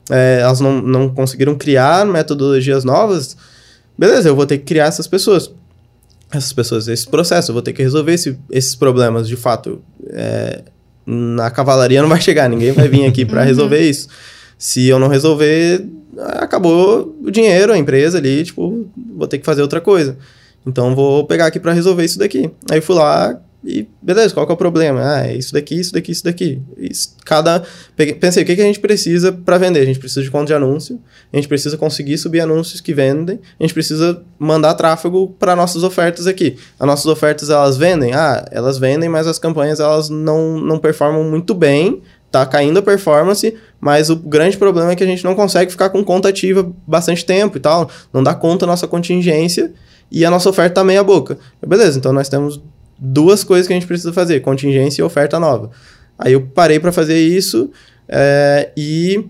é, 0.10 0.40
elas 0.42 0.60
não, 0.60 0.82
não 0.82 1.10
conseguiram 1.10 1.56
criar 1.56 2.06
metodologias 2.06 2.84
novas, 2.84 3.38
beleza, 3.98 4.30
eu 4.30 4.36
vou 4.36 4.46
ter 4.46 4.58
que 4.58 4.66
criar 4.66 4.86
essas 4.86 5.08
pessoas. 5.08 5.52
Essas 6.30 6.52
pessoas, 6.52 6.88
esse 6.90 7.08
processo, 7.08 7.52
eu 7.52 7.54
vou 7.54 7.62
ter 7.62 7.72
que 7.72 7.82
resolver 7.82 8.14
esse, 8.14 8.38
esses 8.52 8.76
problemas 8.76 9.28
de 9.28 9.38
fato. 9.38 9.82
É, 10.10 10.64
na 11.06 11.50
cavalaria 11.50 12.02
não 12.02 12.10
vai 12.10 12.20
chegar, 12.20 12.50
ninguém 12.50 12.74
vai 12.74 12.90
vir 12.90 13.06
aqui 13.06 13.26
para 13.26 13.42
uhum. 13.42 13.48
resolver 13.48 13.80
isso. 13.80 14.10
Se 14.58 14.88
eu 14.88 15.00
não 15.00 15.08
resolver, 15.08 15.86
acabou 16.18 17.16
o 17.22 17.32
dinheiro, 17.32 17.74
a 17.74 17.78
empresa 17.78 18.18
ali, 18.18 18.44
tipo, 18.44 18.90
vou 19.16 19.28
ter 19.28 19.38
que 19.38 19.46
fazer 19.46 19.62
outra 19.62 19.80
coisa. 19.80 20.18
Então 20.66 20.96
vou 20.96 21.26
pegar 21.26 21.46
aqui 21.46 21.60
para 21.60 21.74
resolver 21.74 22.04
isso 22.04 22.20
daqui. 22.20 22.50
Aí 22.70 22.82
fui 22.82 22.96
lá 22.96 23.40
e 23.64 23.88
beleza, 24.02 24.34
qual 24.34 24.46
que 24.46 24.52
é 24.52 24.56
o 24.56 24.58
problema? 24.58 25.02
Ah, 25.04 25.28
é 25.28 25.36
isso 25.36 25.52
daqui, 25.52 25.76
isso 25.76 25.92
daqui, 25.92 26.12
isso 26.12 26.24
daqui. 26.24 26.62
Isso, 26.78 27.16
cada 27.26 27.64
pensei, 28.20 28.44
o 28.44 28.46
que, 28.46 28.56
que 28.56 28.62
a 28.62 28.66
gente 28.66 28.80
precisa 28.80 29.32
para 29.32 29.58
vender? 29.58 29.82
A 29.82 29.86
gente 29.86 30.00
precisa 30.00 30.22
de 30.22 30.32
conta 30.32 30.46
de 30.46 30.54
anúncio, 30.54 31.00
a 31.34 31.36
gente 31.36 31.48
precisa 31.48 31.78
conseguir 31.78 32.18
subir 32.18 32.40
anúncios 32.40 32.80
que 32.80 32.94
vendem, 32.94 33.40
a 33.60 33.64
gente 33.64 33.74
precisa 33.74 34.22
mandar 34.40 34.74
tráfego 34.76 35.36
para 35.40 35.56
nossas 35.56 35.84
ofertas 35.84 36.28
aqui. 36.28 36.56
As 36.80 36.88
nossas 36.88 37.08
ofertas 37.08 37.50
elas 37.50 37.78
vendem? 37.78 38.14
Ah, 38.14 38.46
elas 38.52 38.78
vendem, 38.78 39.10
mas 39.10 39.28
as 39.28 39.40
campanhas 39.40 39.80
elas 39.80 40.10
não 40.10 40.60
não 40.60 40.80
performam 40.80 41.24
muito 41.24 41.54
bem 41.54 42.02
tá 42.32 42.46
caindo 42.46 42.78
a 42.80 42.82
performance, 42.82 43.56
mas 43.80 44.10
o 44.10 44.16
grande 44.16 44.58
problema 44.58 44.92
é 44.92 44.96
que 44.96 45.04
a 45.04 45.08
gente 45.08 45.24
não 45.24 45.36
consegue 45.36 45.72
ficar 45.72 45.90
com 45.90 46.04
conta 46.04 46.30
ativa 46.30 46.70
bastante 46.86 47.26
tempo 47.26 47.58
e 47.58 47.60
tal, 47.60 47.90
não 48.12 48.24
dá 48.24 48.34
conta 48.34 48.66
da 48.66 48.72
nossa 48.72 48.88
contingência 48.88 49.72
e 50.12 50.26
a 50.26 50.32
nossa 50.32 50.50
oferta 50.50 50.76
tá 50.76 50.84
meia 50.84 51.04
boca. 51.04 51.38
Beleza, 51.66 51.98
então 52.00 52.12
nós 52.12 52.30
temos 52.30 52.62
duas 52.98 53.44
coisas 53.44 53.68
que 53.68 53.74
a 53.74 53.76
gente 53.76 53.88
precisa 53.88 54.12
fazer, 54.12 54.40
contingência 54.40 55.02
e 55.02 55.06
oferta 55.06 55.40
nova. 55.40 55.70
Aí 56.18 56.34
eu 56.34 56.42
parei 56.42 56.80
para 56.80 56.92
fazer 56.92 57.20
isso 57.20 57.70
é, 58.08 58.72
e 58.76 59.26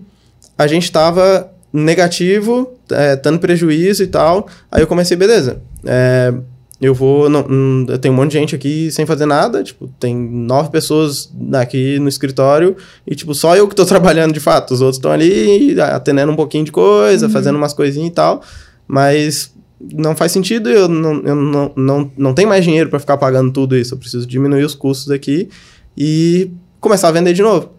a 0.56 0.66
gente 0.66 0.84
estava 0.84 1.52
negativo, 1.72 2.72
é, 2.90 3.16
dando 3.16 3.38
prejuízo 3.38 4.02
e 4.02 4.06
tal, 4.06 4.48
aí 4.70 4.82
eu 4.82 4.86
comecei, 4.86 5.16
beleza, 5.16 5.60
é, 5.84 6.32
eu 6.80 6.94
vou. 6.94 7.28
Não, 7.28 7.46
não, 7.46 7.86
eu 7.88 7.98
tenho 7.98 8.14
um 8.14 8.16
monte 8.16 8.32
de 8.32 8.38
gente 8.38 8.54
aqui 8.54 8.90
sem 8.90 9.04
fazer 9.04 9.26
nada. 9.26 9.62
Tipo, 9.64 9.88
tem 9.98 10.16
nove 10.16 10.70
pessoas 10.70 11.30
aqui 11.54 11.98
no 11.98 12.08
escritório. 12.08 12.76
E, 13.06 13.14
tipo, 13.14 13.34
só 13.34 13.56
eu 13.56 13.66
que 13.66 13.74
tô 13.74 13.84
trabalhando 13.86 14.32
de 14.32 14.40
fato. 14.40 14.72
Os 14.72 14.80
outros 14.80 14.98
estão 14.98 15.10
ali 15.10 15.78
atendendo 15.80 16.30
um 16.30 16.36
pouquinho 16.36 16.64
de 16.64 16.72
coisa, 16.72 17.26
uhum. 17.26 17.32
fazendo 17.32 17.56
umas 17.56 17.72
coisinhas 17.72 18.08
e 18.08 18.12
tal. 18.12 18.42
Mas 18.86 19.52
não 19.92 20.14
faz 20.14 20.30
sentido. 20.30 20.70
Eu 20.70 20.88
não, 20.88 21.20
eu 21.22 21.34
não, 21.34 21.72
não, 21.74 22.10
não 22.16 22.34
tenho 22.34 22.48
mais 22.48 22.64
dinheiro 22.64 22.88
para 22.88 23.00
ficar 23.00 23.16
pagando 23.16 23.52
tudo 23.52 23.76
isso. 23.76 23.94
Eu 23.94 23.98
preciso 23.98 24.26
diminuir 24.26 24.64
os 24.64 24.74
custos 24.74 25.10
aqui 25.10 25.48
e 25.96 26.50
começar 26.80 27.08
a 27.08 27.12
vender 27.12 27.32
de 27.32 27.42
novo. 27.42 27.78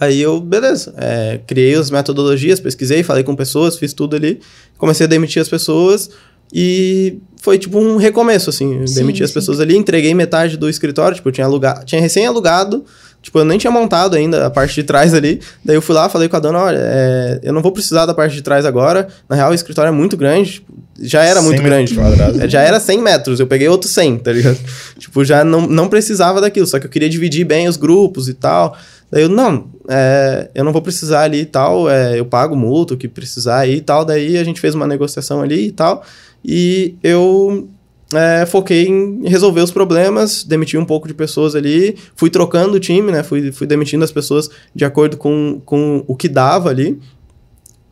Aí 0.00 0.20
eu, 0.20 0.40
beleza, 0.40 0.94
é, 0.96 1.40
criei 1.44 1.74
as 1.74 1.90
metodologias, 1.90 2.60
pesquisei, 2.60 3.02
falei 3.02 3.24
com 3.24 3.34
pessoas, 3.34 3.76
fiz 3.76 3.92
tudo 3.92 4.14
ali, 4.14 4.40
comecei 4.76 5.06
a 5.06 5.08
demitir 5.08 5.42
as 5.42 5.48
pessoas, 5.48 6.08
e 6.52 7.18
foi 7.36 7.58
tipo 7.58 7.78
um 7.78 7.96
recomeço, 7.96 8.50
assim. 8.50 8.86
Sim, 8.86 8.94
demiti 8.94 9.22
as 9.22 9.30
pessoas 9.30 9.60
ali, 9.60 9.76
entreguei 9.76 10.14
metade 10.14 10.56
do 10.56 10.68
escritório, 10.68 11.14
tipo, 11.14 11.28
eu 11.28 11.32
tinha 11.32 11.46
alugado, 11.46 11.84
tinha 11.84 12.00
recém-alugado 12.00 12.84
Tipo, 13.20 13.40
eu 13.40 13.44
nem 13.44 13.58
tinha 13.58 13.70
montado 13.70 14.14
ainda 14.14 14.46
a 14.46 14.50
parte 14.50 14.74
de 14.76 14.84
trás 14.84 15.12
ali. 15.12 15.40
Daí 15.64 15.76
eu 15.76 15.82
fui 15.82 15.94
lá, 15.94 16.08
falei 16.08 16.28
com 16.28 16.36
a 16.36 16.40
dona, 16.40 16.60
olha, 16.60 16.78
é, 16.80 17.40
eu 17.42 17.52
não 17.52 17.60
vou 17.60 17.72
precisar 17.72 18.06
da 18.06 18.14
parte 18.14 18.34
de 18.34 18.42
trás 18.42 18.64
agora. 18.64 19.08
Na 19.28 19.34
real, 19.34 19.50
o 19.50 19.54
escritório 19.54 19.88
é 19.88 19.92
muito 19.92 20.16
grande. 20.16 20.52
Tipo, 20.52 20.72
já 21.00 21.24
era 21.24 21.42
muito 21.42 21.60
grande. 21.60 21.94
Quadrados. 21.94 22.50
Já 22.50 22.62
era 22.62 22.78
100 22.78 23.02
metros. 23.02 23.40
Eu 23.40 23.46
peguei 23.46 23.68
outro 23.68 23.88
100, 23.88 24.18
tá 24.18 24.32
ligado? 24.32 24.58
tipo, 24.98 25.24
já 25.24 25.44
não, 25.44 25.62
não 25.62 25.88
precisava 25.88 26.40
daquilo. 26.40 26.66
Só 26.66 26.78
que 26.78 26.86
eu 26.86 26.90
queria 26.90 27.08
dividir 27.08 27.44
bem 27.44 27.68
os 27.68 27.76
grupos 27.76 28.28
e 28.28 28.34
tal. 28.34 28.76
Daí 29.10 29.22
eu, 29.22 29.28
não, 29.28 29.68
é, 29.88 30.48
eu 30.54 30.62
não 30.62 30.72
vou 30.72 30.80
precisar 30.80 31.22
ali 31.22 31.40
e 31.40 31.46
tal. 31.46 31.90
É, 31.90 32.18
eu 32.18 32.24
pago 32.24 32.54
multa, 32.54 32.94
o 32.94 32.96
que 32.96 33.08
precisar 33.08 33.58
aí 33.58 33.76
e 33.76 33.80
tal. 33.80 34.04
Daí 34.04 34.38
a 34.38 34.44
gente 34.44 34.60
fez 34.60 34.76
uma 34.76 34.86
negociação 34.86 35.42
ali 35.42 35.66
e 35.66 35.72
tal. 35.72 36.04
E 36.44 36.94
eu 37.02 37.68
é, 38.14 38.46
foquei 38.46 38.86
em 38.86 39.28
resolver 39.28 39.60
os 39.60 39.70
problemas, 39.70 40.44
demiti 40.44 40.78
um 40.78 40.84
pouco 40.84 41.06
de 41.06 41.14
pessoas 41.14 41.54
ali, 41.54 41.96
fui 42.16 42.30
trocando 42.30 42.76
o 42.76 42.80
time, 42.80 43.12
né? 43.12 43.22
Fui, 43.22 43.52
fui 43.52 43.66
demitindo 43.66 44.04
as 44.04 44.12
pessoas 44.12 44.48
de 44.74 44.84
acordo 44.84 45.16
com, 45.16 45.60
com 45.64 46.04
o 46.06 46.16
que 46.16 46.28
dava 46.28 46.70
ali. 46.70 46.98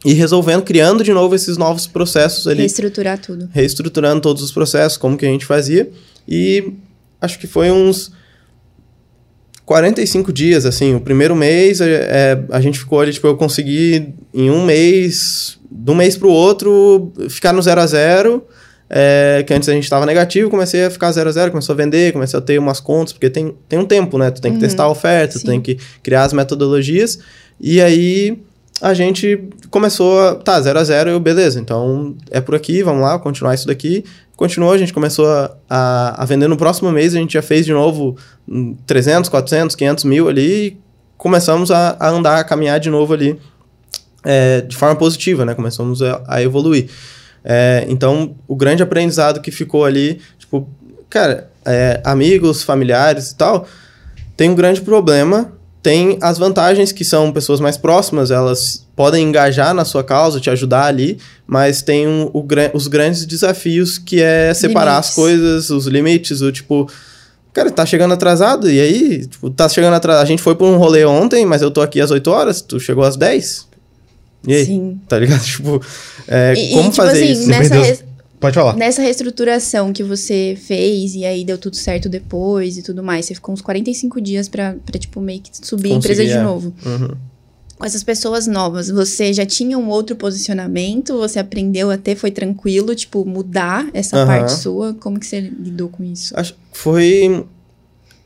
E 0.05 0.13
resolvendo, 0.13 0.63
criando 0.63 1.03
de 1.03 1.13
novo 1.13 1.35
esses 1.35 1.57
novos 1.57 1.87
processos 1.87 2.47
ali. 2.47 2.61
Reestruturar 2.61 3.19
tudo. 3.19 3.49
Reestruturando 3.53 4.21
todos 4.21 4.43
os 4.43 4.53
processos, 4.53 4.97
como 4.97 5.17
que 5.17 5.27
a 5.27 5.29
gente 5.29 5.45
fazia. 5.45 5.91
E 6.29 6.73
acho 7.21 7.39
que 7.39 7.47
foi 7.47 7.71
uns 7.71 8.13
45 9.67 10.33
dias, 10.33 10.65
assim. 10.65 10.95
O 10.95 11.01
primeiro 11.01 11.37
mês, 11.37 11.83
é, 11.83 11.91
é, 11.91 12.45
a 12.51 12.61
gente 12.61 12.79
ficou 12.79 13.01
ali, 13.01 13.13
tipo, 13.13 13.27
eu 13.27 13.37
consegui 13.37 14.15
em 14.33 14.51
um 14.51 14.65
mês, 14.65 15.59
de 15.71 15.91
um 15.91 15.95
mês 15.95 16.17
pro 16.17 16.31
outro, 16.31 17.13
ficar 17.29 17.53
no 17.53 17.61
zero 17.61 17.83
a 17.83 17.87
zero 17.87 18.43
é, 18.89 19.45
que 19.47 19.53
antes 19.53 19.69
a 19.69 19.73
gente 19.73 19.85
estava 19.85 20.07
negativo, 20.07 20.49
comecei 20.49 20.85
a 20.85 20.91
ficar 20.91 21.11
0 21.11 21.29
a 21.29 21.33
0 21.33 21.51
começou 21.51 21.73
a 21.73 21.77
vender, 21.77 22.13
comecei 22.13 22.39
a 22.39 22.43
ter 22.43 22.59
umas 22.59 22.81
contas, 22.81 23.13
porque 23.13 23.29
tem, 23.29 23.55
tem 23.69 23.79
um 23.79 23.85
tempo, 23.85 24.17
né? 24.17 24.31
Tu 24.31 24.41
tem 24.41 24.53
que 24.53 24.59
uhum. 24.59 24.63
testar 24.63 24.85
a 24.85 24.89
oferta, 24.89 25.39
tu 25.39 25.45
tem 25.45 25.61
que 25.61 25.77
criar 26.03 26.23
as 26.23 26.33
metodologias. 26.33 27.19
E 27.61 27.81
aí 27.81 28.39
a 28.81 28.95
gente 28.95 29.49
começou 29.71 30.21
a. 30.21 30.35
Tá, 30.35 30.61
0 30.61 30.79
a 30.79 30.85
0 30.85 31.11
eu, 31.11 31.21
beleza, 31.21 31.59
então 31.59 32.15
é 32.31 32.41
por 32.41 32.55
aqui, 32.55 32.83
vamos 32.83 33.03
lá, 33.03 33.19
continuar 33.19 33.55
isso 33.55 33.67
daqui. 33.67 34.05
Continuou, 34.37 34.73
a 34.73 34.79
gente 34.79 34.93
começou 34.93 35.27
a, 35.27 35.51
a, 35.69 36.23
a 36.23 36.25
vender 36.27 36.47
no 36.47 36.57
próximo 36.57 36.93
mês, 36.93 37.15
a 37.15 37.19
gente 37.19 37.33
já 37.33 37.43
fez 37.43 37.65
de 37.65 37.73
novo 37.73 38.17
300, 38.87 39.31
400, 39.31 39.75
500 39.75 40.05
mil 40.05 40.29
ali 40.29 40.67
e 40.67 40.81
começamos 41.17 41.71
a, 41.71 41.97
a 41.99 42.11
andar, 42.11 42.39
a 42.39 42.45
caminhar 42.45 42.79
de 42.79 42.91
novo 42.91 43.15
ali 43.15 43.39
é, 44.23 44.61
de 44.61 44.77
forma 44.77 44.97
positiva, 44.97 45.45
né? 45.45 45.55
Começamos 45.55 46.03
a, 46.03 46.23
a 46.27 46.43
evoluir. 46.43 46.91
É, 47.45 47.87
então, 47.89 48.35
o 48.49 48.57
grande 48.57 48.83
aprendizado 48.83 49.41
que 49.41 49.53
ficou 49.53 49.85
ali, 49.85 50.21
tipo, 50.37 50.69
cara, 51.09 51.49
é, 51.65 52.01
amigos, 52.05 52.63
familiares 52.63 53.31
e 53.31 53.37
tal, 53.37 53.67
tem 54.37 54.51
um 54.51 54.55
grande 54.55 54.81
problema. 54.81 55.53
Tem 55.87 56.19
as 56.21 56.37
vantagens 56.37 56.91
que 56.91 57.05
são 57.05 57.31
pessoas 57.31 57.61
mais 57.61 57.77
próximas, 57.77 58.33
elas 58.33 58.85
podem 58.97 59.25
engajar 59.25 59.73
na 59.73 59.85
sua 59.85 60.03
causa, 60.03 60.41
te 60.41 60.51
ajudar 60.51 60.87
ali, 60.87 61.17
mas 61.47 61.81
tem 61.81 62.09
um, 62.09 62.29
o, 62.35 62.45
os 62.75 62.89
grandes 62.89 63.25
desafios 63.25 63.97
que 63.97 64.21
é 64.21 64.53
separar 64.53 64.95
limites. 64.95 65.11
as 65.11 65.15
coisas, 65.15 65.71
os 65.71 65.87
limites, 65.87 66.41
o 66.41 66.51
tipo, 66.51 66.91
cara, 67.53 67.71
tá 67.71 67.87
chegando 67.87 68.15
atrasado, 68.15 68.69
e 68.69 68.81
aí, 68.81 69.27
tipo, 69.29 69.49
tá 69.49 69.69
chegando 69.69 69.95
atrasado. 69.95 70.25
A 70.25 70.27
gente 70.27 70.43
foi 70.43 70.57
por 70.57 70.67
um 70.67 70.77
rolê 70.77 71.05
ontem, 71.05 71.47
mas 71.47 71.63
eu 71.63 71.71
tô 71.71 71.81
aqui 71.81 72.01
às 72.01 72.11
8 72.11 72.29
horas, 72.33 72.61
tu 72.61 72.81
chegou 72.81 73.05
às 73.05 73.17
10. 73.17 73.69
E 74.45 74.55
aí? 74.57 74.67
Sim. 74.67 75.01
Tá 75.09 75.21
ligado? 75.21 75.39
Tipo, 75.47 75.81
é, 76.27 76.53
e, 76.53 76.71
como 76.71 76.81
e, 76.81 76.85
tipo 76.85 76.97
fazer 76.97 77.23
assim, 77.23 77.33
isso? 77.33 77.49
Nessa 77.49 77.75
res... 77.77 78.05
Pode 78.39 78.55
falar. 78.55 78.77
Nessa 78.77 79.03
reestruturação 79.03 79.93
que 79.93 80.03
você 80.03 80.57
fez 80.61 81.15
e 81.15 81.25
aí 81.25 81.45
deu 81.45 81.57
tudo 81.57 81.77
certo 81.77 82.09
depois 82.09 82.77
e 82.77 82.83
tudo 82.83 83.03
mais, 83.03 83.27
você 83.27 83.35
ficou 83.35 83.55
uns 83.55 83.63
45 83.63 84.21
dias 84.21 84.49
pra, 84.49 84.77
pra 84.85 84.99
tipo, 84.99 85.21
meio 85.21 85.41
que 85.41 85.51
subir 85.53 85.89
Consegui, 85.89 85.95
a 85.95 85.97
empresa 85.97 86.25
de 86.25 86.33
é. 86.33 86.43
novo. 86.43 86.75
Uhum. 86.85 87.17
Com 87.79 87.85
essas 87.85 88.03
pessoas 88.03 88.47
novas, 88.47 88.89
você 88.89 89.33
já 89.33 89.45
tinha 89.45 89.79
um 89.79 89.89
outro 89.89 90.17
posicionamento? 90.17 91.19
Você 91.19 91.39
aprendeu 91.39 91.91
a 91.91 91.99
ter? 91.99 92.15
Foi 92.15 92.31
tranquilo, 92.31 92.95
tipo, 92.95 93.25
mudar 93.25 93.87
essa 93.93 94.19
uhum. 94.19 94.27
parte 94.27 94.53
sua? 94.53 94.95
Como 94.95 95.19
que 95.19 95.27
você 95.27 95.41
lidou 95.41 95.89
com 95.89 96.03
isso? 96.03 96.39
Acho 96.39 96.55
foi 96.73 97.45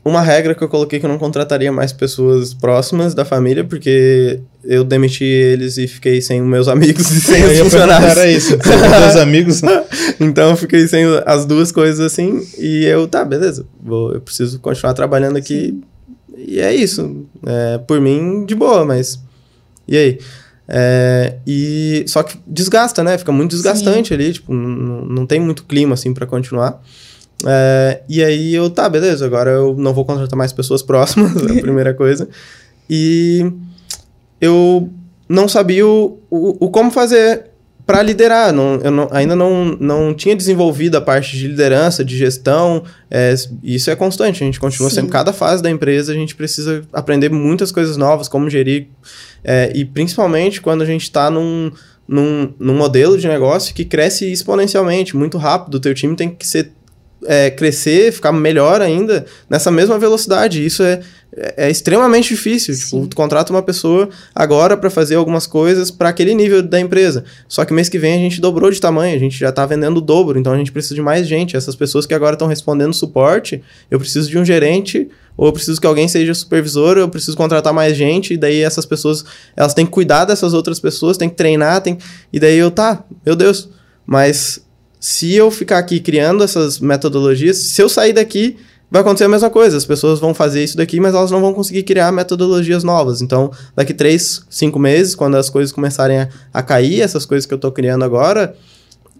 uma 0.03 0.21
regra 0.21 0.55
que 0.55 0.63
eu 0.63 0.67
coloquei 0.67 0.99
que 0.99 1.05
eu 1.05 1.09
não 1.09 1.19
contrataria 1.19 1.71
mais 1.71 1.93
pessoas 1.93 2.53
próximas 2.53 3.13
da 3.13 3.23
família, 3.23 3.63
porque 3.63 4.39
eu 4.63 4.83
demiti 4.83 5.23
eles 5.23 5.77
e 5.77 5.87
fiquei 5.87 6.21
sem 6.21 6.41
meus 6.41 6.67
amigos 6.67 7.11
e 7.11 7.21
sem 7.21 7.43
os 7.43 7.59
funcionários. 7.59 8.11
Era 8.11 8.29
isso, 8.29 8.57
meus 8.57 9.15
amigos. 9.15 9.61
então 10.19 10.49
eu 10.49 10.57
fiquei 10.57 10.87
sem 10.87 11.05
as 11.25 11.45
duas 11.45 11.71
coisas 11.71 11.99
assim, 11.99 12.41
e 12.57 12.85
eu, 12.85 13.07
tá, 13.07 13.23
beleza, 13.23 13.65
vou, 13.79 14.13
eu 14.13 14.21
preciso 14.21 14.59
continuar 14.59 14.93
trabalhando 14.93 15.37
aqui. 15.37 15.79
E 16.35 16.59
é 16.59 16.73
isso. 16.73 17.25
É, 17.45 17.77
por 17.77 18.01
mim, 18.01 18.45
de 18.45 18.55
boa, 18.55 18.83
mas. 18.83 19.19
E 19.87 19.95
aí? 19.95 20.19
É, 20.67 21.35
e 21.45 22.05
só 22.07 22.23
que 22.23 22.39
desgasta, 22.47 23.03
né? 23.03 23.17
Fica 23.17 23.31
muito 23.31 23.51
desgastante 23.51 24.07
Sim. 24.07 24.13
ali, 24.15 24.33
tipo, 24.33 24.53
não, 24.53 25.05
não 25.05 25.25
tem 25.27 25.39
muito 25.39 25.65
clima 25.65 25.93
assim 25.93 26.13
para 26.13 26.25
continuar. 26.25 26.81
É, 27.45 28.01
e 28.07 28.23
aí 28.23 28.53
eu, 28.53 28.69
tá, 28.69 28.87
beleza, 28.87 29.25
agora 29.25 29.51
eu 29.51 29.75
não 29.75 29.93
vou 29.93 30.05
contratar 30.05 30.37
mais 30.37 30.53
pessoas 30.53 30.81
próximas, 30.83 31.35
é 31.35 31.59
a 31.59 31.61
primeira 31.61 31.93
coisa. 31.93 32.27
E 32.89 33.51
eu 34.39 34.89
não 35.29 35.47
sabia 35.47 35.85
o, 35.87 36.19
o, 36.29 36.65
o 36.65 36.69
como 36.69 36.91
fazer 36.91 37.51
para 37.85 38.01
liderar. 38.01 38.53
Não, 38.53 38.79
eu 38.81 38.91
não, 38.91 39.07
ainda 39.11 39.35
não, 39.35 39.77
não 39.79 40.13
tinha 40.13 40.35
desenvolvido 40.35 40.95
a 40.95 41.01
parte 41.01 41.37
de 41.37 41.47
liderança, 41.47 42.05
de 42.05 42.17
gestão. 42.17 42.83
É, 43.09 43.33
isso 43.63 43.89
é 43.89 43.95
constante. 43.95 44.43
A 44.43 44.45
gente 44.45 44.59
continua 44.59 44.89
Sim. 44.89 44.95
sempre, 44.95 45.11
cada 45.11 45.33
fase 45.33 45.61
da 45.61 45.69
empresa, 45.69 46.11
a 46.11 46.15
gente 46.15 46.35
precisa 46.35 46.83
aprender 46.93 47.29
muitas 47.29 47.71
coisas 47.71 47.97
novas, 47.97 48.27
como 48.27 48.49
gerir. 48.49 48.87
É, 49.43 49.71
e 49.75 49.83
principalmente 49.83 50.61
quando 50.61 50.83
a 50.83 50.85
gente 50.85 51.03
está 51.03 51.29
num, 51.29 51.71
num, 52.07 52.53
num 52.59 52.75
modelo 52.75 53.17
de 53.17 53.27
negócio 53.27 53.73
que 53.73 53.83
cresce 53.83 54.31
exponencialmente, 54.31 55.15
muito 55.15 55.37
rápido. 55.37 55.75
O 55.75 55.79
teu 55.79 55.93
time 55.93 56.15
tem 56.15 56.29
que 56.29 56.47
ser 56.47 56.71
é, 57.25 57.49
crescer, 57.49 58.11
ficar 58.11 58.31
melhor 58.31 58.81
ainda 58.81 59.25
nessa 59.49 59.71
mesma 59.71 59.97
velocidade. 59.97 60.65
Isso 60.65 60.83
é, 60.83 60.99
é, 61.55 61.69
extremamente 61.69 62.29
difícil. 62.29 62.75
Tipo, 62.75 63.07
tu 63.07 63.15
contrata 63.15 63.51
uma 63.51 63.61
pessoa 63.61 64.09
agora 64.33 64.75
para 64.75 64.89
fazer 64.89 65.15
algumas 65.15 65.47
coisas 65.47 65.91
para 65.91 66.09
aquele 66.09 66.33
nível 66.33 66.61
da 66.61 66.79
empresa. 66.79 67.23
Só 67.47 67.63
que 67.63 67.73
mês 67.73 67.89
que 67.89 67.99
vem 67.99 68.13
a 68.13 68.17
gente 68.17 68.41
dobrou 68.41 68.69
de 68.71 68.79
tamanho, 68.79 69.15
a 69.15 69.19
gente 69.19 69.37
já 69.37 69.49
está 69.49 69.65
vendendo 69.65 69.97
o 69.97 70.01
dobro, 70.01 70.37
então 70.39 70.53
a 70.53 70.57
gente 70.57 70.71
precisa 70.71 70.95
de 70.95 71.01
mais 71.01 71.27
gente. 71.27 71.55
Essas 71.55 71.75
pessoas 71.75 72.05
que 72.05 72.13
agora 72.13 72.33
estão 72.33 72.47
respondendo 72.47 72.93
suporte, 72.93 73.63
eu 73.89 73.99
preciso 73.99 74.29
de 74.29 74.37
um 74.37 74.45
gerente 74.45 75.09
ou 75.37 75.47
eu 75.47 75.53
preciso 75.53 75.79
que 75.79 75.87
alguém 75.87 76.07
seja 76.07 76.33
supervisor, 76.33 76.97
eu 76.97 77.07
preciso 77.07 77.37
contratar 77.37 77.73
mais 77.73 77.95
gente, 77.95 78.33
e 78.33 78.37
daí 78.37 78.61
essas 78.61 78.85
pessoas, 78.85 79.23
elas 79.55 79.73
têm 79.73 79.85
que 79.85 79.91
cuidar 79.91 80.25
dessas 80.25 80.53
outras 80.53 80.79
pessoas, 80.79 81.17
têm 81.17 81.29
que 81.29 81.35
treinar, 81.35 81.81
tem... 81.81 81.97
e 82.31 82.39
daí 82.39 82.57
eu, 82.57 82.69
tá, 82.69 83.03
meu 83.25 83.35
Deus, 83.35 83.69
mas 84.05 84.61
se 85.01 85.33
eu 85.33 85.49
ficar 85.49 85.79
aqui 85.79 85.99
criando 85.99 86.43
essas 86.43 86.79
metodologias, 86.79 87.57
se 87.57 87.81
eu 87.81 87.89
sair 87.89 88.13
daqui, 88.13 88.55
vai 88.89 89.01
acontecer 89.01 89.23
a 89.23 89.29
mesma 89.29 89.49
coisa. 89.49 89.75
As 89.75 89.83
pessoas 89.83 90.19
vão 90.19 90.31
fazer 90.31 90.63
isso 90.63 90.77
daqui, 90.77 90.99
mas 90.99 91.15
elas 91.15 91.31
não 91.31 91.41
vão 91.41 91.55
conseguir 91.55 91.81
criar 91.81 92.11
metodologias 92.11 92.83
novas. 92.83 93.19
Então, 93.19 93.51
daqui 93.75 93.95
três, 93.95 94.43
cinco 94.47 94.77
meses, 94.77 95.15
quando 95.15 95.37
as 95.37 95.49
coisas 95.49 95.71
começarem 95.71 96.19
a, 96.19 96.29
a 96.53 96.61
cair, 96.61 97.01
essas 97.01 97.25
coisas 97.25 97.47
que 97.47 97.53
eu 97.53 97.55
estou 97.55 97.71
criando 97.71 98.05
agora, 98.05 98.55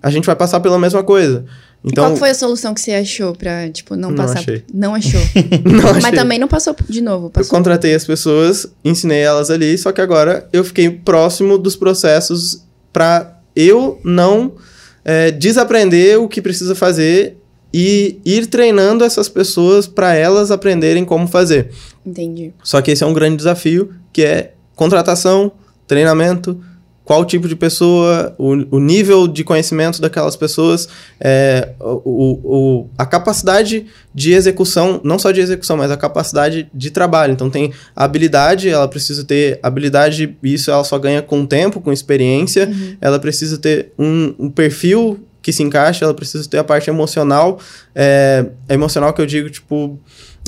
a 0.03 0.11
gente 0.11 0.27
vai 0.27 0.36
passar 0.36 0.59
pela 0.59 0.77
mesma 0.77 1.01
coisa. 1.01 1.45
Então, 1.84 2.09
qual 2.09 2.17
foi 2.17 2.29
a 2.29 2.36
solução 2.36 2.75
que 2.75 2.82
você 2.82 2.91
achou 2.91 3.34
pra, 3.34 3.67
tipo, 3.71 3.95
não, 3.95 4.09
não 4.09 4.17
passar? 4.17 4.38
Achei. 4.38 4.63
Não 4.71 4.93
achou. 4.93 5.19
não 5.65 5.89
achei. 5.89 6.01
Mas 6.03 6.11
também 6.11 6.38
não 6.38 6.47
passou 6.47 6.75
de 6.88 7.01
novo. 7.01 7.32
Passou. 7.32 7.47
Eu 7.47 7.57
contratei 7.57 7.95
as 7.95 8.05
pessoas, 8.05 8.67
ensinei 8.86 9.21
elas 9.21 9.49
ali, 9.49 9.75
só 9.79 9.91
que 9.91 9.99
agora 9.99 10.47
eu 10.53 10.63
fiquei 10.63 10.91
próximo 10.91 11.57
dos 11.57 11.75
processos 11.75 12.63
para 12.93 13.36
eu 13.55 13.99
não 14.03 14.53
é, 15.04 15.32
desaprender 15.32 16.20
o 16.20 16.28
que 16.28 16.41
precisa 16.41 16.76
fazer 16.76 17.38
e 17.74 18.20
ir 18.26 18.47
treinando 18.47 19.04
essas 19.04 19.30
pessoas 19.30 19.88
para 19.88 20.14
elas 20.14 20.52
aprenderem 20.52 21.06
como 21.06 21.28
fazer. 21.28 21.72
Entendi. 22.06 22.54
Só 22.64 22.82
que 22.82 22.91
esse 22.91 23.04
é 23.04 23.08
um 23.08 23.14
grande 23.14 23.38
desafio, 23.38 23.93
que 24.12 24.24
é 24.24 24.54
contratação, 24.76 25.52
treinamento, 25.88 26.60
qual 27.04 27.26
tipo 27.26 27.47
de 27.47 27.56
pessoa, 27.56 28.34
o, 28.38 28.78
o 28.78 28.80
nível 28.80 29.28
de 29.28 29.43
conhecimento 29.43 29.99
daquelas 29.99 30.36
pessoas, 30.36 30.88
é, 31.20 31.70
o, 31.80 32.39
o, 32.43 32.89
a 32.97 33.06
capacidade 33.06 33.88
de 34.14 34.34
execução, 34.34 35.02
não 35.04 35.18
só 35.18 35.32
de 35.32 35.41
execução, 35.41 35.78
mas 35.78 35.91
a 35.91 35.97
capacidade 35.97 36.70
de 36.74 36.91
trabalho. 36.91 37.34
Então 37.34 37.49
tem 37.49 37.74
a 37.95 38.04
habilidade, 38.04 38.70
ela 38.70 38.88
precisa 38.88 39.24
ter 39.24 39.60
habilidade, 39.64 40.38
isso 40.43 40.70
ela 40.70 40.84
só 40.84 40.97
ganha 40.99 41.22
com 41.22 41.45
tempo, 41.45 41.82
com 41.82 41.91
experiência, 41.91 42.68
uhum. 42.68 42.97
ela 43.02 43.20
precisa 43.20 43.58
ter 43.58 43.91
um, 43.97 44.34
um 44.38 44.49
perfil 44.49 45.20
que 45.41 45.52
se 45.52 45.64
encaixa, 45.64 46.06
ela 46.06 46.14
precisa 46.14 46.47
ter 46.47 46.60
a 46.60 46.64
parte 46.64 46.89
emocional, 46.89 47.60
é, 47.95 48.45
emocional 48.70 49.12
que 49.12 49.22
eu 49.22 49.26
digo, 49.26 49.49
tipo, 49.49 49.99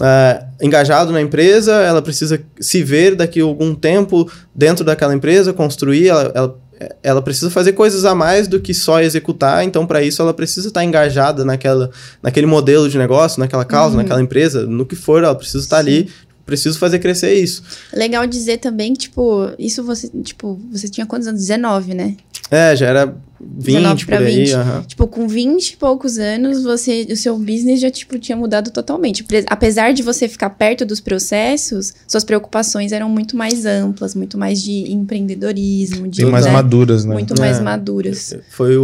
uh, 0.02 0.46
engajado 0.62 1.12
na 1.12 1.22
empresa, 1.22 1.74
ela 1.74 2.02
precisa 2.02 2.42
se 2.60 2.84
ver 2.84 3.16
daqui 3.16 3.42
a 3.42 3.44
algum 3.44 3.76
tempo 3.76 4.30
dentro 4.54 4.84
daquela 4.84 5.14
empresa, 5.14 5.54
construir, 5.54 6.08
ela, 6.08 6.32
ela, 6.34 6.60
ela 7.02 7.22
precisa 7.22 7.50
fazer 7.50 7.74
coisas 7.74 8.06
a 8.06 8.16
mais 8.16 8.48
do 8.48 8.60
que 8.60 8.74
só 8.74 9.02
executar, 9.02 9.64
então 9.64 9.86
para 9.86 10.02
isso 10.02 10.22
ela 10.22 10.34
precisa 10.34 10.68
estar 10.68 10.84
engajada 10.84 11.46
naquela, 11.46 11.90
naquele 12.22 12.46
modelo 12.46 12.90
de 12.90 12.98
negócio, 12.98 13.40
naquela 13.40 13.66
causa, 13.66 13.96
uhum. 13.96 14.02
naquela 14.02 14.22
empresa, 14.22 14.66
no 14.66 14.86
que 14.86 14.96
for, 14.96 15.24
ela 15.24 15.36
precisa 15.36 15.64
estar 15.64 15.84
Sim. 15.84 15.90
ali 15.90 16.10
preciso 16.46 16.78
fazer 16.78 17.00
crescer 17.00 17.34
isso. 17.36 17.64
Legal 17.94 18.28
dizer 18.28 18.58
também 18.58 18.94
que, 18.94 19.00
tipo, 19.00 19.52
isso 19.58 19.84
você, 19.84 20.10
tipo, 20.22 20.60
você 20.72 20.88
tinha 20.88 21.06
quantos 21.06 21.28
anos? 21.28 21.40
19, 21.40 21.94
né? 21.94 22.18
É, 22.54 22.76
já 22.76 22.88
era 22.88 23.16
20 23.42 24.06
por 24.06 24.14
aí. 24.16 24.46
20. 24.46 24.56
Uhum. 24.56 24.82
Tipo, 24.84 25.08
com 25.08 25.28
20 25.28 25.72
e 25.72 25.78
poucos 25.78 26.18
anos, 26.18 26.64
você, 26.64 27.08
o 27.10 27.16
seu 27.16 27.38
business 27.38 27.82
já, 27.82 27.90
tipo, 27.90 28.18
tinha 28.20 28.38
mudado 28.38 28.72
totalmente. 28.72 29.26
Apesar 29.48 29.94
de 29.94 30.04
você 30.04 30.28
ficar 30.28 30.52
perto 30.52 30.86
dos 30.86 31.00
processos, 31.00 31.94
suas 32.08 32.24
preocupações 32.24 32.92
eram 32.92 33.10
muito 33.10 33.36
mais 33.36 33.66
amplas, 33.66 34.16
muito 34.16 34.38
mais 34.38 34.62
de 34.62 34.92
empreendedorismo. 34.92 36.08
De, 36.08 36.22
Bem 36.22 36.32
mais 36.32 36.46
né? 36.46 36.52
maduras, 36.52 37.06
né? 37.06 37.14
Muito 37.14 37.40
mais 37.40 37.58
é. 37.58 37.62
maduras. 37.62 38.36
Foi 38.50 38.78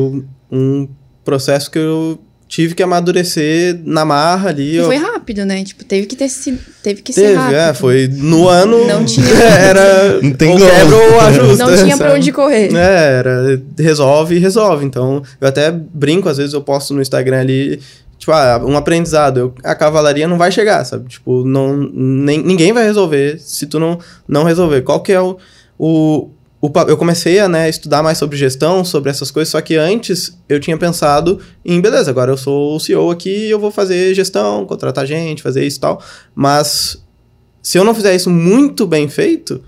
um 0.52 0.88
processo 1.24 1.70
que 1.70 1.78
eu 1.78 2.20
tive 2.50 2.74
que 2.74 2.82
amadurecer 2.82 3.80
na 3.86 4.04
marra 4.04 4.50
ali. 4.50 4.80
E 4.80 4.84
foi 4.84 4.98
rápido, 4.98 5.46
né? 5.46 5.64
Tipo, 5.64 5.86
teve 5.86 6.08
que 6.08 6.16
ter 6.16 6.28
se, 6.28 6.60
teve 6.82 7.04
que 7.04 7.14
teve, 7.14 7.28
ser 7.28 7.36
rápido. 7.36 7.56
é, 7.56 7.74
foi 7.76 8.10
no 8.12 8.50
ano. 8.50 8.88
Não 8.88 9.06
tinha. 9.06 9.32
era 9.36 10.20
não 10.20 10.34
tem 10.34 10.52
ou 10.52 10.58
quebra 10.58 10.96
ou 10.96 11.20
ajusta. 11.22 11.66
Não 11.68 11.78
tinha 11.78 11.96
pra 11.96 12.14
onde 12.16 12.32
correr. 12.32 12.76
É, 12.76 13.20
era 13.20 13.62
resolve 13.78 14.36
e 14.36 14.40
resolve. 14.40 14.84
Então, 14.84 15.22
eu 15.40 15.48
até 15.48 15.72
brinco, 15.72 16.28
às 16.28 16.38
vezes 16.38 16.54
eu 16.54 16.62
posto 16.62 16.94
no 16.96 17.02
Instagram 17.02 17.40
ali 17.40 17.80
tipo, 18.18 18.32
ah, 18.32 18.62
um 18.66 18.76
aprendizado, 18.76 19.40
eu, 19.40 19.54
a 19.64 19.74
cavalaria 19.76 20.28
não 20.28 20.38
vai 20.38 20.52
chegar, 20.52 20.84
sabe? 20.84 21.08
Tipo, 21.08 21.46
não, 21.46 21.78
nem, 21.78 22.44
ninguém 22.44 22.74
vai 22.74 22.84
resolver 22.84 23.40
se 23.40 23.68
tu 23.68 23.80
não, 23.80 24.00
não 24.28 24.44
resolver. 24.44 24.82
Qual 24.82 25.00
que 25.02 25.14
é 25.14 25.22
o, 25.22 25.38
o, 25.78 26.30
o, 26.62 26.72
eu 26.88 26.98
comecei 26.98 27.40
a 27.40 27.48
né, 27.48 27.70
estudar 27.70 28.04
mais 28.04 28.18
sobre 28.18 28.38
gestão, 28.38 28.84
sobre 28.84 29.10
essas 29.10 29.32
coisas, 29.32 29.50
só 29.50 29.62
que 29.62 29.76
antes 29.76 30.38
eu 30.48 30.60
tinha 30.60 30.78
pensado 30.78 31.40
em, 31.64 31.80
beleza, 31.80 32.12
agora 32.12 32.32
eu 32.32 32.38
sou 32.38 32.76
o 32.76 32.80
CEO 32.80 33.10
aqui, 33.10 33.50
eu 33.50 33.60
vou 33.60 33.72
fazer 33.72 34.14
gestão, 34.14 34.66
contratar 34.66 35.06
gente, 35.06 35.42
fazer 35.42 35.66
isso 35.66 35.78
e 35.78 35.82
tal, 35.82 36.04
mas 36.36 37.02
se 37.62 37.78
eu 37.78 37.84
não 37.84 37.96
fizer 37.96 38.14
isso 38.14 38.30
muito 38.30 38.86
bem 38.86 39.08
feito, 39.08 39.64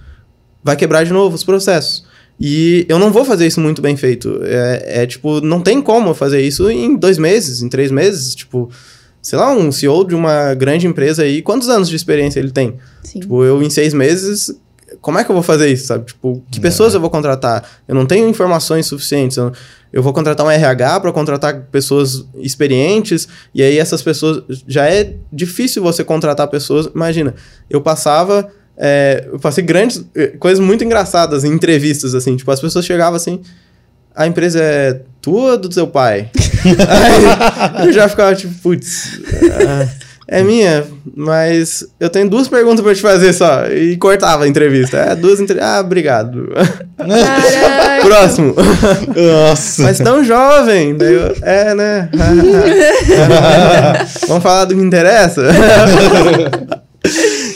vai 0.63 0.75
quebrar 0.75 1.03
de 1.03 1.13
novo 1.13 1.35
os 1.35 1.43
processos. 1.43 2.03
E 2.43 2.85
eu 2.89 2.97
não 2.97 3.11
vou 3.11 3.23
fazer 3.23 3.45
isso 3.45 3.61
muito 3.61 3.83
bem 3.83 3.95
feito. 3.95 4.39
É, 4.43 5.03
é 5.03 5.05
tipo, 5.05 5.41
não 5.41 5.61
tem 5.61 5.79
como 5.79 6.11
fazer 6.15 6.41
isso 6.41 6.69
em 6.71 6.95
dois 6.95 7.19
meses, 7.19 7.61
em 7.61 7.69
três 7.69 7.91
meses. 7.91 8.33
Tipo, 8.33 8.67
sei 9.21 9.37
lá, 9.37 9.53
um 9.53 9.71
CEO 9.71 10.03
de 10.03 10.15
uma 10.15 10.55
grande 10.55 10.87
empresa 10.87 11.21
aí, 11.21 11.43
quantos 11.43 11.69
anos 11.69 11.87
de 11.87 11.95
experiência 11.95 12.39
ele 12.39 12.49
tem? 12.49 12.77
Sim. 13.03 13.19
Tipo, 13.19 13.43
eu 13.43 13.61
em 13.61 13.69
seis 13.69 13.93
meses 13.93 14.59
como 15.01 15.17
é 15.17 15.23
que 15.23 15.31
eu 15.31 15.33
vou 15.33 15.43
fazer 15.43 15.67
isso, 15.67 15.87
sabe? 15.87 16.05
Tipo, 16.05 16.43
que 16.51 16.59
é. 16.59 16.61
pessoas 16.61 16.93
eu 16.93 17.01
vou 17.01 17.09
contratar? 17.09 17.63
Eu 17.87 17.95
não 17.95 18.05
tenho 18.05 18.29
informações 18.29 18.85
suficientes. 18.85 19.35
Eu, 19.35 19.51
eu 19.91 20.03
vou 20.03 20.13
contratar 20.13 20.45
um 20.45 20.49
RH 20.49 20.99
para 20.99 21.11
contratar 21.11 21.61
pessoas 21.71 22.23
experientes, 22.35 23.27
e 23.53 23.63
aí 23.63 23.79
essas 23.79 24.01
pessoas. 24.01 24.43
Já 24.67 24.87
é 24.87 25.15
difícil 25.33 25.81
você 25.81 26.03
contratar 26.03 26.47
pessoas. 26.47 26.87
Imagina, 26.93 27.33
eu 27.69 27.81
passava. 27.81 28.47
É, 28.77 29.27
eu 29.31 29.39
passei 29.39 29.63
grandes. 29.63 30.05
Eh, 30.15 30.35
coisas 30.39 30.63
muito 30.63 30.83
engraçadas 30.83 31.43
em 31.43 31.51
entrevistas, 31.51 32.13
assim. 32.13 32.37
Tipo, 32.37 32.51
as 32.51 32.61
pessoas 32.61 32.85
chegavam 32.85 33.15
assim. 33.15 33.41
A 34.15 34.27
empresa 34.27 34.61
é 34.61 35.01
tua 35.19 35.53
ou 35.53 35.57
do 35.57 35.73
seu 35.73 35.87
pai? 35.87 36.29
aí 37.73 37.87
eu 37.87 37.93
já 37.93 38.07
ficava 38.07 38.35
tipo, 38.35 38.53
putz. 38.61 39.17
Uh, 39.17 40.10
é 40.31 40.41
minha, 40.43 40.87
mas 41.13 41.85
eu 41.99 42.09
tenho 42.09 42.29
duas 42.29 42.47
perguntas 42.47 42.79
para 42.79 42.95
te 42.95 43.01
fazer 43.01 43.33
só. 43.33 43.67
E 43.67 43.97
cortava 43.97 44.45
a 44.45 44.47
entrevista. 44.47 44.95
É, 44.95 45.13
duas 45.13 45.41
entrevistas. 45.41 45.69
Ah, 45.69 45.81
obrigado. 45.81 46.47
Próximo. 48.01 48.55
Nossa. 49.13 49.83
Mas 49.83 49.97
tão 49.97 50.23
jovem. 50.23 50.95
Daí 50.95 51.15
eu, 51.15 51.35
é, 51.41 51.75
né? 51.75 52.09
Vamos 54.25 54.41
falar 54.41 54.63
do 54.65 54.73
que 54.73 54.81
interessa? 54.81 55.43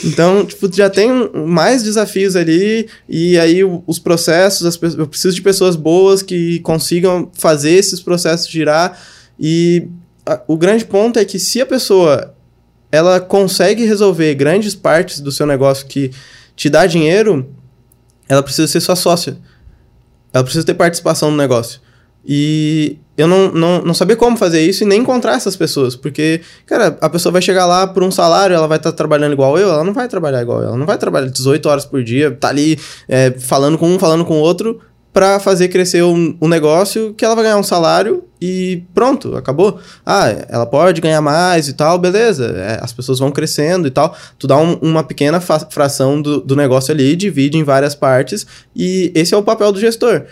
Então, 0.03 0.45
tipo, 0.45 0.71
já 0.71 0.89
tem 0.89 1.09
mais 1.33 1.81
desafios 1.81 2.35
ali, 2.35 2.87
e 3.09 3.39
aí 3.39 3.63
os 3.63 3.97
processos, 3.97 4.65
as, 4.65 4.95
eu 4.95 5.07
preciso 5.07 5.35
de 5.35 5.41
pessoas 5.41 5.75
boas 5.75 6.21
que 6.21 6.59
consigam 6.59 7.31
fazer 7.33 7.71
esses 7.71 7.99
processos 7.99 8.47
girar. 8.47 8.99
E 9.39 9.87
a, 10.25 10.41
o 10.47 10.57
grande 10.57 10.85
ponto 10.85 11.17
é 11.17 11.25
que 11.25 11.39
se 11.39 11.59
a 11.59 11.65
pessoa 11.65 12.34
ela 12.95 13.19
consegue 13.19 13.85
resolver 13.85 14.33
grandes 14.35 14.73
partes 14.73 15.19
do 15.19 15.31
seu 15.31 15.45
negócio 15.45 15.85
que 15.85 16.11
te 16.55 16.69
dá 16.69 16.85
dinheiro, 16.85 17.47
ela 18.27 18.41
precisa 18.41 18.67
ser 18.67 18.79
sua 18.79 18.95
sócia. 18.95 19.37
Ela 20.33 20.43
precisa 20.43 20.65
ter 20.65 20.73
participação 20.73 21.31
no 21.31 21.37
negócio. 21.37 21.79
E 22.25 22.97
eu 23.15 23.27
não, 23.27 23.51
não, 23.51 23.81
não 23.81 23.93
sabia 23.93 24.15
como 24.15 24.35
fazer 24.35 24.61
isso 24.61 24.83
e 24.83 24.87
nem 24.87 25.01
encontrar 25.01 25.35
essas 25.35 25.55
pessoas. 25.55 25.95
Porque, 25.95 26.41
cara, 26.65 26.97
a 26.99 27.09
pessoa 27.09 27.31
vai 27.31 27.41
chegar 27.41 27.65
lá 27.65 27.85
por 27.85 28.03
um 28.03 28.09
salário, 28.09 28.55
ela 28.55 28.67
vai 28.67 28.77
estar 28.77 28.91
tá 28.91 28.97
trabalhando 28.97 29.33
igual 29.33 29.57
eu, 29.57 29.69
ela 29.69 29.83
não 29.83 29.93
vai 29.93 30.07
trabalhar 30.07 30.41
igual 30.41 30.61
eu. 30.61 30.67
Ela 30.69 30.77
não 30.77 30.85
vai 30.85 30.97
trabalhar 30.97 31.27
18 31.27 31.69
horas 31.69 31.85
por 31.85 32.03
dia, 32.03 32.31
tá 32.31 32.49
ali 32.49 32.79
é, 33.07 33.31
falando 33.31 33.77
com 33.77 33.87
um, 33.87 33.99
falando 33.99 34.25
com 34.25 34.33
o 34.35 34.41
outro, 34.41 34.81
para 35.15 35.39
fazer 35.39 35.69
crescer 35.69 36.03
um, 36.03 36.35
um, 36.41 36.47
negócio 36.49 37.13
que 37.13 37.23
ela 37.23 37.35
vai 37.35 37.45
ganhar 37.45 37.55
um 37.55 37.63
salário 37.63 38.25
e 38.41 38.83
pronto, 38.93 39.37
acabou. 39.37 39.79
Ah, 40.05 40.27
ela 40.49 40.65
pode 40.65 40.99
ganhar 40.99 41.21
mais 41.21 41.69
e 41.69 41.73
tal, 41.73 41.97
beleza. 41.97 42.47
É, 42.47 42.83
as 42.83 42.91
pessoas 42.91 43.19
vão 43.19 43.31
crescendo 43.31 43.87
e 43.87 43.91
tal. 43.91 44.13
Tu 44.37 44.45
dá 44.45 44.57
um, 44.57 44.73
uma 44.81 45.05
pequena 45.05 45.39
fração 45.39 46.21
do, 46.21 46.41
do 46.41 46.53
negócio 46.53 46.93
ali, 46.93 47.15
divide 47.15 47.57
em 47.57 47.63
várias 47.63 47.95
partes 47.95 48.45
e 48.75 49.09
esse 49.15 49.33
é 49.33 49.37
o 49.37 49.41
papel 49.41 49.71
do 49.71 49.79
gestor. 49.79 50.23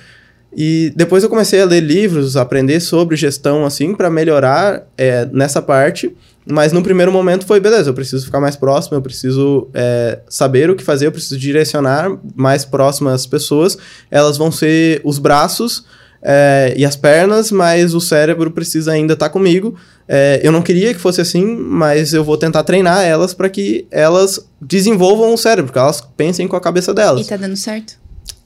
E 0.53 0.91
depois 0.97 1.23
eu 1.23 1.29
comecei 1.29 1.61
a 1.61 1.65
ler 1.65 1.79
livros, 1.79 2.35
aprender 2.35 2.81
sobre 2.81 3.15
gestão 3.15 3.65
assim 3.65 3.95
para 3.95 4.09
melhorar 4.09 4.83
é, 4.97 5.25
nessa 5.31 5.61
parte. 5.61 6.13
Mas 6.45 6.73
no 6.73 6.83
primeiro 6.83 7.11
momento 7.11 7.45
foi, 7.45 7.59
beleza, 7.59 7.89
eu 7.89 7.93
preciso 7.93 8.25
ficar 8.25 8.39
mais 8.39 8.55
próximo, 8.55 8.97
eu 8.97 9.01
preciso 9.01 9.69
é, 9.73 10.19
saber 10.27 10.69
o 10.69 10.75
que 10.75 10.83
fazer, 10.83 11.07
eu 11.07 11.11
preciso 11.11 11.37
direcionar 11.37 12.11
mais 12.35 12.65
próximo 12.65 13.09
às 13.09 13.25
pessoas. 13.25 13.77
Elas 14.11 14.37
vão 14.37 14.51
ser 14.51 15.01
os 15.03 15.19
braços 15.19 15.85
é, 16.21 16.73
e 16.77 16.85
as 16.85 16.95
pernas, 16.95 17.51
mas 17.51 17.93
o 17.93 18.01
cérebro 18.01 18.51
precisa 18.51 18.91
ainda 18.91 19.13
estar 19.13 19.27
tá 19.27 19.31
comigo. 19.31 19.75
É, 20.07 20.41
eu 20.43 20.51
não 20.51 20.61
queria 20.61 20.93
que 20.93 20.99
fosse 20.99 21.21
assim, 21.21 21.45
mas 21.45 22.13
eu 22.13 22.23
vou 22.23 22.37
tentar 22.37 22.63
treinar 22.63 23.03
elas 23.03 23.33
para 23.33 23.49
que 23.49 23.87
elas 23.89 24.45
desenvolvam 24.61 25.33
o 25.33 25.37
cérebro, 25.37 25.71
que 25.71 25.79
elas 25.79 26.01
pensem 26.17 26.47
com 26.47 26.55
a 26.55 26.61
cabeça 26.61 26.93
delas. 26.93 27.25
E 27.25 27.29
tá 27.29 27.37
dando 27.37 27.55
certo? 27.55 28.01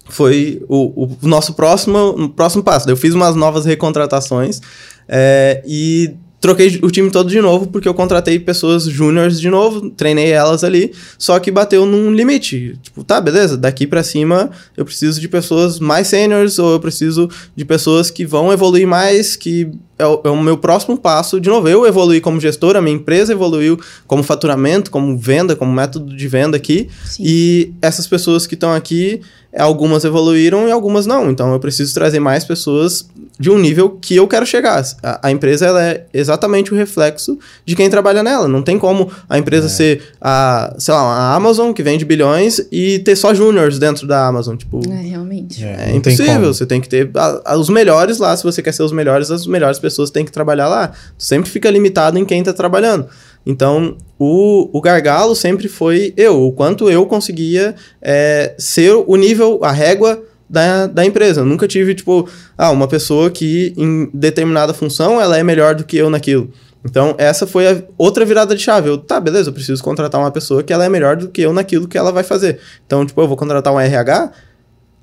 Foi 0.10 0.64
o, 0.70 1.08
o 1.22 1.28
nosso 1.28 1.54
próximo, 1.54 2.30
próximo 2.30 2.64
passo. 2.64 2.90
Eu 2.90 2.96
fiz 2.96 3.14
umas 3.14 3.36
novas 3.36 3.66
recontratações 3.66 4.62
é, 5.08 5.62
e 5.66 6.16
troquei 6.48 6.80
o 6.82 6.90
time 6.90 7.12
todo 7.12 7.30
de 7.30 7.42
novo, 7.42 7.68
porque 7.68 7.90
eu 7.90 7.94
contratei 7.94 8.40
pessoas 8.40 8.86
júniores 8.86 9.40
de 9.40 9.50
novo, 9.50 9.90
treinei 9.90 10.32
elas 10.32 10.64
ali, 10.64 10.94
só 11.18 11.38
que 11.40 11.52
bateu 11.52 11.86
num 11.86 12.14
limite. 12.14 12.80
Tipo, 12.82 13.04
tá, 13.04 13.20
beleza, 13.20 13.58
daqui 13.58 13.86
para 13.86 14.02
cima 14.02 14.50
eu 14.78 14.86
preciso 14.86 15.20
de 15.20 15.28
pessoas 15.28 15.78
mais 15.78 16.08
seniors, 16.08 16.58
ou 16.58 16.72
eu 16.72 16.80
preciso 16.80 17.30
de 17.54 17.66
pessoas 17.66 18.10
que 18.10 18.26
vão 18.26 18.54
evoluir 18.54 18.88
mais, 18.88 19.36
que 19.36 19.70
é 20.00 20.06
o, 20.06 20.22
é 20.24 20.30
o 20.30 20.42
meu 20.42 20.58
próximo 20.58 20.98
passo. 20.98 21.40
De 21.42 21.50
novo, 21.50 21.68
eu 21.68 21.86
evoluí 21.86 22.22
como 22.22 22.40
gestor, 22.40 22.78
a 22.78 22.82
minha 22.82 22.96
empresa 22.96 23.34
evoluiu 23.34 23.78
como 24.06 24.24
faturamento, 24.24 24.90
como 24.90 25.18
venda, 25.18 25.54
como 25.54 25.74
método 25.74 26.16
de 26.16 26.28
venda 26.30 26.56
aqui, 26.56 26.88
Sim. 27.04 27.24
e 27.26 27.74
essas 27.82 28.08
pessoas 28.08 28.48
que 28.48 28.54
estão 28.54 28.74
aqui 28.74 29.20
algumas 29.58 30.06
evoluíram 30.06 30.68
e 30.68 30.72
algumas 30.72 31.06
não. 31.06 31.30
Então 31.30 31.52
eu 31.52 31.60
preciso 31.60 31.94
trazer 31.94 32.20
mais 32.20 32.46
pessoas 32.46 33.10
de 33.40 33.50
um 33.50 33.58
nível 33.58 33.90
que 34.02 34.16
eu 34.16 34.28
quero 34.28 34.46
chegar. 34.46 34.84
A, 35.04 35.28
a 35.28 35.32
empresa 35.32 35.66
ela 35.66 35.84
é 35.84 36.06
exatamente 36.14 36.74
o 36.74 36.76
reflexo 36.76 37.38
de 37.66 37.76
quem 37.76 37.90
trabalha 37.90 38.24
nela. 38.24 38.48
Não 38.48 38.62
tem 38.62 38.80
como 38.80 39.12
a 39.30 39.38
empresa 39.38 39.68
é. 39.68 39.70
ser 39.70 40.04
a, 40.20 40.76
sei 40.78 40.94
lá, 40.94 41.02
a 41.02 41.36
Amazon 41.36 41.72
que 41.72 41.84
vende 41.84 42.06
bilhões 42.06 42.60
e 42.72 43.00
ter 43.00 43.16
só 43.16 43.34
júniors 43.34 43.78
dentro 43.80 44.08
da 44.08 44.28
Amazon, 44.28 44.56
tipo. 44.56 44.82
É, 44.90 45.02
realmente. 45.02 45.64
É, 45.64 45.92
é 45.92 45.96
impossível. 45.96 46.54
Você 46.54 46.66
tem 46.66 46.82
que 46.82 46.90
ter 46.90 47.10
a, 47.16 47.54
a, 47.54 47.58
os 47.58 47.70
melhores 47.70 48.18
lá, 48.18 48.36
se 48.36 48.44
você 48.44 48.62
quer 48.62 48.74
ser 48.74 48.84
os 48.84 48.92
melhores, 48.92 49.30
as 49.30 49.46
melhores 49.46 49.80
pessoas 49.80 50.10
têm 50.10 50.26
que 50.26 50.32
trabalhar 50.32 50.68
lá. 50.68 50.92
Sempre 51.18 51.50
fica 51.50 51.70
limitado 51.70 52.18
em 52.18 52.26
quem 52.26 52.40
está 52.40 52.54
trabalhando. 52.54 53.08
Então, 53.46 53.96
o, 54.20 54.70
o 54.78 54.82
gargalo 54.82 55.34
sempre 55.34 55.70
foi 55.70 56.14
eu, 56.18 56.44
o 56.44 56.52
quanto 56.52 56.90
eu 56.90 57.06
conseguia 57.06 57.76
é, 58.02 58.54
ser 58.58 58.92
o 58.94 59.16
nível, 59.16 59.60
a 59.64 59.72
régua 59.72 60.22
da, 60.50 60.88
da 60.88 61.06
empresa. 61.06 61.42
Eu 61.42 61.46
nunca 61.46 61.68
tive, 61.68 61.94
tipo, 61.96 62.28
ah, 62.58 62.72
uma 62.72 62.88
pessoa 62.88 63.30
que 63.30 63.74
em 63.78 64.10
determinada 64.14 64.74
função 64.74 65.20
ela 65.20 65.38
é 65.38 65.44
melhor 65.44 65.76
do 65.76 65.84
que 65.84 65.98
eu 65.98 66.10
naquilo. 66.10 66.52
Então, 66.84 67.16
essa 67.18 67.46
foi 67.46 67.68
a 67.68 67.84
outra 67.98 68.24
virada 68.24 68.56
de 68.56 68.62
chave. 68.62 68.90
Eu, 68.90 68.98
tá, 68.98 69.20
beleza, 69.20 69.50
eu 69.50 69.54
preciso 69.54 69.84
contratar 69.84 70.22
uma 70.22 70.32
pessoa 70.32 70.64
que 70.64 70.72
ela 70.72 70.86
é 70.86 70.90
melhor 70.90 71.18
do 71.18 71.28
que 71.28 71.42
eu 71.42 71.52
naquilo 71.52 71.88
que 71.88 71.98
ela 71.98 72.12
vai 72.12 72.24
fazer. 72.24 72.60
Então, 72.86 73.06
tipo, 73.06 73.20
eu 73.22 73.28
vou 73.28 73.36
contratar 73.36 73.74
um 73.74 73.80
RH, 73.80 74.32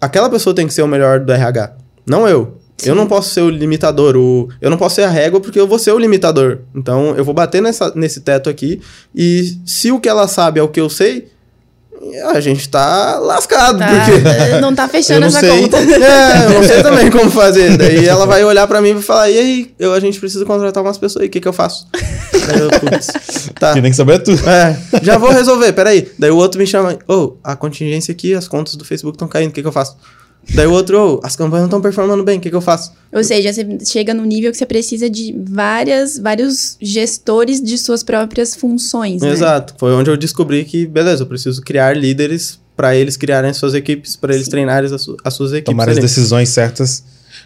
aquela 0.01 0.31
pessoa 0.31 0.55
tem 0.55 0.67
que 0.67 0.73
ser 0.73 0.83
o 0.83 0.89
melhor 0.89 1.21
do 1.21 1.33
RH, 1.33 1.77
não 2.07 2.27
eu. 2.27 2.59
Sim. 2.77 2.91
Eu 2.91 2.97
não 2.97 3.07
posso 3.07 3.31
ser 3.31 3.41
o 3.41 3.51
limitador, 3.51 4.17
o, 4.17 4.49
eu 4.61 4.69
não 4.69 4.77
posso 4.77 4.97
ser 4.97 5.03
a 5.05 5.09
régua 5.09 5.41
porque 5.41 5.61
eu 5.61 5.67
vou 5.67 5.79
ser 5.79 5.93
o 5.93 5.99
limitador. 5.99 6.61
Então 6.75 7.15
eu 7.17 7.25
vou 7.25 7.33
bater 7.33 7.63
nessa, 7.63 7.93
nesse 7.95 8.21
teto 8.21 8.51
aqui 8.51 8.81
e 9.15 9.59
se 9.65 9.93
o 9.93 10.01
que 10.01 10.09
ela 10.09 10.27
sabe 10.27 10.59
é 10.59 10.63
o 10.63 10.69
que 10.69 10.81
eu 10.81 10.91
sei, 10.91 11.29
a 12.33 12.41
gente 12.41 12.69
tá 12.69 13.19
lascado. 13.19 13.79
Tá, 13.79 13.87
porque 13.87 14.61
não 14.61 14.75
tá 14.75 14.89
fechando 14.89 15.27
essa 15.27 15.41
sei. 15.41 15.63
conta. 15.63 15.79
É, 16.05 16.47
eu 16.47 16.51
não 16.51 16.63
sei 16.63 16.83
também 16.83 17.11
como 17.11 17.31
fazer. 17.31 17.77
Daí 17.77 18.05
ela 18.07 18.27
vai 18.27 18.45
olhar 18.45 18.67
pra 18.67 18.81
mim 18.81 18.91
e 18.91 18.95
vai 18.95 19.03
falar: 19.03 19.31
e 19.31 19.39
aí, 19.39 19.75
eu, 19.79 19.93
a 19.93 20.01
gente 20.01 20.19
precisa 20.19 20.45
contratar 20.45 20.83
umas 20.83 20.99
pessoas 20.99 21.23
aí, 21.23 21.29
o 21.29 21.31
que, 21.31 21.41
que 21.41 21.49
eu 21.49 21.53
faço? 21.53 21.87
Daí 21.93 22.61
eu, 22.61 22.69
putz, 22.69 23.51
tá. 23.59 23.73
Que 23.73 23.81
nem 23.81 23.91
que 23.91 23.97
saber 23.97 24.19
tudo. 24.21 24.43
É, 24.49 24.77
já 25.03 25.19
vou 25.19 25.31
resolver, 25.31 25.73
peraí. 25.73 26.09
Daí 26.19 26.31
o 26.31 26.37
outro 26.37 26.59
me 26.59 26.67
chama, 26.67 26.99
ô, 27.09 27.37
a 27.43 27.57
contingência 27.57 28.13
aqui, 28.13 28.35
as 28.35 28.49
contas 28.49 28.75
do 28.77 28.85
Facebook 28.85 29.17
estão 29.17 29.29
caindo, 29.29 29.51
o 29.51 29.53
que, 29.53 29.63
que 29.63 29.69
eu 29.69 29.73
faço? 29.73 29.97
Daí 30.55 30.67
o 30.67 30.73
outro, 30.73 30.99
ô, 30.99 31.21
as 31.23 31.35
campanhas 31.37 31.63
não 31.63 31.67
estão 31.69 31.81
performando 31.81 32.23
bem, 32.25 32.39
o 32.39 32.41
que, 32.41 32.51
que 32.51 32.57
eu 32.57 32.61
faço? 32.61 32.93
Ou 33.13 33.23
seja, 33.25 33.53
você 33.53 33.79
chega 33.87 34.13
no 34.13 34.25
nível 34.25 34.51
que 34.51 34.59
você 34.59 34.67
precisa 34.67 35.09
de 35.09 35.35
várias, 35.49 36.19
vários 36.19 36.77
gestores 36.81 37.63
de 37.63 37.79
suas 37.79 38.03
próprias 38.03 38.55
funções, 38.55 39.23
né? 39.23 39.31
Exato. 39.31 39.75
Foi 39.79 39.93
onde 39.93 40.11
eu 40.11 40.17
descobri 40.17 40.65
que, 40.65 40.87
beleza, 40.87 41.23
eu 41.23 41.27
preciso 41.27 41.63
criar 41.63 41.97
líderes 41.97 42.59
para 42.77 42.95
eles 42.97 43.17
criarem 43.17 43.51
as 43.51 43.57
suas 43.57 43.73
equipes, 43.75 44.17
para 44.17 44.35
eles 44.35 44.47
Sim. 44.47 44.51
treinarem 44.51 44.93
as, 44.93 45.01
su- 45.03 45.17
as 45.25 45.33
suas 45.35 45.53
equipes. 45.53 45.67
Tomar 45.73 45.89
as 45.89 45.97
ali. 45.97 46.01
decisões 46.01 46.49
certas 46.49 47.05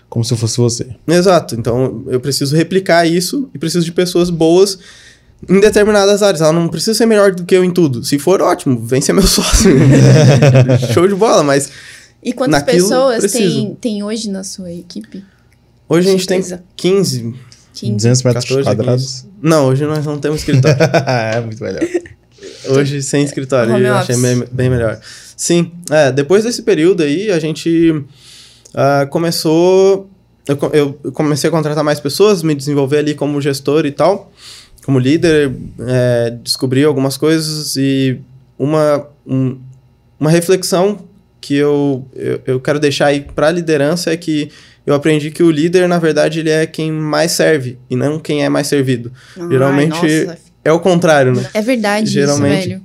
como 0.08 0.24
se 0.24 0.34
fosse 0.36 0.56
você. 0.56 0.86
Exato. 1.06 1.54
Então 1.54 2.02
eu 2.08 2.18
preciso 2.18 2.56
replicar 2.56 3.06
isso 3.06 3.48
e 3.54 3.58
preciso 3.58 3.84
de 3.84 3.92
pessoas 3.92 4.30
boas 4.30 4.78
em 5.48 5.60
determinadas 5.60 6.22
áreas. 6.22 6.40
Ela 6.40 6.52
não 6.52 6.66
precisa 6.68 6.94
ser 6.94 7.04
melhor 7.06 7.32
do 7.32 7.44
que 7.44 7.54
eu 7.54 7.62
em 7.62 7.70
tudo. 7.70 8.02
Se 8.02 8.18
for, 8.18 8.40
ótimo, 8.40 8.80
vem 8.84 9.00
ser 9.02 9.12
meu 9.12 9.22
sócio. 9.28 9.70
Show 10.94 11.06
de 11.06 11.14
bola, 11.14 11.42
mas 11.42 11.70
E 12.22 12.32
quantas 12.32 12.60
Naquilo, 12.60 12.82
pessoas 12.88 13.18
preciso. 13.20 13.54
tem, 13.54 13.74
tem 13.74 14.02
hoje 14.02 14.30
na 14.30 14.42
sua 14.44 14.72
equipe? 14.72 15.24
hoje 15.88 16.08
a 16.08 16.12
gente 16.12 16.26
tem 16.26 16.42
Certeza. 16.42 16.64
15. 16.76 17.34
15. 17.74 17.92
200 17.94 18.22
metros 18.24 18.44
14, 18.44 18.64
quadrados. 18.64 19.26
Não, 19.40 19.66
hoje 19.68 19.84
nós 19.84 20.04
não 20.04 20.18
temos 20.18 20.40
escritório. 20.40 20.76
é 21.06 21.40
muito 21.40 21.62
melhor. 21.62 21.80
Hoje 22.68 23.02
sem 23.02 23.24
escritório, 23.24 23.72
Home 23.74 23.84
eu 23.84 23.94
achei 23.94 24.16
bem, 24.16 24.44
bem 24.50 24.68
melhor. 24.70 25.00
Sim, 25.36 25.72
é, 25.90 26.12
depois 26.12 26.44
desse 26.44 26.62
período 26.62 27.02
aí, 27.02 27.30
a 27.30 27.38
gente 27.38 28.04
ah, 28.74 29.06
começou. 29.08 30.08
Eu, 30.46 30.58
eu 31.02 31.12
comecei 31.12 31.48
a 31.48 31.50
contratar 31.50 31.82
mais 31.84 31.98
pessoas, 32.00 32.42
me 32.42 32.54
desenvolver 32.54 32.98
ali 32.98 33.14
como 33.14 33.40
gestor 33.40 33.86
e 33.86 33.92
tal, 33.92 34.30
como 34.84 34.98
líder, 34.98 35.52
é, 35.80 36.30
descobri 36.42 36.84
algumas 36.84 37.16
coisas 37.16 37.76
e 37.76 38.20
uma, 38.58 39.06
um- 39.26 39.58
uma 40.18 40.30
reflexão 40.30 40.98
que 41.48 41.54
eu, 41.54 42.06
eu, 42.14 42.40
eu 42.46 42.60
quero 42.60 42.78
deixar 42.78 43.06
aí 43.06 43.22
para 43.34 43.46
a 43.48 43.50
liderança 43.50 44.12
é 44.12 44.16
que 44.18 44.50
eu 44.86 44.92
aprendi 44.94 45.30
que 45.30 45.42
o 45.42 45.50
líder, 45.50 45.88
na 45.88 45.98
verdade, 45.98 46.40
ele 46.40 46.50
é 46.50 46.66
quem 46.66 46.92
mais 46.92 47.32
serve 47.32 47.78
e 47.88 47.96
não 47.96 48.18
quem 48.18 48.44
é 48.44 48.50
mais 48.50 48.66
servido. 48.66 49.10
Ai, 49.34 49.48
Geralmente 49.48 49.90
nossa. 50.26 50.38
é 50.62 50.70
o 50.72 50.78
contrário, 50.78 51.34
né? 51.34 51.46
É 51.54 51.62
verdade 51.62 52.10
Geralmente- 52.10 52.58
isso, 52.60 52.68
velho. 52.68 52.82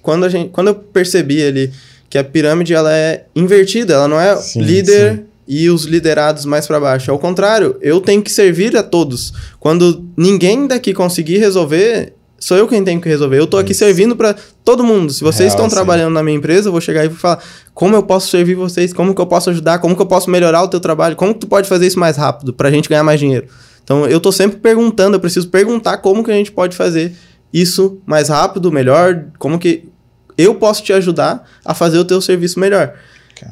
quando, 0.00 0.24
a 0.24 0.30
gente, 0.30 0.48
quando 0.48 0.68
eu 0.68 0.74
percebi 0.74 1.42
ali 1.46 1.70
que 2.08 2.16
a 2.16 2.24
pirâmide 2.24 2.72
ela 2.72 2.90
é 2.90 3.26
invertida, 3.36 3.92
ela 3.92 4.08
não 4.08 4.18
é 4.18 4.34
Sim, 4.36 4.62
líder 4.62 5.12
sim. 5.16 5.22
e 5.46 5.68
os 5.68 5.84
liderados 5.84 6.46
mais 6.46 6.66
para 6.66 6.80
baixo. 6.80 7.10
Ao 7.10 7.18
contrário, 7.18 7.76
eu 7.82 8.00
tenho 8.00 8.22
que 8.22 8.30
servir 8.32 8.74
a 8.78 8.82
todos. 8.82 9.30
Quando 9.60 10.06
ninguém 10.16 10.66
daqui 10.66 10.94
conseguir 10.94 11.36
resolver, 11.36 12.14
sou 12.38 12.56
eu 12.56 12.68
quem 12.68 12.84
tenho 12.84 13.00
que 13.00 13.08
resolver. 13.08 13.38
Eu 13.38 13.46
tô 13.46 13.56
aqui 13.58 13.72
Isso. 13.72 13.78
servindo 13.78 14.14
para 14.14 14.34
todo 14.64 14.84
mundo. 14.84 15.12
Se 15.12 15.22
vocês 15.22 15.48
Real, 15.48 15.48
estão 15.48 15.68
sim. 15.68 15.74
trabalhando 15.74 16.12
na 16.12 16.22
minha 16.22 16.36
empresa, 16.36 16.68
eu 16.68 16.72
vou 16.72 16.80
chegar 16.80 17.04
e 17.04 17.08
vou 17.08 17.16
falar 17.16 17.42
como 17.74 17.94
eu 17.94 18.02
posso 18.02 18.28
servir 18.28 18.54
vocês, 18.54 18.92
como 18.92 19.14
que 19.14 19.20
eu 19.20 19.26
posso 19.26 19.50
ajudar, 19.50 19.78
como 19.78 19.94
que 19.96 20.02
eu 20.02 20.06
posso 20.06 20.30
melhorar 20.30 20.62
o 20.62 20.68
teu 20.68 20.80
trabalho, 20.80 21.16
como 21.16 21.34
que 21.34 21.40
tu 21.40 21.46
pode 21.46 21.68
fazer 21.68 21.86
isso 21.86 21.98
mais 21.98 22.16
rápido 22.16 22.52
pra 22.52 22.70
gente 22.70 22.88
ganhar 22.88 23.02
mais 23.02 23.18
dinheiro. 23.18 23.46
Então 23.82 24.06
eu 24.06 24.20
tô 24.20 24.32
sempre 24.32 24.58
perguntando, 24.58 25.16
eu 25.16 25.20
preciso 25.20 25.48
perguntar 25.48 25.98
como 25.98 26.24
que 26.24 26.30
a 26.30 26.34
gente 26.34 26.52
pode 26.52 26.76
fazer 26.76 27.14
isso 27.52 27.98
mais 28.04 28.28
rápido, 28.28 28.70
melhor, 28.70 29.26
como 29.38 29.58
que 29.58 29.88
eu 30.36 30.54
posso 30.54 30.82
te 30.82 30.92
ajudar 30.92 31.48
a 31.64 31.72
fazer 31.72 31.98
o 31.98 32.04
teu 32.04 32.20
serviço 32.20 32.60
melhor. 32.60 32.94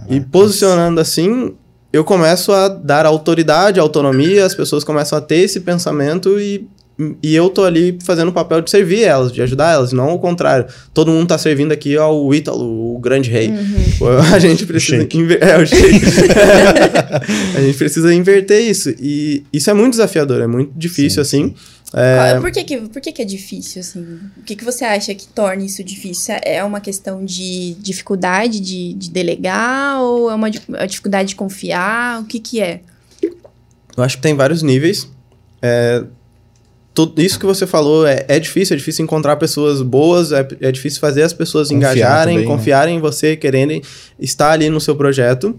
E 0.09 0.21
posicionando 0.21 1.01
assim, 1.01 1.55
eu 1.93 2.03
começo 2.05 2.53
a 2.53 2.69
dar 2.69 3.07
autoridade, 3.07 3.79
autonomia, 3.79 4.45
as 4.45 4.55
pessoas 4.55 4.83
começam 4.83 5.17
a 5.17 5.21
ter 5.21 5.37
esse 5.37 5.61
pensamento 5.61 6.41
e, 6.41 6.67
e 7.23 7.35
eu 7.35 7.51
tô 7.51 7.65
ali 7.65 7.99
fazendo 8.05 8.29
o 8.29 8.33
papel 8.33 8.61
de 8.61 8.71
servir 8.71 9.03
elas, 9.03 9.33
de 9.33 9.43
ajudar 9.43 9.73
elas, 9.73 9.93
não 9.93 10.15
o 10.15 10.19
contrário. 10.19 10.67
Todo 10.93 11.11
mundo 11.11 11.27
tá 11.29 11.37
servindo 11.39 11.73
aqui 11.73 11.97
ao 11.97 12.33
Ítalo, 12.33 12.95
o 12.95 12.99
grande 13.01 13.31
rei. 13.31 13.51
Pô, 13.99 14.09
A 14.11 14.39
gente 14.39 14.65
precisa... 14.65 15.07
inver- 15.13 15.43
É, 15.43 15.57
o 15.61 15.67
shake. 15.67 16.01
a 17.57 17.61
gente 17.61 17.77
precisa 17.79 18.15
inverter 18.15 18.61
isso. 18.63 18.91
E 19.01 19.45
isso 19.53 19.71
é 19.71 19.75
muito 19.75 19.93
desafiador, 19.93 20.41
é 20.41 20.47
muito 20.47 20.73
difícil, 20.77 21.25
Sim, 21.25 21.45
assim. 21.47 21.55
É, 21.97 22.31
Qual- 22.33 22.41
Por, 22.43 22.51
que, 22.51 22.65
que, 22.65 22.77
por 22.89 23.01
que, 23.01 23.13
que 23.13 23.23
é 23.23 23.25
difícil, 23.25 23.81
assim? 23.81 24.01
O 24.37 24.43
que, 24.45 24.57
que 24.57 24.65
você 24.65 24.85
acha 24.85 25.15
que 25.15 25.27
torna 25.29 25.65
isso 25.65 25.83
difícil? 25.85 26.35
É 26.45 26.63
uma 26.65 26.81
questão 26.81 27.25
de 27.25 27.75
dificuldade 27.75 28.59
de, 28.61 28.95
de 28.95 29.11
delegar 29.11 30.01
ou 30.01 30.31
é 30.31 30.35
uma 30.35 30.51
di- 30.51 30.61
a 30.75 30.87
dificuldade 30.87 31.29
de 31.31 31.37
confiar? 31.37 32.21
O 32.21 32.25
que 32.25 32.41
que 32.41 32.61
é? 32.61 32.81
Eu 33.97 34.03
acho 34.03 34.17
que 34.17 34.23
tem 34.23 34.35
vários 34.35 34.61
níveis. 34.63 35.09
É, 35.63 36.03
tudo 36.95 37.21
isso 37.21 37.41
que 37.41 37.45
você 37.45 37.67
falou 37.67 38.07
é, 38.07 38.25
é 38.29 38.39
difícil, 38.39 38.75
é 38.75 38.79
difícil 38.79 39.03
encontrar 39.03 39.35
pessoas 39.37 39.83
boas, 39.83 40.31
é, 40.31 40.47
é 40.61 40.71
difícil 40.71 41.01
fazer 41.01 41.23
as 41.23 41.33
pessoas 41.33 41.69
Confiar 41.69 41.93
engajarem, 41.93 42.35
também, 42.37 42.49
né? 42.49 42.55
confiarem 42.57 42.97
em 42.97 43.01
você, 43.01 43.37
quererem 43.37 43.83
estar 44.19 44.53
ali 44.53 44.71
no 44.71 44.81
seu 44.81 44.95
projeto. 44.95 45.59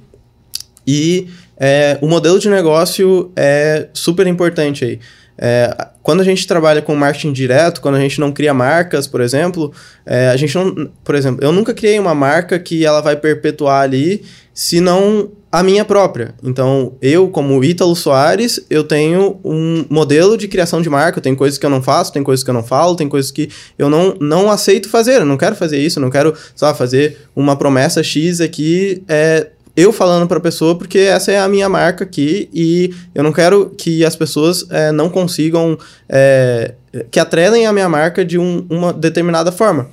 E 0.88 1.28
é, 1.57 1.98
o 2.02 2.07
modelo 2.07 2.40
de 2.40 2.49
negócio 2.49 3.32
é 3.36 3.90
super 3.94 4.26
importante 4.28 4.86
aí. 4.86 4.99
É, 5.38 5.88
quando 6.02 6.22
a 6.22 6.24
gente 6.24 6.48
trabalha 6.48 6.82
com 6.82 6.95
marketing 6.95 7.34
direto, 7.34 7.82
quando 7.82 7.95
a 7.95 7.99
gente 7.99 8.20
não 8.20 8.32
cria 8.32 8.53
marcas, 8.53 9.07
por 9.07 9.22
exemplo, 9.22 9.74
é, 10.06 10.30
a 10.30 10.38
gente 10.38 10.56
não. 10.56 10.90
Por 11.03 11.16
exemplo, 11.16 11.44
eu 11.44 11.52
nunca 11.52 11.74
criei 11.74 11.99
uma 11.99 12.16
marca 12.16 12.57
que 12.60 12.86
ela 12.86 13.02
vai 13.02 13.16
perpetuar 13.16 13.82
ali, 13.82 14.24
se 14.53 14.80
não 14.80 15.32
a 15.52 15.64
minha 15.64 15.86
própria. 15.86 16.36
Então, 16.44 16.95
eu, 17.02 17.30
como 17.30 17.64
Ítalo 17.64 17.95
Soares, 17.95 18.60
eu 18.70 18.84
tenho 18.84 19.40
um 19.44 19.86
modelo 19.90 20.38
de 20.38 20.49
criação 20.49 20.82
de 20.82 20.90
marca, 20.90 21.22
tem 21.22 21.34
coisas 21.34 21.57
que 21.57 21.66
eu 21.66 21.70
não 21.70 21.82
faço, 21.82 22.12
tem 22.12 22.22
coisas 22.24 22.44
que 22.44 22.49
eu 22.49 22.53
não 22.53 22.64
falo, 22.64 22.95
tem 22.95 23.07
coisas 23.07 23.32
que 23.32 23.49
eu 23.80 23.90
não, 23.90 24.18
não 24.20 24.52
aceito 24.52 24.90
fazer, 24.90 25.22
eu 25.22 25.26
não 25.26 25.38
quero 25.38 25.56
fazer 25.56 25.78
isso, 25.78 25.98
eu 25.98 26.02
não 26.02 26.10
quero, 26.10 26.34
só 26.53 26.76
fazer 26.76 27.20
uma 27.34 27.56
promessa 27.56 28.03
X 28.03 28.41
aqui, 28.41 29.02
é, 29.07 29.48
eu 29.76 29.91
falando 29.91 30.27
para 30.27 30.38
a 30.38 30.41
pessoa, 30.41 30.76
porque 30.77 30.99
essa 30.99 31.31
é 31.31 31.39
a 31.39 31.47
minha 31.47 31.68
marca 31.68 32.03
aqui 32.03 32.49
e 32.53 32.93
eu 33.14 33.22
não 33.23 33.31
quero 33.34 33.72
que 33.77 34.06
as 34.06 34.15
pessoas 34.15 34.65
é, 34.69 34.91
não 34.91 35.10
consigam, 35.10 35.77
é, 36.07 36.73
que 37.11 37.19
atrelem 37.19 37.65
a 37.65 37.73
minha 37.73 37.89
marca 37.89 38.23
de 38.23 38.38
um- 38.39 38.65
uma 38.69 38.93
determinada 38.93 39.52
forma. 39.52 39.89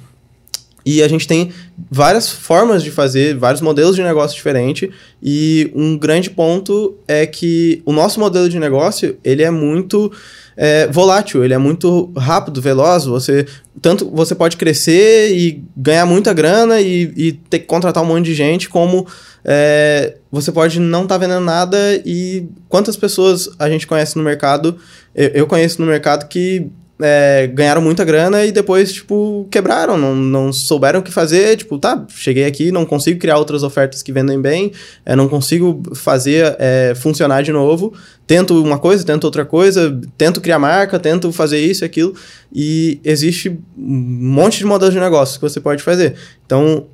E 0.85 1.03
a 1.03 1.09
gente 1.09 1.27
tem 1.27 1.53
várias 1.91 2.29
formas 2.31 2.83
de 2.83 2.91
fazer, 2.91 3.37
vários 3.37 3.61
modelos 3.61 3.97
de 3.97 4.03
negócio 4.03 4.37
diferentes. 4.37 4.89
E 5.23 5.71
um 5.75 5.97
grande 5.97 6.31
ponto 6.31 6.97
é 7.07 7.27
que 7.27 7.83
o 7.85 7.93
nosso 7.93 8.19
modelo 8.19 8.49
de 8.49 8.59
negócio, 8.59 9.17
ele 9.23 9.43
é 9.43 9.51
muito 9.51 10.11
é, 10.57 10.87
volátil, 10.89 11.45
ele 11.45 11.55
é 11.55 11.59
muito 11.59 12.11
rápido, 12.17 12.61
veloz. 12.61 13.05
Você 13.05 13.47
tanto 13.81 14.11
você 14.11 14.35
pode 14.35 14.57
crescer 14.57 15.35
e 15.35 15.63
ganhar 15.77 16.07
muita 16.07 16.33
grana 16.33 16.81
e, 16.81 17.13
e 17.17 17.33
ter 17.33 17.61
que 17.61 17.67
contratar 17.67 18.03
um 18.03 18.07
monte 18.07 18.27
de 18.27 18.35
gente, 18.35 18.69
como 18.69 19.07
é, 19.45 20.17
você 20.31 20.53
pode 20.53 20.79
não 20.79 21.05
estar 21.05 21.19
vendendo 21.19 21.45
nada 21.45 21.77
e 22.05 22.47
quantas 22.69 22.97
pessoas 22.97 23.49
a 23.59 23.69
gente 23.69 23.87
conhece 23.87 24.17
no 24.17 24.23
mercado, 24.23 24.77
eu, 25.15 25.29
eu 25.29 25.47
conheço 25.47 25.81
no 25.81 25.87
mercado 25.87 26.29
que 26.29 26.67
é, 27.03 27.47
ganharam 27.47 27.83
muita 27.83 28.05
grana 28.05 28.45
e 28.45 28.53
depois, 28.53 28.93
tipo, 28.93 29.47
quebraram, 29.51 29.99
não, 29.99 30.15
não 30.15 30.53
souberam 30.53 31.01
o 31.01 31.03
que 31.03 31.11
fazer, 31.11 31.57
tipo, 31.57 31.79
tá, 31.79 32.07
cheguei 32.09 32.45
aqui, 32.45 32.71
não 32.71 32.87
consigo 32.87 33.19
criar 33.19 33.39
outras 33.39 33.63
ofertas 33.63 34.03
que 34.03 34.13
vendem 34.13 34.41
bem, 34.41 34.73
é, 35.05 35.17
não 35.17 35.29
consigo 35.29 35.83
fazer 35.95 36.57
é, 36.59 36.95
funcionar 36.95 37.43
de 37.43 37.53
novo, 37.53 37.93
tento 38.27 38.63
uma 38.63 38.79
coisa, 38.79 39.05
tento 39.05 39.25
outra 39.25 39.45
coisa, 39.45 40.01
tento 40.17 40.41
criar 40.41 40.59
marca, 40.59 40.99
tento 40.99 41.33
fazer 41.33 41.59
isso 41.59 41.85
e 41.85 41.87
aquilo, 41.87 42.15
e 42.53 43.01
existe 43.05 43.51
um 43.51 43.59
monte 43.77 44.59
de 44.59 44.65
modelos 44.65 44.95
de 44.95 45.01
negócio 45.01 45.41
que 45.41 45.49
você 45.49 45.61
pode 45.61 45.83
fazer. 45.83 46.15
Então, 46.47 46.87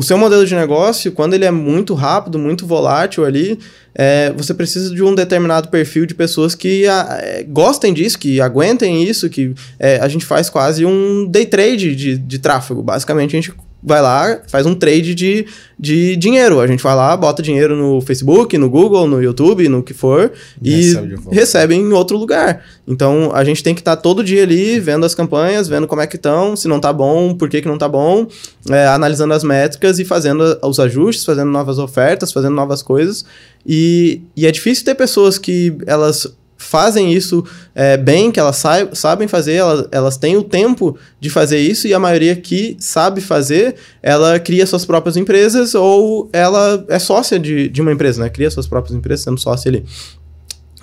o 0.00 0.02
seu 0.02 0.16
modelo 0.16 0.46
de 0.46 0.54
negócio, 0.54 1.12
quando 1.12 1.34
ele 1.34 1.44
é 1.44 1.50
muito 1.50 1.92
rápido, 1.92 2.38
muito 2.38 2.66
volátil 2.66 3.22
ali, 3.22 3.58
é, 3.94 4.32
você 4.34 4.54
precisa 4.54 4.94
de 4.94 5.02
um 5.02 5.14
determinado 5.14 5.68
perfil 5.68 6.06
de 6.06 6.14
pessoas 6.14 6.54
que 6.54 6.86
a, 6.86 7.18
é, 7.20 7.42
gostem 7.42 7.92
disso, 7.92 8.18
que 8.18 8.40
aguentem 8.40 9.04
isso, 9.04 9.28
que 9.28 9.54
é, 9.78 9.98
a 10.00 10.08
gente 10.08 10.24
faz 10.24 10.48
quase 10.48 10.86
um 10.86 11.26
day 11.26 11.44
trade 11.44 11.94
de, 11.94 12.16
de 12.16 12.38
tráfego. 12.38 12.82
Basicamente, 12.82 13.36
a 13.36 13.40
gente 13.42 13.52
vai 13.82 14.02
lá, 14.02 14.40
faz 14.48 14.66
um 14.66 14.74
trade 14.74 15.14
de, 15.14 15.46
de 15.78 16.16
dinheiro. 16.16 16.60
A 16.60 16.66
gente 16.66 16.82
vai 16.82 16.94
lá, 16.94 17.16
bota 17.16 17.42
dinheiro 17.42 17.76
no 17.76 18.00
Facebook, 18.00 18.56
no 18.58 18.68
Google, 18.68 19.06
no 19.06 19.22
YouTube, 19.22 19.68
no 19.68 19.82
que 19.82 19.94
for, 19.94 20.32
e 20.62 20.92
Recebe 20.92 21.18
recebe 21.30 21.74
em 21.74 21.92
outro 21.92 22.16
lugar. 22.16 22.64
Então, 22.86 23.30
a 23.34 23.44
gente 23.44 23.62
tem 23.62 23.74
que 23.74 23.80
estar 23.80 23.96
todo 23.96 24.24
dia 24.24 24.42
ali, 24.42 24.78
vendo 24.80 25.06
as 25.06 25.14
campanhas, 25.14 25.68
vendo 25.68 25.86
como 25.86 26.00
é 26.00 26.06
que 26.06 26.16
estão, 26.16 26.56
se 26.56 26.68
não 26.68 26.80
tá 26.80 26.92
bom, 26.92 27.34
por 27.34 27.48
que, 27.48 27.62
que 27.62 27.68
não 27.68 27.78
tá 27.78 27.88
bom, 27.88 28.26
é, 28.68 28.86
analisando 28.86 29.34
as 29.34 29.44
métricas 29.44 29.98
e 29.98 30.04
fazendo 30.04 30.58
os 30.62 30.78
ajustes, 30.78 31.24
fazendo 31.24 31.50
novas 31.50 31.78
ofertas, 31.78 32.32
fazendo 32.32 32.54
novas 32.54 32.82
coisas. 32.82 33.24
E, 33.66 34.22
e 34.36 34.46
é 34.46 34.50
difícil 34.50 34.84
ter 34.84 34.94
pessoas 34.94 35.38
que 35.38 35.76
elas 35.86 36.26
fazem 36.60 37.12
isso 37.12 37.44
é, 37.74 37.96
bem, 37.96 38.30
que 38.30 38.38
elas 38.38 38.56
sa 38.56 38.86
sabem 38.92 39.26
fazer, 39.26 39.54
elas, 39.54 39.88
elas 39.90 40.16
têm 40.16 40.36
o 40.36 40.42
tempo 40.42 40.96
de 41.18 41.30
fazer 41.30 41.58
isso, 41.58 41.88
e 41.88 41.94
a 41.94 41.98
maioria 41.98 42.36
que 42.36 42.76
sabe 42.78 43.20
fazer, 43.20 43.76
ela 44.02 44.38
cria 44.38 44.66
suas 44.66 44.84
próprias 44.84 45.16
empresas 45.16 45.74
ou 45.74 46.28
ela 46.32 46.84
é 46.88 46.98
sócia 46.98 47.38
de, 47.38 47.68
de 47.68 47.80
uma 47.80 47.90
empresa, 47.90 48.22
né? 48.22 48.28
Cria 48.28 48.50
suas 48.50 48.66
próprias 48.66 48.96
empresas 48.96 49.24
sendo 49.24 49.40
sócia 49.40 49.70
ali. 49.70 49.84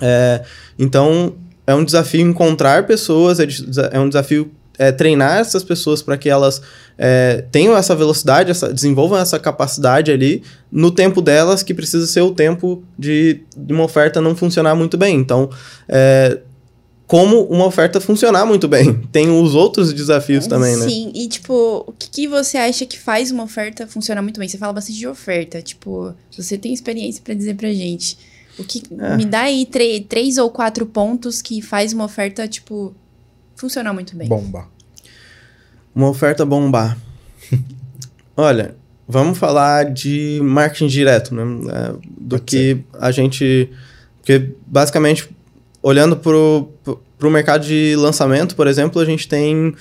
É, 0.00 0.42
então, 0.78 1.34
é 1.66 1.74
um 1.74 1.84
desafio 1.84 2.20
encontrar 2.20 2.86
pessoas, 2.86 3.38
é, 3.38 3.46
é 3.92 4.00
um 4.00 4.08
desafio 4.08 4.50
é, 4.78 4.90
treinar 4.90 5.38
essas 5.38 5.62
pessoas 5.62 6.02
para 6.02 6.16
que 6.16 6.28
elas 6.28 6.60
é, 6.98 7.44
tenham 7.52 7.76
essa 7.76 7.94
velocidade, 7.94 8.50
essa, 8.50 8.72
desenvolvam 8.72 9.18
essa 9.18 9.38
capacidade 9.38 10.10
ali 10.10 10.42
no 10.70 10.90
tempo 10.90 11.22
delas, 11.22 11.62
que 11.62 11.72
precisa 11.72 12.06
ser 12.06 12.22
o 12.22 12.32
tempo 12.32 12.82
de, 12.98 13.42
de 13.56 13.72
uma 13.72 13.84
oferta 13.84 14.20
não 14.20 14.34
funcionar 14.34 14.74
muito 14.74 14.98
bem. 14.98 15.16
Então, 15.16 15.48
é, 15.88 16.40
como 17.06 17.44
uma 17.44 17.64
oferta 17.64 18.00
funcionar 18.00 18.44
muito 18.44 18.66
bem. 18.66 18.94
Tem 19.12 19.30
os 19.30 19.54
outros 19.54 19.92
desafios 19.92 20.46
é, 20.46 20.48
também, 20.48 20.76
né? 20.76 20.88
Sim, 20.88 21.12
e 21.14 21.28
tipo, 21.28 21.84
o 21.86 21.92
que, 21.92 22.10
que, 22.10 22.28
você 22.28 22.58
acha 22.58 22.84
que 22.84 22.98
faz 22.98 23.30
uma 23.30 23.44
oferta 23.44 23.86
funcionar 23.86 24.20
muito 24.20 24.40
bem? 24.40 24.48
Você 24.48 24.58
fala 24.58 24.72
bastante 24.72 24.98
de 24.98 25.06
oferta, 25.06 25.62
tipo, 25.62 26.12
você 26.36 26.58
tem 26.58 26.72
experiência 26.72 27.22
para 27.24 27.32
dizer 27.32 27.54
pra 27.54 27.72
gente. 27.72 28.18
O 28.58 28.64
que 28.64 28.82
é. 28.98 29.16
me 29.16 29.24
dá 29.24 29.42
aí 29.42 29.64
três 30.08 30.36
ou 30.36 30.50
quatro 30.50 30.84
pontos 30.84 31.40
que 31.40 31.62
faz 31.62 31.92
uma 31.92 32.04
oferta, 32.04 32.48
tipo, 32.48 32.92
funcionar 33.54 33.94
muito 33.94 34.16
bem. 34.16 34.28
Bomba. 34.28 34.68
Uma 35.98 36.10
oferta 36.10 36.46
bombar. 36.46 36.96
Olha, 38.36 38.76
vamos 39.08 39.36
falar 39.36 39.86
de 39.86 40.38
marketing 40.44 40.86
direto, 40.86 41.34
né? 41.34 41.42
É, 41.42 41.92
do 42.20 42.36
Pode 42.36 42.42
que 42.42 42.56
ser. 42.56 42.84
a 43.00 43.10
gente. 43.10 43.68
Porque, 44.20 44.50
basicamente, 44.64 45.28
olhando 45.82 46.14
para 46.14 46.36
o 46.36 47.30
mercado 47.32 47.66
de 47.66 47.96
lançamento, 47.96 48.54
por 48.54 48.68
exemplo, 48.68 49.02
a 49.02 49.04
gente 49.04 49.26
tem 49.26 49.74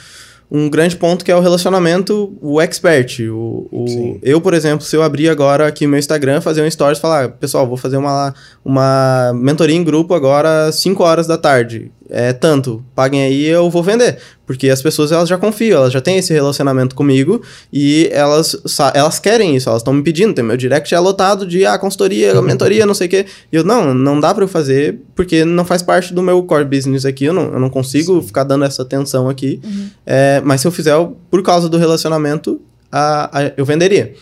um 0.50 0.68
grande 0.68 0.96
ponto 0.96 1.24
que 1.24 1.32
é 1.32 1.36
o 1.36 1.40
relacionamento, 1.40 2.36
o 2.42 2.60
expert. 2.60 3.20
O, 3.30 3.68
o 3.72 4.20
eu, 4.24 4.42
por 4.42 4.56
exemplo, 4.56 4.84
se 4.84 4.96
eu 4.96 5.04
abrir 5.04 5.30
agora 5.30 5.68
aqui 5.68 5.86
meu 5.86 6.00
Instagram, 6.00 6.42
fazer 6.42 6.64
um 6.64 6.72
stories 6.72 6.98
e 6.98 7.02
falar, 7.02 7.30
pessoal, 7.30 7.68
vou 7.68 7.78
fazer 7.78 7.98
uma, 7.98 8.34
uma 8.66 9.34
mentoria 9.36 9.76
em 9.76 9.84
grupo 9.84 10.16
agora 10.16 10.72
5 10.72 11.04
horas 11.04 11.28
da 11.28 11.38
tarde 11.38 11.92
é 12.10 12.32
tanto, 12.32 12.84
paguem 12.96 13.22
aí, 13.22 13.46
eu 13.46 13.70
vou 13.70 13.84
vender. 13.84 14.18
Porque 14.46 14.70
as 14.70 14.82
pessoas 14.82 15.12
elas 15.12 15.28
já 15.28 15.38
confiam, 15.38 15.78
elas 15.78 15.92
já 15.92 16.00
têm 16.00 16.18
esse 16.18 16.32
relacionamento 16.34 16.96
comigo 16.96 17.42
e 17.72 18.10
elas, 18.14 18.56
elas 18.94 19.20
querem 19.20 19.56
isso, 19.58 19.68
elas 19.68 19.82
estão 19.82 19.94
me 19.94 20.02
pedindo. 20.02 20.34
Tem 20.34 20.44
meu 20.44 20.56
direct 20.56 20.94
é 20.94 21.00
lotado 21.00 21.46
de 21.46 21.66
ah, 21.66 21.78
consultoria, 21.78 22.42
mentoria, 22.42 22.86
não 22.86 22.94
sei 22.94 23.08
o 23.08 23.10
quê. 23.10 23.26
E 23.52 23.56
eu, 23.56 23.64
não, 23.64 23.94
não 23.94 24.20
dá 24.20 24.34
para 24.34 24.44
eu 24.44 24.48
fazer 24.48 25.02
porque 25.16 25.44
não 25.44 25.66
faz 25.66 25.82
parte 25.82 26.14
do 26.14 26.22
meu 26.22 26.42
core 26.44 26.64
business 26.64 27.04
aqui, 27.04 27.26
eu 27.26 27.34
não, 27.34 27.54
eu 27.54 27.60
não 27.60 27.70
consigo 27.70 28.22
Sim. 28.22 28.28
ficar 28.28 28.44
dando 28.44 28.64
essa 28.64 28.84
atenção 28.84 29.28
aqui. 29.28 29.60
Uhum. 29.64 29.90
É, 30.06 30.42
mas 30.46 30.62
se 30.62 30.68
eu 30.68 30.72
fizer 30.72 30.96
por 31.30 31.44
causa 31.44 31.68
do 31.68 31.78
relacionamento, 31.78 32.62
a, 32.92 33.40
a 33.40 33.52
eu 33.58 33.66
venderia. 33.66 34.14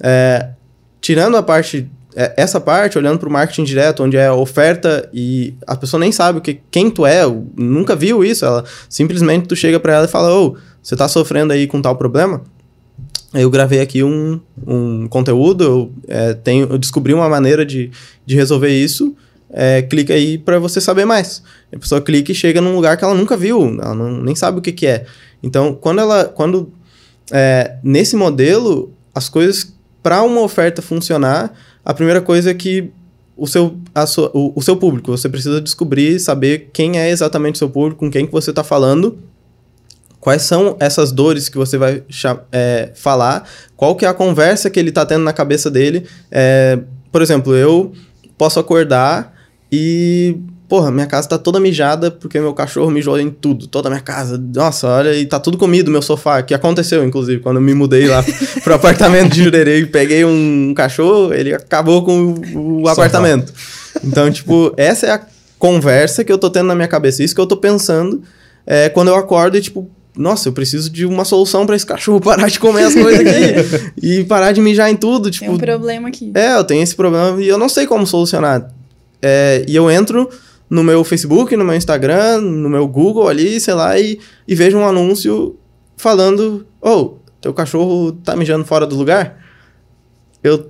É, 0.00 0.50
tirando 1.00 1.36
a 1.36 1.42
parte 1.42 1.90
essa 2.14 2.60
parte, 2.60 2.96
olhando 2.96 3.18
para 3.18 3.28
o 3.28 3.32
marketing 3.32 3.64
direto, 3.64 4.04
onde 4.04 4.16
é 4.16 4.30
oferta 4.30 5.08
e 5.12 5.54
a 5.66 5.74
pessoa 5.74 5.98
nem 5.98 6.12
sabe 6.12 6.38
o 6.38 6.42
que, 6.42 6.60
quem 6.70 6.90
tu 6.90 7.04
é, 7.04 7.22
nunca 7.56 7.96
viu 7.96 8.24
isso, 8.24 8.44
ela 8.44 8.64
simplesmente 8.88 9.48
tu 9.48 9.56
chega 9.56 9.80
para 9.80 9.94
ela 9.94 10.04
e 10.04 10.08
fala, 10.08 10.32
ô, 10.32 10.46
oh, 10.46 10.56
você 10.82 10.94
está 10.94 11.08
sofrendo 11.08 11.52
aí 11.52 11.66
com 11.66 11.82
tal 11.82 11.96
problema? 11.96 12.42
Eu 13.32 13.50
gravei 13.50 13.80
aqui 13.80 14.04
um, 14.04 14.40
um 14.64 15.08
conteúdo, 15.08 15.64
eu, 15.64 15.92
é, 16.06 16.34
tenho, 16.34 16.68
eu 16.70 16.78
descobri 16.78 17.12
uma 17.12 17.28
maneira 17.28 17.66
de, 17.66 17.90
de 18.24 18.36
resolver 18.36 18.68
isso, 18.68 19.16
é, 19.50 19.82
clica 19.82 20.14
aí 20.14 20.38
para 20.38 20.58
você 20.60 20.80
saber 20.80 21.04
mais. 21.04 21.42
A 21.72 21.78
pessoa 21.78 22.00
clica 22.00 22.30
e 22.30 22.34
chega 22.34 22.60
num 22.60 22.76
lugar 22.76 22.96
que 22.96 23.04
ela 23.04 23.14
nunca 23.14 23.36
viu, 23.36 23.76
ela 23.80 23.94
não, 23.94 24.22
nem 24.22 24.36
sabe 24.36 24.58
o 24.58 24.62
que, 24.62 24.70
que 24.70 24.86
é. 24.86 25.04
Então, 25.42 25.74
quando 25.74 26.00
ela, 26.00 26.24
quando 26.26 26.72
é, 27.32 27.76
nesse 27.82 28.14
modelo, 28.14 28.92
as 29.14 29.28
coisas 29.28 29.74
para 30.02 30.22
uma 30.22 30.42
oferta 30.42 30.82
funcionar, 30.82 31.52
a 31.84 31.92
primeira 31.92 32.20
coisa 32.20 32.50
é 32.50 32.54
que 32.54 32.90
o 33.36 33.46
seu, 33.46 33.76
a 33.94 34.06
sua, 34.06 34.30
o, 34.32 34.52
o, 34.54 34.62
seu 34.62 34.76
público, 34.76 35.10
você 35.10 35.28
precisa 35.28 35.60
descobrir, 35.60 36.20
saber 36.20 36.70
quem 36.72 36.98
é 36.98 37.10
exatamente 37.10 37.56
o 37.56 37.58
seu 37.58 37.68
público, 37.68 38.00
com 38.00 38.10
quem 38.10 38.26
que 38.26 38.32
você 38.32 38.50
está 38.50 38.62
falando, 38.62 39.18
quais 40.20 40.42
são 40.42 40.76
essas 40.80 41.12
dores 41.12 41.48
que 41.48 41.58
você 41.58 41.76
vai 41.76 42.02
é, 42.52 42.92
falar, 42.94 43.48
qual 43.76 43.96
que 43.96 44.06
é 44.06 44.08
a 44.08 44.14
conversa 44.14 44.70
que 44.70 44.78
ele 44.78 44.88
está 44.88 45.04
tendo 45.04 45.24
na 45.24 45.32
cabeça 45.32 45.70
dele. 45.70 46.06
É, 46.30 46.78
por 47.10 47.20
exemplo, 47.20 47.54
eu 47.54 47.92
posso 48.38 48.58
acordar 48.58 49.34
e 49.70 50.38
Porra, 50.68 50.90
minha 50.90 51.06
casa 51.06 51.28
tá 51.28 51.38
toda 51.38 51.60
mijada 51.60 52.10
porque 52.10 52.40
meu 52.40 52.54
cachorro 52.54 52.90
mijou 52.90 53.18
em 53.18 53.30
tudo, 53.30 53.66
toda 53.66 53.88
a 53.88 53.90
minha 53.90 54.02
casa. 54.02 54.42
Nossa, 54.54 54.88
olha, 54.88 55.14
e 55.14 55.26
tá 55.26 55.38
tudo 55.38 55.58
comido 55.58 55.90
meu 55.90 56.00
sofá, 56.00 56.42
que 56.42 56.54
aconteceu, 56.54 57.04
inclusive, 57.04 57.40
quando 57.42 57.56
eu 57.56 57.62
me 57.62 57.74
mudei 57.74 58.06
lá 58.06 58.24
pro 58.64 58.74
apartamento 58.74 59.34
de 59.34 59.44
Jurerê 59.44 59.80
e 59.80 59.86
peguei 59.86 60.24
um 60.24 60.72
cachorro, 60.74 61.34
ele 61.34 61.52
acabou 61.52 62.02
com 62.02 62.34
o, 62.54 62.82
o 62.82 62.88
apartamento. 62.88 63.52
Então, 64.02 64.30
tipo, 64.30 64.72
essa 64.76 65.06
é 65.06 65.10
a 65.10 65.20
conversa 65.58 66.24
que 66.24 66.32
eu 66.32 66.38
tô 66.38 66.48
tendo 66.48 66.66
na 66.66 66.74
minha 66.74 66.88
cabeça, 66.88 67.22
isso 67.22 67.34
que 67.34 67.40
eu 67.40 67.46
tô 67.46 67.58
pensando 67.58 68.22
é, 68.66 68.88
quando 68.88 69.08
eu 69.08 69.16
acordo 69.16 69.58
e, 69.58 69.60
tipo, 69.60 69.90
nossa, 70.16 70.48
eu 70.48 70.52
preciso 70.52 70.88
de 70.90 71.04
uma 71.04 71.24
solução 71.24 71.66
para 71.66 71.76
esse 71.76 71.84
cachorro 71.84 72.20
parar 72.24 72.48
de 72.48 72.58
comer 72.58 72.84
as 72.84 72.94
coisas 72.94 73.20
aqui 73.20 73.92
e 74.02 74.24
parar 74.24 74.52
de 74.52 74.62
mijar 74.62 74.90
em 74.90 74.96
tudo, 74.96 75.30
tipo... 75.30 75.44
Tem 75.44 75.54
um 75.54 75.58
problema 75.58 76.08
aqui. 76.08 76.32
É, 76.34 76.54
eu 76.54 76.64
tenho 76.64 76.82
esse 76.82 76.94
problema 76.94 77.40
e 77.42 77.48
eu 77.48 77.58
não 77.58 77.68
sei 77.68 77.86
como 77.86 78.06
solucionar. 78.06 78.70
É, 79.20 79.64
e 79.68 79.74
eu 79.76 79.90
entro 79.90 80.28
no 80.74 80.82
meu 80.82 81.04
Facebook, 81.04 81.56
no 81.56 81.64
meu 81.64 81.76
Instagram, 81.76 82.40
no 82.40 82.68
meu 82.68 82.88
Google 82.88 83.28
ali, 83.28 83.60
sei 83.60 83.74
lá, 83.74 83.96
e, 83.96 84.18
e 84.46 84.56
vejo 84.56 84.76
um 84.76 84.84
anúncio 84.84 85.56
falando: 85.96 86.66
Oh, 86.82 87.14
teu 87.40 87.54
cachorro 87.54 88.10
tá 88.10 88.34
mijando 88.34 88.64
fora 88.64 88.84
do 88.84 88.96
lugar? 88.96 89.38
Eu 90.42 90.68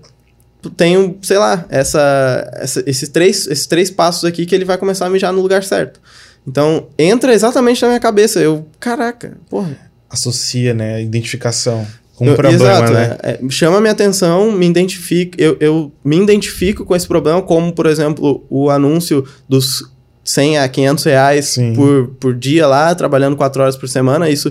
tenho, 0.77 1.17
sei 1.23 1.39
lá, 1.39 1.65
essa, 1.71 2.51
essa, 2.53 2.85
esses, 2.87 3.09
três, 3.09 3.47
esses 3.47 3.67
três 3.67 3.91
passos 3.91 4.27
aqui 4.27 4.45
que 4.45 4.55
ele 4.55 4.67
vai 4.67 4.77
começar 4.77 5.07
a 5.07 5.11
mijar 5.11 5.33
no 5.33 5.41
lugar 5.41 5.65
certo. 5.65 5.99
Então, 6.47 6.89
entra 6.99 7.33
exatamente 7.33 7.81
na 7.81 7.89
minha 7.89 8.01
cabeça. 8.01 8.39
Eu, 8.39 8.69
caraca, 8.79 9.39
porra. 9.49 9.75
Associa, 10.11 10.75
né? 10.75 10.97
A 10.97 11.01
identificação 11.01 11.87
com 12.15 12.31
o 12.31 12.35
problema, 12.35 12.63
exato, 12.63 12.93
né? 12.93 13.17
É, 13.23 13.41
chama 13.49 13.81
minha 13.81 13.93
atenção, 13.93 14.53
me 14.53 14.67
identifico, 14.67 15.35
eu, 15.37 15.57
eu 15.59 15.93
me 16.05 16.17
identifico 16.17 16.85
com 16.85 16.95
esse 16.95 17.09
problema, 17.09 17.43
como, 17.43 17.73
por 17.73 17.87
exemplo, 17.87 18.45
o 18.49 18.71
anúncio 18.71 19.27
dos 19.49 19.94
100 20.25 20.59
a 20.59 20.69
500 20.69 21.05
reais 21.05 21.59
por, 21.75 22.09
por 22.19 22.35
dia 22.35 22.67
lá, 22.67 22.95
trabalhando 22.95 23.37
4 23.37 23.63
horas 23.63 23.77
por 23.77 23.89
semana. 23.89 24.31
Isso 24.31 24.51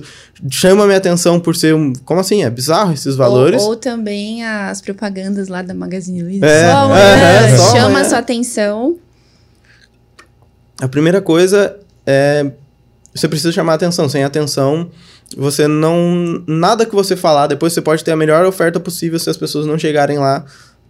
chama 0.50 0.86
minha 0.86 0.98
atenção 0.98 1.40
por 1.40 1.56
ser 1.56 1.74
um. 1.74 1.94
Como 2.06 2.20
assim? 2.20 2.44
É 2.44 2.50
bizarro 2.50 2.94
esses 2.94 3.16
valores. 3.16 3.62
Ou, 3.64 3.70
ou 3.70 3.76
também 3.76 4.46
as 4.46 4.82
propagandas 4.82 5.48
lá 5.48 5.64
da 5.64 5.74
Magazine 5.74 6.22
Luiza. 6.22 6.46
É, 6.46 6.72
só 6.72 6.78
amanhã, 6.78 7.02
é, 7.02 7.58
só 7.58 7.72
chama 7.72 8.02
a 8.02 8.06
sua 8.06 8.20
atenção. 8.20 8.98
A 10.80 10.88
primeira 10.88 11.22
coisa 11.22 11.76
é. 12.06 12.52
Você 13.16 13.28
precisa 13.28 13.52
chamar 13.52 13.74
atenção. 13.74 14.08
Sem 14.08 14.24
atenção, 14.24 14.92
você 15.36 15.68
não. 15.68 16.44
Nada 16.46 16.86
que 16.86 16.94
você 16.94 17.16
falar, 17.16 17.48
depois 17.48 17.74
você 17.74 17.82
pode 17.82 18.04
ter 18.04 18.12
a 18.12 18.16
melhor 18.16 18.46
oferta 18.46 18.80
possível. 18.80 19.18
Se 19.18 19.30
as 19.30 19.38
pessoas 19.38 19.66
não 19.66 19.78
chegarem 19.80 20.20
lá, 20.20 20.46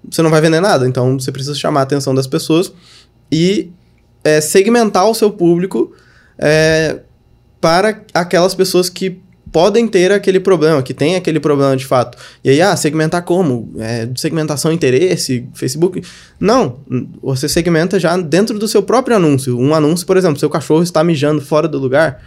você 0.10 0.22
não 0.22 0.30
vai 0.30 0.42
vender 0.42 0.60
nada. 0.60 0.86
Então 0.86 1.18
você 1.18 1.32
precisa 1.32 1.56
chamar 1.56 1.82
a 1.82 1.84
atenção 1.84 2.14
das 2.14 2.28
pessoas 2.28 2.72
e 3.32 3.72
é, 4.24 4.42
segmentar 4.42 5.10
o 5.10 5.14
seu 5.14 5.32
público 5.32 5.94
é, 6.38 7.00
para 7.60 8.02
aquelas 8.14 8.56
pessoas 8.56 8.90
que 8.90 9.22
podem 9.54 9.88
ter 9.88 10.12
aquele 10.12 10.40
problema, 10.40 10.82
que 10.82 10.96
tem 10.96 11.16
aquele 11.16 11.40
problema 11.40 11.78
de 11.78 11.86
fato. 11.86 12.18
E 12.44 12.50
aí, 12.50 12.62
ah, 12.62 12.76
segmentar 12.76 13.24
como? 13.24 13.72
É, 13.78 14.10
segmentação 14.16 14.72
interesse, 14.72 15.48
Facebook? 15.54 16.02
Não, 16.40 16.80
você 17.22 17.48
segmenta 17.48 18.00
já 18.00 18.18
dentro 18.18 18.58
do 18.58 18.68
seu 18.68 18.82
próprio 18.82 19.16
anúncio. 19.16 19.58
Um 19.60 19.76
anúncio, 19.76 20.08
por 20.08 20.18
exemplo, 20.18 20.40
seu 20.40 20.50
cachorro 20.50 20.82
está 20.82 21.04
mijando 21.04 21.40
fora 21.40 21.68
do 21.68 21.78
lugar, 21.78 22.20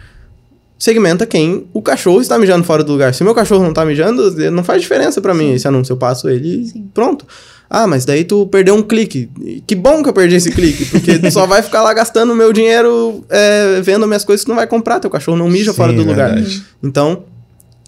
segmenta 0.79 1.25
quem 1.25 1.67
o 1.73 1.81
cachorro 1.81 2.21
está 2.21 2.39
mijando 2.39 2.63
fora 2.63 2.81
do 2.81 2.93
lugar. 2.93 3.13
Se 3.13 3.25
meu 3.25 3.35
cachorro 3.35 3.63
não 3.63 3.71
está 3.71 3.85
mijando, 3.85 4.31
não 4.49 4.63
faz 4.63 4.81
diferença 4.81 5.19
para 5.19 5.33
mim 5.33 5.53
esse 5.53 5.67
anúncio. 5.67 5.93
Eu 5.93 5.97
passo 5.97 6.29
ele 6.29 6.71
e 6.73 6.81
pronto. 6.93 7.25
Ah, 7.69 7.85
mas 7.85 8.05
daí 8.05 8.23
tu 8.23 8.47
perdeu 8.47 8.75
um 8.75 8.81
clique. 8.81 9.29
Que 9.65 9.75
bom 9.75 10.01
que 10.01 10.09
eu 10.09 10.13
perdi 10.13 10.35
esse 10.35 10.51
clique, 10.51 10.85
porque 10.85 11.19
tu 11.19 11.31
só 11.31 11.45
vai 11.45 11.61
ficar 11.61 11.81
lá 11.81 11.93
gastando 11.93 12.33
meu 12.33 12.53
dinheiro 12.53 13.25
é, 13.29 13.81
vendo 13.81 14.07
minhas 14.07 14.23
coisas 14.23 14.43
que 14.43 14.49
não 14.49 14.55
vai 14.55 14.67
comprar. 14.67 14.99
Teu 14.99 15.09
cachorro 15.09 15.37
não 15.37 15.49
mija 15.49 15.71
Sim, 15.71 15.77
fora 15.77 15.93
do 15.93 16.03
lugar. 16.03 16.33
Verdade. 16.33 16.63
Então, 16.81 17.23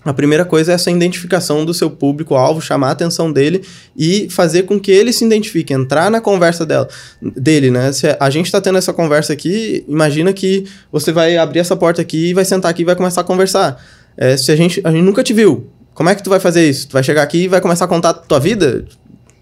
a 0.03 0.13
primeira 0.13 0.45
coisa 0.45 0.71
é 0.71 0.75
essa 0.75 0.89
identificação 0.89 1.65
do 1.65 1.73
seu 1.73 1.89
público-alvo, 1.89 2.61
chamar 2.61 2.87
a 2.87 2.91
atenção 2.91 3.31
dele 3.31 3.61
e 3.97 4.29
fazer 4.29 4.63
com 4.63 4.79
que 4.79 4.91
ele 4.91 5.11
se 5.11 5.25
identifique, 5.25 5.73
entrar 5.73 6.09
na 6.09 6.21
conversa 6.21 6.65
dela, 6.65 6.87
dele, 7.21 7.69
né? 7.69 7.91
Se 7.91 8.07
a 8.19 8.29
gente 8.29 8.45
está 8.45 8.61
tendo 8.61 8.77
essa 8.77 8.93
conversa 8.93 9.33
aqui, 9.33 9.83
imagina 9.87 10.31
que 10.31 10.65
você 10.91 11.11
vai 11.11 11.37
abrir 11.37 11.59
essa 11.59 11.75
porta 11.75 12.01
aqui, 12.01 12.33
vai 12.33 12.45
sentar 12.45 12.71
aqui 12.71 12.83
e 12.83 12.85
vai 12.85 12.95
começar 12.95 13.21
a 13.21 13.23
conversar. 13.25 13.81
É, 14.17 14.37
se 14.37 14.51
a 14.51 14.55
gente, 14.55 14.81
a 14.83 14.91
gente 14.91 15.03
nunca 15.03 15.21
te 15.21 15.33
viu, 15.33 15.67
como 15.93 16.09
é 16.09 16.15
que 16.15 16.23
tu 16.23 16.29
vai 16.29 16.39
fazer 16.39 16.67
isso? 16.67 16.87
Tu 16.87 16.93
vai 16.93 17.03
chegar 17.03 17.21
aqui 17.21 17.39
e 17.39 17.47
vai 17.49 17.59
começar 17.59 17.83
a 17.83 17.87
contar 17.87 18.11
a 18.11 18.13
tua 18.13 18.39
vida? 18.39 18.85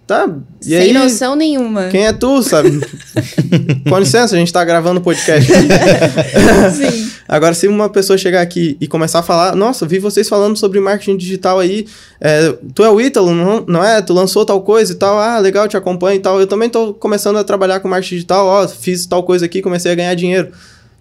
Tá, 0.07 0.25
e 0.61 0.69
Sem 0.69 0.77
aí, 0.77 0.93
noção 0.93 1.35
nenhuma. 1.35 1.89
Quem 1.89 2.07
é 2.07 2.13
tu, 2.13 2.41
sabe? 2.41 2.71
Com 3.89 3.99
licença, 3.99 4.33
a 4.33 4.39
gente 4.39 4.53
tá 4.53 4.63
gravando 4.63 5.01
podcast. 5.01 5.51
Sim. 6.73 7.11
Agora, 7.27 7.53
se 7.53 7.67
uma 7.67 7.89
pessoa 7.89 8.17
chegar 8.17 8.39
aqui 8.39 8.77
e 8.79 8.87
começar 8.87 9.19
a 9.19 9.21
falar, 9.21 9.53
nossa, 9.53 9.85
vi 9.85 9.99
vocês 9.99 10.29
falando 10.29 10.55
sobre 10.55 10.79
marketing 10.79 11.17
digital 11.17 11.59
aí, 11.59 11.85
é, 12.21 12.55
tu 12.73 12.85
é 12.85 12.89
o 12.89 13.01
Ítalo, 13.01 13.35
não, 13.35 13.65
não 13.67 13.83
é? 13.83 14.01
Tu 14.01 14.13
lançou 14.13 14.45
tal 14.45 14.61
coisa 14.61 14.93
e 14.93 14.95
tal, 14.95 15.19
ah, 15.19 15.39
legal, 15.39 15.67
te 15.67 15.75
acompanho 15.75 16.15
e 16.15 16.21
tal. 16.21 16.39
Eu 16.39 16.47
também 16.47 16.69
tô 16.69 16.93
começando 16.93 17.35
a 17.35 17.43
trabalhar 17.43 17.81
com 17.81 17.89
marketing 17.89 18.15
digital, 18.15 18.47
ó, 18.47 18.65
fiz 18.65 19.05
tal 19.05 19.23
coisa 19.23 19.45
aqui, 19.45 19.61
comecei 19.61 19.91
a 19.91 19.95
ganhar 19.95 20.15
dinheiro. 20.15 20.53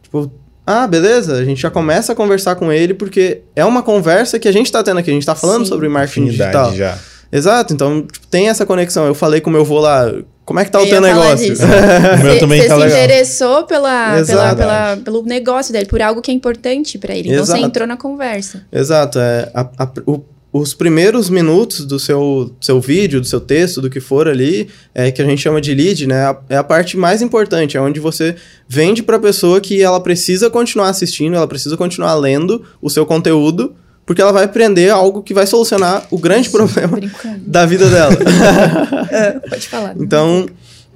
Tipo, 0.02 0.28
ah, 0.66 0.84
beleza, 0.84 1.34
a 1.34 1.44
gente 1.44 1.62
já 1.62 1.70
começa 1.70 2.12
a 2.12 2.16
conversar 2.16 2.56
com 2.56 2.72
ele, 2.72 2.92
porque 2.92 3.42
é 3.54 3.64
uma 3.64 3.84
conversa 3.84 4.36
que 4.36 4.48
a 4.48 4.52
gente 4.52 4.72
tá 4.72 4.82
tendo 4.82 4.98
aqui, 4.98 5.12
a 5.12 5.14
gente 5.14 5.24
tá 5.24 5.36
falando 5.36 5.62
Sim. 5.62 5.68
sobre 5.68 5.88
marketing 5.88 6.24
digital. 6.26 6.74
Já. 6.74 6.98
Exato, 7.36 7.74
então 7.74 8.02
tipo, 8.02 8.26
tem 8.28 8.48
essa 8.48 8.64
conexão. 8.64 9.06
Eu 9.06 9.14
falei 9.14 9.40
com 9.40 9.50
o 9.50 9.52
meu 9.52 9.62
avô 9.62 9.78
lá, 9.78 10.12
como 10.44 10.60
é 10.60 10.64
que 10.64 10.70
tá 10.70 10.80
o 10.80 10.86
teu 10.86 11.00
negócio? 11.00 11.54
o 12.20 12.24
meu 12.24 12.38
também 12.38 12.66
tá 12.66 12.76
legal. 12.76 12.90
Você 12.90 12.96
se 12.96 13.04
interessou 13.04 13.64
pela, 13.64 14.24
pela, 14.24 14.54
pela, 14.54 14.96
pelo 14.96 15.22
negócio 15.24 15.72
dele, 15.72 15.86
por 15.86 16.00
algo 16.00 16.22
que 16.22 16.30
é 16.30 16.34
importante 16.34 16.98
para 16.98 17.14
ele. 17.14 17.28
Então 17.28 17.42
Exato. 17.42 17.60
você 17.60 17.66
entrou 17.66 17.86
na 17.86 17.96
conversa. 17.96 18.64
Exato. 18.72 19.18
É, 19.18 19.50
a, 19.52 19.68
a, 19.76 19.90
o, 20.06 20.22
os 20.52 20.72
primeiros 20.72 21.28
minutos 21.28 21.84
do 21.84 21.98
seu, 21.98 22.54
seu 22.60 22.80
vídeo, 22.80 23.20
do 23.20 23.26
seu 23.26 23.40
texto, 23.40 23.80
do 23.82 23.90
que 23.90 24.00
for 24.00 24.28
ali, 24.28 24.68
é, 24.94 25.10
que 25.10 25.20
a 25.20 25.24
gente 25.24 25.42
chama 25.42 25.60
de 25.60 25.74
lead, 25.74 26.06
né? 26.06 26.34
É 26.48 26.56
a 26.56 26.64
parte 26.64 26.96
mais 26.96 27.20
importante, 27.20 27.76
é 27.76 27.80
onde 27.80 28.00
você 28.00 28.36
vende 28.68 29.02
para 29.02 29.16
a 29.16 29.20
pessoa 29.20 29.60
que 29.60 29.82
ela 29.82 30.00
precisa 30.00 30.48
continuar 30.48 30.88
assistindo, 30.88 31.36
ela 31.36 31.46
precisa 31.46 31.76
continuar 31.76 32.14
lendo 32.14 32.64
o 32.80 32.88
seu 32.88 33.04
conteúdo 33.04 33.74
porque 34.06 34.22
ela 34.22 34.32
vai 34.32 34.44
aprender 34.44 34.88
algo 34.88 35.20
que 35.20 35.34
vai 35.34 35.46
solucionar 35.46 36.06
o 36.12 36.18
grande 36.18 36.48
problema 36.48 36.96
da 37.40 37.66
vida 37.66 37.90
dela. 37.90 38.16
é, 39.10 39.32
pode 39.50 39.68
falar. 39.68 39.94
Então, 39.98 40.46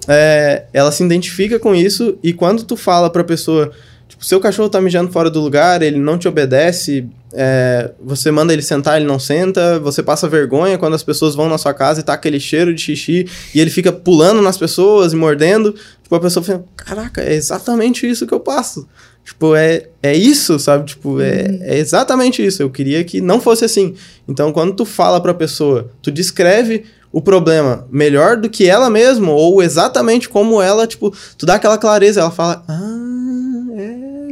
é, 0.06 0.64
ela 0.72 0.92
se 0.92 1.02
identifica 1.02 1.58
com 1.58 1.74
isso 1.74 2.16
e 2.22 2.32
quando 2.32 2.62
tu 2.62 2.76
fala 2.76 3.10
pra 3.10 3.24
pessoa, 3.24 3.72
tipo, 4.08 4.24
seu 4.24 4.38
cachorro 4.38 4.68
tá 4.68 4.80
mijando 4.80 5.10
fora 5.10 5.28
do 5.28 5.40
lugar, 5.40 5.82
ele 5.82 5.98
não 5.98 6.16
te 6.16 6.28
obedece, 6.28 7.04
é, 7.32 7.90
você 8.00 8.30
manda 8.30 8.52
ele 8.52 8.62
sentar, 8.62 8.96
ele 8.96 9.06
não 9.06 9.18
senta, 9.18 9.80
você 9.80 10.04
passa 10.04 10.28
vergonha 10.28 10.78
quando 10.78 10.94
as 10.94 11.02
pessoas 11.02 11.34
vão 11.34 11.48
na 11.48 11.58
sua 11.58 11.74
casa 11.74 12.00
e 12.00 12.04
tá 12.04 12.12
aquele 12.12 12.38
cheiro 12.38 12.72
de 12.72 12.80
xixi 12.80 13.26
e 13.52 13.60
ele 13.60 13.70
fica 13.70 13.90
pulando 13.90 14.40
nas 14.40 14.56
pessoas 14.56 15.12
e 15.12 15.16
mordendo, 15.16 15.74
tipo, 16.00 16.14
a 16.14 16.20
pessoa 16.20 16.44
fica, 16.44 16.62
caraca, 16.76 17.22
é 17.22 17.34
exatamente 17.34 18.08
isso 18.08 18.24
que 18.24 18.34
eu 18.34 18.40
passo. 18.40 18.86
Tipo, 19.24 19.54
é, 19.54 19.86
é 20.02 20.14
isso, 20.14 20.58
sabe? 20.58 20.86
Tipo, 20.86 21.20
é, 21.20 21.46
uhum. 21.48 21.58
é 21.62 21.78
exatamente 21.78 22.44
isso. 22.44 22.62
Eu 22.62 22.70
queria 22.70 23.04
que 23.04 23.20
não 23.20 23.40
fosse 23.40 23.64
assim. 23.64 23.94
Então, 24.28 24.52
quando 24.52 24.74
tu 24.74 24.84
fala 24.84 25.20
pra 25.20 25.32
pessoa, 25.32 25.90
tu 26.02 26.10
descreve 26.10 26.84
o 27.12 27.20
problema 27.20 27.86
melhor 27.90 28.36
do 28.36 28.48
que 28.48 28.68
ela 28.68 28.88
mesma, 28.88 29.32
ou 29.32 29.62
exatamente 29.62 30.28
como 30.28 30.62
ela, 30.62 30.86
tipo, 30.86 31.12
tu 31.36 31.44
dá 31.44 31.56
aquela 31.56 31.76
clareza, 31.76 32.20
ela 32.20 32.30
fala, 32.30 32.62
ah, 32.68 32.99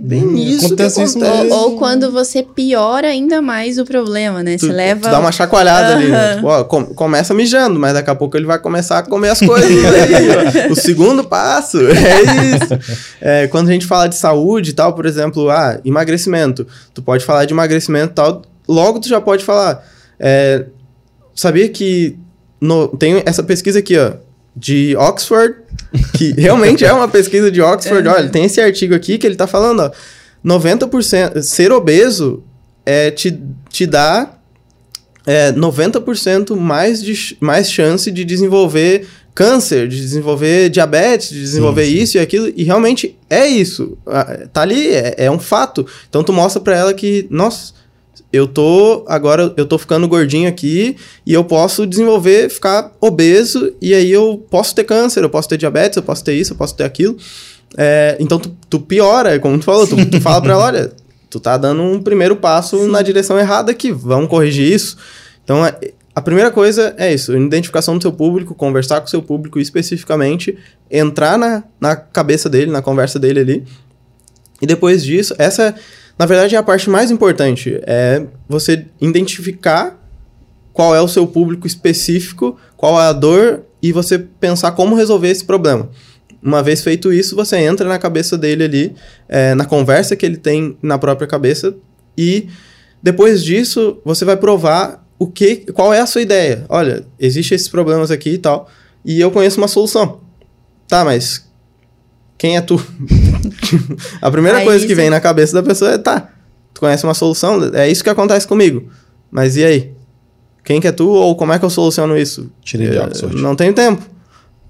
bem 0.09 0.25
hum, 0.25 0.37
isso 0.39 0.67
acontece 0.67 1.03
isso 1.03 1.19
mesmo. 1.19 1.55
Ou, 1.55 1.73
ou, 1.73 1.77
quando 1.77 2.11
você 2.11 2.43
piora 2.43 3.09
ainda 3.09 3.43
mais 3.43 3.77
o 3.77 3.85
problema, 3.85 4.43
né? 4.43 4.57
Tu, 4.57 4.65
você 4.65 4.73
leva... 4.73 5.03
Tu 5.03 5.11
dá 5.11 5.21
uma 5.21 5.31
chacoalhada 5.31 5.91
uhum. 5.91 5.97
ali, 5.99 6.11
né? 6.11 6.35
tipo, 6.37 6.47
ó, 6.47 6.65
com, 6.65 6.87
começa 6.87 7.35
mijando, 7.35 7.79
mas 7.79 7.93
daqui 7.93 8.09
a 8.09 8.15
pouco 8.15 8.35
ele 8.35 8.47
vai 8.47 8.59
começar 8.59 9.01
a 9.01 9.03
comer 9.03 9.29
as 9.29 9.41
coisas 9.41 9.71
aí, 9.85 10.73
O 10.73 10.75
segundo 10.75 11.25
passo, 11.25 11.77
é 11.87 12.23
isso. 12.57 13.05
É, 13.21 13.47
quando 13.49 13.69
a 13.69 13.73
gente 13.73 13.85
fala 13.85 14.09
de 14.09 14.15
saúde 14.15 14.71
e 14.71 14.73
tal, 14.73 14.95
por 14.95 15.05
exemplo, 15.05 15.51
ah, 15.51 15.79
emagrecimento. 15.85 16.67
Tu 16.95 17.03
pode 17.03 17.23
falar 17.23 17.45
de 17.45 17.53
emagrecimento 17.53 18.13
e 18.13 18.15
tal, 18.15 18.43
logo 18.67 19.01
tu 19.01 19.09
já 19.09 19.21
pode 19.21 19.45
falar... 19.45 19.87
É, 20.19 20.65
sabia 21.35 21.69
que 21.69 22.19
no, 22.59 22.89
tem 22.89 23.23
essa 23.27 23.43
pesquisa 23.43 23.81
aqui, 23.81 23.99
ó, 23.99 24.13
de 24.57 24.97
Oxford, 24.97 25.55
que 26.15 26.33
realmente 26.33 26.85
é 26.85 26.93
uma 26.93 27.09
pesquisa 27.09 27.51
de 27.51 27.61
Oxford. 27.61 28.07
É. 28.07 28.11
Olha, 28.11 28.29
tem 28.29 28.45
esse 28.45 28.61
artigo 28.61 28.95
aqui 28.95 29.19
que 29.19 29.27
ele 29.27 29.35
está 29.35 29.47
falando, 29.47 29.81
ó, 29.81 29.91
90% 30.45 31.43
ser 31.43 31.73
obeso 31.73 32.43
é, 32.85 33.11
te, 33.11 33.39
te 33.69 33.87
dá 33.87 34.39
é, 35.27 35.53
90% 35.53 36.57
mais, 36.57 37.03
de, 37.03 37.37
mais 37.41 37.71
chance 37.71 38.11
de 38.11 38.25
desenvolver 38.25 39.07
câncer, 39.35 39.87
de 39.87 40.01
desenvolver 40.01 40.69
diabetes, 40.69 41.29
de 41.31 41.41
desenvolver 41.41 41.85
sim, 41.85 41.93
sim. 41.93 42.03
isso 42.03 42.17
e 42.17 42.21
aquilo, 42.21 42.53
e 42.57 42.65
realmente 42.65 43.17
é 43.31 43.47
isso. 43.47 43.97
Tá 44.53 44.63
ali, 44.63 44.89
é, 44.89 45.15
é 45.17 45.31
um 45.31 45.39
fato. 45.39 45.87
Então 46.09 46.25
tu 46.25 46.33
mostra 46.33 46.61
para 46.61 46.77
ela 46.77 46.95
que, 46.95 47.27
nossa, 47.31 47.73
eu 48.33 48.47
tô 48.47 49.05
agora 49.07 49.53
eu 49.57 49.67
tô 49.67 49.79
ficando 49.79 50.09
gordinho 50.09 50.49
aqui 50.49 50.97
e 51.25 51.33
eu 51.33 51.45
posso 51.45 51.87
desenvolver, 51.87 52.51
ficar 52.51 52.93
obeso 53.01 53.73
e 53.81 53.95
aí 53.95 54.11
eu 54.11 54.45
posso 54.51 54.75
ter 54.75 54.85
câncer, 54.85 55.23
eu 55.23 55.31
posso 55.31 55.49
ter 55.49 55.57
diabetes, 55.57 55.97
eu 55.97 56.03
posso 56.03 56.25
ter 56.25 56.35
isso, 56.35 56.53
eu 56.53 56.57
posso 56.57 56.75
ter 56.75 56.85
aquilo. 56.85 57.17
É, 57.77 58.17
então 58.19 58.39
tu, 58.39 58.57
tu, 58.69 58.81
piora, 58.81 59.39
como 59.39 59.59
tu 59.59 59.65
falou, 59.65 59.87
tu, 59.87 59.97
tu 60.07 60.21
fala 60.21 60.41
para 60.41 60.53
ela, 60.53 60.65
olha, 60.65 60.93
tu 61.29 61.39
tá 61.39 61.57
dando 61.57 61.83
um 61.83 62.03
primeiro 62.03 62.37
passo 62.37 62.79
Sim. 62.79 62.91
na 62.91 63.03
direção 63.03 63.39
errada 63.39 63.71
aqui, 63.71 63.93
vamos 63.93 64.29
corrigir 64.29 64.73
isso. 64.73 64.97
Então 65.45 65.65
é, 65.65 65.79
a 66.15 66.21
primeira 66.21 66.51
coisa 66.51 66.95
é 66.99 67.13
isso, 67.13 67.37
identificação 67.37 67.97
do 67.97 68.03
seu 68.03 68.13
público, 68.13 68.55
conversar 68.55 69.01
com 69.01 69.07
o 69.07 69.11
seu 69.11 69.23
público 69.23 69.61
especificamente, 69.61 70.59
entrar 70.91 71.39
na, 71.39 71.63
na 71.81 71.95
cabeça 71.95 72.49
dele, 72.49 72.71
na 72.71 72.83
conversa 72.83 73.19
dele 73.19 73.41
ali. 73.41 73.65
E 74.61 74.67
depois 74.67 75.05
disso, 75.05 75.35
essa 75.39 75.75
na 76.19 76.27
verdade, 76.27 76.57
é 76.57 76.59
a 76.59 76.63
parte 76.63 76.91
mais 76.91 77.11
importante. 77.11 77.81
É 77.87 78.27
você 78.49 78.87
identificar 79.01 79.97
qual 80.73 80.95
é 80.95 81.01
o 81.01 81.09
seu 81.09 81.27
público 81.27 81.67
específico, 81.67 82.59
qual 82.77 83.01
é 83.01 83.07
a 83.07 83.13
dor 83.13 83.63
e 83.83 83.93
você 83.93 84.19
pensar 84.19 84.73
como 84.73 84.97
resolver 84.97 85.29
esse 85.29 85.45
problema. 85.45 85.89
Uma 86.43 86.63
vez 86.63 86.83
feito 86.83 87.13
isso, 87.13 87.35
você 87.35 87.57
entra 87.59 87.89
na 87.89 87.99
cabeça 87.99 88.39
dele 88.39 88.65
ali, 88.65 88.95
é, 89.29 89.55
na 89.55 89.65
conversa 89.65 90.15
que 90.15 90.25
ele 90.25 90.37
tem 90.37 90.77
na 90.81 90.99
própria 90.99 91.27
cabeça 91.27 91.75
e 92.17 92.49
depois 93.03 93.43
disso 93.43 93.99
você 94.05 94.25
vai 94.25 94.37
provar 94.37 95.05
o 95.19 95.27
que, 95.27 95.73
qual 95.73 95.93
é 95.93 96.01
a 96.01 96.07
sua 96.07 96.23
ideia. 96.23 96.65
Olha, 96.69 97.05
existem 97.19 97.57
esses 97.57 97.69
problemas 97.69 98.11
aqui 98.11 98.31
e 98.31 98.39
tal, 98.39 98.69
e 99.05 99.21
eu 99.21 99.31
conheço 99.31 99.59
uma 99.59 99.69
solução. 99.69 100.21
Tá, 100.87 101.05
mas 101.05 101.48
quem 102.39 102.57
é 102.57 102.61
tu? 102.61 102.81
a 104.23 104.31
primeira 104.31 104.59
Aí 104.59 104.65
coisa 104.65 104.87
que 104.87 104.95
vem 104.95 105.11
na 105.11 105.21
cabeça 105.21 105.53
da 105.53 105.63
pessoa 105.63 105.91
é, 105.91 105.99
tá, 105.99 106.31
tu 106.73 106.81
conhece 106.81 107.05
uma 107.05 107.15
solução, 107.15 107.71
é 107.75 107.89
isso 107.89 108.03
que 108.03 108.09
acontece 108.09 108.47
comigo. 108.47 108.89
Mas 109.31 109.57
e 109.57 109.65
aí? 109.65 109.93
Quem 110.65 110.81
que 110.81 110.87
é 110.87 110.93
tu 110.93 111.09
ou 111.09 111.35
como 111.35 111.53
é 111.53 111.59
que 111.59 111.65
eu 111.65 111.71
soluciono 111.71 112.17
isso? 112.17 112.51
Tirei 112.63 112.91
de 112.91 112.97
é, 112.97 113.03
Oxford. 113.03 113.37
Não 113.37 113.57
tenho 113.57 113.73
tempo. 113.73 114.03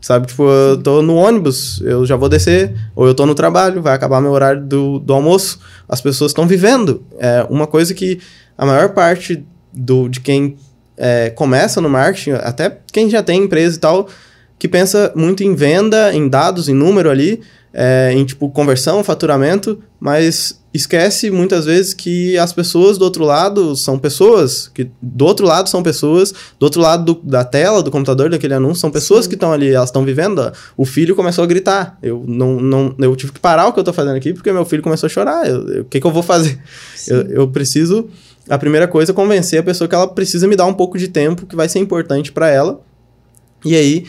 Sabe, 0.00 0.28
tipo, 0.28 0.44
eu 0.44 0.76
tô 0.80 1.02
no 1.02 1.16
ônibus, 1.16 1.80
eu 1.84 2.06
já 2.06 2.14
vou 2.14 2.28
descer, 2.28 2.72
ou 2.94 3.04
eu 3.04 3.14
tô 3.14 3.26
no 3.26 3.34
trabalho, 3.34 3.82
vai 3.82 3.94
acabar 3.94 4.20
meu 4.20 4.30
horário 4.30 4.62
do, 4.62 5.00
do 5.00 5.12
almoço. 5.12 5.58
As 5.88 6.00
pessoas 6.00 6.30
estão 6.30 6.46
vivendo. 6.46 7.02
É 7.18 7.44
uma 7.50 7.66
coisa 7.66 7.92
que 7.92 8.20
a 8.56 8.64
maior 8.64 8.90
parte 8.90 9.44
do, 9.72 10.08
de 10.08 10.20
quem 10.20 10.56
é, 10.96 11.30
começa 11.30 11.80
no 11.80 11.88
marketing, 11.88 12.30
até 12.30 12.78
quem 12.92 13.10
já 13.10 13.22
tem 13.22 13.42
empresa 13.42 13.76
e 13.76 13.80
tal, 13.80 14.08
que 14.56 14.68
pensa 14.68 15.12
muito 15.14 15.42
em 15.42 15.54
venda, 15.54 16.14
em 16.14 16.28
dados, 16.28 16.68
em 16.68 16.74
número 16.74 17.10
ali, 17.10 17.40
é, 17.72 18.12
em 18.12 18.24
tipo 18.24 18.48
conversão, 18.50 19.04
faturamento, 19.04 19.78
mas 20.00 20.58
esquece 20.72 21.30
muitas 21.30 21.64
vezes 21.64 21.94
que 21.94 22.36
as 22.38 22.52
pessoas 22.52 22.98
do 22.98 23.04
outro 23.04 23.24
lado 23.24 23.74
são 23.74 23.98
pessoas, 23.98 24.68
que 24.68 24.90
do 25.00 25.24
outro 25.24 25.46
lado 25.46 25.68
são 25.68 25.82
pessoas, 25.82 26.32
do 26.58 26.64
outro 26.64 26.80
lado 26.80 27.14
do, 27.14 27.20
da 27.22 27.44
tela, 27.44 27.82
do 27.82 27.90
computador, 27.90 28.30
daquele 28.30 28.54
anúncio, 28.54 28.80
são 28.80 28.90
pessoas 28.90 29.24
Sim. 29.24 29.30
que 29.30 29.34
estão 29.34 29.52
ali, 29.52 29.70
elas 29.70 29.88
estão 29.88 30.04
vivendo. 30.04 30.52
O 30.76 30.84
filho 30.84 31.16
começou 31.16 31.42
a 31.42 31.46
gritar. 31.46 31.98
Eu 32.02 32.24
não, 32.26 32.60
não 32.60 32.94
eu 32.98 33.14
tive 33.16 33.32
que 33.32 33.40
parar 33.40 33.66
o 33.66 33.72
que 33.72 33.78
eu 33.78 33.82
estou 33.82 33.94
fazendo 33.94 34.16
aqui 34.16 34.32
porque 34.32 34.52
meu 34.52 34.64
filho 34.64 34.82
começou 34.82 35.06
a 35.06 35.10
chorar. 35.10 35.48
O 35.80 35.84
que, 35.84 36.00
que 36.00 36.06
eu 36.06 36.12
vou 36.12 36.22
fazer? 36.22 36.58
Eu, 37.06 37.22
eu 37.30 37.48
preciso, 37.48 38.08
a 38.48 38.58
primeira 38.58 38.86
coisa, 38.86 39.12
é 39.12 39.14
convencer 39.14 39.60
a 39.60 39.62
pessoa 39.62 39.88
que 39.88 39.94
ela 39.94 40.06
precisa 40.06 40.46
me 40.46 40.54
dar 40.54 40.66
um 40.66 40.74
pouco 40.74 40.98
de 40.98 41.08
tempo 41.08 41.46
que 41.46 41.56
vai 41.56 41.68
ser 41.68 41.78
importante 41.78 42.30
para 42.30 42.48
ela. 42.48 42.80
E 43.64 43.74
aí, 43.74 44.06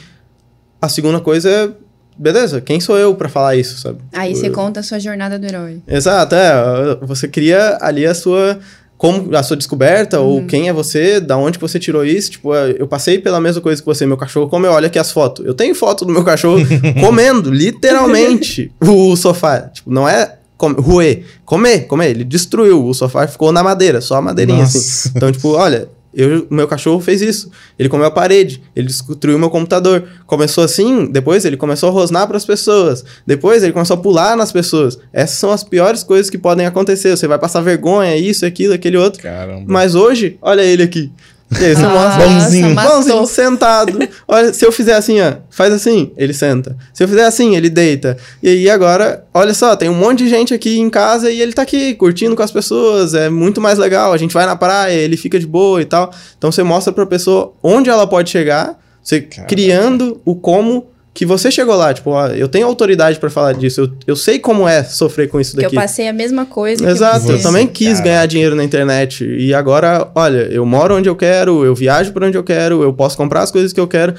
a 0.81 0.87
segunda 0.87 1.19
coisa 1.19 1.49
é 1.49 1.71
beleza, 2.19 2.59
quem 2.59 2.79
sou 2.79 2.97
eu 2.97 3.15
para 3.15 3.29
falar 3.29 3.55
isso, 3.55 3.79
sabe? 3.79 3.99
Aí 4.13 4.35
você 4.35 4.49
conta 4.49 4.81
a 4.81 4.83
sua 4.83 4.99
jornada 4.99 5.39
do 5.39 5.45
herói. 5.45 5.81
Exato, 5.87 6.35
é. 6.35 6.97
Você 7.01 7.27
cria 7.27 7.77
ali 7.81 8.05
a 8.05 8.13
sua 8.13 8.59
como 8.99 9.33
a 9.33 9.41
sua 9.41 9.55
descoberta, 9.55 10.19
uhum. 10.19 10.27
ou 10.27 10.45
quem 10.45 10.67
é 10.67 10.73
você, 10.73 11.21
da 11.21 11.37
onde 11.37 11.57
você 11.57 11.79
tirou 11.79 12.03
isso. 12.03 12.31
Tipo, 12.31 12.53
é, 12.53 12.75
eu 12.77 12.85
passei 12.85 13.17
pela 13.17 13.39
mesma 13.39 13.61
coisa 13.61 13.81
que 13.81 13.85
você, 13.85 14.05
meu 14.05 14.17
cachorro 14.17 14.49
como 14.49 14.65
eu 14.65 14.73
olha 14.73 14.87
aqui 14.87 14.99
as 14.99 15.09
fotos. 15.09 15.45
Eu 15.45 15.53
tenho 15.53 15.73
foto 15.73 16.03
do 16.03 16.11
meu 16.11 16.23
cachorro 16.23 16.59
comendo, 16.99 17.49
literalmente, 17.49 18.69
o 18.81 19.15
sofá. 19.15 19.61
Tipo, 19.61 19.89
não 19.89 20.07
é 20.07 20.35
com, 20.57 20.73
ruê, 20.73 21.23
comer, 21.45 21.87
comer. 21.87 22.09
Ele 22.09 22.25
destruiu 22.25 22.85
o 22.85 22.93
sofá, 22.93 23.25
ficou 23.25 23.53
na 23.53 23.63
madeira, 23.63 24.01
só 24.01 24.17
a 24.17 24.21
madeirinha 24.21 24.63
assim. 24.63 24.77
Nossa. 24.77 25.07
assim. 25.07 25.11
Então, 25.15 25.31
tipo, 25.31 25.53
olha, 25.53 25.87
eu, 26.13 26.47
meu 26.49 26.67
cachorro 26.67 26.99
fez 26.99 27.21
isso. 27.21 27.51
Ele 27.77 27.87
comeu 27.87 28.07
a 28.07 28.11
parede, 28.11 28.61
ele 28.75 28.87
destruiu 28.87 29.37
meu 29.37 29.49
computador. 29.49 30.07
Começou 30.25 30.63
assim, 30.63 31.05
depois 31.05 31.45
ele 31.45 31.57
começou 31.57 31.89
a 31.89 31.91
rosnar 31.91 32.27
para 32.27 32.37
as 32.37 32.45
pessoas. 32.45 33.05
Depois 33.25 33.63
ele 33.63 33.73
começou 33.73 33.95
a 33.95 33.99
pular 33.99 34.35
nas 34.35 34.51
pessoas. 34.51 34.97
Essas 35.13 35.37
são 35.37 35.51
as 35.51 35.63
piores 35.63 36.03
coisas 36.03 36.29
que 36.29 36.37
podem 36.37 36.65
acontecer. 36.65 37.15
Você 37.15 37.27
vai 37.27 37.37
passar 37.37 37.61
vergonha, 37.61 38.17
isso, 38.17 38.45
aquilo, 38.45 38.73
aquele 38.73 38.97
outro. 38.97 39.21
Caramba. 39.21 39.65
Mas 39.67 39.95
hoje, 39.95 40.37
olha 40.41 40.61
ele 40.61 40.83
aqui. 40.83 41.11
E 41.59 41.65
aí 41.65 41.75
você 41.75 41.81
Nossa, 41.81 42.17
mostra. 42.17 42.27
Bonzinho. 42.27 42.75
matou. 42.75 42.97
Bonzinho, 42.97 43.25
sentado. 43.25 43.99
Olha, 44.27 44.53
se 44.53 44.63
eu 44.63 44.71
fizer 44.71 44.93
assim, 44.93 45.19
ó, 45.19 45.33
faz 45.49 45.73
assim, 45.73 46.11
ele 46.15 46.33
senta. 46.33 46.77
Se 46.93 47.03
eu 47.03 47.07
fizer 47.07 47.25
assim, 47.25 47.55
ele 47.55 47.69
deita. 47.69 48.17
E 48.43 48.49
aí 48.49 48.69
agora, 48.69 49.25
olha 49.33 49.53
só, 49.53 49.75
tem 49.75 49.89
um 49.89 49.95
monte 49.95 50.19
de 50.19 50.29
gente 50.29 50.53
aqui 50.53 50.77
em 50.77 50.89
casa 50.89 51.31
e 51.31 51.41
ele 51.41 51.53
tá 51.53 51.63
aqui 51.63 51.95
curtindo 51.95 52.35
com 52.35 52.43
as 52.43 52.51
pessoas, 52.51 53.15
é 53.15 53.29
muito 53.29 53.59
mais 53.59 53.79
legal. 53.79 54.13
A 54.13 54.17
gente 54.17 54.33
vai 54.33 54.45
na 54.45 54.55
praia, 54.55 54.93
ele 54.93 55.17
fica 55.17 55.39
de 55.39 55.47
boa 55.47 55.81
e 55.81 55.85
tal. 55.85 56.13
Então 56.37 56.51
você 56.51 56.61
mostra 56.61 56.93
pra 56.93 57.05
pessoa 57.05 57.53
onde 57.63 57.89
ela 57.89 58.05
pode 58.05 58.29
chegar, 58.29 58.77
você 59.01 59.21
criando 59.21 60.21
o 60.23 60.35
como 60.35 60.87
que 61.19 61.25
você 61.25 61.51
chegou 61.51 61.75
lá. 61.75 61.93
Tipo, 61.93 62.11
ó, 62.11 62.27
eu 62.27 62.47
tenho 62.47 62.65
autoridade 62.65 63.19
pra 63.19 63.29
falar 63.29 63.51
disso, 63.51 63.81
eu, 63.81 63.89
eu 64.07 64.15
sei 64.15 64.39
como 64.39 64.65
é 64.65 64.85
sofrer 64.85 65.27
com 65.27 65.37
isso 65.37 65.51
Que 65.51 65.57
eu 65.59 65.63
daqui. 65.63 65.75
passei 65.75 66.07
a 66.07 66.13
mesma 66.13 66.45
coisa 66.45 66.81
que 66.81 66.89
Exato, 66.89 67.25
você. 67.25 67.33
eu 67.33 67.41
também 67.41 67.67
quis 67.67 67.95
Cara. 67.97 68.03
ganhar 68.03 68.25
dinheiro 68.25 68.55
na 68.55 68.63
internet. 68.63 69.25
E 69.25 69.53
agora, 69.53 70.09
olha, 70.15 70.47
eu 70.49 70.65
moro 70.65 70.95
onde 70.95 71.09
eu 71.09 71.17
quero, 71.17 71.65
eu 71.65 71.75
viajo 71.75 72.13
por 72.13 72.23
onde 72.23 72.37
eu 72.37 72.43
quero, 72.43 72.81
eu 72.81 72.93
posso 72.93 73.17
comprar 73.17 73.41
as 73.41 73.51
coisas 73.51 73.73
que 73.73 73.79
eu 73.81 73.85
quero. 73.85 74.15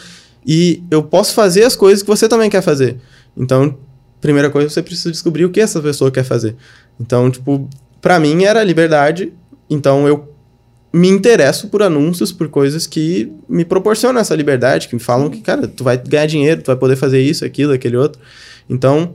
E 0.46 0.82
eu 0.90 1.02
posso 1.02 1.32
fazer 1.32 1.64
as 1.64 1.74
coisas 1.74 2.02
que 2.02 2.08
você 2.08 2.28
também 2.28 2.50
quer 2.50 2.60
fazer. 2.60 2.98
Então, 3.34 3.78
primeira 4.20 4.50
coisa, 4.50 4.68
você 4.68 4.82
precisa 4.82 5.10
descobrir 5.10 5.46
o 5.46 5.50
que 5.50 5.58
essa 5.62 5.80
pessoa 5.80 6.10
quer 6.10 6.22
fazer. 6.24 6.54
Então, 7.00 7.30
tipo, 7.30 7.66
pra 8.02 8.20
mim 8.20 8.44
era 8.44 8.62
liberdade. 8.62 9.32
Então, 9.70 10.06
eu 10.06 10.29
me 10.92 11.08
interesso 11.08 11.68
por 11.68 11.82
anúncios, 11.82 12.32
por 12.32 12.48
coisas 12.48 12.86
que 12.86 13.32
me 13.48 13.64
proporcionam 13.64 14.20
essa 14.20 14.34
liberdade, 14.34 14.88
que 14.88 14.94
me 14.94 15.00
falam 15.00 15.30
que, 15.30 15.40
cara, 15.40 15.68
tu 15.68 15.84
vai 15.84 15.96
ganhar 15.96 16.26
dinheiro, 16.26 16.62
tu 16.62 16.66
vai 16.66 16.76
poder 16.76 16.96
fazer 16.96 17.20
isso, 17.20 17.44
aquilo, 17.44 17.72
aquele 17.72 17.96
outro. 17.96 18.20
Então, 18.68 19.14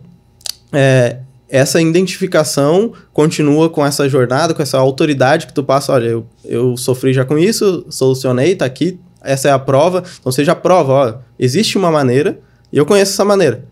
é, 0.72 1.18
essa 1.50 1.82
identificação 1.82 2.94
continua 3.14 3.70
com 3.70 3.86
essa 3.86 4.08
jornada, 4.10 4.54
com 4.54 4.62
essa 4.62 4.78
autoridade 4.78 5.48
que 5.48 5.54
tu 5.54 5.64
passa. 5.64 5.94
Olha, 5.94 6.08
eu, 6.08 6.26
eu 6.44 6.78
sofri 6.78 7.14
já 7.14 7.24
com 7.24 7.38
isso, 7.38 7.86
solucionei, 7.90 8.56
tá 8.56 8.66
aqui, 8.66 9.00
essa 9.22 9.50
é 9.50 9.52
a 9.52 9.60
prova. 9.60 10.04
Então 10.20 10.32
seja 10.32 10.56
prova, 10.56 10.94
ó, 10.94 11.14
existe 11.38 11.78
uma 11.78 11.92
maneira 11.92 12.40
e 12.72 12.78
eu 12.78 12.86
conheço 12.86 13.14
essa 13.14 13.26
maneira. 13.26 13.66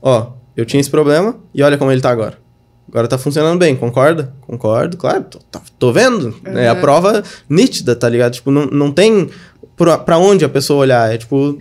Ó, 0.00 0.32
eu 0.56 0.64
tinha 0.64 0.80
esse 0.80 0.90
problema 0.90 1.36
e 1.54 1.62
olha 1.62 1.76
como 1.76 1.90
ele 1.90 2.00
tá 2.00 2.10
agora. 2.10 2.45
Agora 2.88 3.08
tá 3.08 3.18
funcionando 3.18 3.58
bem, 3.58 3.74
concorda? 3.76 4.32
Concordo, 4.42 4.96
claro, 4.96 5.24
tô, 5.24 5.38
tô- 5.50 5.60
tô 5.78 5.92
vendo. 5.92 6.34
É 6.44 6.68
a 6.68 6.74
Uhum. 6.74 6.80
prova 6.80 7.22
nítida, 7.48 7.96
tá 7.96 8.08
ligado? 8.08 8.32
Tipo, 8.34 8.50
não, 8.50 8.66
não 8.66 8.92
tem 8.92 9.28
pra, 9.76 9.98
pra 9.98 10.18
onde 10.18 10.44
a 10.44 10.48
pessoa 10.48 10.80
olhar. 10.80 11.12
É 11.12 11.18
tipo, 11.18 11.58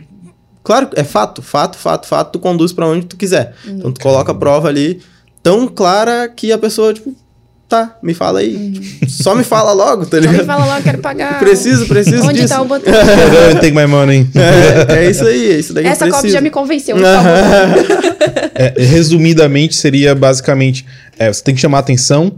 Claro, 0.64 0.90
é 0.96 1.04
fato, 1.04 1.44
fato, 1.44 1.78
fato, 1.78 2.08
fato, 2.08 2.32
tu 2.32 2.40
conduz 2.40 2.74
pra 2.74 2.88
onde 2.88 3.06
tu 3.06 3.16
quiser. 3.16 3.54
Então 3.68 3.92
tu 3.92 4.02
coloca 4.02 4.32
a 4.32 4.36
prova 4.36 4.68
ali 4.68 5.00
tão 5.44 5.68
clara 5.68 6.28
que 6.28 6.52
a 6.52 6.58
pessoa, 6.58 6.92
tipo, 6.92 7.16
tá, 7.68 7.98
me 8.02 8.14
fala 8.14 8.40
aí. 8.40 8.72
Tipo, 8.72 9.10
só 9.10 9.36
me 9.36 9.44
fala 9.44 9.74
logo, 9.74 10.06
tá 10.06 10.18
Só 10.18 10.22
me 10.24 10.28
ligado? 10.32 10.46
fala 10.46 10.66
logo, 10.66 10.84
quero 10.84 10.98
pagar. 11.00 11.40
Preciso, 11.40 11.86
preciso 11.88 12.24
Onde 12.24 12.42
disso. 12.42 12.54
tá 12.54 12.62
o 12.62 12.66
botão? 12.66 12.94
Take 13.62 13.72
my 13.72 13.86
money. 13.88 14.28
É, 14.90 15.06
é 15.06 15.10
isso 15.10 15.26
aí, 15.26 15.52
é 15.52 15.60
isso 15.60 15.74
daí 15.74 15.86
Essa 15.86 16.10
cópia 16.10 16.30
já 16.32 16.42
me 16.42 16.50
convenceu. 16.50 16.98
tá? 17.02 17.24
É, 18.58 18.74
resumidamente, 18.78 19.76
seria 19.76 20.16
basicamente: 20.16 20.86
é, 21.20 21.32
você 21.32 21.44
tem 21.44 21.54
que 21.54 21.60
chamar 21.62 21.78
a 21.78 21.82
atenção, 21.82 22.32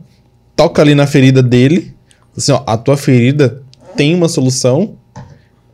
toca 0.56 0.82
ali 0.82 0.96
na 0.96 1.06
ferida 1.08 1.42
dele. 1.44 1.94
Assim, 2.36 2.52
ó, 2.52 2.64
a 2.66 2.76
tua 2.78 2.98
ferida 2.98 3.62
tem 3.96 4.14
uma 4.16 4.28
solução 4.28 4.96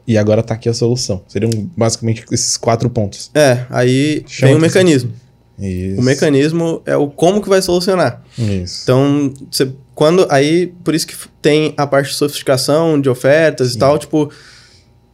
e 0.07 0.17
agora 0.17 0.43
tá 0.43 0.53
aqui 0.53 0.67
a 0.69 0.73
solução. 0.73 1.21
Seriam 1.27 1.49
basicamente 1.75 2.23
esses 2.31 2.57
quatro 2.57 2.89
pontos. 2.89 3.31
É, 3.33 3.59
aí 3.69 4.23
Chama 4.27 4.53
vem 4.53 4.55
o 4.55 4.57
atenção. 4.57 4.81
mecanismo. 4.81 5.11
Isso. 5.57 6.01
O 6.01 6.03
mecanismo 6.03 6.81
é 6.85 6.95
o 6.97 7.07
como 7.07 7.41
que 7.41 7.49
vai 7.49 7.61
solucionar. 7.61 8.21
Isso. 8.37 8.83
Então, 8.83 9.33
você, 9.51 9.71
quando 9.93 10.25
aí, 10.29 10.73
por 10.83 10.95
isso 10.95 11.07
que 11.07 11.15
tem 11.41 11.73
a 11.77 11.85
parte 11.85 12.09
de 12.09 12.15
sofisticação, 12.15 12.99
de 12.99 13.09
ofertas 13.09 13.73
e 13.73 13.77
tal, 13.77 13.97
tipo, 13.99 14.31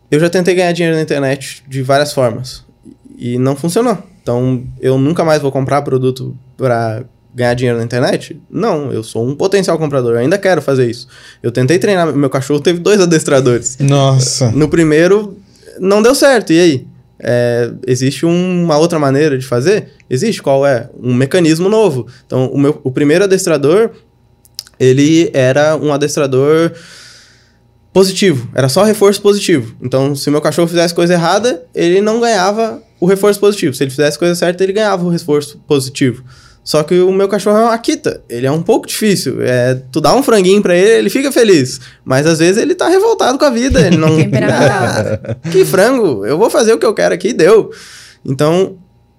eu 0.09 0.19
já 0.19 0.29
tentei 0.29 0.55
ganhar 0.55 0.71
dinheiro 0.71 0.95
na 0.95 1.01
internet 1.01 1.63
de 1.67 1.81
várias 1.81 2.13
formas 2.13 2.63
e 3.17 3.37
não 3.37 3.55
funcionou. 3.55 3.97
Então, 4.21 4.63
eu 4.79 4.97
nunca 4.97 5.23
mais 5.23 5.41
vou 5.41 5.51
comprar 5.51 5.81
produto 5.81 6.37
para 6.55 7.03
ganhar 7.33 7.53
dinheiro 7.53 7.77
na 7.77 7.83
internet? 7.83 8.39
Não, 8.49 8.91
eu 8.91 9.03
sou 9.03 9.27
um 9.27 9.35
potencial 9.35 9.77
comprador, 9.77 10.13
eu 10.13 10.19
ainda 10.19 10.37
quero 10.37 10.61
fazer 10.61 10.89
isso. 10.89 11.07
Eu 11.41 11.51
tentei 11.51 11.77
treinar, 11.77 12.13
meu 12.13 12.29
cachorro 12.29 12.59
teve 12.59 12.79
dois 12.79 12.99
adestradores. 12.99 13.77
Nossa. 13.79 14.51
No 14.51 14.67
primeiro, 14.67 15.37
não 15.79 16.01
deu 16.01 16.15
certo. 16.15 16.53
E 16.53 16.59
aí? 16.59 16.87
É, 17.21 17.71
existe 17.85 18.25
um- 18.25 18.63
uma 18.63 18.77
outra 18.77 18.97
maneira 18.97 19.37
de 19.37 19.45
fazer? 19.45 19.89
Existe. 20.09 20.41
Qual 20.41 20.65
é? 20.65 20.89
Um 21.01 21.13
mecanismo 21.13 21.67
novo. 21.69 22.07
Então, 22.25 22.47
o, 22.47 22.57
meu, 22.57 22.79
o 22.83 22.91
primeiro 22.91 23.25
adestrador, 23.25 23.91
ele 24.79 25.29
era 25.33 25.75
um 25.75 25.91
adestrador 25.93 26.71
positivo. 27.91 28.49
Era 28.55 28.69
só 28.69 28.83
reforço 28.83 29.21
positivo. 29.21 29.75
Então, 29.81 30.15
se 30.15 30.29
meu 30.29 30.41
cachorro 30.41 30.67
fizesse 30.67 30.93
coisa 30.93 31.13
errada, 31.13 31.63
ele 31.73 32.01
não 32.01 32.19
ganhava 32.19 32.81
o 32.99 33.05
reforço 33.05 33.39
positivo. 33.39 33.73
Se 33.73 33.83
ele 33.83 33.91
fizesse 33.91 34.17
coisa 34.17 34.35
certa, 34.35 34.63
ele 34.63 34.73
ganhava 34.73 35.03
o 35.05 35.09
reforço 35.09 35.57
positivo. 35.67 36.23
Só 36.63 36.83
que 36.83 36.99
o 36.99 37.11
meu 37.11 37.27
cachorro 37.27 37.57
é 37.57 37.61
uma 37.63 37.73
Akita. 37.73 38.21
Ele 38.29 38.45
é 38.45 38.51
um 38.51 38.61
pouco 38.61 38.87
difícil. 38.87 39.41
É, 39.41 39.75
tu 39.91 39.99
dá 39.99 40.15
um 40.15 40.21
franguinho 40.21 40.61
pra 40.61 40.75
ele, 40.75 40.91
ele 40.91 41.09
fica 41.09 41.31
feliz. 41.31 41.79
Mas 42.05 42.27
às 42.27 42.39
vezes 42.39 42.61
ele 42.61 42.75
tá 42.75 42.87
revoltado 42.87 43.37
com 43.37 43.45
a 43.45 43.49
vida. 43.49 43.79
Ele 43.81 43.97
não. 43.97 44.09
Ah, 44.51 45.35
que 45.51 45.65
frango! 45.65 46.25
Eu 46.25 46.37
vou 46.37 46.49
fazer 46.49 46.73
o 46.73 46.77
que 46.77 46.85
eu 46.85 46.93
quero 46.93 47.13
aqui 47.13 47.29
e 47.29 47.33
deu. 47.33 47.71
Então, 48.25 48.77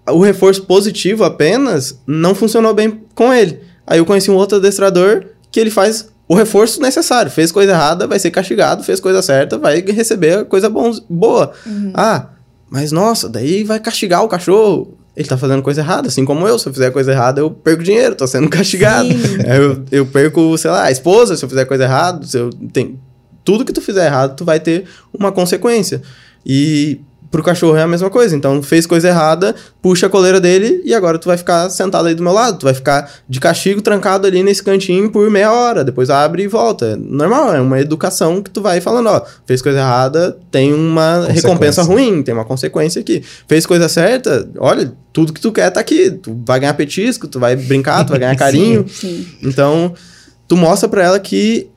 o 0.09 0.21
reforço 0.21 0.63
positivo 0.63 1.25
apenas 1.25 1.99
não 2.07 2.35
funcionou 2.35 2.75
bem 2.75 3.03
com 3.15 3.33
ele. 3.33 3.61
Aí 3.87 3.99
eu 3.99 4.07
conheci 4.07 4.31
um 4.31 4.37
outro 4.37 4.59
adestrador 4.59 5.25
que 5.51 5.59
ele 5.59 5.71
faz 5.71 6.09
o 6.29 6.35
reforço 6.35 6.81
necessário. 6.81 7.31
Fez 7.31 7.51
coisa 7.51 7.73
errada, 7.73 8.07
vai 8.07 8.19
ser 8.19 8.31
castigado. 8.31 8.85
Fez 8.85 9.01
coisa 9.01 9.21
certa, 9.23 9.59
vai 9.59 9.81
receber 9.81 10.45
coisa 10.45 10.69
bom, 10.71 10.93
boa. 11.09 11.53
Ah, 11.95 12.29
mas 12.71 12.93
nossa, 12.93 13.29
daí 13.29 13.65
vai 13.65 13.81
castigar 13.81 14.23
o 14.23 14.29
cachorro. 14.29 14.97
Ele 15.21 15.29
tá 15.29 15.37
fazendo 15.37 15.63
coisa 15.63 15.83
errada, 15.83 16.09
assim 16.09 16.25
como 16.25 16.49
eu. 16.49 16.59
Se 16.59 16.67
eu 16.67 16.73
fizer 16.73 16.91
coisa 16.91 17.13
errada, 17.13 17.43
eu 17.43 17.51
perco 17.51 17.83
dinheiro, 17.83 18.15
tô 18.15 18.27
sendo 18.27 18.49
castigado. 18.51 19.07
É, 19.45 19.59
Eu, 19.59 19.85
eu 19.93 20.07
perco, 20.07 20.57
sei 20.57 20.71
lá, 20.71 20.85
a 20.85 20.91
esposa, 20.91 21.37
se 21.37 21.45
eu 21.45 21.49
fizer 21.49 21.67
coisa 21.67 21.85
errada. 21.85 22.27
Se 22.27 22.39
eu, 22.39 22.49
tem, 22.73 22.99
tudo 23.45 23.63
que 23.63 23.73
tu 23.73 23.83
fizer 23.83 24.07
errado, 24.07 24.35
tu 24.35 24.47
vai 24.47 24.59
ter 24.59 24.87
uma 25.13 25.31
consequência. 25.31 26.01
E 26.47 27.03
pro 27.31 27.43
cachorro 27.43 27.77
é 27.77 27.83
a 27.83 27.87
mesma 27.87 28.11
coisa. 28.11 28.35
Então, 28.35 28.63
fez 28.63 28.87
coisa 28.87 29.09
errada, 29.09 29.55
puxa 29.81 30.07
a 30.07 30.11
coleira 30.11 30.41
dele 30.41 30.83
e 30.85 30.93
agora 30.93 31.19
tu 31.19 31.29
vai 31.29 31.37
ficar 31.37 31.71
sentado 31.71 32.09
aí 32.09 32.15
do 32.15 32.23
meu 32.23 32.33
lado. 32.33 32.59
Tu 32.59 32.65
vai 32.65 32.75
ficar 32.75 33.11
de 33.29 33.39
castigo 33.39 33.81
trancado 33.81 34.27
ali 34.27 34.43
nesse 34.43 34.63
cantinho 34.63 35.11
por 35.11 35.31
meia 35.31 35.53
hora. 35.53 35.85
Depois 35.85 36.11
abre 36.11 36.43
e 36.43 36.49
volta. 36.49 36.87
É 36.87 36.97
normal, 36.97 37.55
é 37.55 37.61
uma 37.61 37.81
educação 37.81 38.43
que 38.43 38.51
tu 38.51 38.61
vai 38.61 38.81
falando, 38.81 39.09
ó, 39.09 39.23
fez 39.47 39.63
coisa 39.63 39.79
errada, 39.79 40.37
tem 40.51 40.75
uma 40.75 41.27
recompensa 41.29 41.83
ruim, 41.83 42.23
tem 42.23 42.35
uma 42.35 42.45
consequência 42.45 43.01
aqui. 43.01 43.23
Fez 43.47 43.65
coisa 43.65 43.89
certa, 43.89 44.49
olha, 44.59 44.93
tudo 45.13 45.33
que 45.33 45.41
tu 45.41 45.53
quer 45.53 45.71
tá 45.71 45.81
aqui. 45.81 46.11
Tu 46.11 46.37
vai 46.45 46.59
ganhar 46.59 46.75
petisco, 46.75 47.29
tu 47.29 47.39
vai 47.39 47.55
brincar, 47.55 48.05
tu 48.05 48.11
vai 48.11 48.19
ganhar 48.19 48.35
carinho. 48.37 48.85
Sim. 48.89 49.27
Então, 49.43 49.95
tu 50.49 50.57
mostra 50.57 50.89
pra 50.89 51.05
ela 51.05 51.21
que 51.21 51.69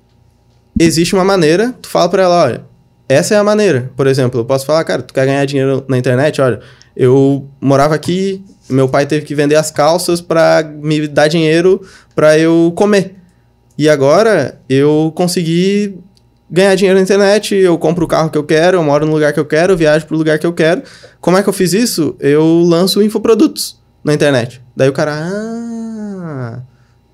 existe 0.80 1.14
uma 1.14 1.24
maneira, 1.24 1.76
tu 1.80 1.88
fala 1.88 2.10
pra 2.10 2.24
ela, 2.24 2.44
olha, 2.44 2.73
essa 3.08 3.36
é 3.36 3.38
a 3.38 3.44
maneira. 3.44 3.92
Por 3.96 4.08
exemplo, 4.08 4.40
eu 4.40 4.46
posso 4.46 4.66
falar, 4.66 4.84
cara, 4.84 5.02
tu 5.02 5.14
quer 5.14 5.26
ganhar 5.26 5.46
dinheiro 5.46 5.84
na 5.88 5.98
internet? 5.98 6.42
Olha, 6.42 6.60
eu 6.96 7.48
morava 7.60 7.96
aqui, 7.96 8.44
meu 8.70 8.88
pai 8.88 9.06
teve 9.06 9.26
que 9.26 9.36
vender 9.36 9.56
as 9.56 9.72
calças 9.72 10.22
pra 10.22 10.64
me 10.64 11.08
dar 11.08 11.28
dinheiro 11.28 11.82
pra 12.16 12.38
eu 12.38 12.72
comer. 12.76 13.16
E 13.78 13.90
agora 13.90 14.60
eu 14.70 15.12
consegui 15.16 15.98
ganhar 16.50 16.76
dinheiro 16.76 16.98
na 16.98 17.04
internet, 17.04 17.56
eu 17.56 17.78
compro 17.78 18.06
o 18.06 18.08
carro 18.08 18.30
que 18.30 18.38
eu 18.38 18.44
quero, 18.44 18.78
eu 18.78 18.84
moro 18.84 19.06
no 19.06 19.12
lugar 19.12 19.34
que 19.34 19.40
eu 19.40 19.46
quero, 19.46 19.74
eu 19.74 19.78
viajo 19.78 20.06
pro 20.06 20.16
lugar 20.16 20.38
que 20.38 20.46
eu 20.46 20.54
quero. 20.54 20.84
Como 21.20 21.38
é 21.38 21.42
que 21.42 21.50
eu 21.50 21.54
fiz 21.54 21.74
isso? 21.74 22.16
Eu 22.20 22.62
lanço 22.64 23.02
infoprodutos 23.02 23.82
na 24.04 24.14
internet. 24.14 24.62
Daí 24.76 24.88
o 24.88 24.94
cara, 24.94 25.14
ah, 25.16 26.62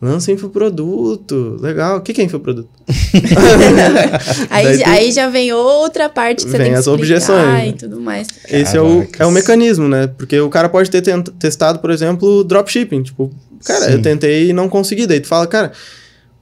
lança 0.02 0.32
infoproduto. 0.32 1.58
Legal. 1.62 1.98
O 1.98 2.02
que 2.02 2.14
que 2.14 2.22
é 2.22 2.24
infoproduto? 2.24 2.70
Aí, 4.50 4.78
tu- 4.78 4.90
aí 4.90 5.12
já 5.12 5.30
vem 5.30 5.52
outra 5.54 6.10
parte 6.10 6.44
que 6.46 6.52
você 6.52 6.58
Vem 6.58 6.66
tem 6.68 6.74
que 6.74 6.80
as 6.80 6.88
explicar 6.88 7.04
objeções. 7.04 7.70
e 7.70 7.74
tudo 7.74 8.00
mais. 8.02 8.28
Esse 8.50 8.78
é 8.78 8.82
o, 8.82 9.06
é 9.18 9.26
o 9.26 9.32
mecanismo, 9.32 9.88
né? 9.88 10.08
Porque 10.08 10.40
o 10.40 10.50
cara 10.50 10.70
pode 10.70 10.90
ter 10.90 11.02
tent- 11.02 11.30
testado, 11.40 11.80
por 11.80 11.92
exemplo, 11.92 12.44
dropshipping. 12.44 13.04
Tipo, 13.04 13.32
cara, 13.66 13.86
Sim. 13.86 13.92
eu 13.94 14.02
tentei 14.02 14.50
e 14.50 14.54
não 14.54 14.70
consegui. 14.70 15.06
Daí 15.08 15.20
tu 15.20 15.28
fala, 15.28 15.48
cara, 15.48 15.72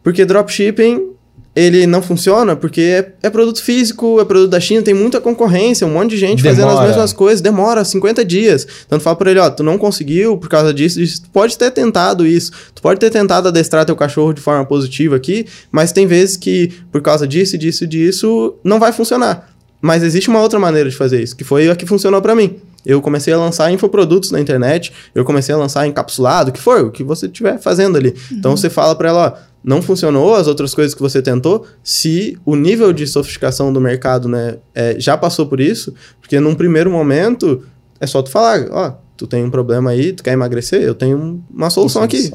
porque 0.04 0.26
dropshipping 0.26 1.12
ele 1.58 1.88
não 1.88 2.04
funciona 2.04 2.56
porque 2.56 2.82
é, 2.82 3.14
é 3.24 3.30
produto 3.32 3.64
físico, 3.64 4.22
é 4.22 4.26
produto 4.26 4.52
da 4.52 4.60
China, 4.60 4.84
tem 4.84 4.94
muita 4.94 5.20
concorrência, 5.20 5.88
um 5.88 5.90
monte 5.90 6.12
de 6.12 6.18
gente 6.18 6.44
fazendo 6.44 6.68
as 6.68 6.74
Demora. 6.74 6.88
mesmas 6.88 7.14
coisas, 7.14 7.42
demora 7.42 7.84
50 7.84 8.24
dias. 8.24 8.68
Então 8.86 9.00
tu 9.00 9.02
fala 9.02 9.16
pra 9.16 9.32
ele, 9.32 9.40
ó, 9.40 9.50
tu 9.50 9.64
não 9.64 9.76
conseguiu 9.76 10.38
por 10.38 10.50
causa 10.50 10.72
disso, 10.72 11.00
disso, 11.00 11.24
tu 11.24 11.30
pode 11.32 11.58
ter 11.58 11.72
tentado 11.72 12.28
isso, 12.28 12.52
tu 12.76 12.82
pode 12.82 13.00
ter 13.00 13.10
tentado 13.10 13.48
adestrar 13.48 13.86
teu 13.86 13.96
cachorro 13.96 14.34
de 14.34 14.42
forma 14.42 14.64
positiva 14.66 15.16
aqui, 15.16 15.48
mas 15.72 15.92
tem 15.92 16.06
vezes 16.06 16.38
que 16.38 16.72
por 16.92 17.02
causa 17.02 17.28
disso, 17.28 17.58
disso, 17.58 17.88
disso, 17.88 18.54
não 18.64 18.80
vai 18.80 18.92
funcionar. 18.92 19.50
Mas 19.82 20.04
existe 20.04 20.30
uma 20.30 20.42
outra 20.42 20.60
maneira 20.60 20.88
de 20.88 20.96
fazer 20.96 21.24
isso, 21.24 21.36
que 21.36 21.44
foi 21.44 21.70
a 21.70 21.76
que 21.76 21.88
funcionou 21.88 22.22
pra 22.22 22.36
mim. 22.36 22.56
eu 22.86 23.02
comecei 23.02 23.34
a 23.34 23.38
lançar 23.38 23.72
infoprodutos 23.72 24.32
na 24.32 24.40
internet, 24.40 24.94
eu 25.14 25.26
comecei 25.26 25.54
a 25.54 25.58
lançar 25.58 25.88
encapsulado, 25.88 26.52
o 26.52 26.54
que 26.54 26.62
for, 26.62 26.86
o 26.86 26.92
que 26.92 27.04
você 27.04 27.26
estiver 27.26 27.60
fazendo 27.60 27.98
ali. 27.98 28.10
Uhum. 28.10 28.38
Então 28.38 28.56
você 28.56 28.70
fala 28.70 28.96
para 28.96 29.10
ela, 29.10 29.28
ó, 29.36 29.47
não 29.64 29.82
funcionou 29.82 30.36
as 30.36 30.48
outras 30.48 30.74
coisas 30.74 30.94
que 30.94 31.02
você 31.02 31.22
tentou, 31.22 31.66
se 31.84 32.38
o 32.46 32.56
nível 32.56 32.94
de 32.94 33.06
sofisticação 33.06 33.74
do 33.74 33.82
mercado, 33.82 34.28
né, 34.28 34.58
é, 34.74 35.00
já 35.00 35.18
passou 35.18 35.46
por 35.48 35.60
isso, 35.60 35.94
porque 36.22 36.40
num 36.40 36.56
primeiro 36.56 36.90
momento 36.90 37.64
é 38.00 38.08
só 38.08 38.22
tu 38.22 38.30
falar, 38.30 38.68
ó, 38.72 38.94
tu 39.18 39.28
tem 39.28 39.44
um 39.44 39.50
problema 39.50 39.90
aí, 39.90 40.14
tu 40.14 40.24
quer 40.24 40.34
emagrecer, 40.34 40.82
eu 40.82 40.94
tenho 40.94 41.44
uma 41.50 41.70
solução, 41.70 42.04
aqui. 42.04 42.32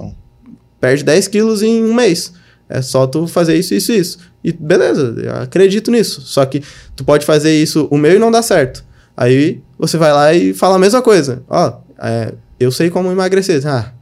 Perde 0.81 1.05
10 1.05 1.28
quilos 1.28 1.62
em 1.62 1.85
um 1.85 1.94
mês. 1.94 2.32
É 2.69 2.82
só 2.82 3.07
tu 3.07 3.27
fazer 3.27 3.57
isso, 3.57 3.74
isso, 3.74 3.93
isso. 3.93 4.19
E 4.43 4.53
beleza, 4.53 5.15
eu 5.23 5.35
acredito 5.36 5.90
nisso. 5.90 6.23
Só 6.23 6.44
que 6.44 6.62
tu 6.97 7.05
pode 7.05 7.24
fazer 7.24 7.55
isso 7.55 7.86
o 7.90 7.99
meu 7.99 8.16
e 8.16 8.19
não 8.19 8.31
dá 8.31 8.43
certo. 8.43 8.85
Aí 9.16 9.61
você 9.78 9.97
vai 9.97 10.12
lá 10.12 10.32
e 10.35 10.53
fala 10.55 10.77
a 10.77 10.78
mesma 10.78 11.03
coisa. 11.03 11.43
Ó, 11.49 11.81
é, 12.01 12.32
eu 12.59 12.73
sei 12.73 12.90
como 12.90 13.12
emagrecer. 13.12 13.65
Ah, 13.66 13.93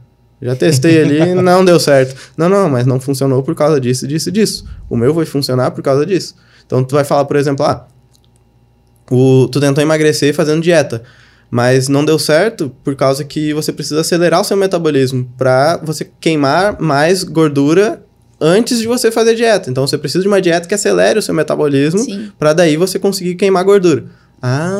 já 0.41 0.55
testei 0.55 1.01
ali, 1.01 1.35
não 1.41 1.63
deu 1.63 1.79
certo. 1.79 2.15
Não, 2.35 2.49
não, 2.49 2.69
mas 2.69 2.85
não 2.85 2.99
funcionou 2.99 3.43
por 3.43 3.53
causa 3.53 3.79
disso, 3.79 4.07
disso, 4.07 4.31
disso. 4.31 4.65
O 4.89 4.97
meu 4.97 5.13
vai 5.13 5.25
funcionar 5.25 5.71
por 5.71 5.83
causa 5.83 6.05
disso. 6.05 6.35
Então 6.65 6.83
tu 6.83 6.95
vai 6.95 7.03
falar, 7.03 7.25
por 7.25 7.35
exemplo, 7.35 7.65
ah, 7.65 7.85
o, 9.09 9.47
tu 9.47 9.59
tentou 9.59 9.83
emagrecer 9.83 10.33
fazendo 10.33 10.61
dieta, 10.61 11.03
mas 11.49 11.87
não 11.87 12.03
deu 12.03 12.17
certo 12.17 12.73
por 12.83 12.95
causa 12.95 13.23
que 13.23 13.53
você 13.53 13.73
precisa 13.73 14.01
acelerar 14.01 14.39
o 14.41 14.43
seu 14.43 14.55
metabolismo 14.55 15.29
para 15.37 15.77
você 15.83 16.09
queimar 16.19 16.81
mais 16.81 17.23
gordura 17.23 18.01
antes 18.39 18.79
de 18.79 18.87
você 18.87 19.11
fazer 19.11 19.35
dieta. 19.35 19.69
Então 19.69 19.85
você 19.85 19.97
precisa 19.97 20.23
de 20.23 20.27
uma 20.27 20.41
dieta 20.41 20.67
que 20.67 20.73
acelere 20.73 21.19
o 21.19 21.21
seu 21.21 21.35
metabolismo 21.35 22.03
para 22.39 22.53
daí 22.53 22.77
você 22.77 22.97
conseguir 22.97 23.35
queimar 23.35 23.63
gordura. 23.63 24.05
Ah, 24.41 24.71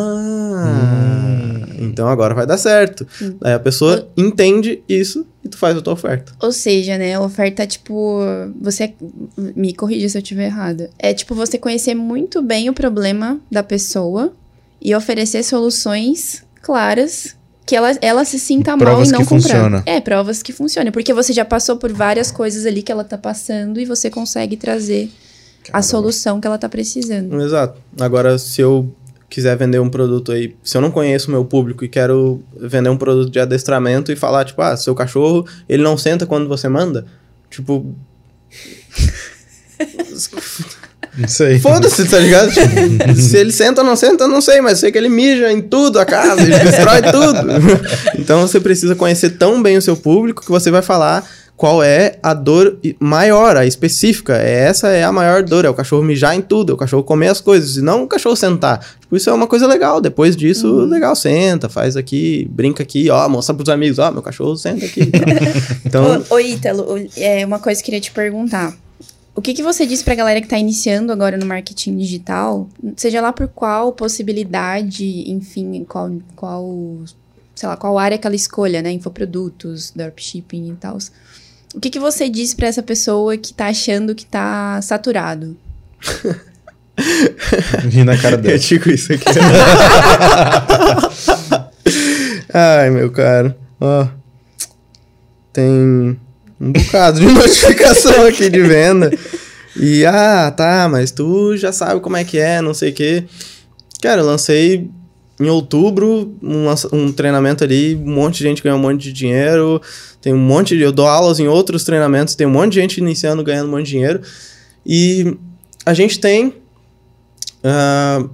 hum. 0.65 1.65
então 1.81 2.07
agora 2.07 2.33
vai 2.33 2.47
dar 2.47 2.57
certo. 2.57 3.05
Hum. 3.21 3.35
Aí 3.43 3.53
a 3.53 3.59
pessoa 3.59 4.07
o... 4.17 4.21
entende 4.21 4.81
isso 4.89 5.27
tu 5.51 5.57
faz 5.57 5.77
a 5.77 5.81
tua 5.81 5.93
oferta. 5.93 6.33
Ou 6.41 6.51
seja, 6.51 6.97
né, 6.97 7.13
a 7.13 7.21
oferta, 7.21 7.67
tipo, 7.67 8.19
você 8.59 8.93
me 9.37 9.73
corrija 9.73 10.09
se 10.09 10.17
eu 10.17 10.21
estiver 10.21 10.45
errada. 10.45 10.89
É 10.97 11.13
tipo 11.13 11.35
você 11.35 11.57
conhecer 11.57 11.93
muito 11.93 12.41
bem 12.41 12.69
o 12.69 12.73
problema 12.73 13.39
da 13.51 13.61
pessoa 13.61 14.33
e 14.81 14.95
oferecer 14.95 15.43
soluções 15.43 16.43
claras 16.61 17.35
que 17.65 17.75
ela, 17.75 17.91
ela 18.01 18.25
se 18.25 18.39
sinta 18.39 18.75
mal 18.75 19.03
e 19.03 19.07
não 19.07 19.19
comprar. 19.19 19.25
Funciona. 19.25 19.83
É, 19.85 20.01
provas 20.01 20.41
que 20.41 20.51
funcionam. 20.51 20.91
Porque 20.91 21.13
você 21.13 21.31
já 21.31 21.45
passou 21.45 21.77
por 21.77 21.93
várias 21.93 22.31
coisas 22.31 22.65
ali 22.65 22.81
que 22.81 22.91
ela 22.91 23.03
tá 23.03 23.17
passando 23.17 23.79
e 23.79 23.85
você 23.85 24.09
consegue 24.09 24.57
trazer 24.57 25.09
Caramba. 25.63 25.79
a 25.79 25.81
solução 25.81 26.41
que 26.41 26.47
ela 26.47 26.57
tá 26.57 26.67
precisando. 26.67 27.39
Exato. 27.41 27.79
Agora, 27.99 28.37
se 28.37 28.59
eu 28.59 28.91
quiser 29.31 29.55
vender 29.55 29.79
um 29.79 29.89
produto 29.89 30.33
aí, 30.33 30.53
se 30.61 30.75
eu 30.75 30.81
não 30.81 30.91
conheço 30.91 31.29
o 31.29 31.31
meu 31.31 31.45
público 31.45 31.85
e 31.85 31.87
quero 31.87 32.43
vender 32.53 32.89
um 32.89 32.97
produto 32.97 33.31
de 33.31 33.39
adestramento 33.39 34.11
e 34.11 34.15
falar, 34.15 34.43
tipo, 34.43 34.61
ah, 34.61 34.75
seu 34.75 34.93
cachorro, 34.93 35.47
ele 35.69 35.81
não 35.81 35.97
senta 35.97 36.25
quando 36.25 36.49
você 36.49 36.67
manda, 36.67 37.05
tipo. 37.49 37.95
Não 41.17 41.27
sei. 41.29 41.59
Foda-se, 41.59 42.09
tá 42.09 42.19
ligado? 42.19 42.51
Tipo, 42.51 43.15
se 43.15 43.37
ele 43.37 43.53
senta 43.53 43.81
ou 43.81 43.87
não 43.87 43.95
senta, 43.95 44.25
eu 44.25 44.27
não 44.27 44.41
sei, 44.41 44.59
mas 44.59 44.79
sei 44.79 44.91
que 44.91 44.97
ele 44.97 45.09
mija 45.09 45.49
em 45.51 45.61
tudo 45.61 45.97
a 45.97 46.05
casa, 46.05 46.41
ele 46.41 46.59
destrói 46.59 47.01
tudo. 47.01 47.39
então 48.19 48.41
você 48.41 48.59
precisa 48.59 48.95
conhecer 48.95 49.31
tão 49.31 49.63
bem 49.63 49.77
o 49.77 49.81
seu 49.81 49.95
público 49.95 50.43
que 50.43 50.51
você 50.51 50.69
vai 50.69 50.81
falar 50.81 51.25
qual 51.61 51.83
é 51.83 52.17
a 52.23 52.33
dor 52.33 52.79
maior, 52.99 53.55
a 53.55 53.67
específica. 53.67 54.35
É, 54.35 54.63
essa 54.63 54.87
é 54.87 55.03
a 55.03 55.11
maior 55.11 55.43
dor, 55.43 55.63
é 55.63 55.69
o 55.69 55.75
cachorro 55.75 56.01
mijar 56.01 56.35
em 56.35 56.41
tudo, 56.41 56.71
é 56.71 56.73
o 56.73 56.77
cachorro 56.77 57.03
comer 57.03 57.27
as 57.27 57.39
coisas, 57.39 57.77
e 57.77 57.83
não 57.83 58.01
o 58.01 58.07
cachorro 58.07 58.35
sentar. 58.35 58.83
Tipo, 58.99 59.15
isso 59.15 59.29
é 59.29 59.33
uma 59.33 59.45
coisa 59.45 59.67
legal. 59.67 60.01
Depois 60.01 60.35
disso, 60.35 60.67
uhum. 60.67 60.85
legal, 60.85 61.15
senta, 61.15 61.69
faz 61.69 61.95
aqui, 61.95 62.47
brinca 62.49 62.81
aqui, 62.81 63.11
ó, 63.11 63.29
mostra 63.29 63.53
pros 63.53 63.69
amigos, 63.69 63.99
ó, 63.99 64.11
meu 64.11 64.23
cachorro 64.23 64.55
senta 64.55 64.87
aqui. 64.87 65.11
então... 65.85 66.25
ô, 66.31 66.33
ô 66.33 66.39
Ítalo, 66.39 67.07
é 67.15 67.45
uma 67.45 67.59
coisa 67.59 67.79
que 67.79 67.83
eu 67.83 67.85
queria 67.85 68.01
te 68.01 68.09
perguntar. 68.11 68.75
O 69.35 69.39
que, 69.39 69.53
que 69.53 69.61
você 69.61 69.85
diz 69.85 70.01
para 70.01 70.13
a 70.13 70.17
galera 70.17 70.41
que 70.41 70.47
está 70.47 70.57
iniciando 70.57 71.11
agora 71.11 71.37
no 71.37 71.45
marketing 71.45 71.95
digital, 71.95 72.67
seja 72.97 73.21
lá 73.21 73.31
por 73.31 73.47
qual 73.47 73.91
possibilidade, 73.91 75.29
enfim, 75.29 75.85
qual, 75.87 76.11
qual, 76.35 77.03
sei 77.53 77.69
lá, 77.69 77.77
qual 77.77 77.99
área 77.99 78.17
que 78.17 78.25
ela 78.25 78.35
escolha, 78.35 78.81
né, 78.81 78.91
infoprodutos, 78.91 79.91
dropshipping 79.95 80.71
e 80.71 80.75
tal. 80.75 80.97
O 81.73 81.79
que, 81.79 81.89
que 81.89 81.99
você 81.99 82.29
diz 82.29 82.53
para 82.53 82.67
essa 82.67 82.83
pessoa 82.83 83.37
que 83.37 83.51
está 83.51 83.67
achando 83.67 84.13
que 84.13 84.23
está 84.23 84.81
saturado? 84.81 85.57
Vi 87.85 88.03
na 88.03 88.17
cara 88.17 88.37
dela. 88.37 88.55
Eu 88.55 88.59
digo 88.59 88.89
isso 88.89 89.13
aqui. 89.13 89.25
Ai, 92.53 92.89
meu 92.89 93.09
cara. 93.11 93.57
Ó. 93.79 94.07
Tem 95.53 96.19
um 96.59 96.71
bocado 96.71 97.19
de 97.19 97.25
notificação 97.31 98.25
aqui 98.25 98.49
de 98.49 98.61
venda. 98.61 99.09
E, 99.75 100.05
ah, 100.05 100.51
tá, 100.51 100.89
mas 100.89 101.11
tu 101.11 101.55
já 101.55 101.71
sabe 101.71 102.01
como 102.01 102.17
é 102.17 102.25
que 102.25 102.37
é, 102.37 102.61
não 102.61 102.73
sei 102.73 102.91
o 102.91 102.93
quê. 102.93 103.23
Cara, 104.01 104.21
eu 104.21 104.25
lancei 104.25 104.89
em 105.41 105.49
outubro 105.49 106.35
um, 106.41 106.67
um, 106.93 107.11
treinamento 107.11 107.63
ali, 107.63 107.95
um 107.95 108.13
monte 108.13 108.37
de 108.37 108.43
gente 108.43 108.61
ganhou 108.61 108.77
um 108.77 108.81
monte 108.81 109.01
de 109.01 109.13
dinheiro, 109.13 109.81
tem 110.21 110.33
um 110.33 110.37
monte 110.37 110.77
de... 110.77 110.83
Eu 110.83 110.91
dou 110.91 111.07
aulas 111.07 111.39
em 111.39 111.47
outros 111.47 111.83
treinamentos, 111.83 112.35
tem 112.35 112.45
um 112.45 112.51
monte 112.51 112.73
de 112.73 112.81
gente 112.81 112.97
iniciando 112.99 113.43
ganhando 113.43 113.67
um 113.67 113.71
monte 113.71 113.85
de 113.85 113.91
dinheiro. 113.91 114.21
E 114.85 115.37
a 115.85 115.93
gente 115.93 116.19
tem... 116.19 116.53
Uh, 117.63 118.29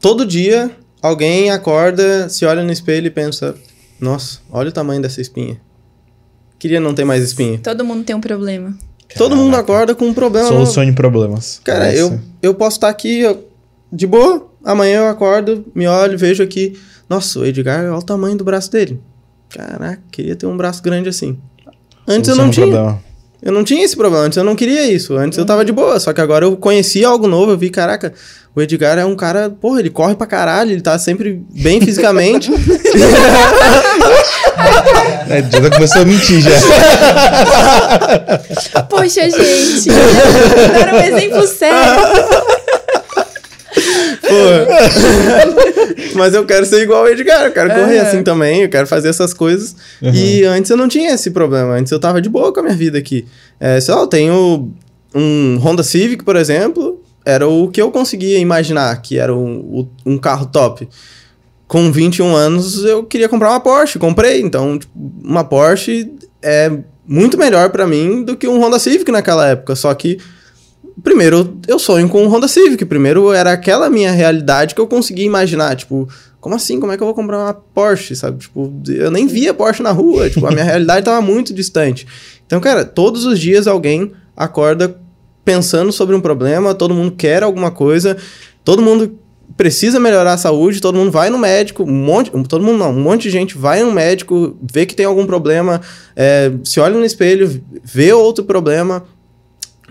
todo 0.00 0.24
dia, 0.24 0.70
alguém 1.00 1.50
acorda, 1.50 2.28
se 2.28 2.44
olha 2.44 2.62
no 2.62 2.72
espelho 2.72 3.06
e 3.06 3.10
pensa... 3.10 3.54
Nossa, 4.00 4.40
olha 4.50 4.68
o 4.68 4.72
tamanho 4.72 5.02
dessa 5.02 5.20
espinha. 5.20 5.60
Queria 6.58 6.80
não 6.80 6.94
ter 6.94 7.04
mais 7.04 7.22
espinha. 7.24 7.58
Todo 7.58 7.84
mundo 7.84 8.04
tem 8.04 8.14
um 8.14 8.20
problema. 8.20 8.76
Caraca. 9.08 9.18
Todo 9.18 9.36
mundo 9.36 9.56
acorda 9.56 9.94
com 9.94 10.06
um 10.06 10.14
problema. 10.14 10.48
Solução 10.48 10.84
de 10.84 10.92
problemas. 10.92 11.60
Cara, 11.64 11.94
eu, 11.94 12.20
eu 12.40 12.54
posso 12.54 12.76
estar 12.76 12.88
aqui 12.88 13.22
de 13.92 14.06
boa, 14.06 14.50
amanhã 14.64 15.00
eu 15.00 15.08
acordo, 15.08 15.64
me 15.74 15.86
olho, 15.86 16.18
vejo 16.18 16.42
aqui. 16.42 16.78
Nossa, 17.08 17.38
o 17.38 17.44
Edgar, 17.44 17.84
olha 17.84 17.94
o 17.94 18.02
tamanho 18.02 18.36
do 18.36 18.44
braço 18.44 18.70
dele. 18.70 19.00
Caraca, 19.48 20.02
queria 20.10 20.34
ter 20.34 20.46
um 20.46 20.56
braço 20.56 20.82
grande 20.82 21.08
assim. 21.08 21.38
Antes 22.06 22.34
Solução 22.34 22.34
eu 22.34 22.44
não 22.44 22.50
tinha. 22.50 22.66
Problema. 22.66 23.12
Eu 23.42 23.50
não 23.50 23.64
tinha 23.64 23.84
esse 23.84 23.96
problema, 23.96 24.24
antes 24.24 24.38
eu 24.38 24.44
não 24.44 24.54
queria 24.54 24.86
isso. 24.86 25.16
Antes 25.16 25.36
eu 25.36 25.44
tava 25.44 25.64
de 25.64 25.72
boa, 25.72 25.98
só 25.98 26.12
que 26.12 26.20
agora 26.20 26.44
eu 26.44 26.56
conheci 26.56 27.04
algo 27.04 27.26
novo, 27.26 27.50
eu 27.50 27.58
vi, 27.58 27.70
caraca, 27.70 28.14
o 28.54 28.62
Edgar 28.62 28.96
é 28.98 29.04
um 29.04 29.16
cara, 29.16 29.50
porra, 29.50 29.80
ele 29.80 29.90
corre 29.90 30.14
pra 30.14 30.28
caralho, 30.28 30.70
ele 30.70 30.80
tá 30.80 30.96
sempre 30.96 31.42
bem 31.50 31.80
fisicamente. 31.80 32.52
é, 35.28 35.42
já 35.42 35.70
começou 35.70 36.02
a 36.02 36.04
mentir 36.04 36.40
já. 36.40 36.52
Poxa, 38.88 39.28
gente, 39.28 39.90
era 39.90 40.94
um 40.94 41.00
exemplo 41.00 41.44
sério. 41.48 41.78
Mas 46.14 46.34
eu 46.34 46.44
quero 46.44 46.66
ser 46.66 46.82
igual 46.82 47.04
o 47.04 47.08
Edgar, 47.08 47.46
eu 47.46 47.52
quero 47.52 47.70
é. 47.70 47.74
correr 47.74 47.98
assim 47.98 48.22
também, 48.22 48.62
eu 48.62 48.68
quero 48.68 48.86
fazer 48.86 49.08
essas 49.08 49.32
coisas. 49.32 49.74
Uhum. 50.00 50.10
E 50.12 50.44
antes 50.44 50.70
eu 50.70 50.76
não 50.76 50.88
tinha 50.88 51.12
esse 51.12 51.30
problema, 51.30 51.74
antes 51.74 51.90
eu 51.92 51.98
tava 51.98 52.20
de 52.20 52.28
boa 52.28 52.52
com 52.52 52.60
a 52.60 52.62
minha 52.62 52.76
vida 52.76 52.98
aqui. 52.98 53.26
É, 53.58 53.80
sei 53.80 53.94
lá, 53.94 54.00
eu 54.00 54.06
tenho 54.06 54.72
um 55.14 55.58
Honda 55.58 55.82
Civic, 55.82 56.24
por 56.24 56.36
exemplo, 56.36 57.02
era 57.24 57.46
o 57.46 57.68
que 57.68 57.80
eu 57.80 57.90
conseguia 57.90 58.38
imaginar 58.38 59.00
que 59.00 59.18
era 59.18 59.34
um, 59.34 59.88
um 60.04 60.18
carro 60.18 60.46
top. 60.46 60.88
Com 61.66 61.90
21 61.90 62.34
anos 62.34 62.84
eu 62.84 63.04
queria 63.04 63.28
comprar 63.28 63.50
uma 63.50 63.60
Porsche, 63.60 63.98
comprei. 63.98 64.40
Então, 64.40 64.78
tipo, 64.78 64.92
uma 65.22 65.44
Porsche 65.44 66.12
é 66.42 66.70
muito 67.06 67.38
melhor 67.38 67.70
para 67.70 67.86
mim 67.86 68.22
do 68.24 68.36
que 68.36 68.46
um 68.46 68.62
Honda 68.62 68.78
Civic 68.78 69.10
naquela 69.10 69.48
época. 69.48 69.74
Só 69.74 69.92
que 69.94 70.18
primeiro 71.02 71.58
eu 71.68 71.78
sonho 71.78 72.08
com 72.08 72.24
um 72.24 72.28
Honda 72.28 72.48
Civic. 72.48 72.84
Primeiro 72.84 73.32
era 73.32 73.52
aquela 73.52 73.88
minha 73.88 74.10
realidade 74.10 74.74
que 74.74 74.80
eu 74.80 74.86
conseguia 74.86 75.24
imaginar. 75.24 75.76
Tipo, 75.76 76.08
como 76.40 76.54
assim? 76.54 76.80
Como 76.80 76.92
é 76.92 76.96
que 76.96 77.02
eu 77.02 77.06
vou 77.06 77.14
comprar 77.14 77.38
uma 77.38 77.54
Porsche, 77.54 78.16
sabe? 78.16 78.38
Tipo, 78.38 78.72
eu 78.88 79.10
nem 79.10 79.26
via 79.26 79.54
Porsche 79.54 79.82
na 79.82 79.92
rua. 79.92 80.28
tipo, 80.30 80.46
a 80.46 80.50
minha 80.50 80.64
realidade 80.64 81.04
tava 81.04 81.20
muito 81.20 81.54
distante. 81.54 82.06
Então, 82.46 82.60
cara, 82.60 82.84
todos 82.84 83.24
os 83.24 83.38
dias 83.38 83.66
alguém 83.66 84.12
acorda 84.36 84.98
pensando 85.44 85.92
sobre 85.92 86.14
um 86.14 86.20
problema, 86.20 86.74
todo 86.74 86.94
mundo 86.94 87.12
quer 87.12 87.42
alguma 87.42 87.70
coisa, 87.70 88.16
todo 88.64 88.82
mundo 88.82 89.18
precisa 89.56 90.00
melhorar 90.00 90.34
a 90.34 90.38
saúde, 90.38 90.80
todo 90.80 90.96
mundo 90.96 91.10
vai 91.10 91.30
no 91.30 91.38
médico, 91.38 91.82
um 91.82 91.92
monte, 91.92 92.30
todo 92.48 92.64
mundo 92.64 92.78
não, 92.78 92.90
um 92.90 93.00
monte 93.00 93.22
de 93.22 93.30
gente 93.30 93.56
vai 93.56 93.82
no 93.82 93.92
médico, 93.92 94.56
vê 94.62 94.86
que 94.86 94.94
tem 94.94 95.06
algum 95.06 95.26
problema, 95.26 95.80
é, 96.16 96.52
se 96.64 96.80
olha 96.80 96.96
no 96.96 97.04
espelho, 97.04 97.62
vê 97.82 98.12
outro 98.12 98.44
problema, 98.44 99.04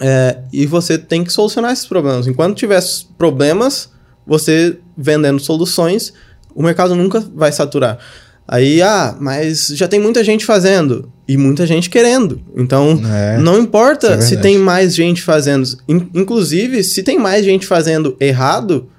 é, 0.02 0.40
e 0.52 0.66
você 0.66 0.98
tem 0.98 1.24
que 1.24 1.32
solucionar 1.32 1.72
esses 1.72 1.86
problemas. 1.86 2.26
Enquanto 2.26 2.58
tiver 2.58 2.82
problemas, 3.20 3.90
você 4.26 4.80
vendendo 4.98 5.40
soluções, 5.40 6.12
o 6.56 6.64
mercado 6.64 6.96
nunca 6.96 7.24
vai 7.36 7.52
saturar. 7.52 8.00
Aí, 8.48 8.82
ah, 8.82 9.16
mas 9.20 9.68
já 9.68 9.88
tem 9.88 10.00
muita 10.00 10.24
gente 10.24 10.44
fazendo 10.44 11.12
e 11.28 11.38
muita 11.38 11.66
gente 11.68 11.90
querendo. 11.90 12.42
Então, 12.58 13.00
é, 13.14 13.38
não 13.38 13.60
importa 13.60 14.16
é 14.16 14.22
se 14.22 14.38
tem 14.38 14.58
mais 14.58 14.96
gente 14.96 15.22
fazendo. 15.22 15.70
In 15.88 16.10
inclusive, 16.14 16.84
se 16.84 17.04
tem 17.04 17.20
mais 17.20 17.46
gente 17.46 17.68
fazendo 17.68 18.18
errado, 18.20 18.90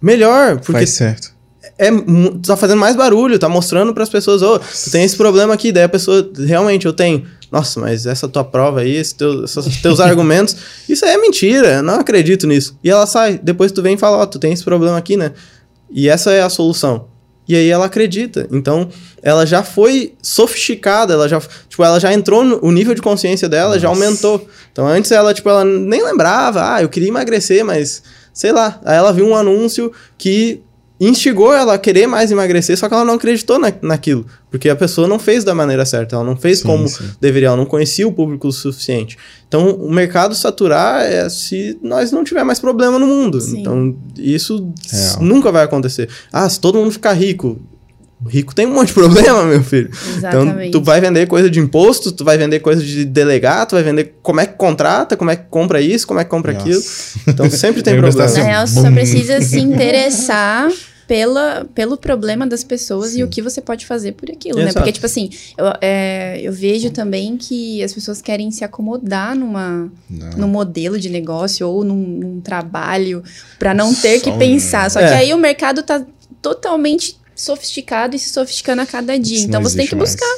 melhor. 0.00 0.56
Porque 0.56 0.72
Faz 0.72 0.90
certo. 0.90 1.31
É, 1.78 1.90
tu 1.90 2.40
tá 2.46 2.56
fazendo 2.56 2.78
mais 2.78 2.94
barulho, 2.94 3.38
tá 3.38 3.48
mostrando 3.48 3.92
para 3.92 4.02
as 4.02 4.08
pessoas, 4.08 4.42
ô, 4.42 4.54
oh, 4.54 4.58
tu 4.58 4.90
tem 4.90 5.04
esse 5.04 5.16
problema 5.16 5.54
aqui, 5.54 5.72
daí 5.72 5.84
a 5.84 5.88
pessoa, 5.88 6.28
realmente, 6.46 6.86
eu 6.86 6.92
tenho. 6.92 7.26
Nossa, 7.50 7.80
mas 7.80 8.06
essa 8.06 8.28
tua 8.28 8.44
prova 8.44 8.80
aí, 8.80 8.96
esse 8.96 9.14
teu, 9.14 9.44
esses 9.44 9.82
teus 9.82 9.98
argumentos, 10.00 10.56
isso 10.88 11.04
aí 11.04 11.12
é 11.12 11.18
mentira, 11.18 11.82
não 11.82 11.94
acredito 11.94 12.46
nisso. 12.46 12.78
E 12.82 12.90
ela 12.90 13.06
sai, 13.06 13.38
depois 13.42 13.72
tu 13.72 13.82
vem 13.82 13.94
e 13.94 13.98
fala, 13.98 14.18
ó, 14.18 14.22
oh, 14.22 14.26
tu 14.26 14.38
tem 14.38 14.52
esse 14.52 14.64
problema 14.64 14.96
aqui, 14.96 15.16
né? 15.16 15.32
E 15.90 16.08
essa 16.08 16.30
é 16.30 16.42
a 16.42 16.48
solução. 16.48 17.06
E 17.48 17.56
aí 17.56 17.68
ela 17.68 17.86
acredita. 17.86 18.46
Então, 18.50 18.88
ela 19.22 19.44
já 19.44 19.62
foi 19.62 20.14
sofisticada, 20.22 21.14
ela 21.14 21.28
já, 21.28 21.40
tipo, 21.68 21.82
ela 21.84 21.98
já 21.98 22.12
entrou 22.12 22.44
no 22.44 22.64
o 22.64 22.70
nível 22.70 22.94
de 22.94 23.02
consciência 23.02 23.48
dela, 23.48 23.70
Nossa. 23.70 23.80
já 23.80 23.88
aumentou. 23.88 24.46
Então, 24.70 24.86
antes 24.86 25.10
ela, 25.10 25.34
tipo, 25.34 25.48
ela 25.48 25.64
nem 25.64 26.02
lembrava, 26.04 26.74
ah, 26.74 26.82
eu 26.82 26.88
queria 26.88 27.08
emagrecer, 27.08 27.64
mas 27.64 28.02
sei 28.32 28.52
lá. 28.52 28.80
Aí 28.84 28.96
ela 28.96 29.12
viu 29.12 29.26
um 29.26 29.36
anúncio 29.36 29.92
que 30.16 30.62
instigou 31.08 31.52
ela 31.52 31.74
a 31.74 31.78
querer 31.78 32.06
mais 32.06 32.30
emagrecer, 32.30 32.76
só 32.76 32.88
que 32.88 32.94
ela 32.94 33.04
não 33.04 33.14
acreditou 33.14 33.58
na, 33.58 33.72
naquilo, 33.82 34.24
porque 34.50 34.68
a 34.68 34.76
pessoa 34.76 35.08
não 35.08 35.18
fez 35.18 35.42
da 35.42 35.54
maneira 35.54 35.84
certa, 35.84 36.14
ela 36.14 36.24
não 36.24 36.36
fez 36.36 36.58
sim, 36.58 36.64
como 36.64 36.88
sim. 36.88 37.04
deveria, 37.20 37.48
ela 37.48 37.56
não 37.56 37.66
conhecia 37.66 38.06
o 38.06 38.12
público 38.12 38.46
o 38.46 38.52
suficiente. 38.52 39.18
Então, 39.48 39.70
o 39.70 39.90
mercado 39.90 40.34
saturar 40.34 41.02
é 41.02 41.28
se 41.28 41.76
nós 41.82 42.12
não 42.12 42.22
tiver 42.22 42.44
mais 42.44 42.60
problema 42.60 42.98
no 42.98 43.06
mundo. 43.06 43.40
Sim. 43.40 43.60
Então, 43.60 43.96
isso 44.16 44.72
Real. 44.90 45.22
nunca 45.22 45.50
vai 45.50 45.64
acontecer. 45.64 46.08
Ah, 46.32 46.48
se 46.48 46.60
todo 46.60 46.78
mundo 46.78 46.92
ficar 46.92 47.14
rico, 47.14 47.60
rico 48.26 48.54
tem 48.54 48.66
um 48.66 48.72
monte 48.72 48.88
de 48.88 48.94
problema, 48.94 49.44
meu 49.44 49.62
filho. 49.64 49.90
Exatamente. 50.16 50.68
Então, 50.68 50.80
tu 50.80 50.84
vai 50.84 51.00
vender 51.00 51.26
coisa 51.26 51.50
de 51.50 51.58
imposto, 51.58 52.12
tu 52.12 52.24
vai 52.24 52.38
vender 52.38 52.60
coisa 52.60 52.82
de 52.82 53.04
delegado, 53.04 53.70
tu 53.70 53.74
vai 53.74 53.82
vender 53.82 54.14
como 54.22 54.40
é 54.40 54.46
que 54.46 54.54
contrata, 54.54 55.16
como 55.16 55.30
é 55.30 55.36
que 55.36 55.46
compra 55.50 55.80
isso, 55.80 56.06
como 56.06 56.20
é 56.20 56.24
que 56.24 56.30
compra 56.30 56.52
Nossa. 56.52 56.64
aquilo. 56.64 56.82
Então, 57.26 57.50
sempre 57.50 57.82
tem 57.82 57.98
problema. 57.98 58.30
Na 58.30 58.42
real, 58.42 58.66
só 58.68 58.90
precisa 58.90 59.40
se 59.42 59.58
interessar 59.58 60.70
pela, 61.12 61.66
pelo 61.74 61.98
problema 61.98 62.46
das 62.46 62.64
pessoas 62.64 63.10
Sim. 63.10 63.20
e 63.20 63.24
o 63.24 63.28
que 63.28 63.42
você 63.42 63.60
pode 63.60 63.84
fazer 63.84 64.12
por 64.12 64.30
aquilo, 64.30 64.58
Exato. 64.58 64.76
né? 64.76 64.80
Porque, 64.80 64.92
tipo 64.92 65.04
assim, 65.04 65.28
eu, 65.58 65.66
é, 65.82 66.40
eu 66.42 66.50
vejo 66.50 66.90
também 66.90 67.36
que 67.36 67.82
as 67.82 67.92
pessoas 67.92 68.22
querem 68.22 68.50
se 68.50 68.64
acomodar 68.64 69.36
numa, 69.36 69.92
num 70.38 70.48
modelo 70.48 70.98
de 70.98 71.10
negócio 71.10 71.68
ou 71.68 71.84
num, 71.84 71.96
num 71.96 72.40
trabalho 72.40 73.22
para 73.58 73.74
não 73.74 73.94
ter 73.94 74.20
Só 74.20 74.24
que 74.24 74.38
pensar. 74.38 74.90
Só 74.90 75.00
é. 75.00 75.08
que 75.08 75.12
aí 75.12 75.34
o 75.34 75.38
mercado 75.38 75.82
tá 75.82 76.02
totalmente 76.40 77.20
sofisticado 77.36 78.16
e 78.16 78.18
se 78.18 78.30
sofisticando 78.30 78.80
a 78.80 78.86
cada 78.86 79.18
dia. 79.18 79.36
Isso 79.36 79.46
então 79.48 79.62
você 79.62 79.76
tem 79.76 79.86
que 79.86 79.94
buscar 79.94 80.34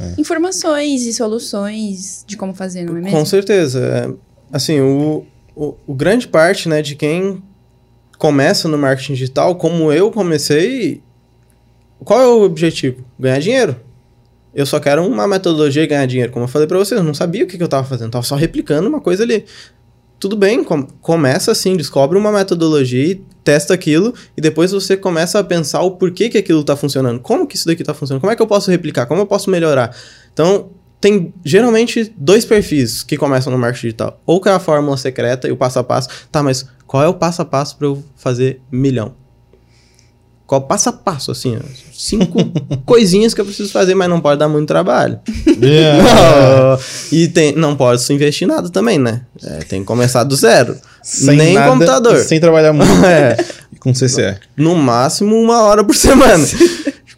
é. 0.00 0.14
informações 0.18 1.02
e 1.02 1.12
soluções 1.12 2.24
de 2.26 2.34
como 2.34 2.54
fazer, 2.54 2.84
não 2.84 2.96
é 2.96 3.00
mesmo? 3.02 3.18
Com 3.18 3.26
certeza. 3.26 3.78
É, 3.78 4.10
assim, 4.50 4.80
o, 4.80 5.26
o, 5.54 5.74
o 5.86 5.94
grande 5.94 6.26
parte 6.26 6.66
né, 6.66 6.80
de 6.80 6.96
quem 6.96 7.42
começa 8.18 8.68
no 8.68 8.78
marketing 8.78 9.14
digital, 9.14 9.56
como 9.56 9.92
eu 9.92 10.10
comecei, 10.10 11.02
qual 12.04 12.20
é 12.20 12.26
o 12.26 12.42
objetivo? 12.42 13.04
Ganhar 13.18 13.38
dinheiro. 13.38 13.76
Eu 14.54 14.66
só 14.66 14.78
quero 14.78 15.04
uma 15.04 15.26
metodologia 15.26 15.82
de 15.82 15.88
ganhar 15.88 16.06
dinheiro. 16.06 16.32
Como 16.32 16.44
eu 16.44 16.48
falei 16.48 16.68
para 16.68 16.78
vocês, 16.78 16.98
eu 16.98 17.04
não 17.04 17.14
sabia 17.14 17.44
o 17.44 17.46
que, 17.46 17.56
que 17.56 17.62
eu 17.62 17.66
estava 17.66 17.86
fazendo, 17.86 18.06
estava 18.06 18.24
só 18.24 18.36
replicando 18.36 18.88
uma 18.88 19.00
coisa 19.00 19.24
ali. 19.24 19.44
Tudo 20.20 20.36
bem, 20.36 20.62
com, 20.62 20.84
começa 20.84 21.50
assim, 21.50 21.76
descobre 21.76 22.16
uma 22.16 22.30
metodologia 22.30 23.04
e 23.04 23.14
testa 23.42 23.74
aquilo, 23.74 24.14
e 24.36 24.40
depois 24.40 24.70
você 24.70 24.96
começa 24.96 25.38
a 25.38 25.44
pensar 25.44 25.82
o 25.82 25.92
porquê 25.92 26.28
que 26.28 26.38
aquilo 26.38 26.60
está 26.60 26.76
funcionando. 26.76 27.20
Como 27.20 27.46
que 27.46 27.56
isso 27.56 27.66
daqui 27.66 27.82
está 27.82 27.92
funcionando? 27.92 28.20
Como 28.20 28.32
é 28.32 28.36
que 28.36 28.40
eu 28.40 28.46
posso 28.46 28.70
replicar? 28.70 29.06
Como 29.06 29.20
eu 29.20 29.26
posso 29.26 29.50
melhorar? 29.50 29.94
Então, 30.32 30.70
tem 31.00 31.34
geralmente 31.44 32.12
dois 32.16 32.44
perfis 32.44 33.02
que 33.02 33.16
começam 33.16 33.52
no 33.52 33.58
marketing 33.58 33.88
digital. 33.88 34.20
Ou 34.24 34.40
que 34.40 34.48
é 34.48 34.52
a 34.52 34.58
fórmula 34.58 34.96
secreta 34.96 35.46
e 35.48 35.52
o 35.52 35.56
passo 35.56 35.78
a 35.78 35.84
passo. 35.84 36.08
Tá, 36.32 36.42
mas 36.42 36.66
qual 36.86 37.02
é 37.02 37.08
o 37.08 37.14
passo 37.14 37.42
a 37.42 37.44
passo 37.44 37.76
para 37.76 37.86
eu 37.86 38.02
fazer 38.16 38.60
milhão? 38.70 39.14
Qual 40.46 40.60
passo 40.60 40.90
a 40.90 40.92
passo, 40.92 41.30
assim, 41.30 41.56
ó, 41.56 41.60
cinco 41.92 42.38
coisinhas 42.84 43.32
que 43.32 43.40
eu 43.40 43.46
preciso 43.46 43.72
fazer, 43.72 43.94
mas 43.94 44.10
não 44.10 44.20
pode 44.20 44.38
dar 44.38 44.48
muito 44.48 44.68
trabalho. 44.68 45.18
Yeah. 45.46 46.78
e 47.10 47.28
tem, 47.28 47.56
não 47.56 47.74
pode 47.74 48.02
se 48.02 48.12
investir 48.12 48.46
nada 48.46 48.68
também, 48.68 48.98
né? 48.98 49.22
É, 49.42 49.58
tem 49.60 49.80
que 49.80 49.86
começar 49.86 50.22
do 50.22 50.36
zero. 50.36 50.76
Sem 51.02 51.36
Nem 51.36 51.54
nada, 51.54 51.72
computador. 51.72 52.18
Sem 52.18 52.38
trabalhar 52.38 52.74
muito. 52.74 52.92
é. 53.06 53.36
Com 53.80 53.92
CCE. 53.92 54.36
No 54.56 54.74
máximo 54.74 55.34
uma 55.34 55.62
hora 55.62 55.82
por 55.82 55.94
semana. 55.94 56.46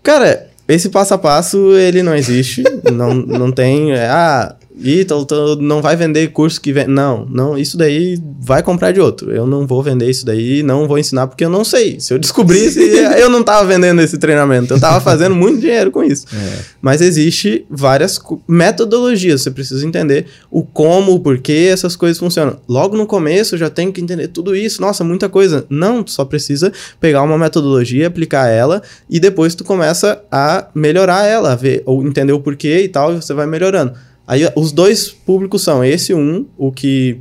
Cara, 0.03 0.46
esse 0.69 0.89
passo 0.89 1.15
a 1.15 1.19
passo, 1.19 1.77
ele 1.77 2.03
não 2.03 2.15
existe. 2.15 2.63
não, 2.93 3.15
não 3.15 3.53
tem. 3.53 3.93
É, 3.93 4.09
ah, 4.09 4.57
Ítalo, 4.79 5.27
não 5.61 5.81
vai 5.81 5.97
vender 5.97 6.29
curso 6.29 6.61
que 6.61 6.73
vem. 6.73 6.87
Não, 6.87 7.27
não, 7.31 7.57
isso 7.57 7.77
daí 7.77 8.21
vai 8.41 8.63
comprar 8.63 8.93
de 8.93 9.01
outro. 9.01 9.33
Eu 9.33 9.47
não 9.47 9.67
vou 9.67 9.83
vender 9.83 10.09
isso 10.11 10.25
daí, 10.25 10.63
não 10.63 10.87
vou 10.87 10.99
ensinar 10.99 11.27
porque 11.27 11.45
eu 11.45 11.51
não 11.51 11.65
sei. 11.65 11.99
Se 11.99 12.13
eu 12.13 12.19
descobrisse, 12.19 12.81
eu 13.19 13.31
não 13.31 13.43
tava 13.43 13.67
vendendo 13.67 14.03
esse 14.03 14.19
treinamento. 14.19 14.75
Eu 14.75 14.81
tava 14.81 15.01
fazendo 15.01 15.35
muito 15.37 15.61
dinheiro 15.61 15.91
com 15.91 16.05
isso. 16.05 16.27
É. 16.35 16.59
Mas 16.81 17.01
existe 17.01 17.65
várias 17.71 18.21
metodologias. 18.47 19.43
Você 19.43 19.51
precisa 19.51 19.87
entender 19.87 20.27
o 20.51 20.63
como, 20.63 21.13
o 21.13 21.21
porquê 21.21 21.71
essas 21.73 21.97
coisas 21.97 22.19
funcionam. 22.19 22.59
Logo 22.69 22.97
no 22.97 23.07
começo 23.07 23.57
já 23.57 23.71
tem 23.71 23.91
que 23.91 24.01
entender 24.01 24.29
tudo 24.29 24.55
isso. 24.55 24.83
Nossa, 24.83 25.03
muita 25.03 25.29
coisa. 25.29 25.65
Não, 25.71 26.03
tu 26.03 26.11
só 26.11 26.25
precisa 26.25 26.73
pegar 27.01 27.23
uma 27.23 27.39
metodologia, 27.39 28.09
aplicar 28.09 28.49
ela 28.49 28.83
e 29.09 29.19
depois 29.19 29.55
tu 29.55 29.65
começa 29.65 30.23
a 30.31 30.67
melhorar 30.75 31.25
ela, 31.25 31.53
a 31.53 31.57
ver 31.57 31.83
ou 31.87 32.07
entender 32.07 32.33
o 32.33 32.41
porquê 32.41 32.83
e 32.83 32.89
tal, 32.89 33.15
e 33.15 33.17
você 33.17 33.33
vai 33.33 33.47
melhorando. 33.47 33.95
Aí 34.27 34.43
os 34.57 34.73
dois 34.73 35.11
públicos 35.11 35.63
são 35.63 35.85
esse 35.85 36.13
um, 36.13 36.47
o 36.59 36.73
que 36.73 37.21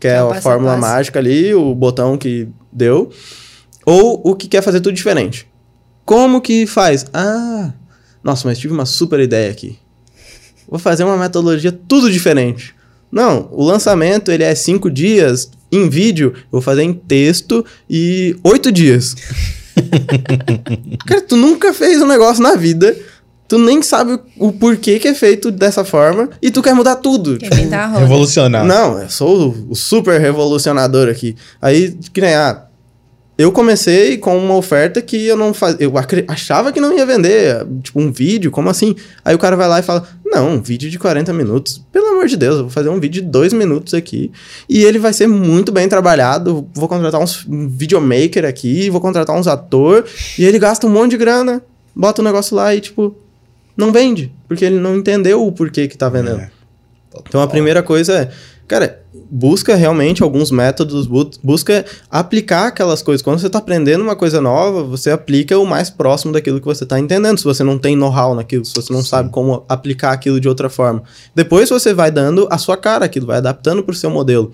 quer 0.00 0.18
a 0.18 0.40
fórmula 0.40 0.76
mágica 0.76 1.20
ali, 1.20 1.54
o 1.54 1.74
botão 1.74 2.18
que 2.18 2.48
deu, 2.72 3.10
ou 3.86 4.20
o 4.24 4.34
que 4.34 4.48
quer 4.48 4.62
fazer 4.62 4.80
tudo 4.80 4.94
diferente. 4.94 5.46
Como 6.04 6.40
que 6.40 6.66
faz? 6.66 7.06
Ah, 7.12 7.72
nossa, 8.24 8.48
mas 8.48 8.58
tive 8.58 8.74
uma 8.74 8.86
super 8.86 9.20
ideia 9.20 9.50
aqui. 9.50 9.78
Vou 10.68 10.78
fazer 10.78 11.04
uma 11.04 11.16
metodologia 11.16 11.70
tudo 11.70 12.10
diferente. 12.10 12.74
Não, 13.10 13.48
o 13.52 13.62
lançamento 13.62 14.32
ele 14.32 14.42
é 14.42 14.54
cinco 14.54 14.90
dias 14.90 15.50
em 15.70 15.88
vídeo, 15.88 16.32
eu 16.34 16.50
vou 16.50 16.62
fazer 16.62 16.82
em 16.82 16.92
texto 16.92 17.64
e 17.88 18.36
oito 18.42 18.72
dias. 18.72 19.14
Cara, 21.06 21.20
tu 21.20 21.36
nunca 21.36 21.72
fez 21.72 22.02
um 22.02 22.06
negócio 22.06 22.42
na 22.42 22.56
vida 22.56 22.96
tu 23.52 23.58
nem 23.58 23.82
sabe 23.82 24.18
o 24.38 24.50
porquê 24.50 24.98
que 24.98 25.06
é 25.06 25.14
feito 25.14 25.50
dessa 25.50 25.84
forma 25.84 26.30
e 26.40 26.50
tu 26.50 26.62
quer 26.62 26.74
mudar 26.74 26.96
tudo. 26.96 27.36
Quer 27.36 27.50
tipo, 27.50 27.98
revolucionar. 27.98 28.64
Não, 28.64 28.98
eu 28.98 29.10
sou 29.10 29.54
o, 29.68 29.74
super 29.74 30.18
revolucionador 30.18 31.06
aqui. 31.10 31.36
Aí, 31.60 31.94
que 32.14 32.22
nem, 32.22 32.32
ah, 32.32 32.62
eu 33.36 33.52
comecei 33.52 34.16
com 34.16 34.38
uma 34.38 34.56
oferta 34.56 35.02
que 35.02 35.26
eu 35.26 35.36
não 35.36 35.52
fazia. 35.52 35.84
Eu 35.84 35.92
achava 36.28 36.72
que 36.72 36.80
não 36.80 36.96
ia 36.96 37.04
vender, 37.04 37.62
tipo, 37.82 38.00
um 38.00 38.10
vídeo, 38.10 38.50
como 38.50 38.70
assim? 38.70 38.96
Aí 39.22 39.34
o 39.34 39.38
cara 39.38 39.54
vai 39.54 39.68
lá 39.68 39.80
e 39.80 39.82
fala: 39.82 40.08
Não, 40.24 40.52
um 40.52 40.62
vídeo 40.62 40.88
de 40.88 40.98
40 40.98 41.30
minutos. 41.34 41.84
Pelo 41.92 42.06
amor 42.06 42.28
de 42.28 42.38
Deus, 42.38 42.56
eu 42.56 42.62
vou 42.62 42.70
fazer 42.70 42.88
um 42.88 42.98
vídeo 42.98 43.20
de 43.20 43.28
2 43.28 43.52
minutos 43.52 43.92
aqui. 43.92 44.32
E 44.66 44.82
ele 44.82 44.98
vai 44.98 45.12
ser 45.12 45.26
muito 45.26 45.70
bem 45.70 45.90
trabalhado. 45.90 46.66
Vou 46.72 46.88
contratar 46.88 47.20
uns, 47.20 47.46
um 47.46 47.68
videomaker 47.68 48.46
aqui, 48.46 48.88
vou 48.88 49.00
contratar 49.02 49.36
uns 49.36 49.46
ator. 49.46 50.06
E 50.38 50.44
ele 50.46 50.58
gasta 50.58 50.86
um 50.86 50.90
monte 50.90 51.10
de 51.10 51.18
grana. 51.18 51.60
Bota 51.94 52.22
o 52.22 52.24
um 52.24 52.26
negócio 52.26 52.56
lá 52.56 52.74
e, 52.74 52.80
tipo, 52.80 53.14
não 53.76 53.92
vende, 53.92 54.32
porque 54.48 54.64
ele 54.64 54.78
não 54.78 54.96
entendeu 54.96 55.46
o 55.46 55.52
porquê 55.52 55.88
que 55.88 55.96
tá 55.96 56.08
vendendo. 56.08 56.40
É. 56.40 56.50
Então 57.28 57.40
a 57.40 57.46
primeira 57.46 57.82
coisa 57.82 58.12
é, 58.12 58.30
cara, 58.66 59.02
busca 59.30 59.74
realmente 59.74 60.22
alguns 60.22 60.50
métodos, 60.50 61.06
busca 61.42 61.84
aplicar 62.10 62.68
aquelas 62.68 63.02
coisas. 63.02 63.22
Quando 63.22 63.38
você 63.38 63.46
está 63.46 63.58
aprendendo 63.58 64.02
uma 64.02 64.16
coisa 64.16 64.40
nova, 64.40 64.82
você 64.82 65.10
aplica 65.10 65.58
o 65.58 65.66
mais 65.66 65.90
próximo 65.90 66.32
daquilo 66.32 66.60
que 66.60 66.66
você 66.66 66.84
está 66.84 66.98
entendendo. 66.98 67.38
Se 67.38 67.44
você 67.44 67.62
não 67.62 67.78
tem 67.78 67.96
know-how 67.96 68.34
naquilo, 68.34 68.64
se 68.64 68.74
você 68.74 68.92
não 68.92 69.02
Sim. 69.02 69.08
sabe 69.08 69.30
como 69.30 69.64
aplicar 69.68 70.12
aquilo 70.12 70.40
de 70.40 70.48
outra 70.48 70.68
forma. 70.68 71.02
Depois 71.34 71.68
você 71.68 71.92
vai 71.92 72.10
dando 72.10 72.48
a 72.50 72.58
sua 72.58 72.76
cara 72.76 73.04
aquilo, 73.04 73.26
vai 73.26 73.38
adaptando 73.38 73.82
para 73.82 73.92
o 73.92 73.96
seu 73.96 74.10
modelo. 74.10 74.52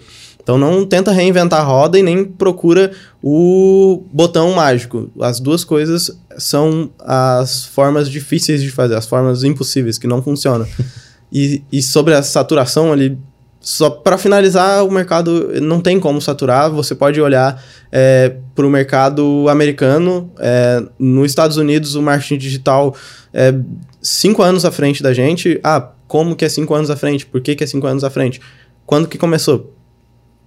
Então 0.49 0.57
não 0.57 0.87
tenta 0.87 1.13
reinventar 1.13 1.61
a 1.61 1.63
roda 1.63 1.99
e 1.99 2.03
nem 2.03 2.25
procura 2.25 2.91
o 3.23 4.03
botão 4.11 4.53
mágico. 4.53 5.11
As 5.21 5.39
duas 5.39 5.63
coisas 5.63 6.19
são 6.39 6.91
as 7.01 7.67
formas 7.67 8.09
difíceis 8.09 8.63
de 8.63 8.71
fazer, 8.71 8.95
as 8.95 9.05
formas 9.05 9.45
impossíveis 9.45 9.99
que 9.99 10.07
não 10.07 10.23
funcionam. 10.23 10.67
e, 11.31 11.63
e 11.71 11.83
sobre 11.83 12.15
a 12.15 12.23
saturação 12.23 12.91
ali, 12.91 13.19
só 13.61 13.91
para 13.91 14.17
finalizar, 14.17 14.87
o 14.87 14.91
mercado 14.91 15.53
não 15.61 15.83
tem 15.83 16.01
como 16.01 16.19
saturar. 16.19 16.71
Você 16.71 16.95
pode 16.95 17.21
olhar 17.21 17.63
é, 17.93 18.35
para 18.55 18.67
o 18.67 18.71
mercado 18.71 19.51
americano. 19.51 20.33
É, 20.39 20.83
nos 20.99 21.31
Estados 21.31 21.59
Unidos, 21.59 21.95
o 21.95 22.01
marketing 22.01 22.39
digital 22.39 22.97
é 23.35 23.55
cinco 24.01 24.43
anos 24.43 24.65
à 24.65 24.71
frente 24.71 25.03
da 25.03 25.13
gente. 25.13 25.61
Ah, 25.63 25.91
como 26.07 26.35
que 26.35 26.47
é 26.47 26.49
cinco 26.49 26.75
anos 26.75 26.89
à 26.89 26.97
frente? 26.97 27.27
Por 27.27 27.43
que, 27.43 27.55
que 27.55 27.65
é 27.65 27.67
cinco 27.67 27.87
anos 27.87 28.03
à 28.03 28.09
frente? 28.09 28.41
Quando 28.87 29.07
que 29.07 29.19
começou? 29.19 29.75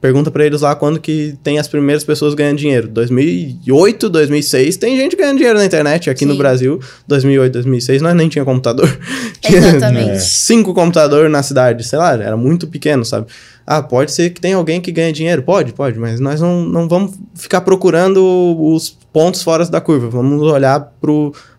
Pergunta 0.02 0.32
para 0.32 0.44
eles 0.44 0.62
lá 0.62 0.76
quando 0.76 1.00
que 1.00 1.38
tem 1.44 1.60
as 1.60 1.68
primeiras 1.68 2.04
pessoas 2.04 2.34
ganhando 2.34 2.58
dinheiro. 2.58 2.88
2008, 2.88 4.10
2006, 4.10 4.78
tem 4.78 4.98
gente 4.98 5.16
ganhando 5.16 5.38
dinheiro 5.38 5.60
na 5.60 5.64
internet 5.64 6.10
aqui 6.10 6.22
Sim. 6.22 6.26
no 6.26 6.36
Brasil. 6.36 6.80
2008, 7.08 7.54
2006, 7.54 8.02
nós 8.02 8.16
nem 8.16 8.28
tinha 8.28 8.44
computador. 8.44 8.90
Exatamente. 9.48 10.06
tinha 10.06 10.20
cinco 10.20 10.74
computadores 10.74 11.32
na 11.32 11.44
cidade, 11.44 11.84
sei 11.84 12.00
lá, 12.00 12.14
era 12.14 12.36
muito 12.36 12.68
pequeno, 12.68 13.06
sabe? 13.06 13.28
Ah, 13.66 13.84
pode 13.84 14.12
ser 14.12 14.32
que 14.32 14.42
tenha 14.42 14.56
alguém 14.56 14.82
que 14.82 14.92
ganhe 14.92 15.14
dinheiro? 15.14 15.44
Pode, 15.44 15.72
pode, 15.72 16.00
mas 16.00 16.20
nós 16.20 16.42
não, 16.42 16.66
não 16.66 16.90
vamos 16.90 17.14
ficar 17.36 17.62
procurando 17.62 18.20
os 18.60 18.98
pontos 19.14 19.44
fora 19.44 19.66
da 19.66 19.80
curva. 19.80 20.10
Vamos 20.10 20.42
olhar 20.42 20.92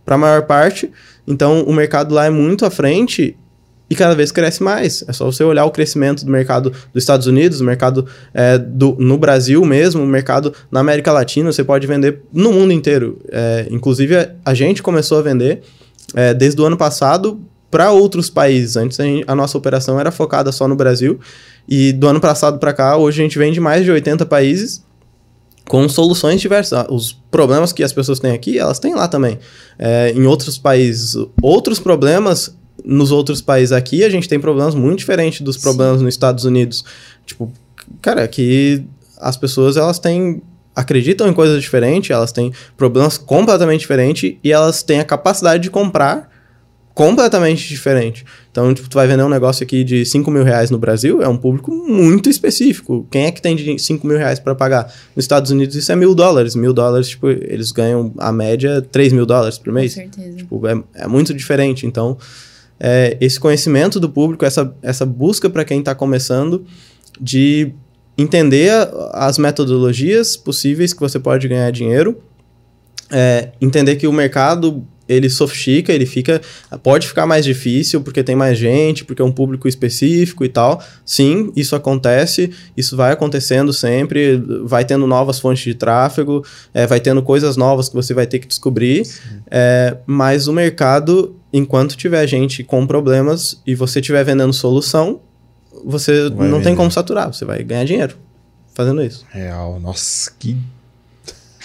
para 0.05 0.17
a 0.17 0.19
maior 0.19 0.43
parte. 0.43 0.91
Então, 1.27 1.63
o 1.63 1.73
mercado 1.73 2.13
lá 2.13 2.27
é 2.27 2.31
muito 2.31 2.67
à 2.67 2.71
frente 2.71 3.37
e 3.93 3.95
cada 3.95 4.15
vez 4.15 4.33
cresce 4.33 4.63
mais. 4.63 5.05
É 5.07 5.13
só 5.13 5.27
você 5.27 5.45
olhar 5.45 5.67
o 5.67 5.71
crescimento 5.71 6.25
do 6.25 6.33
mercado 6.33 6.71
dos 6.71 7.03
Estados 7.03 7.27
Unidos, 7.27 7.61
o 7.61 7.65
mercado 7.65 8.07
é, 8.33 8.57
do, 8.57 8.97
no 8.99 9.19
Brasil 9.19 9.63
mesmo, 9.67 10.03
o 10.03 10.07
mercado 10.07 10.55
na 10.71 10.81
América 10.81 11.13
Latina, 11.13 11.53
você 11.53 11.63
pode 11.63 11.87
vender 11.87 12.23
no 12.33 12.55
mundo 12.55 12.73
inteiro. 12.73 13.19
É, 13.31 13.67
inclusive, 13.71 14.31
a 14.43 14.55
gente 14.55 14.83
começou 14.83 15.19
a 15.19 15.21
vender 15.21 15.61
é, 16.15 16.33
desde 16.33 16.59
o 16.59 16.65
ano 16.65 16.79
passado 16.79 17.39
para 17.71 17.91
outros 17.91 18.31
países. 18.31 18.79
Antes 18.79 18.99
a, 18.99 19.05
a, 19.27 19.35
nossa 19.35 19.59
operação 19.59 20.01
era 20.01 20.11
focada 20.11 20.51
só 20.51 20.67
no 20.67 20.75
Brasil. 20.75 21.21
E 21.69 21.93
do 21.93 22.09
ano 22.09 22.19
passado 22.19 22.59
para 22.59 22.73
cá, 22.73 22.97
hoje 22.97 23.21
a 23.21 23.25
gente 23.25 23.39
vende 23.39 23.61
mais 23.61 23.85
de 23.85 23.91
80 23.91 24.25
países 24.25 24.83
com 25.69 25.87
soluções 25.87 26.41
diversas. 26.41 26.79
Ah, 26.79 26.87
os 26.89 27.13
problemas 27.31 27.75
que 27.75 27.85
as 27.85 27.93
pessoas 27.93 28.19
têm 28.19 28.33
aqui, 28.33 28.59
elas 28.59 28.79
têm 28.79 28.95
lá 28.95 29.07
também. 29.07 29.39
É, 29.79 30.15
em 30.17 30.25
outros 30.25 30.57
países, 30.57 31.15
outros 31.43 31.79
problemas 31.79 32.57
nos 32.85 33.11
outros 33.11 33.41
países 33.41 33.73
aqui, 33.73 34.05
a 34.05 34.11
gente 34.11 34.29
tem 34.29 34.41
problemas 34.41 34.75
muito 34.75 34.99
diferentes 34.99 35.41
dos 35.41 35.57
problemas 35.57 35.99
Sim. 35.99 36.05
nos 36.05 36.15
Estados 36.15 36.45
Unidos. 36.45 36.85
Tipo, 37.25 37.51
cara, 38.01 38.23
aqui 38.23 38.85
as 39.19 39.37
pessoas 39.37 39.77
elas 39.77 39.99
têm 39.99 40.43
acreditam 40.75 41.29
em 41.29 41.33
coisas 41.33 41.61
diferentes, 41.61 42.11
elas 42.11 42.33
têm 42.33 42.53
problemas 42.77 43.19
completamente 43.19 43.81
diferentes 43.81 44.37
e 44.43 44.53
elas 44.53 44.83
têm 44.83 45.01
a 45.01 45.05
capacidade 45.05 45.63
de 45.63 45.71
comprar 45.71 46.31
completamente 46.95 47.69
diferente. 47.69 48.25
Então, 48.51 48.73
tipo, 48.75 48.89
tu 48.89 48.95
vai 48.95 49.07
vender 49.07 49.23
um 49.23 49.29
negócio 49.29 49.65
aqui 49.65 49.83
de 49.83 50.05
5 50.05 50.31
mil 50.31 50.45
reais 50.45 50.71
no 50.71 50.79
Brasil, 50.79 51.23
é 51.23 51.29
um 51.29 51.37
público 51.37 51.71
muito 51.71 52.29
específico. 52.29 53.07
Quem 53.11 53.27
é 53.27 53.33
que 53.33 53.41
tem 53.41 53.57
de 53.57 53.79
5 53.79 54.07
mil 54.07 54.19
reais 54.19 54.39
para 54.39 54.55
pagar? 54.55 54.93
Nos 55.17 55.25
Estados 55.25 55.51
Unidos 55.51 55.75
isso 55.75 55.91
é 55.91 55.97
mil 55.97 56.15
dólares. 56.15 56.55
Mil 56.55 56.73
dólares, 56.73 57.09
tipo, 57.09 57.29
eles 57.29 57.73
ganham 57.73 58.13
a 58.19 58.31
média 58.31 58.83
3 58.83 59.13
mil 59.13 59.25
dólares 59.25 59.57
por 59.57 59.73
mês. 59.73 59.95
Com 59.95 60.01
certeza. 60.01 60.37
Tipo, 60.37 60.67
é, 60.67 60.83
é 60.95 61.09
muito 61.09 61.33
diferente. 61.33 61.87
Então, 61.87 62.19
é, 62.85 63.17
esse 63.21 63.39
conhecimento 63.39 64.01
do 64.01 64.09
público, 64.09 64.45
essa, 64.45 64.75
essa 64.83 65.07
busca 65.07 65.49
para 65.49 65.65
quem 65.65 65.79
está 65.79 65.95
começando 65.95 66.67
de 67.21 67.73
entender 68.19 68.73
as 69.13 69.39
metodologias 69.39 70.37
possíveis 70.37 70.93
que 70.93 70.99
você 70.99 71.21
pode 71.21 71.47
ganhar 71.47 71.71
dinheiro, 71.71 72.21
é, 73.09 73.51
entender 73.61 73.95
que 73.95 74.09
o 74.09 74.13
mercado 74.13 74.85
ele 75.09 75.29
sofistica, 75.29 75.93
ele 75.93 76.07
fica. 76.07 76.41
Pode 76.83 77.07
ficar 77.07 77.27
mais 77.27 77.45
difícil 77.45 78.01
porque 78.01 78.23
tem 78.23 78.35
mais 78.35 78.59
gente, 78.59 79.05
porque 79.05 79.21
é 79.21 79.25
um 79.25 79.33
público 79.33 79.69
específico 79.69 80.45
e 80.45 80.49
tal. 80.49 80.83
Sim, 81.05 81.53
isso 81.55 81.77
acontece, 81.77 82.51
isso 82.77 82.97
vai 82.97 83.13
acontecendo 83.13 83.73
sempre, 83.73 84.43
vai 84.65 84.85
tendo 84.85 85.07
novas 85.07 85.39
fontes 85.39 85.63
de 85.63 85.75
tráfego, 85.75 86.45
é, 86.73 86.87
vai 86.87 87.01
tendo 87.01 87.23
coisas 87.23 87.57
novas 87.57 87.89
que 87.89 87.95
você 87.95 88.15
vai 88.15 88.27
ter 88.27 88.39
que 88.39 88.47
descobrir. 88.47 89.07
É, 89.51 89.97
mas 90.07 90.49
o 90.49 90.53
mercado, 90.53 91.37
enquanto 91.53 91.97
tiver 91.97 92.27
gente 92.27 92.65
com 92.65 92.87
problemas 92.87 93.61
e 93.67 93.75
você 93.75 94.01
estiver 94.01 94.25
vendendo 94.25 94.53
solução, 94.53 95.21
você 95.85 96.31
vai 96.31 96.49
não 96.49 96.59
vender. 96.59 96.65
tem 96.65 96.77
como 96.77 96.91
saturar, 96.91 97.33
você 97.33 97.45
vai 97.45 97.63
ganhar 97.63 97.85
dinheiro 97.85 98.17
fazendo 98.75 99.03
isso. 99.03 99.27
Real, 99.31 99.79
nossa, 99.79 100.31
que 100.39 100.57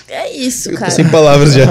é 0.09 0.31
isso, 0.31 0.71
cara. 0.73 0.89
sem 0.89 1.07
palavras 1.09 1.53
já. 1.53 1.65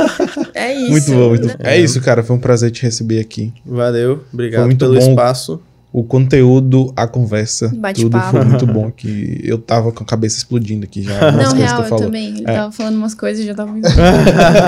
é 0.54 0.72
isso. 0.72 0.90
Muito 0.90 1.10
bom, 1.12 1.28
muito 1.28 1.48
bom. 1.48 1.54
É 1.58 1.78
isso, 1.78 2.00
cara. 2.00 2.22
Foi 2.22 2.34
um 2.34 2.40
prazer 2.40 2.70
te 2.70 2.82
receber 2.82 3.20
aqui. 3.20 3.52
Valeu. 3.64 4.24
Obrigado 4.32 4.64
muito 4.64 4.78
pelo 4.78 4.98
bom. 4.98 5.10
espaço. 5.10 5.60
O 5.94 6.02
conteúdo, 6.02 6.92
a 6.96 7.06
conversa, 7.06 7.72
tudo 7.94 8.20
foi 8.20 8.44
muito 8.44 8.66
bom 8.66 8.88
aqui. 8.88 9.40
Eu 9.44 9.58
tava 9.58 9.92
com 9.92 10.02
a 10.02 10.06
cabeça 10.06 10.38
explodindo 10.38 10.82
aqui 10.82 11.02
já. 11.02 11.30
Não, 11.30 11.54
real, 11.54 11.84
eu 11.84 11.96
também. 11.96 12.30
Ele 12.30 12.42
é. 12.48 12.52
tava 12.52 12.72
falando 12.72 12.96
umas 12.96 13.14
coisas 13.14 13.44
e 13.44 13.46
já 13.46 13.54
tava... 13.54 13.72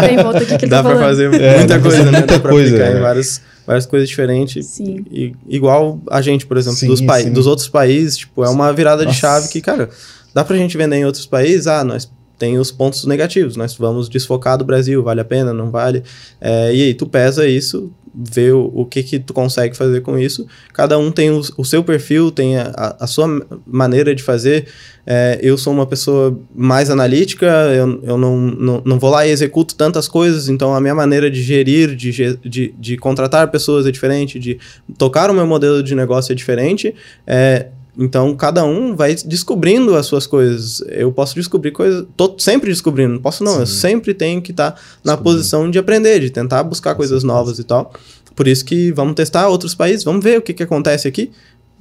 Tem 0.07 0.23
volta 0.23 0.39
aqui 0.39 0.57
que 0.57 0.67
Dá 0.69 0.77
tá 0.77 0.83
pra 0.85 0.93
falando. 0.93 1.09
fazer 1.09 1.35
é, 1.35 1.59
muita 1.59 1.81
coisa, 1.81 2.05
né? 2.05 2.11
Muita 2.13 2.27
Dá 2.35 2.39
pra 2.39 2.53
coisa, 2.53 2.81
é. 2.81 2.97
em 2.97 3.01
várias, 3.01 3.43
várias 3.67 3.87
coisas 3.87 4.09
diferentes. 4.09 4.67
Sim. 4.67 5.05
E, 5.11 5.35
igual 5.49 6.01
a 6.09 6.23
gente, 6.23 6.47
por 6.47 6.59
exemplo, 6.59 6.79
sim, 6.79 6.87
dos, 6.87 7.01
sim. 7.01 7.33
dos 7.33 7.49
outros 7.49 7.69
países, 7.69 8.19
tipo, 8.19 8.45
é 8.45 8.49
uma 8.49 8.73
virada 8.73 9.03
Nossa. 9.03 9.13
de 9.13 9.21
chave 9.21 9.49
que, 9.49 9.61
cara, 9.61 9.91
dá 10.33 10.45
pra 10.45 10.57
gente 10.57 10.79
vender 10.79 10.95
em 10.95 11.05
outros 11.07 11.27
países, 11.27 11.67
ah, 11.67 11.83
nós 11.83 12.09
tem 12.39 12.57
os 12.57 12.71
pontos 12.71 13.05
negativos. 13.05 13.57
Nós 13.57 13.75
vamos 13.75 14.09
desfocar 14.09 14.57
do 14.57 14.65
Brasil, 14.65 15.03
vale 15.03 15.23
a 15.23 15.25
pena, 15.25 15.53
não 15.53 15.73
vale? 15.73 16.05
É, 16.41 16.73
e 16.73 16.83
aí 16.85 16.95
tu 16.95 17.05
pesa 17.05 17.49
isso, 17.49 17.91
vê 18.17 18.51
o, 18.51 18.71
o, 18.75 18.87
que 18.87 19.03
que 19.03 19.19
tu 19.19 19.35
consegue 19.35 19.77
fazer 19.77 20.01
com 20.01 20.19
isso. 20.19 20.47
Cada 20.73 20.99
um 20.99 21.11
tem 21.11 21.31
o, 21.31 21.41
o 21.59 21.65
seu 21.65 21.85
perfil, 21.85 22.31
tem 22.31 22.57
a, 22.57 22.97
a, 22.99 23.07
sua 23.07 23.29
maneira 23.67 24.15
de 24.15 24.23
fazer. 24.23 24.67
É, 25.07 25.39
eu 25.43 25.59
sou 25.59 25.73
uma 25.73 25.87
pessoa 25.87 26.39
mais 26.55 26.89
analítica, 26.89 27.47
eu, 27.47 28.01
eu 28.03 28.19
não, 28.19 28.37
não, 28.39 28.83
não 28.85 28.99
vou 28.99 29.11
lá 29.11 29.27
e 29.27 29.31
executo 29.31 29.75
tantas 29.75 30.09
coisas, 30.09 30.49
então 30.49 30.75
a 30.75 30.81
minha 30.81 30.95
maneira 30.95 31.31
de 31.31 31.43
gerir, 31.43 31.95
de, 31.95 32.39
de, 32.43 32.75
de 32.77 32.97
contratar 32.97 33.51
pessoas 33.51 33.87
é 33.87 33.91
diferente, 33.91 34.39
de 34.39 34.59
tocar 34.97 35.31
o 35.31 35.35
meu 35.35 35.47
modelo 35.47 35.83
de 35.83 35.95
negócio 35.95 36.33
é 36.33 36.35
diferente. 36.35 36.95
É, 37.27 37.67
então, 37.99 38.37
cada 38.37 38.65
um 38.65 38.95
vai 38.95 39.15
descobrindo 39.15 39.97
as 39.97 40.07
suas 40.07 40.27
coisas. 40.27 40.83
Eu 40.89 41.11
posso 41.11 41.35
descobrir 41.35 41.71
coisas. 41.71 42.07
Tô 42.17 42.35
sempre 42.39 42.71
descobrindo. 42.71 43.15
Não 43.15 43.23
posso, 43.23 43.43
não. 43.43 43.55
Sim. 43.55 43.61
Eu 43.61 43.67
sempre 43.67 44.15
tenho 44.15 44.43
que 44.43 44.51
estar 44.51 44.73
tá 44.73 44.81
na 45.03 45.17
posição 45.17 45.71
de 45.71 45.79
aprender, 45.79 46.21
de 46.21 46.31
tentar 46.31 46.63
buscar 46.63 46.95
coisas 46.95 47.25
novas 47.25 47.59
e 47.59 47.65
tal. 47.65 47.93
Por 48.35 48.47
isso 48.47 48.65
que 48.67 48.93
vamos 48.93 49.15
testar 49.15 49.49
outros 49.49 49.75
países, 49.75 50.05
vamos 50.05 50.23
ver 50.23 50.39
o 50.39 50.43
que, 50.43 50.53
que 50.53 50.63
acontece 50.63 51.09
aqui. 51.09 51.33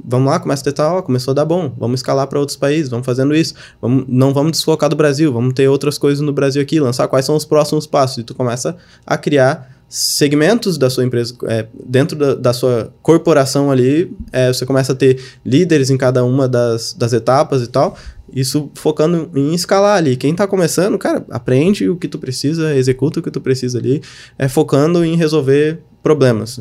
Vamos 0.03 0.29
lá, 0.29 0.39
começa 0.39 0.61
a 0.61 0.65
testar, 0.65 0.93
ó, 0.93 1.01
começou 1.01 1.31
a 1.31 1.35
dar 1.35 1.45
bom. 1.45 1.73
Vamos 1.77 1.99
escalar 1.99 2.27
para 2.27 2.39
outros 2.39 2.57
países, 2.57 2.89
vamos 2.89 3.05
fazendo 3.05 3.35
isso. 3.35 3.53
Vamos, 3.81 4.05
não 4.07 4.33
vamos 4.33 4.53
desfocar 4.53 4.89
do 4.89 4.95
Brasil, 4.95 5.33
vamos 5.33 5.53
ter 5.53 5.67
outras 5.67 5.97
coisas 5.97 6.21
no 6.21 6.31
Brasil 6.31 6.61
aqui, 6.61 6.79
lançar 6.79 7.07
quais 7.09 7.25
são 7.25 7.35
os 7.35 7.43
próximos 7.43 7.85
passos. 7.85 8.19
E 8.19 8.23
tu 8.23 8.33
começa 8.33 8.77
a 9.05 9.17
criar 9.17 9.74
segmentos 9.87 10.77
da 10.77 10.89
sua 10.89 11.05
empresa, 11.05 11.35
é, 11.45 11.67
dentro 11.85 12.17
da, 12.17 12.35
da, 12.35 12.53
sua 12.53 12.93
corporação 13.01 13.71
ali, 13.71 14.11
é, 14.31 14.51
você 14.51 14.65
começa 14.65 14.93
a 14.93 14.95
ter 14.95 15.21
líderes 15.45 15.89
em 15.89 15.97
cada 15.97 16.23
uma 16.23 16.47
das, 16.47 16.93
das 16.93 17.13
etapas 17.13 17.61
e 17.61 17.67
tal, 17.67 17.95
isso 18.33 18.69
focando 18.73 19.29
em 19.35 19.53
escalar 19.53 19.97
ali. 19.97 20.17
Quem 20.17 20.31
está 20.31 20.47
começando, 20.47 20.97
cara, 20.97 21.23
aprende 21.29 21.89
o 21.89 21.95
que 21.95 22.07
tu 22.07 22.17
precisa, 22.17 22.75
executa 22.75 23.19
o 23.19 23.23
que 23.23 23.31
tu 23.31 23.39
precisa 23.39 23.77
ali, 23.77 24.01
é 24.37 24.47
focando 24.47 25.05
em 25.05 25.15
resolver 25.15 25.79
problemas. 26.01 26.59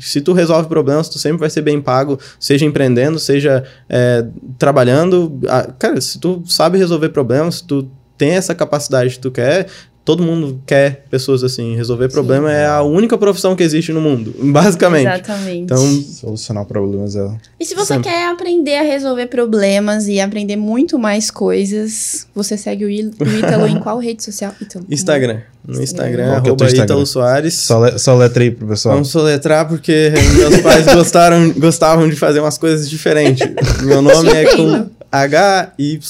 Se 0.00 0.20
tu 0.20 0.32
resolve 0.32 0.68
problemas, 0.68 1.08
tu 1.08 1.18
sempre 1.18 1.38
vai 1.38 1.50
ser 1.50 1.62
bem 1.62 1.80
pago, 1.80 2.18
seja 2.38 2.66
empreendendo, 2.66 3.18
seja 3.18 3.64
é, 3.88 4.26
trabalhando. 4.58 5.40
Cara, 5.78 6.00
se 6.00 6.18
tu 6.18 6.42
sabe 6.46 6.78
resolver 6.78 7.10
problemas, 7.10 7.56
se 7.56 7.64
tu 7.64 7.88
tem 8.18 8.32
essa 8.32 8.54
capacidade 8.54 9.14
que 9.14 9.18
tu 9.18 9.30
quer, 9.30 9.66
todo 10.04 10.22
mundo 10.22 10.60
quer 10.66 11.04
pessoas 11.10 11.42
assim. 11.44 11.74
Resolver 11.76 12.08
Sim, 12.08 12.14
problema 12.14 12.52
é. 12.52 12.62
é 12.62 12.66
a 12.66 12.82
única 12.82 13.16
profissão 13.16 13.54
que 13.54 13.62
existe 13.62 13.92
no 13.92 14.00
mundo, 14.00 14.34
basicamente. 14.52 15.06
Exatamente. 15.06 15.58
Então, 15.58 15.78
solucionar 16.02 16.64
problemas 16.64 17.14
é. 17.16 17.30
E 17.58 17.64
se 17.64 17.74
você 17.74 17.94
Sempre. 17.94 18.10
quer 18.10 18.28
aprender 18.28 18.78
a 18.78 18.82
resolver 18.82 19.26
problemas 19.26 20.08
e 20.08 20.20
aprender 20.20 20.56
muito 20.56 20.98
mais 20.98 21.30
coisas, 21.30 22.26
você 22.34 22.56
segue 22.56 22.84
o 22.84 22.90
Ítalo 22.90 23.66
em 23.66 23.78
qual 23.78 23.98
rede 23.98 24.22
social? 24.22 24.52
Ítalo. 24.60 24.84
Instagram. 24.90 25.40
No 25.66 25.80
Instagram, 25.80 26.32
arroba 26.32 26.66
é 26.66 26.70
Ítalo 26.70 27.06
Soares. 27.06 27.54
Só, 27.54 27.84
le, 27.84 27.96
só 27.98 28.16
letra 28.16 28.42
aí 28.42 28.50
pro 28.50 28.66
pessoal. 28.66 28.96
Vamos 28.96 29.10
soletrar 29.10 29.68
porque 29.68 30.12
meus 30.36 30.60
pais 30.60 30.86
gostaram, 30.92 31.52
gostavam 31.52 32.08
de 32.08 32.16
fazer 32.16 32.40
umas 32.40 32.58
coisas 32.58 32.90
diferentes. 32.90 33.48
Meu 33.82 34.02
nome 34.02 34.32
é 34.32 34.56
com 34.56 34.90
H-Y-T-A-L-L-O 35.12 36.02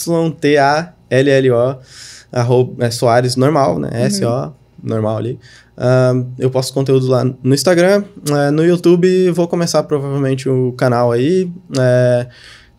arroba, 2.33 2.85
é 2.85 2.91
Soares 2.91 3.37
normal, 3.37 3.79
né? 3.79 3.91
Uhum. 3.93 4.05
S-O, 4.07 4.53
normal 4.83 5.19
ali. 5.19 5.39
Uh, 5.77 6.27
eu 6.39 6.51
posto 6.51 6.73
conteúdo 6.73 7.07
lá 7.07 7.25
no 7.25 7.55
Instagram. 7.55 8.05
Uh, 8.29 8.51
no 8.53 8.65
YouTube 8.65 9.31
vou 9.31 9.47
começar 9.47 9.83
provavelmente 9.85 10.49
o 10.49 10.73
canal 10.73 11.13
aí. 11.13 11.45
Uh, 11.71 12.29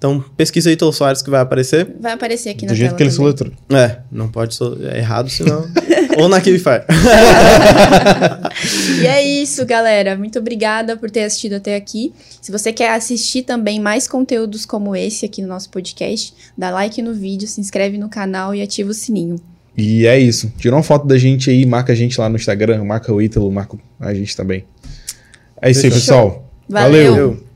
então, 0.04 0.22
pesquisa 0.36 0.70
aí 0.70 0.74
Ítalo 0.74 0.92
Soares 0.92 1.22
que 1.22 1.30
vai 1.30 1.40
aparecer. 1.40 1.96
Vai 1.98 2.12
aparecer 2.12 2.50
aqui 2.50 2.66
Do 2.66 2.72
na 2.72 2.76
jeito 2.76 2.90
tela 2.90 2.98
que 2.98 3.04
ele 3.04 3.12
soletrou. 3.12 3.54
É, 3.70 4.00
não 4.12 4.28
pode 4.28 4.54
ser 4.54 4.66
é 4.92 4.98
errado, 4.98 5.30
senão... 5.30 5.66
Ou 6.20 6.28
na 6.28 6.42
Kivify. 6.42 6.82
e 9.02 9.08
é 9.08 9.26
isso, 9.26 9.66
galera. 9.66 10.18
Muito 10.18 10.38
obrigada 10.38 10.98
por 10.98 11.10
ter 11.10 11.24
assistido 11.24 11.54
até 11.54 11.78
aqui. 11.78 12.14
Se 12.42 12.52
você 12.52 12.74
quer 12.74 12.92
assistir 12.92 13.44
também 13.44 13.80
mais 13.80 14.06
conteúdos 14.06 14.66
como 14.66 14.94
esse 14.94 15.26
aqui 15.26 15.42
no 15.42 15.48
nosso 15.48 15.70
podcast, 15.70 16.34
dá 16.58 16.70
like 16.70 17.02
no 17.02 17.14
vídeo, 17.14 17.48
se 17.48 17.62
inscreve 17.62 17.98
no 17.98 18.10
canal 18.10 18.54
e 18.54 18.62
ativa 18.62 18.92
o 18.92 18.94
sininho. 18.94 19.38
E 19.76 20.06
é 20.06 20.20
isso. 20.20 20.52
Tira 20.58 20.76
uma 20.76 20.84
foto 20.84 21.08
da 21.08 21.18
gente 21.18 21.50
aí, 21.50 21.66
marca 21.66 21.94
a 21.94 21.96
gente 21.96 22.20
lá 22.20 22.28
no 22.28 22.36
Instagram, 22.36 22.84
marca 22.84 23.12
o 23.12 23.22
Ítalo, 23.22 23.50
marca 23.50 23.78
a 24.02 24.14
gente 24.14 24.36
também. 24.36 24.66
É 25.62 25.72
isso 25.72 25.86
aí, 25.86 25.92
pessoal. 25.92 26.52
Valeu. 26.68 27.12
Valeu. 27.12 27.53